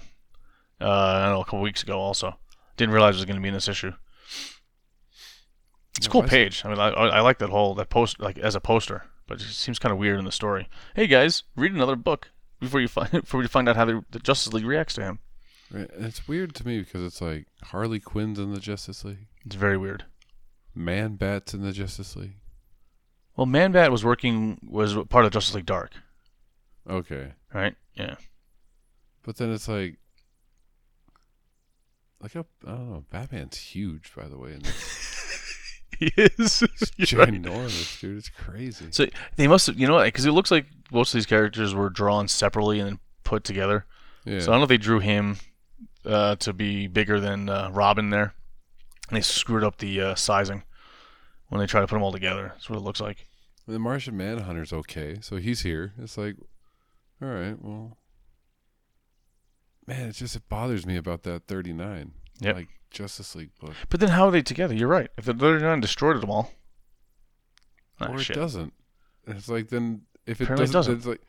Uh, 0.80 0.88
I 0.88 1.24
don't 1.24 1.34
know, 1.34 1.40
a 1.42 1.44
couple 1.44 1.60
weeks 1.60 1.82
ago. 1.82 1.98
Also, 2.00 2.38
didn't 2.78 2.94
realize 2.94 3.16
it 3.16 3.18
was 3.18 3.24
going 3.26 3.36
to 3.36 3.42
be 3.42 3.48
in 3.48 3.54
this 3.54 3.68
issue. 3.68 3.92
It's 5.96 6.06
a 6.06 6.10
cool 6.10 6.22
page. 6.22 6.64
I 6.64 6.68
mean, 6.68 6.78
I, 6.78 6.88
I 6.88 7.20
like 7.20 7.38
that 7.38 7.50
whole 7.50 7.74
that 7.74 7.90
post 7.90 8.18
like 8.20 8.38
as 8.38 8.54
a 8.54 8.60
poster, 8.60 9.04
but 9.26 9.40
it 9.40 9.44
seems 9.44 9.78
kind 9.78 9.92
of 9.92 9.98
weird 9.98 10.18
in 10.18 10.24
the 10.24 10.32
story. 10.32 10.68
Hey 10.94 11.06
guys, 11.06 11.42
read 11.56 11.72
another 11.72 11.96
book 11.96 12.30
before 12.60 12.80
you 12.80 12.88
find 12.88 13.10
before 13.12 13.42
you 13.42 13.48
find 13.48 13.68
out 13.68 13.76
how 13.76 13.84
the, 13.84 14.04
the 14.10 14.18
Justice 14.18 14.52
League 14.52 14.64
reacts 14.66 14.94
to 14.94 15.02
him. 15.02 15.18
Right? 15.70 15.90
And 15.94 16.04
it's 16.06 16.26
weird 16.28 16.54
to 16.56 16.66
me 16.66 16.78
because 16.80 17.02
it's 17.02 17.20
like 17.20 17.46
Harley 17.64 18.00
Quinn's 18.00 18.38
in 18.38 18.52
the 18.52 18.60
Justice 18.60 19.04
League, 19.04 19.26
It's 19.46 19.54
very 19.54 19.76
weird. 19.78 20.04
Man 20.74 21.16
Bat's 21.16 21.54
in 21.54 21.62
the 21.62 21.72
Justice 21.72 22.16
League. 22.16 22.36
Well, 23.36 23.46
Man 23.46 23.72
Bat 23.72 23.90
was 23.92 24.04
working 24.04 24.58
was 24.62 24.94
part 25.08 25.24
of 25.24 25.30
Justice 25.32 25.54
League 25.54 25.66
Dark, 25.66 25.92
Okay, 26.88 27.32
right? 27.54 27.74
Yeah. 27.94 28.16
but 29.22 29.36
then 29.36 29.50
it's 29.52 29.68
like, 29.68 29.98
like 32.20 32.32
how 32.34 32.46
I 32.66 32.70
don't 32.70 32.90
know. 32.90 33.04
Batman's 33.10 33.56
huge, 33.58 34.12
by 34.14 34.28
the 34.28 34.38
way, 34.38 34.52
and 34.52 34.64
He 35.98 36.12
is. 36.16 36.62
it's 36.62 37.12
You're 37.12 37.20
right. 37.20 37.32
ginormous, 37.32 38.00
dude. 38.00 38.18
It's 38.18 38.28
crazy. 38.28 38.86
So 38.90 39.06
they 39.36 39.46
must 39.46 39.66
have, 39.68 39.78
you 39.78 39.86
know, 39.86 40.02
because 40.02 40.24
it 40.24 40.32
looks 40.32 40.50
like 40.50 40.66
most 40.90 41.14
of 41.14 41.18
these 41.18 41.26
characters 41.26 41.74
were 41.74 41.90
drawn 41.90 42.26
separately 42.28 42.80
and 42.80 42.88
then 42.88 42.98
put 43.24 43.44
together. 43.44 43.86
Yeah. 44.24 44.40
So 44.40 44.50
I 44.50 44.54
don't 44.54 44.60
know 44.60 44.64
if 44.64 44.68
they 44.68 44.78
drew 44.78 44.98
him 44.98 45.36
uh, 46.04 46.36
to 46.36 46.52
be 46.52 46.86
bigger 46.86 47.20
than 47.20 47.48
uh, 47.48 47.70
Robin 47.72 48.10
there, 48.10 48.34
and 49.08 49.16
they 49.16 49.20
screwed 49.20 49.64
up 49.64 49.78
the 49.78 50.00
uh, 50.00 50.14
sizing 50.14 50.64
when 51.48 51.60
they 51.60 51.66
try 51.66 51.80
to 51.80 51.86
put 51.86 51.94
them 51.96 52.02
all 52.02 52.12
together. 52.12 52.52
That's 52.54 52.68
what 52.68 52.76
it 52.76 52.82
looks 52.82 53.00
like. 53.00 53.26
The 53.68 53.78
Martian 53.78 54.16
Manhunter's 54.16 54.72
okay, 54.72 55.18
so 55.20 55.36
he's 55.36 55.62
here. 55.62 55.92
It's 55.98 56.18
like, 56.18 56.36
all 57.22 57.28
right, 57.28 57.56
well, 57.60 57.96
man, 59.86 60.08
it 60.08 60.12
just 60.16 60.34
it 60.34 60.48
bothers 60.48 60.84
me 60.84 60.96
about 60.96 61.22
that 61.22 61.46
thirty 61.46 61.72
nine. 61.72 62.12
Yep. 62.40 62.56
Like 62.56 62.68
Justice 62.92 63.34
League 63.34 63.50
book, 63.60 63.74
But 63.88 64.00
then 64.00 64.10
how 64.10 64.26
are 64.26 64.30
they 64.30 64.42
together? 64.42 64.74
You're 64.74 64.88
right. 64.88 65.10
If 65.16 65.24
the 65.24 65.34
39 65.34 65.80
destroyed 65.80 66.20
them 66.20 66.30
all, 66.30 66.52
ah, 68.00 68.08
or 68.12 68.18
shit. 68.18 68.36
it 68.36 68.40
doesn't. 68.40 68.72
It's 69.26 69.48
like 69.48 69.68
then 69.68 70.02
if 70.26 70.40
it 70.40 70.46
doesn't, 70.48 70.72
doesn't. 70.72 70.94
it's 70.96 71.06
like 71.06 71.20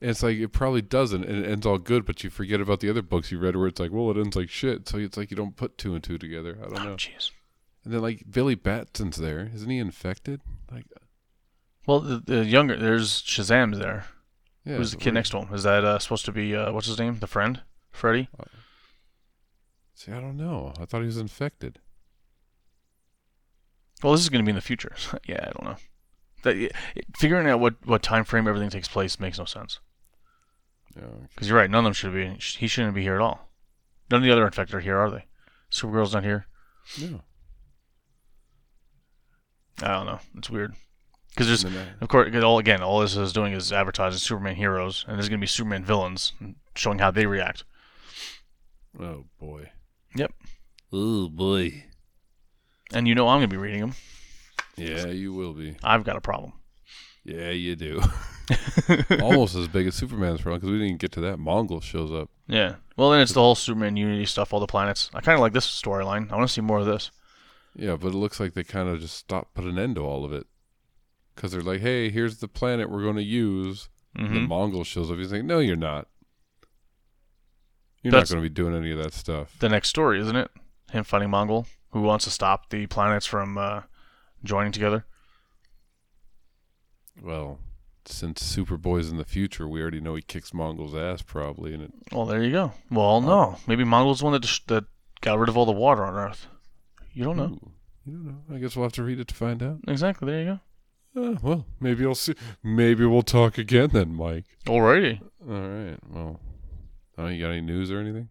it's 0.00 0.22
like 0.22 0.36
it 0.38 0.48
probably 0.48 0.82
doesn't, 0.82 1.24
and 1.24 1.44
it 1.44 1.48
ends 1.48 1.64
all 1.66 1.78
good, 1.78 2.04
but 2.04 2.24
you 2.24 2.30
forget 2.30 2.60
about 2.60 2.80
the 2.80 2.90
other 2.90 3.02
books 3.02 3.30
you 3.30 3.38
read 3.38 3.54
where 3.56 3.68
it's 3.68 3.78
like, 3.80 3.92
well, 3.92 4.10
it 4.10 4.16
ends 4.16 4.34
like 4.36 4.50
shit. 4.50 4.88
So 4.88 4.98
it's 4.98 5.16
like 5.16 5.30
you 5.30 5.36
don't 5.36 5.56
put 5.56 5.78
two 5.78 5.94
and 5.94 6.02
two 6.02 6.18
together. 6.18 6.58
I 6.60 6.68
don't 6.68 6.80
Oh, 6.80 6.84
know. 6.84 6.94
jeez. 6.96 7.30
And 7.84 7.92
then 7.94 8.00
like 8.02 8.24
Billy 8.30 8.54
Batson's 8.56 9.16
there, 9.16 9.50
isn't 9.54 9.68
he 9.70 9.78
infected? 9.78 10.40
Like, 10.70 10.86
Well, 11.86 12.00
the, 12.00 12.18
the 12.18 12.44
younger 12.44 12.76
there's 12.76 13.22
Shazam's 13.22 13.78
there. 13.78 14.06
yeah. 14.64 14.76
Who's 14.76 14.90
the 14.92 14.96
kid 14.96 15.14
next 15.14 15.30
to 15.30 15.38
him? 15.38 15.54
Is 15.54 15.62
that 15.64 15.84
uh, 15.84 15.98
supposed 15.98 16.24
to 16.24 16.32
be 16.32 16.54
uh, 16.56 16.72
what's 16.72 16.86
his 16.88 16.98
name? 16.98 17.18
The 17.20 17.26
friend, 17.26 17.60
Freddy? 17.90 18.28
See, 20.04 20.10
I 20.10 20.20
don't 20.20 20.36
know. 20.36 20.72
I 20.80 20.84
thought 20.84 21.02
he 21.02 21.06
was 21.06 21.16
infected. 21.16 21.78
Well, 24.02 24.12
this 24.12 24.22
is 24.22 24.30
going 24.30 24.42
to 24.42 24.44
be 24.44 24.50
in 24.50 24.56
the 24.56 24.60
future. 24.60 24.96
yeah, 25.28 25.38
I 25.42 25.52
don't 25.52 25.64
know. 25.64 25.76
That, 26.42 26.56
it, 26.56 26.72
figuring 27.16 27.46
out 27.46 27.60
what, 27.60 27.76
what 27.86 28.02
time 28.02 28.24
frame 28.24 28.48
everything 28.48 28.68
takes 28.68 28.88
place 28.88 29.20
makes 29.20 29.38
no 29.38 29.44
sense. 29.44 29.78
Yeah. 30.96 31.04
okay. 31.04 31.26
Because 31.32 31.48
you're 31.48 31.56
right, 31.56 31.70
none 31.70 31.80
of 31.80 31.84
them 31.84 31.92
should 31.92 32.12
be. 32.12 32.36
He 32.58 32.66
shouldn't 32.66 32.96
be 32.96 33.02
here 33.02 33.14
at 33.14 33.20
all. 33.20 33.48
None 34.10 34.22
of 34.22 34.24
the 34.24 34.32
other 34.32 34.44
infected 34.44 34.74
are 34.74 34.80
here, 34.80 34.98
are 34.98 35.08
they? 35.08 35.26
Supergirl's 35.70 36.14
not 36.14 36.24
here. 36.24 36.46
No. 37.00 37.20
I 39.84 39.88
don't 39.92 40.06
know. 40.06 40.18
It's 40.36 40.50
weird. 40.50 40.74
Because 41.28 41.46
there's, 41.46 41.64
I- 41.64 41.78
uh, 41.78 41.84
of 42.00 42.08
course, 42.08 42.34
all 42.42 42.58
again, 42.58 42.82
all 42.82 42.98
this 42.98 43.16
is 43.16 43.32
doing 43.32 43.52
is 43.52 43.72
advertising 43.72 44.18
Superman 44.18 44.56
heroes, 44.56 45.04
and 45.06 45.16
there's 45.16 45.28
going 45.28 45.38
to 45.38 45.44
be 45.44 45.46
Superman 45.46 45.84
villains, 45.84 46.32
mm, 46.42 46.56
showing 46.74 46.98
how 46.98 47.12
they 47.12 47.24
react. 47.24 47.62
Oh 48.98 49.26
boy. 49.38 49.70
Yep. 50.14 50.32
Oh 50.92 51.28
boy. 51.28 51.84
And 52.92 53.08
you 53.08 53.14
know 53.14 53.28
I'm 53.28 53.38
going 53.38 53.48
to 53.48 53.54
be 53.54 53.60
reading 53.60 53.80
them. 53.80 53.94
Yeah, 54.76 55.06
you 55.06 55.32
will 55.32 55.52
be. 55.52 55.76
I've 55.82 56.04
got 56.04 56.16
a 56.16 56.20
problem. 56.20 56.52
Yeah, 57.24 57.50
you 57.50 57.76
do. 57.76 58.02
Almost 59.20 59.54
as 59.54 59.68
big 59.68 59.86
as 59.86 59.94
Superman's 59.94 60.40
problem 60.42 60.60
because 60.60 60.70
we 60.70 60.76
didn't 60.76 60.86
even 60.86 60.96
get 60.98 61.12
to 61.12 61.20
that. 61.22 61.38
Mongul 61.38 61.82
shows 61.82 62.12
up. 62.12 62.30
Yeah. 62.48 62.76
Well, 62.96 63.10
then 63.10 63.20
it's 63.20 63.32
the 63.32 63.40
whole 63.40 63.54
Superman 63.54 63.96
Unity 63.96 64.26
stuff, 64.26 64.52
all 64.52 64.60
the 64.60 64.66
planets. 64.66 65.10
I 65.14 65.20
kind 65.20 65.34
of 65.34 65.40
like 65.40 65.52
this 65.52 65.66
storyline. 65.66 66.30
I 66.30 66.36
want 66.36 66.48
to 66.48 66.52
see 66.52 66.60
more 66.60 66.80
of 66.80 66.86
this. 66.86 67.10
Yeah, 67.74 67.96
but 67.96 68.08
it 68.08 68.16
looks 68.16 68.40
like 68.40 68.54
they 68.54 68.64
kind 68.64 68.88
of 68.88 69.00
just 69.00 69.16
stopped, 69.16 69.54
put 69.54 69.64
an 69.64 69.78
end 69.78 69.96
to 69.96 70.02
all 70.02 70.24
of 70.24 70.32
it. 70.32 70.46
Because 71.34 71.52
they're 71.52 71.62
like, 71.62 71.80
hey, 71.80 72.10
here's 72.10 72.38
the 72.38 72.48
planet 72.48 72.90
we're 72.90 73.02
going 73.02 73.16
to 73.16 73.22
use. 73.22 73.88
And 74.14 74.28
hmm 74.28 74.34
the 74.34 74.40
Mongul 74.40 74.84
shows 74.84 75.10
up. 75.10 75.16
He's 75.16 75.32
like, 75.32 75.44
no, 75.44 75.58
you're 75.60 75.76
not. 75.76 76.08
You're 78.02 78.10
That's- 78.12 78.30
not 78.30 78.36
going 78.36 78.44
to 78.44 78.50
be 78.50 78.54
doing 78.54 78.74
any 78.76 78.90
of 78.92 78.98
that 78.98 79.12
stuff. 79.14 79.56
The 79.58 79.68
next 79.68 79.88
story, 79.88 80.20
isn't 80.20 80.36
it? 80.36 80.50
Him 80.90 81.04
fighting 81.04 81.28
Mongul, 81.30 81.66
who 81.90 82.02
wants 82.02 82.24
to 82.24 82.30
stop 82.30 82.68
the 82.70 82.86
planets 82.86 83.26
from 83.26 83.56
uh, 83.56 83.82
joining 84.44 84.72
together. 84.72 85.06
Well, 87.22 87.58
since 88.04 88.42
Superboy's 88.56 89.10
in 89.10 89.16
the 89.18 89.24
future, 89.24 89.68
we 89.68 89.80
already 89.80 90.00
know 90.00 90.14
he 90.14 90.22
kicks 90.22 90.50
Mongul's 90.50 90.94
ass 90.94 91.22
probably. 91.22 91.74
And 91.74 91.84
it, 91.84 91.92
Well, 92.10 92.26
there 92.26 92.42
you 92.42 92.50
go. 92.50 92.72
Well, 92.90 93.20
no. 93.20 93.56
Maybe 93.66 93.84
Mongul's 93.84 94.18
the 94.20 94.24
one 94.24 94.32
that, 94.32 94.42
dis- 94.42 94.60
that 94.66 94.84
got 95.20 95.38
rid 95.38 95.48
of 95.48 95.56
all 95.56 95.66
the 95.66 95.72
water 95.72 96.04
on 96.04 96.14
Earth. 96.14 96.46
You 97.12 97.24
don't 97.24 97.36
know. 97.36 97.44
Ooh. 97.44 97.70
You 98.04 98.12
don't 98.14 98.24
know. 98.26 98.54
I 98.54 98.58
guess 98.58 98.74
we'll 98.74 98.84
have 98.84 98.92
to 98.94 99.02
read 99.04 99.20
it 99.20 99.28
to 99.28 99.34
find 99.34 99.62
out. 99.62 99.78
Exactly. 99.86 100.26
There 100.32 100.40
you 100.42 100.46
go. 100.46 100.60
Uh, 101.14 101.36
well, 101.42 101.66
maybe 101.78 102.04
I'll 102.06 102.14
see. 102.14 102.34
Maybe 102.62 103.04
we'll 103.04 103.22
talk 103.22 103.58
again 103.58 103.90
then, 103.92 104.14
Mike. 104.14 104.46
go. 104.64 104.72
Alrighty. 104.72 105.20
All 105.48 105.60
right. 105.60 105.98
Well, 106.10 106.40
oh, 107.22 107.28
you 107.28 107.40
got 107.40 107.50
any 107.50 107.60
news 107.60 107.90
or 107.90 108.00
anything? 108.00 108.28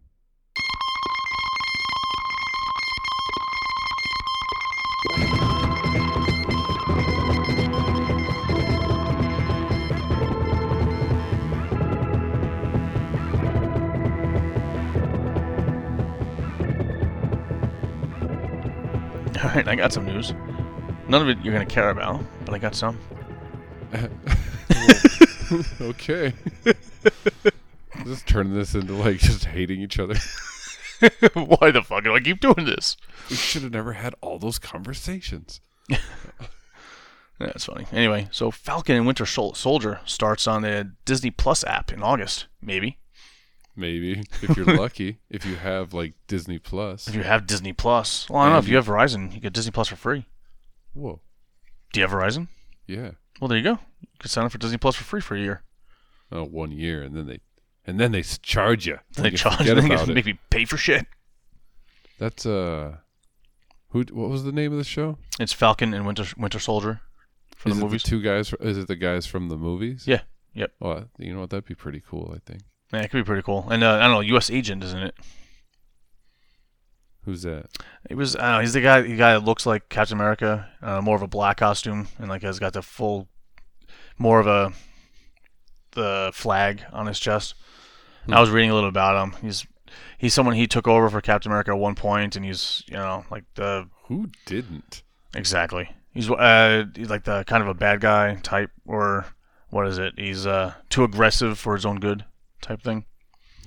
All 19.43 19.49
right. 19.49 19.67
I 19.67 19.75
got 19.75 19.91
some 19.93 20.05
news. 20.05 20.33
None 21.07 21.21
of 21.21 21.29
it 21.29 21.37
you're 21.43 21.53
gonna 21.53 21.65
care 21.65 21.89
about, 21.89 22.21
but 22.45 22.53
I 22.53 22.57
got 22.57 22.75
some. 22.75 22.99
okay. 25.81 26.33
just 28.05 28.27
turning 28.27 28.53
this 28.53 28.75
into 28.75 28.93
like 28.93 29.19
just 29.19 29.45
hating 29.45 29.81
each 29.81 29.99
other. 29.99 30.15
Why 31.33 31.71
the 31.71 31.81
fuck 31.83 32.03
do 32.03 32.15
I 32.15 32.19
keep 32.19 32.39
doing 32.39 32.65
this? 32.65 32.95
We 33.29 33.35
should 33.35 33.63
have 33.63 33.71
never 33.71 33.93
had 33.93 34.13
all 34.21 34.37
those 34.39 34.59
conversations. 34.59 35.61
That's 37.39 37.65
funny. 37.65 37.87
Anyway, 37.91 38.27
so 38.31 38.51
Falcon 38.51 38.95
and 38.95 39.07
Winter 39.07 39.25
Sol- 39.25 39.55
Soldier 39.55 39.99
starts 40.05 40.45
on 40.47 40.61
the 40.61 40.91
Disney 41.05 41.31
Plus 41.31 41.63
app 41.63 41.91
in 41.91 42.03
August. 42.03 42.45
Maybe 42.61 42.99
Maybe 43.75 44.23
if 44.41 44.55
you're 44.55 44.65
lucky, 44.65 45.19
if 45.29 45.45
you 45.45 45.55
have 45.55 45.93
like 45.93 46.13
Disney 46.27 46.59
Plus. 46.59 47.07
if 47.07 47.15
you 47.15 47.23
have 47.23 47.47
Disney 47.47 47.73
Plus. 47.73 48.29
Well, 48.29 48.39
I 48.41 48.45
don't 48.45 48.53
know. 48.53 48.59
If 48.59 48.67
you 48.67 48.75
have 48.75 48.85
Verizon, 48.85 49.33
you 49.33 49.39
get 49.39 49.53
Disney 49.53 49.71
Plus 49.71 49.87
for 49.87 49.95
free. 49.95 50.25
Whoa. 50.93 51.21
Do 51.93 51.99
you 51.99 52.07
have 52.07 52.15
Verizon? 52.15 52.47
Yeah. 52.85 53.11
Well, 53.39 53.47
there 53.47 53.57
you 53.57 53.63
go. 53.63 53.79
You 54.01 54.07
can 54.19 54.29
sign 54.29 54.45
up 54.45 54.51
for 54.51 54.57
Disney 54.57 54.77
Plus 54.77 54.95
for 54.95 55.03
free 55.03 55.21
for 55.21 55.35
a 55.35 55.39
year. 55.39 55.63
Oh, 56.31 56.43
one 56.43 56.71
year, 56.71 57.01
and 57.01 57.15
then 57.15 57.27
they, 57.27 57.39
and 57.85 57.99
then 57.99 58.11
they 58.11 58.21
charge 58.23 58.85
you. 58.87 58.99
They 59.17 59.29
You 59.31 59.37
charge 59.37 59.67
about 59.67 60.09
it. 60.09 60.13
make 60.13 60.25
me 60.25 60.39
pay 60.49 60.65
for 60.65 60.77
shit. 60.77 61.05
That's 62.19 62.45
uh, 62.45 62.97
who? 63.89 64.01
What 64.11 64.29
was 64.29 64.43
the 64.43 64.51
name 64.51 64.71
of 64.71 64.77
the 64.77 64.83
show? 64.83 65.17
It's 65.39 65.53
Falcon 65.53 65.93
and 65.93 66.05
Winter 66.05 66.25
Winter 66.37 66.59
Soldier 66.59 67.01
from 67.55 67.71
is 67.71 67.77
the 67.77 67.81
it 67.81 67.85
movies. 67.85 68.03
the 68.03 68.09
two 68.09 68.21
guys? 68.21 68.53
Is 68.59 68.77
it 68.77 68.87
the 68.87 68.95
guys 68.95 69.25
from 69.25 69.49
the 69.49 69.57
movies? 69.57 70.03
Yeah. 70.07 70.21
Yep. 70.53 70.71
Well, 70.79 71.05
you 71.17 71.33
know 71.33 71.39
what? 71.41 71.49
That'd 71.49 71.65
be 71.65 71.75
pretty 71.75 72.01
cool. 72.05 72.31
I 72.35 72.39
think. 72.45 72.61
yeah, 72.93 73.01
it 73.01 73.09
could 73.09 73.17
be 73.19 73.23
pretty 73.23 73.41
cool. 73.41 73.67
And 73.71 73.83
uh, 73.83 73.95
I 73.95 73.99
don't 74.01 74.11
know, 74.11 74.19
U.S. 74.19 74.51
Agent, 74.51 74.83
isn't 74.83 74.99
it? 75.01 75.15
Who's 77.23 77.43
that? 77.43 77.67
He 78.09 78.15
was. 78.15 78.35
I 78.35 78.39
don't 78.39 78.51
know. 78.53 78.59
He's 78.61 78.73
the 78.73 78.81
guy. 78.81 79.01
The 79.01 79.15
guy 79.15 79.33
that 79.33 79.43
looks 79.43 79.65
like 79.65 79.89
Captain 79.89 80.17
America, 80.17 80.67
uh, 80.81 81.01
more 81.01 81.15
of 81.15 81.21
a 81.21 81.27
black 81.27 81.57
costume, 81.57 82.07
and 82.17 82.29
like 82.29 82.41
has 82.41 82.57
got 82.59 82.73
the 82.73 82.81
full, 82.81 83.27
more 84.17 84.39
of 84.39 84.47
a, 84.47 84.73
the 85.91 86.31
flag 86.33 86.83
on 86.91 87.07
his 87.07 87.19
chest. 87.19 87.55
And 88.25 88.35
I 88.35 88.39
was 88.39 88.49
reading 88.49 88.69
a 88.69 88.73
little 88.73 88.89
about 88.89 89.21
him. 89.23 89.35
He's 89.41 89.65
he's 90.17 90.33
someone 90.33 90.55
he 90.55 90.67
took 90.67 90.87
over 90.87 91.09
for 91.09 91.21
Captain 91.21 91.51
America 91.51 91.71
at 91.71 91.77
one 91.77 91.95
point, 91.95 92.35
and 92.35 92.45
he's 92.45 92.83
you 92.87 92.95
know 92.95 93.25
like 93.31 93.43
the 93.55 93.87
Who 94.05 94.29
didn't? 94.45 95.03
exactly. 95.35 95.89
He's 96.13 96.29
uh 96.29 96.85
he's 96.95 97.09
like 97.09 97.23
the 97.23 97.43
kind 97.45 97.63
of 97.63 97.69
a 97.69 97.73
bad 97.73 98.01
guy 98.01 98.35
type, 98.43 98.71
or 98.85 99.25
what 99.69 99.87
is 99.87 99.97
it? 99.97 100.13
He's 100.17 100.45
uh 100.45 100.73
too 100.89 101.03
aggressive 101.03 101.57
for 101.57 101.73
his 101.75 101.85
own 101.85 101.99
good 101.99 102.25
type 102.61 102.81
thing. 102.83 103.05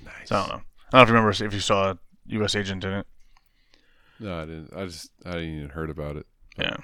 Nice. 0.03 0.29
So 0.29 0.35
I 0.35 0.39
don't 0.39 0.49
know. 0.49 0.53
I 0.55 0.59
don't 0.59 0.93
know 0.93 1.01
if 1.01 1.07
you 1.09 1.13
remember 1.15 1.45
if 1.45 1.53
you 1.53 1.59
saw 1.59 1.95
U.S. 2.27 2.55
Agent 2.55 2.83
in 2.83 2.91
it. 2.93 3.07
No, 4.19 4.37
I 4.41 4.45
didn't. 4.45 4.73
I 4.75 4.85
just 4.85 5.11
I 5.25 5.31
didn't 5.33 5.57
even 5.57 5.69
heard 5.69 5.89
about 5.89 6.15
it. 6.15 6.25
Yeah. 6.57 6.77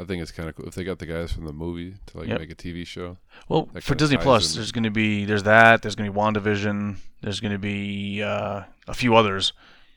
I 0.00 0.04
think 0.04 0.22
it's 0.22 0.32
kind 0.32 0.48
of 0.48 0.56
cool 0.56 0.66
if 0.66 0.74
they 0.74 0.82
got 0.84 0.98
the 0.98 1.04
guys 1.06 1.30
from 1.30 1.44
the 1.44 1.52
movie 1.52 1.94
to 2.06 2.18
like 2.18 2.28
Yep. 2.28 2.40
make 2.40 2.50
a 2.50 2.54
TV 2.54 2.86
show. 2.86 3.18
Well, 3.48 3.68
for 3.80 3.94
Disney 3.94 4.16
Plus, 4.16 4.54
in. 4.54 4.56
there's 4.60 4.72
going 4.72 4.84
to 4.84 4.90
be 4.90 5.26
there's 5.26 5.42
that. 5.42 5.82
There's 5.82 5.94
going 5.94 6.10
to 6.10 6.12
be 6.12 6.18
WandaVision. 6.18 6.96
There's 7.20 7.40
going 7.40 7.52
to 7.52 7.58
be 7.58 8.22
uh, 8.22 8.62
a 8.88 8.94
few 8.94 9.14
others 9.14 9.52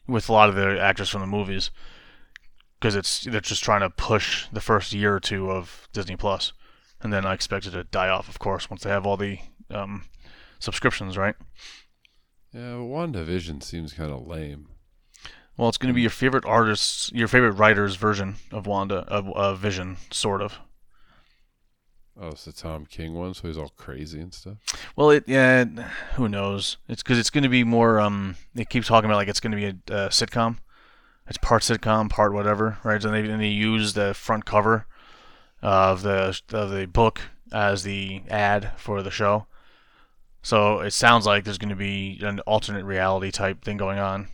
with 0.05 0.27
a 0.27 0.33
lot 0.33 0.49
of 0.49 0.55
the 0.55 0.77
actors 0.77 1.09
from 1.09 1.21
the 1.21 1.27
movies 1.27 1.71
because 2.79 2.95
it's 2.97 3.23
they're 3.23 3.39
just 3.39 3.63
trying 3.63 3.79
to 3.79 3.89
push 3.89 4.47
the 4.51 4.59
first 4.59 4.91
year 4.91 5.15
or 5.15 5.19
two 5.21 5.49
of 5.49 5.87
Disney 5.93 6.17
Plus, 6.17 6.51
and 7.01 7.13
then 7.13 7.25
I 7.25 7.33
expect 7.33 7.65
it 7.65 7.71
to 7.71 7.85
die 7.85 8.09
off, 8.09 8.27
of 8.27 8.39
course, 8.39 8.69
once 8.69 8.83
they 8.83 8.89
have 8.89 9.05
all 9.05 9.15
the 9.15 9.39
um, 9.71 10.03
subscriptions, 10.59 11.17
right? 11.17 11.35
Yeah, 12.51 12.73
WandaVision 12.75 13.63
seems 13.63 13.93
kind 13.93 14.11
of 14.11 14.27
lame. 14.27 14.67
Well, 15.57 15.69
it's 15.69 15.77
going 15.77 15.89
to 15.89 15.95
be 15.95 16.01
your 16.01 16.09
favorite 16.09 16.45
artists, 16.45 17.11
your 17.13 17.27
favorite 17.27 17.51
writer's 17.51 17.95
version 17.95 18.35
of 18.51 18.65
Wanda 18.65 18.99
of 19.07 19.29
uh, 19.29 19.53
Vision, 19.55 19.97
sort 20.11 20.41
of. 20.41 20.59
Oh, 22.19 22.29
it's 22.29 22.45
the 22.45 22.51
Tom 22.51 22.85
King 22.85 23.15
one, 23.15 23.33
so 23.33 23.47
he's 23.47 23.57
all 23.57 23.71
crazy 23.75 24.19
and 24.19 24.33
stuff. 24.33 24.57
Well, 24.95 25.09
it 25.09 25.23
yeah, 25.27 25.65
who 26.15 26.29
knows? 26.29 26.77
It's 26.87 27.01
because 27.01 27.17
it's 27.17 27.29
going 27.29 27.43
to 27.43 27.49
be 27.49 27.63
more. 27.63 27.99
Um, 27.99 28.35
they 28.53 28.65
keep 28.65 28.85
talking 28.85 29.09
about 29.09 29.17
like 29.17 29.27
it's 29.27 29.39
going 29.39 29.51
to 29.51 29.57
be 29.57 29.65
a 29.65 29.95
uh, 29.95 30.09
sitcom. 30.09 30.57
It's 31.27 31.37
part 31.37 31.63
sitcom, 31.63 32.09
part 32.09 32.33
whatever, 32.33 32.77
right? 32.83 33.03
And 33.03 33.13
they 33.13 33.29
and 33.29 33.41
they 33.41 33.47
use 33.47 33.93
the 33.93 34.13
front 34.13 34.45
cover 34.45 34.85
of 35.61 36.03
the 36.03 36.39
of 36.51 36.71
the 36.71 36.85
book 36.85 37.21
as 37.51 37.83
the 37.83 38.23
ad 38.29 38.71
for 38.77 39.01
the 39.01 39.11
show. 39.11 39.47
So 40.41 40.81
it 40.81 40.91
sounds 40.91 41.25
like 41.25 41.45
there's 41.45 41.57
going 41.57 41.69
to 41.69 41.75
be 41.75 42.19
an 42.21 42.41
alternate 42.41 42.83
reality 42.83 43.31
type 43.31 43.63
thing 43.63 43.77
going 43.77 43.97
on. 43.97 44.27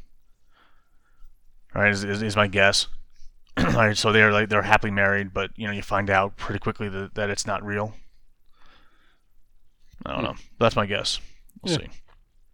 Right? 1.75 1.91
Is, 1.91 2.03
is, 2.03 2.21
is 2.23 2.35
my 2.35 2.47
guess. 2.47 2.87
right? 3.57 3.95
So 3.97 4.11
they're 4.11 4.31
like 4.31 4.49
they're 4.49 4.61
happily 4.63 4.91
married, 4.91 5.33
but 5.33 5.51
you 5.55 5.67
know 5.67 5.73
you 5.73 5.81
find 5.81 6.09
out 6.09 6.37
pretty 6.37 6.59
quickly 6.59 6.89
that, 6.89 7.15
that 7.15 7.29
it's 7.29 7.45
not 7.45 7.63
real. 7.63 7.93
I 10.05 10.13
don't 10.13 10.23
know. 10.23 10.35
That's 10.59 10.75
my 10.75 10.85
guess. 10.85 11.19
We'll 11.61 11.73
Yeah. 11.73 11.79
see. 11.87 11.89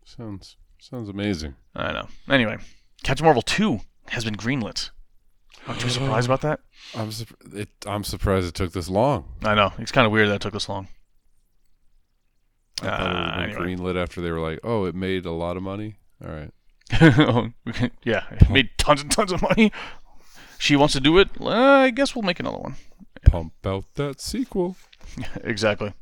Sounds 0.05 0.57
sounds 0.79 1.09
amazing. 1.09 1.55
I 1.75 1.91
know. 1.91 2.07
Anyway, 2.29 2.57
Captain 3.03 3.23
Marvel 3.25 3.41
2 3.41 3.79
has 4.09 4.23
been 4.23 4.35
greenlit. 4.35 4.89
Aren't 5.67 5.83
you 5.83 5.89
surprised 5.89 6.27
about 6.27 6.41
that? 6.41 6.59
I'm 6.95 7.09
surp- 7.09 7.55
it, 7.55 7.69
I'm 7.87 8.03
surprised 8.03 8.47
it 8.47 8.53
took 8.55 8.71
this 8.73 8.89
long. 8.89 9.25
I 9.43 9.55
know. 9.55 9.73
It's 9.77 9.91
kind 9.91 10.05
of 10.05 10.11
weird 10.11 10.29
that 10.29 10.35
it 10.35 10.41
took 10.41 10.53
this 10.53 10.69
long. 10.69 10.87
I 12.81 12.85
thought 12.85 12.99
it 12.99 13.03
would 13.03 13.15
Uh, 13.15 13.31
have 13.31 13.49
been 13.49 13.61
anyway. 13.67 13.75
greenlit 13.95 14.01
after 14.01 14.21
they 14.21 14.31
were 14.31 14.39
like, 14.41 14.59
"Oh, 14.63 14.85
it 14.85 14.95
made 14.95 15.25
a 15.25 15.31
lot 15.31 15.55
of 15.57 15.63
money." 15.63 15.95
All 16.23 16.31
right. 16.31 16.51
yeah, 18.03 18.23
made 18.49 18.69
tons 18.77 19.01
and 19.01 19.11
tons 19.11 19.31
of 19.31 19.41
money. 19.41 19.71
She 20.57 20.75
wants 20.75 20.93
to 20.93 20.99
do 20.99 21.17
it. 21.17 21.29
Uh, 21.39 21.49
I 21.49 21.89
guess 21.89 22.15
we'll 22.15 22.23
make 22.23 22.39
another 22.39 22.57
one. 22.57 22.75
Pump 23.25 23.53
out 23.65 23.85
that 23.95 24.21
sequel. 24.21 24.75
exactly. 25.43 25.93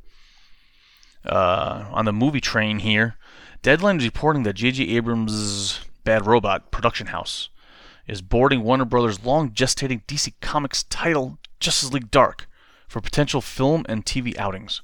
Uh, 1.26 1.86
on 1.92 2.06
the 2.06 2.14
movie 2.14 2.42
train 2.42 2.80
here, 2.80 3.16
Deadline 3.62 3.98
is 3.98 4.06
reporting 4.06 4.44
that 4.44 4.54
J.J. 4.54 4.84
Abrams' 4.90 5.80
Bad 6.04 6.28
Robot 6.28 6.70
production 6.70 7.08
house 7.08 7.50
is 8.08 8.22
boarding 8.22 8.64
Warner 8.64 8.86
Brothers' 8.86 9.24
long 9.24 9.52
gestating 9.52 10.06
DC 10.06 10.34
Comics 10.42 10.84
title 10.84 11.38
Justice 11.62 11.94
League 11.94 12.12
Dark 12.12 12.48
for 12.90 13.00
potential 13.00 13.40
film 13.40 13.86
and 13.88 14.06
TV 14.06 14.38
outings. 14.38 14.82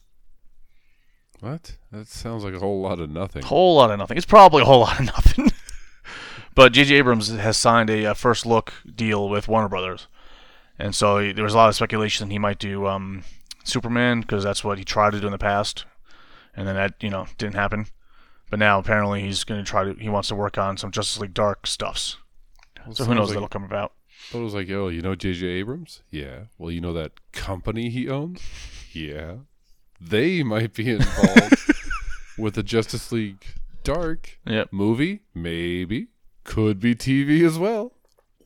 What? 1.41 1.77
That 1.91 2.07
sounds 2.07 2.43
like 2.43 2.53
a 2.53 2.59
whole 2.59 2.81
lot 2.81 2.99
of 2.99 3.09
nothing. 3.09 3.43
Whole 3.43 3.75
lot 3.75 3.91
of 3.91 3.99
nothing. 3.99 4.17
It's 4.17 4.25
probably 4.25 4.61
a 4.61 4.65
whole 4.65 4.81
lot 4.81 4.99
of 4.99 5.05
nothing. 5.17 5.51
But 6.59 6.73
J.J. 6.73 6.95
Abrams 6.95 7.29
has 7.29 7.55
signed 7.57 7.89
a, 7.89 8.05
uh 8.07 8.13
first 8.13 8.45
look 8.45 8.73
deal 8.93 9.29
with 9.29 9.47
Warner 9.47 9.69
Brothers, 9.69 10.07
and 10.77 10.93
so 10.93 11.19
he- 11.19 11.31
there 11.31 11.43
was 11.43 11.53
a 11.53 11.57
lot 11.57 11.69
of 11.69 11.75
speculation 11.75 12.29
he 12.29 12.39
might 12.39 12.59
do 12.59 12.85
um, 12.85 13.23
Superman 13.63 14.21
because 14.21 14.43
that's 14.43 14.63
what 14.63 14.77
he 14.77 14.83
tried 14.83 15.11
to 15.11 15.19
do 15.21 15.25
in 15.27 15.31
the 15.31 15.37
past, 15.37 15.85
and 16.55 16.67
then 16.67 16.75
that 16.75 16.95
you 17.01 17.09
know 17.09 17.27
didn't 17.37 17.55
happen. 17.55 17.85
But 18.49 18.59
now 18.59 18.79
apparently 18.79 19.21
he's 19.21 19.43
going 19.43 19.63
to 19.63 19.69
try 19.69 19.83
to. 19.85 19.93
He 19.93 20.09
wants 20.09 20.27
to 20.29 20.35
work 20.35 20.57
on 20.57 20.75
some 20.77 20.91
Justice 20.91 21.19
League 21.19 21.33
Dark 21.33 21.65
stuffs. 21.67 22.17
Well, 22.85 22.95
So 22.95 23.05
who 23.05 23.13
knows 23.15 23.27
like, 23.29 23.35
that'll 23.35 23.47
come 23.47 23.63
about? 23.63 23.93
It 24.33 24.37
was 24.37 24.53
like, 24.53 24.69
oh, 24.71 24.87
you 24.89 25.01
know 25.01 25.15
J.J. 25.15 25.45
Abrams? 25.45 26.01
Yeah. 26.11 26.45
Well, 26.57 26.71
you 26.71 26.81
know 26.81 26.93
that 26.93 27.11
company 27.31 27.89
he 27.89 28.09
owns? 28.09 28.41
Yeah. 28.91 29.35
They 30.01 30.43
might 30.43 30.73
be 30.73 30.89
involved 30.95 31.71
with 32.37 32.55
the 32.55 32.63
Justice 32.63 33.11
League 33.11 33.45
Dark 33.83 34.39
Yep. 34.45 34.69
movie. 34.73 35.21
Maybe. 35.33 36.07
Could 36.43 36.79
be 36.79 36.95
TV 36.95 37.45
as 37.45 37.57
well. 37.57 37.93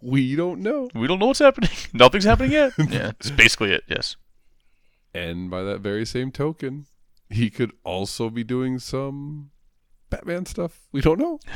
We 0.01 0.35
don't 0.35 0.61
know. 0.61 0.89
We 0.93 1.07
don't 1.07 1.19
know 1.19 1.27
what's 1.27 1.39
happening. 1.39 1.69
Nothing's 1.93 2.25
happening 2.25 2.51
yet. 2.51 2.73
yeah, 2.89 3.11
it's 3.19 3.31
basically 3.31 3.71
it. 3.71 3.83
Yes. 3.87 4.17
And 5.13 5.49
by 5.49 5.63
that 5.63 5.79
very 5.79 6.05
same 6.05 6.31
token, 6.31 6.87
he 7.29 7.49
could 7.49 7.71
also 7.83 8.29
be 8.29 8.43
doing 8.43 8.79
some 8.79 9.51
Batman 10.09 10.45
stuff. 10.45 10.81
We 10.91 11.01
don't 11.01 11.19
know. 11.19 11.39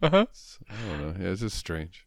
Uh-huh. 0.00 0.26
I 0.70 0.88
don't 0.88 1.00
know. 1.00 1.14
Yeah, 1.20 1.32
it's 1.32 1.40
just 1.40 1.56
strange. 1.56 2.06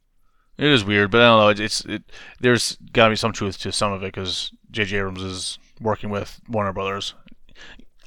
It 0.57 0.67
is 0.67 0.85
weird, 0.85 1.11
but 1.11 1.19
I 1.21 1.25
don't 1.25 1.39
know. 1.39 1.49
It's, 1.49 1.59
it's 1.59 1.85
it. 1.85 2.03
There's 2.39 2.77
got 2.93 3.05
to 3.05 3.09
be 3.09 3.15
some 3.17 3.33
truth 3.33 3.57
to 3.59 3.71
some 3.73 3.91
of 3.91 4.01
it 4.01 4.13
because 4.13 4.51
J.J. 4.71 4.97
Abrams 4.97 5.21
is 5.21 5.59
working 5.81 6.09
with 6.09 6.39
Warner 6.47 6.71
Brothers. 6.71 7.15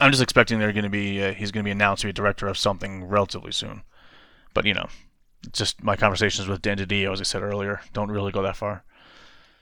I'm 0.00 0.10
just 0.10 0.22
expecting 0.22 0.58
they're 0.58 0.72
going 0.72 0.84
to 0.84 0.90
be. 0.90 1.22
Uh, 1.22 1.34
he's 1.34 1.50
going 1.50 1.64
to 1.64 1.68
be 1.68 1.72
announced 1.72 2.00
to 2.02 2.06
be 2.06 2.10
a 2.10 2.14
director 2.14 2.46
of 2.46 2.56
something 2.56 3.04
relatively 3.04 3.52
soon. 3.52 3.82
But 4.56 4.64
you 4.64 4.72
know, 4.72 4.88
just 5.52 5.84
my 5.84 5.96
conversations 5.96 6.48
with 6.48 6.62
Dan 6.62 6.78
DiDio, 6.78 7.12
as 7.12 7.20
I 7.20 7.24
said 7.24 7.42
earlier, 7.42 7.82
don't 7.92 8.10
really 8.10 8.32
go 8.32 8.40
that 8.40 8.56
far. 8.56 8.84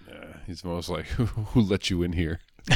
Yeah, 0.08 0.36
he's 0.46 0.62
most 0.62 0.88
like 0.88 1.06
who 1.06 1.60
let 1.60 1.90
you 1.90 2.04
in 2.04 2.12
here. 2.12 2.38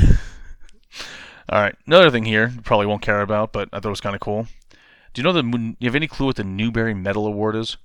All 1.48 1.62
right, 1.62 1.76
another 1.86 2.10
thing 2.10 2.24
here, 2.24 2.50
you 2.52 2.60
probably 2.60 2.86
won't 2.86 3.02
care 3.02 3.20
about, 3.20 3.52
but 3.52 3.68
I 3.72 3.78
thought 3.78 3.90
it 3.90 3.90
was 3.90 4.00
kind 4.00 4.16
of 4.16 4.20
cool. 4.20 4.48
Do 5.14 5.20
you 5.20 5.22
know 5.22 5.32
the? 5.32 5.42
Do 5.42 5.76
you 5.78 5.86
have 5.86 5.94
any 5.94 6.08
clue 6.08 6.26
what 6.26 6.34
the 6.34 6.42
Newbery 6.42 6.92
Medal 6.92 7.24
Award 7.24 7.54
is? 7.54 7.76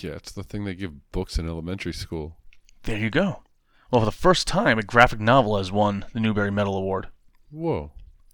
Yeah, 0.00 0.12
it's 0.12 0.32
the 0.32 0.42
thing 0.42 0.64
they 0.64 0.74
give 0.74 1.12
books 1.12 1.38
in 1.38 1.46
elementary 1.46 1.92
school. 1.92 2.38
There 2.84 2.96
you 2.96 3.10
go. 3.10 3.42
Well, 3.90 4.00
for 4.00 4.06
the 4.06 4.12
first 4.12 4.48
time, 4.48 4.78
a 4.78 4.82
graphic 4.82 5.20
novel 5.20 5.58
has 5.58 5.70
won 5.70 6.06
the 6.14 6.20
Newbery 6.20 6.50
Medal 6.50 6.78
Award. 6.78 7.08
Whoa. 7.50 7.92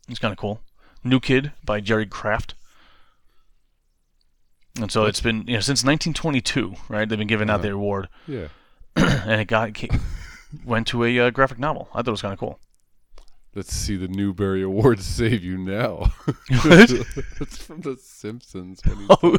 It's 0.08 0.20
kind 0.20 0.30
of 0.30 0.38
cool. 0.38 0.60
New 1.02 1.18
Kid 1.18 1.50
by 1.64 1.80
Jerry 1.80 2.06
Craft. 2.06 2.54
And 4.76 4.90
so 4.90 5.04
it's 5.04 5.20
been 5.20 5.38
you 5.46 5.54
know 5.54 5.60
since 5.60 5.82
1922, 5.84 6.74
right? 6.88 7.08
They've 7.08 7.18
been 7.18 7.26
giving 7.28 7.50
out 7.50 7.62
the 7.62 7.72
award, 7.72 8.08
Yeah. 8.26 8.48
and 8.96 9.40
it 9.40 9.46
got 9.46 9.68
it 9.70 9.74
ca- 9.74 9.98
went 10.64 10.86
to 10.88 11.04
a 11.04 11.18
uh, 11.18 11.30
graphic 11.30 11.58
novel. 11.58 11.88
I 11.92 11.98
thought 11.98 12.08
it 12.08 12.10
was 12.12 12.22
kind 12.22 12.32
of 12.32 12.38
cool. 12.38 12.58
Let's 13.52 13.74
see 13.74 13.96
the 13.96 14.06
Newbery 14.06 14.62
Award 14.62 15.00
save 15.00 15.42
you 15.42 15.58
now. 15.58 16.12
What? 16.64 16.90
it's 17.40 17.56
from 17.58 17.80
The 17.80 17.96
Simpsons. 18.00 18.80
Oh, 19.08 19.36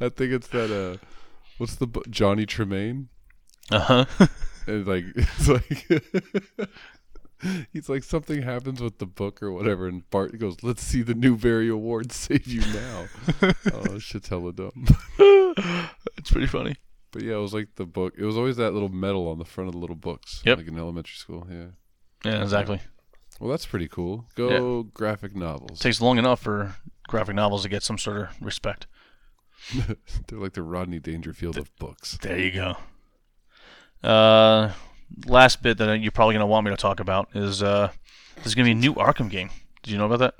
I 0.00 0.08
think 0.08 0.32
it's 0.32 0.48
that. 0.48 0.70
Uh, 0.72 1.04
what's 1.58 1.76
the 1.76 1.86
bu- 1.86 2.02
Johnny 2.08 2.46
Tremain? 2.46 3.08
uh 3.70 3.80
huh. 3.80 4.04
And 4.66 4.86
like 4.86 5.04
it's 5.14 5.48
like 5.48 5.88
he's 7.72 7.88
like 7.88 8.04
something 8.04 8.42
happens 8.42 8.80
with 8.80 8.98
the 8.98 9.06
book 9.06 9.42
or 9.42 9.52
whatever, 9.52 9.86
and 9.86 10.08
Bart 10.10 10.38
goes, 10.38 10.62
"Let's 10.62 10.82
see 10.82 11.02
the 11.02 11.14
Newbery 11.14 11.68
Award 11.68 12.12
save 12.12 12.46
you 12.46 12.60
now." 12.72 13.06
oh, 13.72 13.98
shit's 13.98 14.28
hella 14.28 14.52
dumb. 14.52 14.86
it's 15.18 16.30
pretty 16.30 16.46
funny. 16.46 16.76
But 17.12 17.22
yeah, 17.22 17.34
it 17.34 17.40
was 17.40 17.54
like 17.54 17.74
the 17.74 17.86
book. 17.86 18.14
It 18.16 18.24
was 18.24 18.36
always 18.36 18.56
that 18.56 18.72
little 18.72 18.88
medal 18.88 19.28
on 19.28 19.38
the 19.38 19.44
front 19.44 19.68
of 19.68 19.72
the 19.72 19.80
little 19.80 19.96
books. 19.96 20.42
Yep. 20.44 20.58
Like 20.58 20.68
in 20.68 20.78
elementary 20.78 21.16
school. 21.16 21.46
Yeah. 21.50 21.66
Yeah, 22.24 22.42
exactly. 22.42 22.80
Well, 23.40 23.50
that's 23.50 23.66
pretty 23.66 23.88
cool. 23.88 24.26
Go 24.34 24.82
graphic 24.82 25.34
novels. 25.34 25.80
takes 25.80 26.00
long 26.00 26.18
enough 26.18 26.40
for 26.40 26.76
graphic 27.08 27.34
novels 27.34 27.62
to 27.62 27.68
get 27.68 27.82
some 27.82 27.96
sort 27.96 28.18
of 28.18 28.28
respect. 28.40 28.86
They're 30.28 30.38
like 30.38 30.52
the 30.52 30.62
Rodney 30.62 31.00
Dangerfield 31.00 31.56
of 31.56 31.74
books. 31.76 32.18
There 32.20 32.38
you 32.38 32.52
go. 32.52 32.76
Uh, 34.06 34.72
last 35.26 35.62
bit 35.62 35.78
that 35.78 36.00
you're 36.00 36.12
probably 36.12 36.34
gonna 36.34 36.46
want 36.46 36.64
me 36.64 36.70
to 36.70 36.76
talk 36.76 37.00
about 37.00 37.28
is 37.34 37.62
uh, 37.62 37.90
there's 38.36 38.54
gonna 38.54 38.66
be 38.66 38.72
a 38.72 38.74
new 38.74 38.94
Arkham 38.94 39.30
game. 39.30 39.50
Did 39.82 39.92
you 39.92 39.98
know 39.98 40.06
about 40.06 40.18
that? 40.18 40.34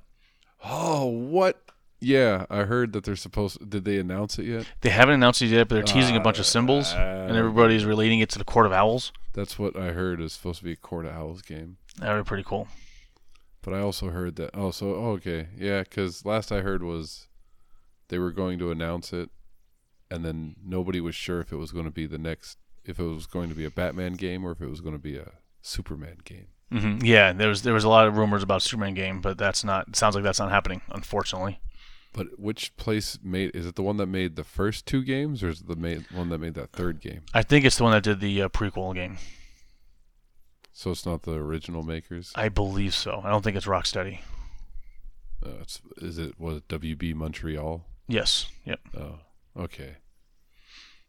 Oh, 0.65 1.07
what? 1.07 1.63
Yeah, 2.01 2.47
I 2.49 2.63
heard 2.65 2.93
that 2.95 3.05
they're 3.05 3.17
supposed. 3.17 3.69
Did 3.69 3.85
they 3.85 3.99
announce 3.99 4.39
it 4.39 4.47
yet? 4.47 4.67
They 4.81 4.89
haven't 4.89 5.15
announced 5.15 5.43
it 5.43 5.47
yet, 5.49 5.69
but 5.69 5.75
they're 5.75 5.85
teasing 5.85 6.17
a 6.17 6.21
bunch 6.21 6.39
of 6.39 6.47
symbols, 6.47 6.93
and 6.95 7.37
everybody's 7.37 7.85
relating 7.85 8.21
it 8.21 8.31
to 8.31 8.39
the 8.39 8.45
Court 8.45 8.67
of 8.67 8.73
Owls. 8.73 9.13
That's 9.35 9.59
what 9.59 9.77
I 9.77 9.93
heard 9.93 10.21
is 10.21 10.33
supposed 10.33 10.59
to 10.61 10.65
be 10.65 10.73
a 10.73 10.77
Court 10.77 11.05
of 11.05 11.13
Owls 11.13 11.43
game. 11.43 11.77
That 11.99 12.15
would 12.15 12.25
be 12.25 12.29
pretty 12.29 12.45
cool. 12.45 12.69
But 13.63 13.75
I 13.75 13.81
also 13.81 14.09
heard 14.09 14.37
that. 14.37 14.51
Oh, 14.55 14.71
so 14.71 14.95
oh, 14.95 15.11
okay, 15.13 15.49
yeah. 15.57 15.81
Because 15.83 16.25
last 16.25 16.51
I 16.51 16.63
heard 16.63 16.83
was 16.83 17.29
they 18.09 18.19
were 18.19 18.33
going 18.33 18.59
to 18.61 18.71
announce 18.71 19.13
it, 19.13 19.29
and 20.11 20.25
then 20.25 20.57
nobody 20.65 21.01
was 21.01 21.15
sure 21.15 21.41
if 21.41 21.53
it 21.53 21.57
was 21.57 21.71
going 21.71 21.85
to 21.85 21.91
be 21.91 22.07
the 22.07 22.19
next, 22.19 22.57
if 22.91 22.99
it 22.99 23.05
was 23.05 23.27
going 23.27 23.49
to 23.49 23.55
be 23.55 23.65
a 23.65 23.71
Batman 23.71 24.15
game 24.15 24.45
or 24.45 24.53
if 24.53 24.61
it 24.61 24.69
was 24.69 24.81
going 24.81 24.95
to 24.95 24.99
be 25.01 25.17
a 25.17 25.33
Superman 25.63 26.19
game. 26.25 26.47
hmm 26.71 26.99
Yeah, 27.03 27.33
there 27.33 27.49
was 27.49 27.63
there 27.63 27.75
was 27.75 27.85
a 27.85 27.89
lot 27.89 28.07
of 28.07 28.17
rumors 28.17 28.43
about 28.43 28.63
Superman 28.63 28.95
game, 28.95 29.21
but 29.21 29.39
that's 29.39 29.65
not. 29.65 29.97
Sounds 29.97 30.15
like 30.15 30.25
that's 30.25 30.39
not 30.41 30.51
happening, 30.51 30.83
unfortunately. 30.91 31.61
But 32.13 32.41
which 32.41 32.77
place 32.77 33.19
made? 33.23 33.55
Is 33.55 33.67
it 33.67 33.77
the 33.77 33.83
one 33.83 33.97
that 33.99 34.07
made 34.07 34.35
the 34.37 34.45
first 34.45 34.85
two 34.85 35.03
games, 35.05 35.43
or 35.43 35.49
is 35.49 35.61
it 35.61 35.69
the 35.69 35.77
made, 35.77 36.05
one 36.11 36.29
that 36.31 36.39
made 36.39 36.55
that 36.55 36.73
third 36.73 37.01
game? 37.01 37.23
I 37.33 37.43
think 37.43 37.65
it's 37.65 37.77
the 37.77 37.85
one 37.85 37.93
that 37.93 38.03
did 38.03 38.21
the 38.21 38.43
uh, 38.43 38.49
prequel 38.49 38.95
game. 38.95 39.19
So 40.73 40.91
it's 40.91 41.07
not 41.07 41.23
the 41.23 41.35
original 41.35 41.83
makers. 41.83 42.33
I 42.35 42.49
believe 42.49 42.95
so. 42.95 43.21
I 43.25 43.31
don't 43.31 43.43
think 43.43 43.57
it's 43.57 43.67
Rocksteady. 43.67 44.21
Uh, 45.45 45.61
it's, 45.61 45.81
is 45.99 46.19
it 46.19 46.39
was 46.39 46.59
it 46.59 46.69
WB 46.69 47.15
Montreal? 47.15 47.85
Yes. 48.09 48.47
Yep. 48.65 48.81
Oh, 48.99 49.19
okay. 49.57 49.97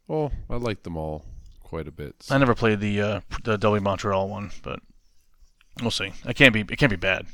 Well, 0.06 0.30
I 0.48 0.56
like 0.56 0.82
them 0.82 0.96
all 0.96 1.24
quite 1.72 1.88
a 1.88 1.90
bit. 1.90 2.14
I 2.30 2.36
never 2.36 2.54
played 2.54 2.80
the 2.80 3.00
uh, 3.00 3.20
the 3.44 3.56
W 3.56 3.80
Montreal 3.80 4.28
one, 4.28 4.50
but 4.62 4.80
we'll 5.80 5.90
see. 5.90 6.12
I 6.26 6.34
can't 6.34 6.52
be. 6.52 6.60
It 6.60 6.76
can't 6.76 6.90
be 6.90 6.96
bad. 6.96 7.24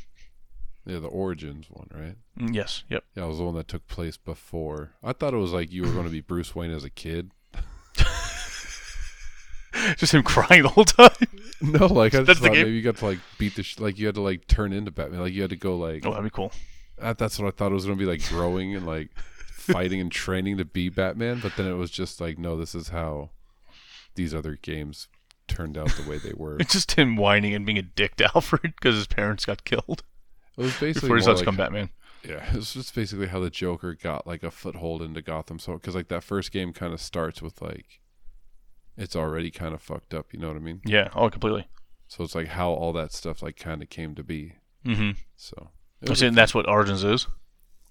Yeah, 0.86 1.00
the 1.00 1.08
Origins 1.08 1.66
one, 1.68 1.88
right? 1.92 2.14
Mm, 2.38 2.54
Yes. 2.54 2.84
Yep. 2.88 3.02
Yeah, 3.16 3.24
it 3.24 3.26
was 3.26 3.38
the 3.38 3.44
one 3.44 3.56
that 3.56 3.66
took 3.66 3.88
place 3.88 4.16
before. 4.16 4.92
I 5.02 5.12
thought 5.12 5.34
it 5.34 5.38
was 5.38 5.52
like 5.52 5.72
you 5.72 5.82
were 5.82 5.90
going 5.90 6.04
to 6.06 6.12
be 6.12 6.20
Bruce 6.20 6.54
Wayne 6.54 6.70
as 6.70 6.84
a 6.84 6.90
kid. 6.90 7.32
Just 9.96 10.14
him 10.14 10.22
crying 10.22 10.62
the 10.62 10.68
whole 10.68 10.84
time. 10.84 11.10
No, 11.60 11.86
like 11.86 12.14
I 12.14 12.22
just 12.22 12.40
thought 12.40 12.52
maybe 12.52 12.70
you 12.70 12.82
got 12.82 12.98
to 12.98 13.04
like 13.04 13.18
beat 13.36 13.56
the 13.56 13.64
sh- 13.64 13.80
like 13.80 13.98
you 13.98 14.06
had 14.06 14.14
to 14.14 14.20
like 14.20 14.46
turn 14.46 14.72
into 14.72 14.92
Batman. 14.92 15.22
Like 15.22 15.32
you 15.32 15.40
had 15.42 15.50
to 15.50 15.56
go 15.56 15.76
like 15.76 16.06
Oh, 16.06 16.10
that'd 16.10 16.22
be 16.22 16.30
cool. 16.30 16.52
I, 17.02 17.14
that's 17.14 17.36
what 17.36 17.48
I 17.48 17.50
thought 17.50 17.72
it 17.72 17.74
was 17.74 17.84
going 17.84 17.98
to 17.98 18.04
be 18.04 18.08
like 18.08 18.24
growing 18.28 18.76
and 18.76 18.86
like 18.86 19.08
fighting 19.50 20.00
and 20.00 20.12
training 20.12 20.58
to 20.58 20.64
be 20.64 20.88
Batman. 20.88 21.40
But 21.42 21.56
then 21.56 21.66
it 21.66 21.72
was 21.74 21.90
just 21.90 22.20
like 22.20 22.38
no, 22.38 22.56
this 22.56 22.76
is 22.76 22.90
how 22.90 23.30
these 24.18 24.34
other 24.34 24.58
games 24.60 25.08
turned 25.46 25.78
out 25.78 25.88
the 25.92 26.06
way 26.08 26.18
they 26.18 26.34
were. 26.36 26.56
It's 26.60 26.74
just 26.74 26.92
him 26.92 27.16
whining 27.16 27.54
and 27.54 27.64
being 27.64 27.78
a 27.78 27.82
dick 27.82 28.16
to 28.16 28.24
Alfred 28.34 28.74
because 28.76 28.94
his 28.96 29.06
parents 29.06 29.46
got 29.46 29.64
killed 29.64 30.02
It 30.58 30.62
was 30.62 30.72
basically 30.78 31.06
before 31.08 31.16
he 31.16 31.22
starts 31.22 31.40
to 31.40 31.46
like 31.46 31.56
become 31.56 31.56
Batman. 31.56 31.90
Yeah, 32.28 32.44
it's 32.52 32.74
just 32.74 32.94
basically 32.94 33.28
how 33.28 33.38
the 33.40 33.48
Joker 33.48 33.94
got 33.94 34.26
like 34.26 34.42
a 34.42 34.50
foothold 34.50 35.00
into 35.02 35.22
Gotham. 35.22 35.58
So, 35.60 35.74
because 35.74 35.94
like 35.94 36.08
that 36.08 36.24
first 36.24 36.50
game 36.52 36.72
kind 36.72 36.92
of 36.92 37.00
starts 37.00 37.40
with 37.40 37.62
like, 37.62 38.00
it's 38.96 39.14
already 39.16 39.50
kind 39.52 39.72
of 39.72 39.80
fucked 39.80 40.12
up. 40.12 40.32
You 40.34 40.40
know 40.40 40.48
what 40.48 40.56
I 40.56 40.60
mean? 40.60 40.80
Yeah. 40.84 41.08
Oh, 41.14 41.30
completely. 41.30 41.68
So 42.08 42.24
it's 42.24 42.34
like 42.34 42.48
how 42.48 42.70
all 42.70 42.92
that 42.94 43.12
stuff 43.12 43.40
like 43.42 43.56
kind 43.56 43.82
of 43.82 43.88
came 43.88 44.14
to 44.16 44.24
be. 44.24 44.54
Mm-hmm. 44.84 45.12
So, 45.36 45.70
I'm 46.06 46.14
saying 46.16 46.34
that's 46.34 46.54
what 46.54 46.68
Origins 46.68 47.04
is. 47.04 47.26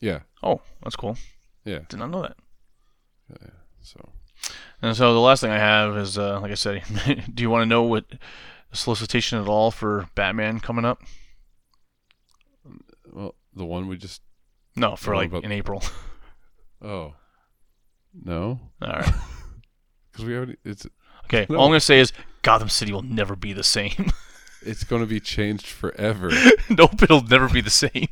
yeah, 0.02 0.20
Oh, 0.44 0.62
that's 0.84 0.96
cool. 0.98 1.18
yeah, 1.66 1.80
Did 1.88 2.00
not 2.00 2.10
know 2.12 2.22
that. 2.24 2.36
yeah. 3.30 3.50
So, 3.82 4.10
And 4.82 4.96
so 4.96 5.14
the 5.14 5.20
last 5.20 5.42
thing 5.42 5.50
I 5.52 5.58
have 5.58 5.98
is, 5.98 6.18
uh, 6.18 6.40
like 6.40 6.52
I 6.52 6.56
said, 6.56 6.84
do 7.34 7.42
you 7.44 7.50
want 7.50 7.64
to 7.64 7.66
know 7.66 7.84
what 7.84 8.06
solicitation 8.74 9.40
at 9.42 9.48
all 9.48 9.72
for 9.72 10.08
Batman 10.16 10.60
coming 10.60 10.86
up? 10.86 11.02
well, 13.12 13.36
the 13.56 13.66
one 13.66 13.88
we 13.88 13.98
just 13.98 14.22
No, 14.76 14.96
for 14.96 15.16
like 15.16 15.30
about- 15.30 15.44
in 15.44 15.52
April. 15.52 15.82
oh 16.82 17.16
no, 18.24 18.60
All 18.82 18.90
right. 18.90 19.06
because 20.12 20.26
we 20.26 20.36
already 20.36 20.58
it's 20.64 20.86
Okay. 21.26 21.46
No. 21.50 21.58
All 21.58 21.66
I'm 21.66 21.70
gonna 21.72 21.80
say 21.80 22.00
is 22.00 22.14
Gotham 22.42 22.70
City 22.70 22.92
will 22.94 23.02
never 23.02 23.36
be 23.36 23.54
the 23.54 23.64
same. 23.64 24.12
it's 24.62 24.84
going 24.84 25.02
to 25.02 25.08
be 25.08 25.20
changed 25.20 25.66
forever. 25.68 26.30
nope, 26.70 27.02
it'll 27.04 27.22
never 27.24 27.50
be 27.50 27.62
the 27.62 27.70
same. 27.70 28.08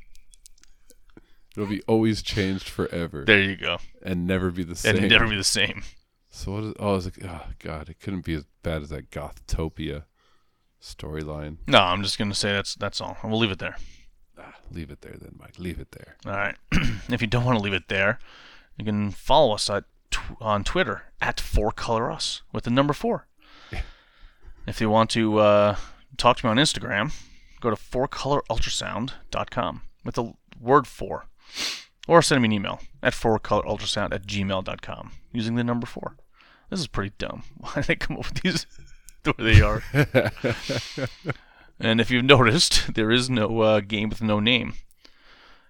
It'll 1.56 1.70
be 1.70 1.82
always 1.84 2.22
changed 2.22 2.68
forever 2.68 3.24
There 3.26 3.42
you 3.42 3.56
go. 3.56 3.78
and 4.04 4.28
never 4.28 4.52
be 4.52 4.64
the 4.64 4.76
same. 4.76 4.98
And 4.98 5.10
never 5.10 5.28
be 5.28 5.38
the 5.38 5.44
same. 5.44 5.84
So 6.36 6.52
what 6.52 6.64
is? 6.66 6.74
Oh, 6.80 6.96
it's 6.98 7.06
like 7.06 7.24
oh 7.24 7.46
god, 7.60 7.88
it 7.88 8.02
couldn't 8.02 8.26
be 8.26 8.34
as 8.34 8.44
bad 8.62 8.82
as 8.82 8.90
that 8.90 9.10
Gothtopia 9.10 10.04
storyline. 10.82 11.60
No, 11.66 11.80
I'm 11.80 12.04
just 12.04 12.20
gonna 12.20 12.36
say 12.36 12.52
that's 12.52 12.76
that's 12.76 13.00
all. 13.00 13.16
We'll 13.24 13.40
leave 13.40 13.52
it 13.52 13.60
there. 13.60 13.78
Ah, 14.38 14.56
leave 14.70 14.92
it 14.92 15.00
there 15.00 15.16
then, 15.20 15.38
Mike. 15.40 15.58
Leave 15.58 15.80
it 15.80 15.92
there. 15.92 16.18
All 16.26 16.34
right. 16.34 16.58
if 17.10 17.22
you 17.22 17.28
don't 17.28 17.46
want 17.46 17.58
to 17.58 17.64
leave 17.64 17.72
it 17.72 17.88
there, 17.88 18.20
you 18.78 18.84
can 18.84 19.12
follow 19.12 19.54
us 19.54 19.70
at 19.70 19.86
tw- 20.12 20.36
on 20.42 20.66
Twitter 20.66 21.04
at 21.22 21.40
Four 21.40 21.72
Color 21.72 22.12
Us 22.12 22.42
with 22.52 22.66
the 22.66 22.70
number 22.70 22.92
four. 22.92 23.28
if 24.68 24.82
you 24.82 24.90
want 24.90 25.10
to 25.12 25.40
uh, 25.40 25.78
talk 26.18 26.36
to 26.38 26.46
me 26.46 26.50
on 26.50 26.58
Instagram, 26.58 27.14
go 27.62 27.70
to 27.70 27.78
fourcolorultrasound.com 27.78 29.82
with 30.04 30.16
the 30.16 30.34
word 30.60 30.86
four, 30.86 31.28
or 32.10 32.22
send 32.22 32.42
me 32.42 32.48
an 32.48 32.52
email 32.52 32.82
at 33.02 33.14
fourcolorultrasound 33.14 34.14
at 34.14 34.28
gmail.com 34.28 35.12
using 35.32 35.56
the 35.56 35.64
number 35.64 35.88
four. 35.88 36.18
This 36.70 36.80
is 36.80 36.88
pretty 36.88 37.14
dumb. 37.18 37.44
Why 37.58 37.74
did 37.76 37.86
they 37.86 37.96
come 37.96 38.18
up 38.18 38.26
with 38.30 38.42
these 38.42 38.66
the 39.24 39.34
way 39.38 39.54
they 39.54 39.62
are? 39.62 39.84
and 41.80 42.00
if 42.02 42.10
you've 42.12 42.26
noticed, 42.26 42.94
there 42.94 43.12
is 43.12 43.30
no 43.30 43.62
uh, 43.62 43.80
game 43.82 44.10
with 44.10 44.22
no 44.22 44.40
name. 44.40 44.74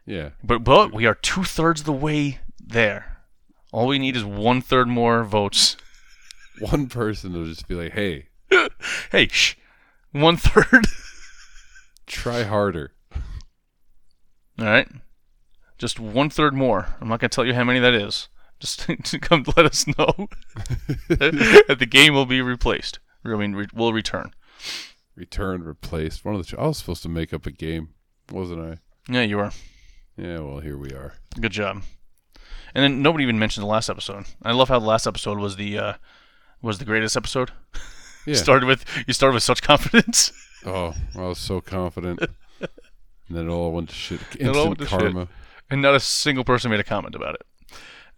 Yeah. 0.06 0.30
But 0.44 0.64
but 0.64 0.94
we 0.94 1.06
are 1.06 1.16
two 1.16 1.44
thirds 1.44 1.82
of 1.82 1.86
the 1.86 1.94
way 1.94 2.40
there. 2.60 3.18
All 3.72 3.88
we 3.88 4.00
need 4.00 4.16
is 4.16 4.24
one 4.24 4.62
third 4.62 4.88
more 4.88 5.24
votes. 5.24 5.76
One 6.60 6.88
person 6.88 7.34
will 7.34 7.46
just 7.46 7.68
be 7.68 7.76
like, 7.76 7.92
"Hey, 7.94 8.28
Hey, 9.12 9.28
shh, 9.28 9.56
one 10.12 10.38
third. 10.38 10.86
try 12.08 12.44
harder." 12.44 12.94
All 14.58 14.66
right, 14.66 14.88
just 15.78 16.00
one 16.00 16.30
third 16.30 16.54
more. 16.54 16.96
I'm 17.02 17.10
not 17.10 17.20
gonna 17.20 17.30
tell 17.30 17.46
you 17.46 17.54
how 17.54 17.66
many 17.66 17.80
that 17.80 17.94
is 17.94 18.30
just 18.60 18.80
to 19.06 19.19
come 19.19 19.44
let 19.56 19.65
us 19.65 19.86
know 19.88 20.27
that 21.10 21.76
the 21.80 21.86
game 21.86 22.14
will 22.14 22.26
be 22.26 22.41
replaced. 22.41 22.99
I 23.23 23.30
mean, 23.30 23.56
re- 23.56 23.68
will 23.73 23.94
return. 23.94 24.32
Return, 25.15 25.64
replaced. 25.64 26.23
One 26.26 26.36
of 26.36 26.41
the. 26.41 26.56
Ch- 26.56 26.60
I 26.60 26.68
was 26.68 26.77
supposed 26.77 27.03
to 27.03 27.10
make 27.10 27.34
up 27.34 27.45
a 27.45 27.52
game, 27.52 27.90
wasn't 28.32 28.61
I? 28.61 28.77
Yeah, 29.11 29.22
you 29.22 29.38
were. 29.38 29.52
Yeah, 30.18 30.40
well, 30.40 30.60
here 30.60 30.77
we 30.77 30.91
are. 30.91 31.14
Good 31.40 31.52
job. 31.52 31.82
And 32.73 32.84
then 32.84 33.02
nobody 33.02 33.23
even 33.23 33.40
mentioned 33.40 33.64
the 33.64 33.68
last 33.69 33.90
episode. 33.90 34.26
I 34.44 34.52
love 34.52 34.68
how 34.69 34.80
the 34.80 34.86
last 34.86 35.07
episode 35.07 35.40
was 35.40 35.56
the 35.56 35.77
uh, 35.77 35.94
was 36.61 36.77
the 36.80 36.86
greatest 36.86 37.15
episode. 37.18 37.52
Yeah. 38.27 38.34
started 38.34 38.65
with 38.65 38.84
you 39.06 39.14
started 39.14 39.36
with 39.36 39.44
such 39.44 39.61
confidence. 39.61 40.32
oh, 40.65 40.95
I 41.15 41.22
was 41.22 41.38
so 41.38 41.61
confident. 41.61 42.19
and 42.60 42.69
then 43.30 43.48
it 43.48 43.52
all 43.52 43.72
went 43.72 43.90
to 43.90 43.94
shit. 43.95 44.19
Instant 44.40 44.80
karma. 44.88 45.19
Shit. 45.27 45.30
And 45.69 45.84
not 45.84 45.94
a 45.94 45.99
single 45.99 46.44
person 46.44 46.72
made 46.72 46.80
a 46.80 46.84
comment 46.84 47.14
about 47.14 47.36
it 47.36 47.44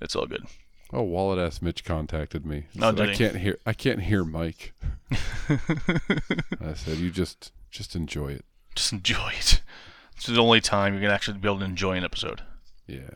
it's 0.01 0.15
all 0.15 0.25
good. 0.25 0.45
Oh, 0.93 1.03
wallet 1.03 1.39
ass 1.39 1.61
Mitch 1.61 1.83
contacted 1.83 2.45
me. 2.45 2.65
No, 2.73 2.89
I 2.89 3.13
can't 3.13 3.35
hear. 3.35 3.57
I 3.65 3.73
can't 3.73 4.01
hear 4.01 4.23
Mike. 4.23 4.73
I 5.49 6.73
said, 6.75 6.97
"You 6.97 7.11
just 7.11 7.51
just 7.69 7.95
enjoy 7.95 8.33
it. 8.33 8.45
Just 8.75 8.93
enjoy 8.93 9.33
it. 9.37 9.61
It's 10.15 10.27
the 10.27 10.39
only 10.39 10.61
time 10.61 10.93
you 10.93 11.01
can 11.01 11.11
actually 11.11 11.37
be 11.39 11.47
able 11.47 11.59
to 11.59 11.65
enjoy 11.65 11.97
an 11.97 12.05
episode." 12.05 12.41
Yeah, 12.85 13.09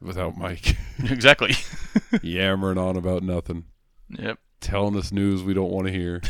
without 0.00 0.38
Mike. 0.38 0.76
exactly. 1.04 1.54
Yammering 2.22 2.78
on 2.78 2.96
about 2.96 3.22
nothing. 3.22 3.64
Yep. 4.08 4.38
Telling 4.60 4.96
us 4.96 5.12
news 5.12 5.42
we 5.42 5.52
don't 5.52 5.70
want 5.70 5.86
to 5.86 5.92
hear. 5.92 6.22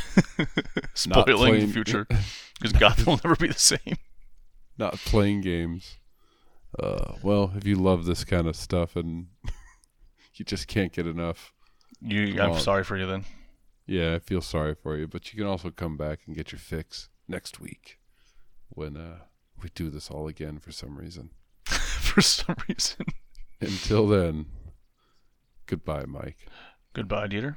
Spoiling 0.94 1.36
playing... 1.36 1.66
the 1.69 1.73
future 1.73 2.07
because 2.59 2.73
Gotham 2.73 3.07
will 3.07 3.20
never 3.23 3.36
be 3.36 3.48
the 3.48 3.55
same. 3.55 3.98
Not 4.77 4.94
playing 4.94 5.43
games. 5.43 5.98
Uh, 6.77 7.15
well, 7.23 7.53
if 7.57 7.65
you 7.65 7.77
love 7.77 8.05
this 8.05 8.24
kind 8.24 8.48
of 8.48 8.57
stuff 8.57 8.97
and 8.97 9.28
you 10.39 10.45
just 10.45 10.69
can't 10.69 10.93
get 10.93 11.07
enough. 11.07 11.53
You, 12.01 12.41
I'm 12.41 12.53
on. 12.53 12.61
sorry 12.61 12.85
for 12.85 12.97
you 12.97 13.07
then. 13.07 13.25
Yeah, 13.87 14.15
I 14.15 14.19
feel 14.19 14.41
sorry 14.41 14.75
for 14.75 14.97
you, 14.97 15.07
but 15.07 15.33
you 15.33 15.39
can 15.39 15.47
also 15.47 15.71
come 15.71 15.97
back 15.97 16.21
and 16.27 16.37
get 16.37 16.53
your 16.53 16.59
fix 16.59 17.09
next 17.29 17.61
week 17.61 17.99
when 18.69 18.97
uh, 18.97 19.19
we 19.63 19.71
do 19.75 19.91
this 19.91 20.11
all 20.11 20.29
again 20.29 20.59
for 20.59 20.73
some 20.73 20.97
reason. 20.97 21.31
for 21.65 22.21
some 22.21 22.57
reason. 22.69 23.07
Until 23.61 24.07
then, 24.07 24.47
goodbye, 25.67 26.05
Mike. 26.07 26.47
Goodbye, 26.93 27.29
Dieter. 27.29 27.57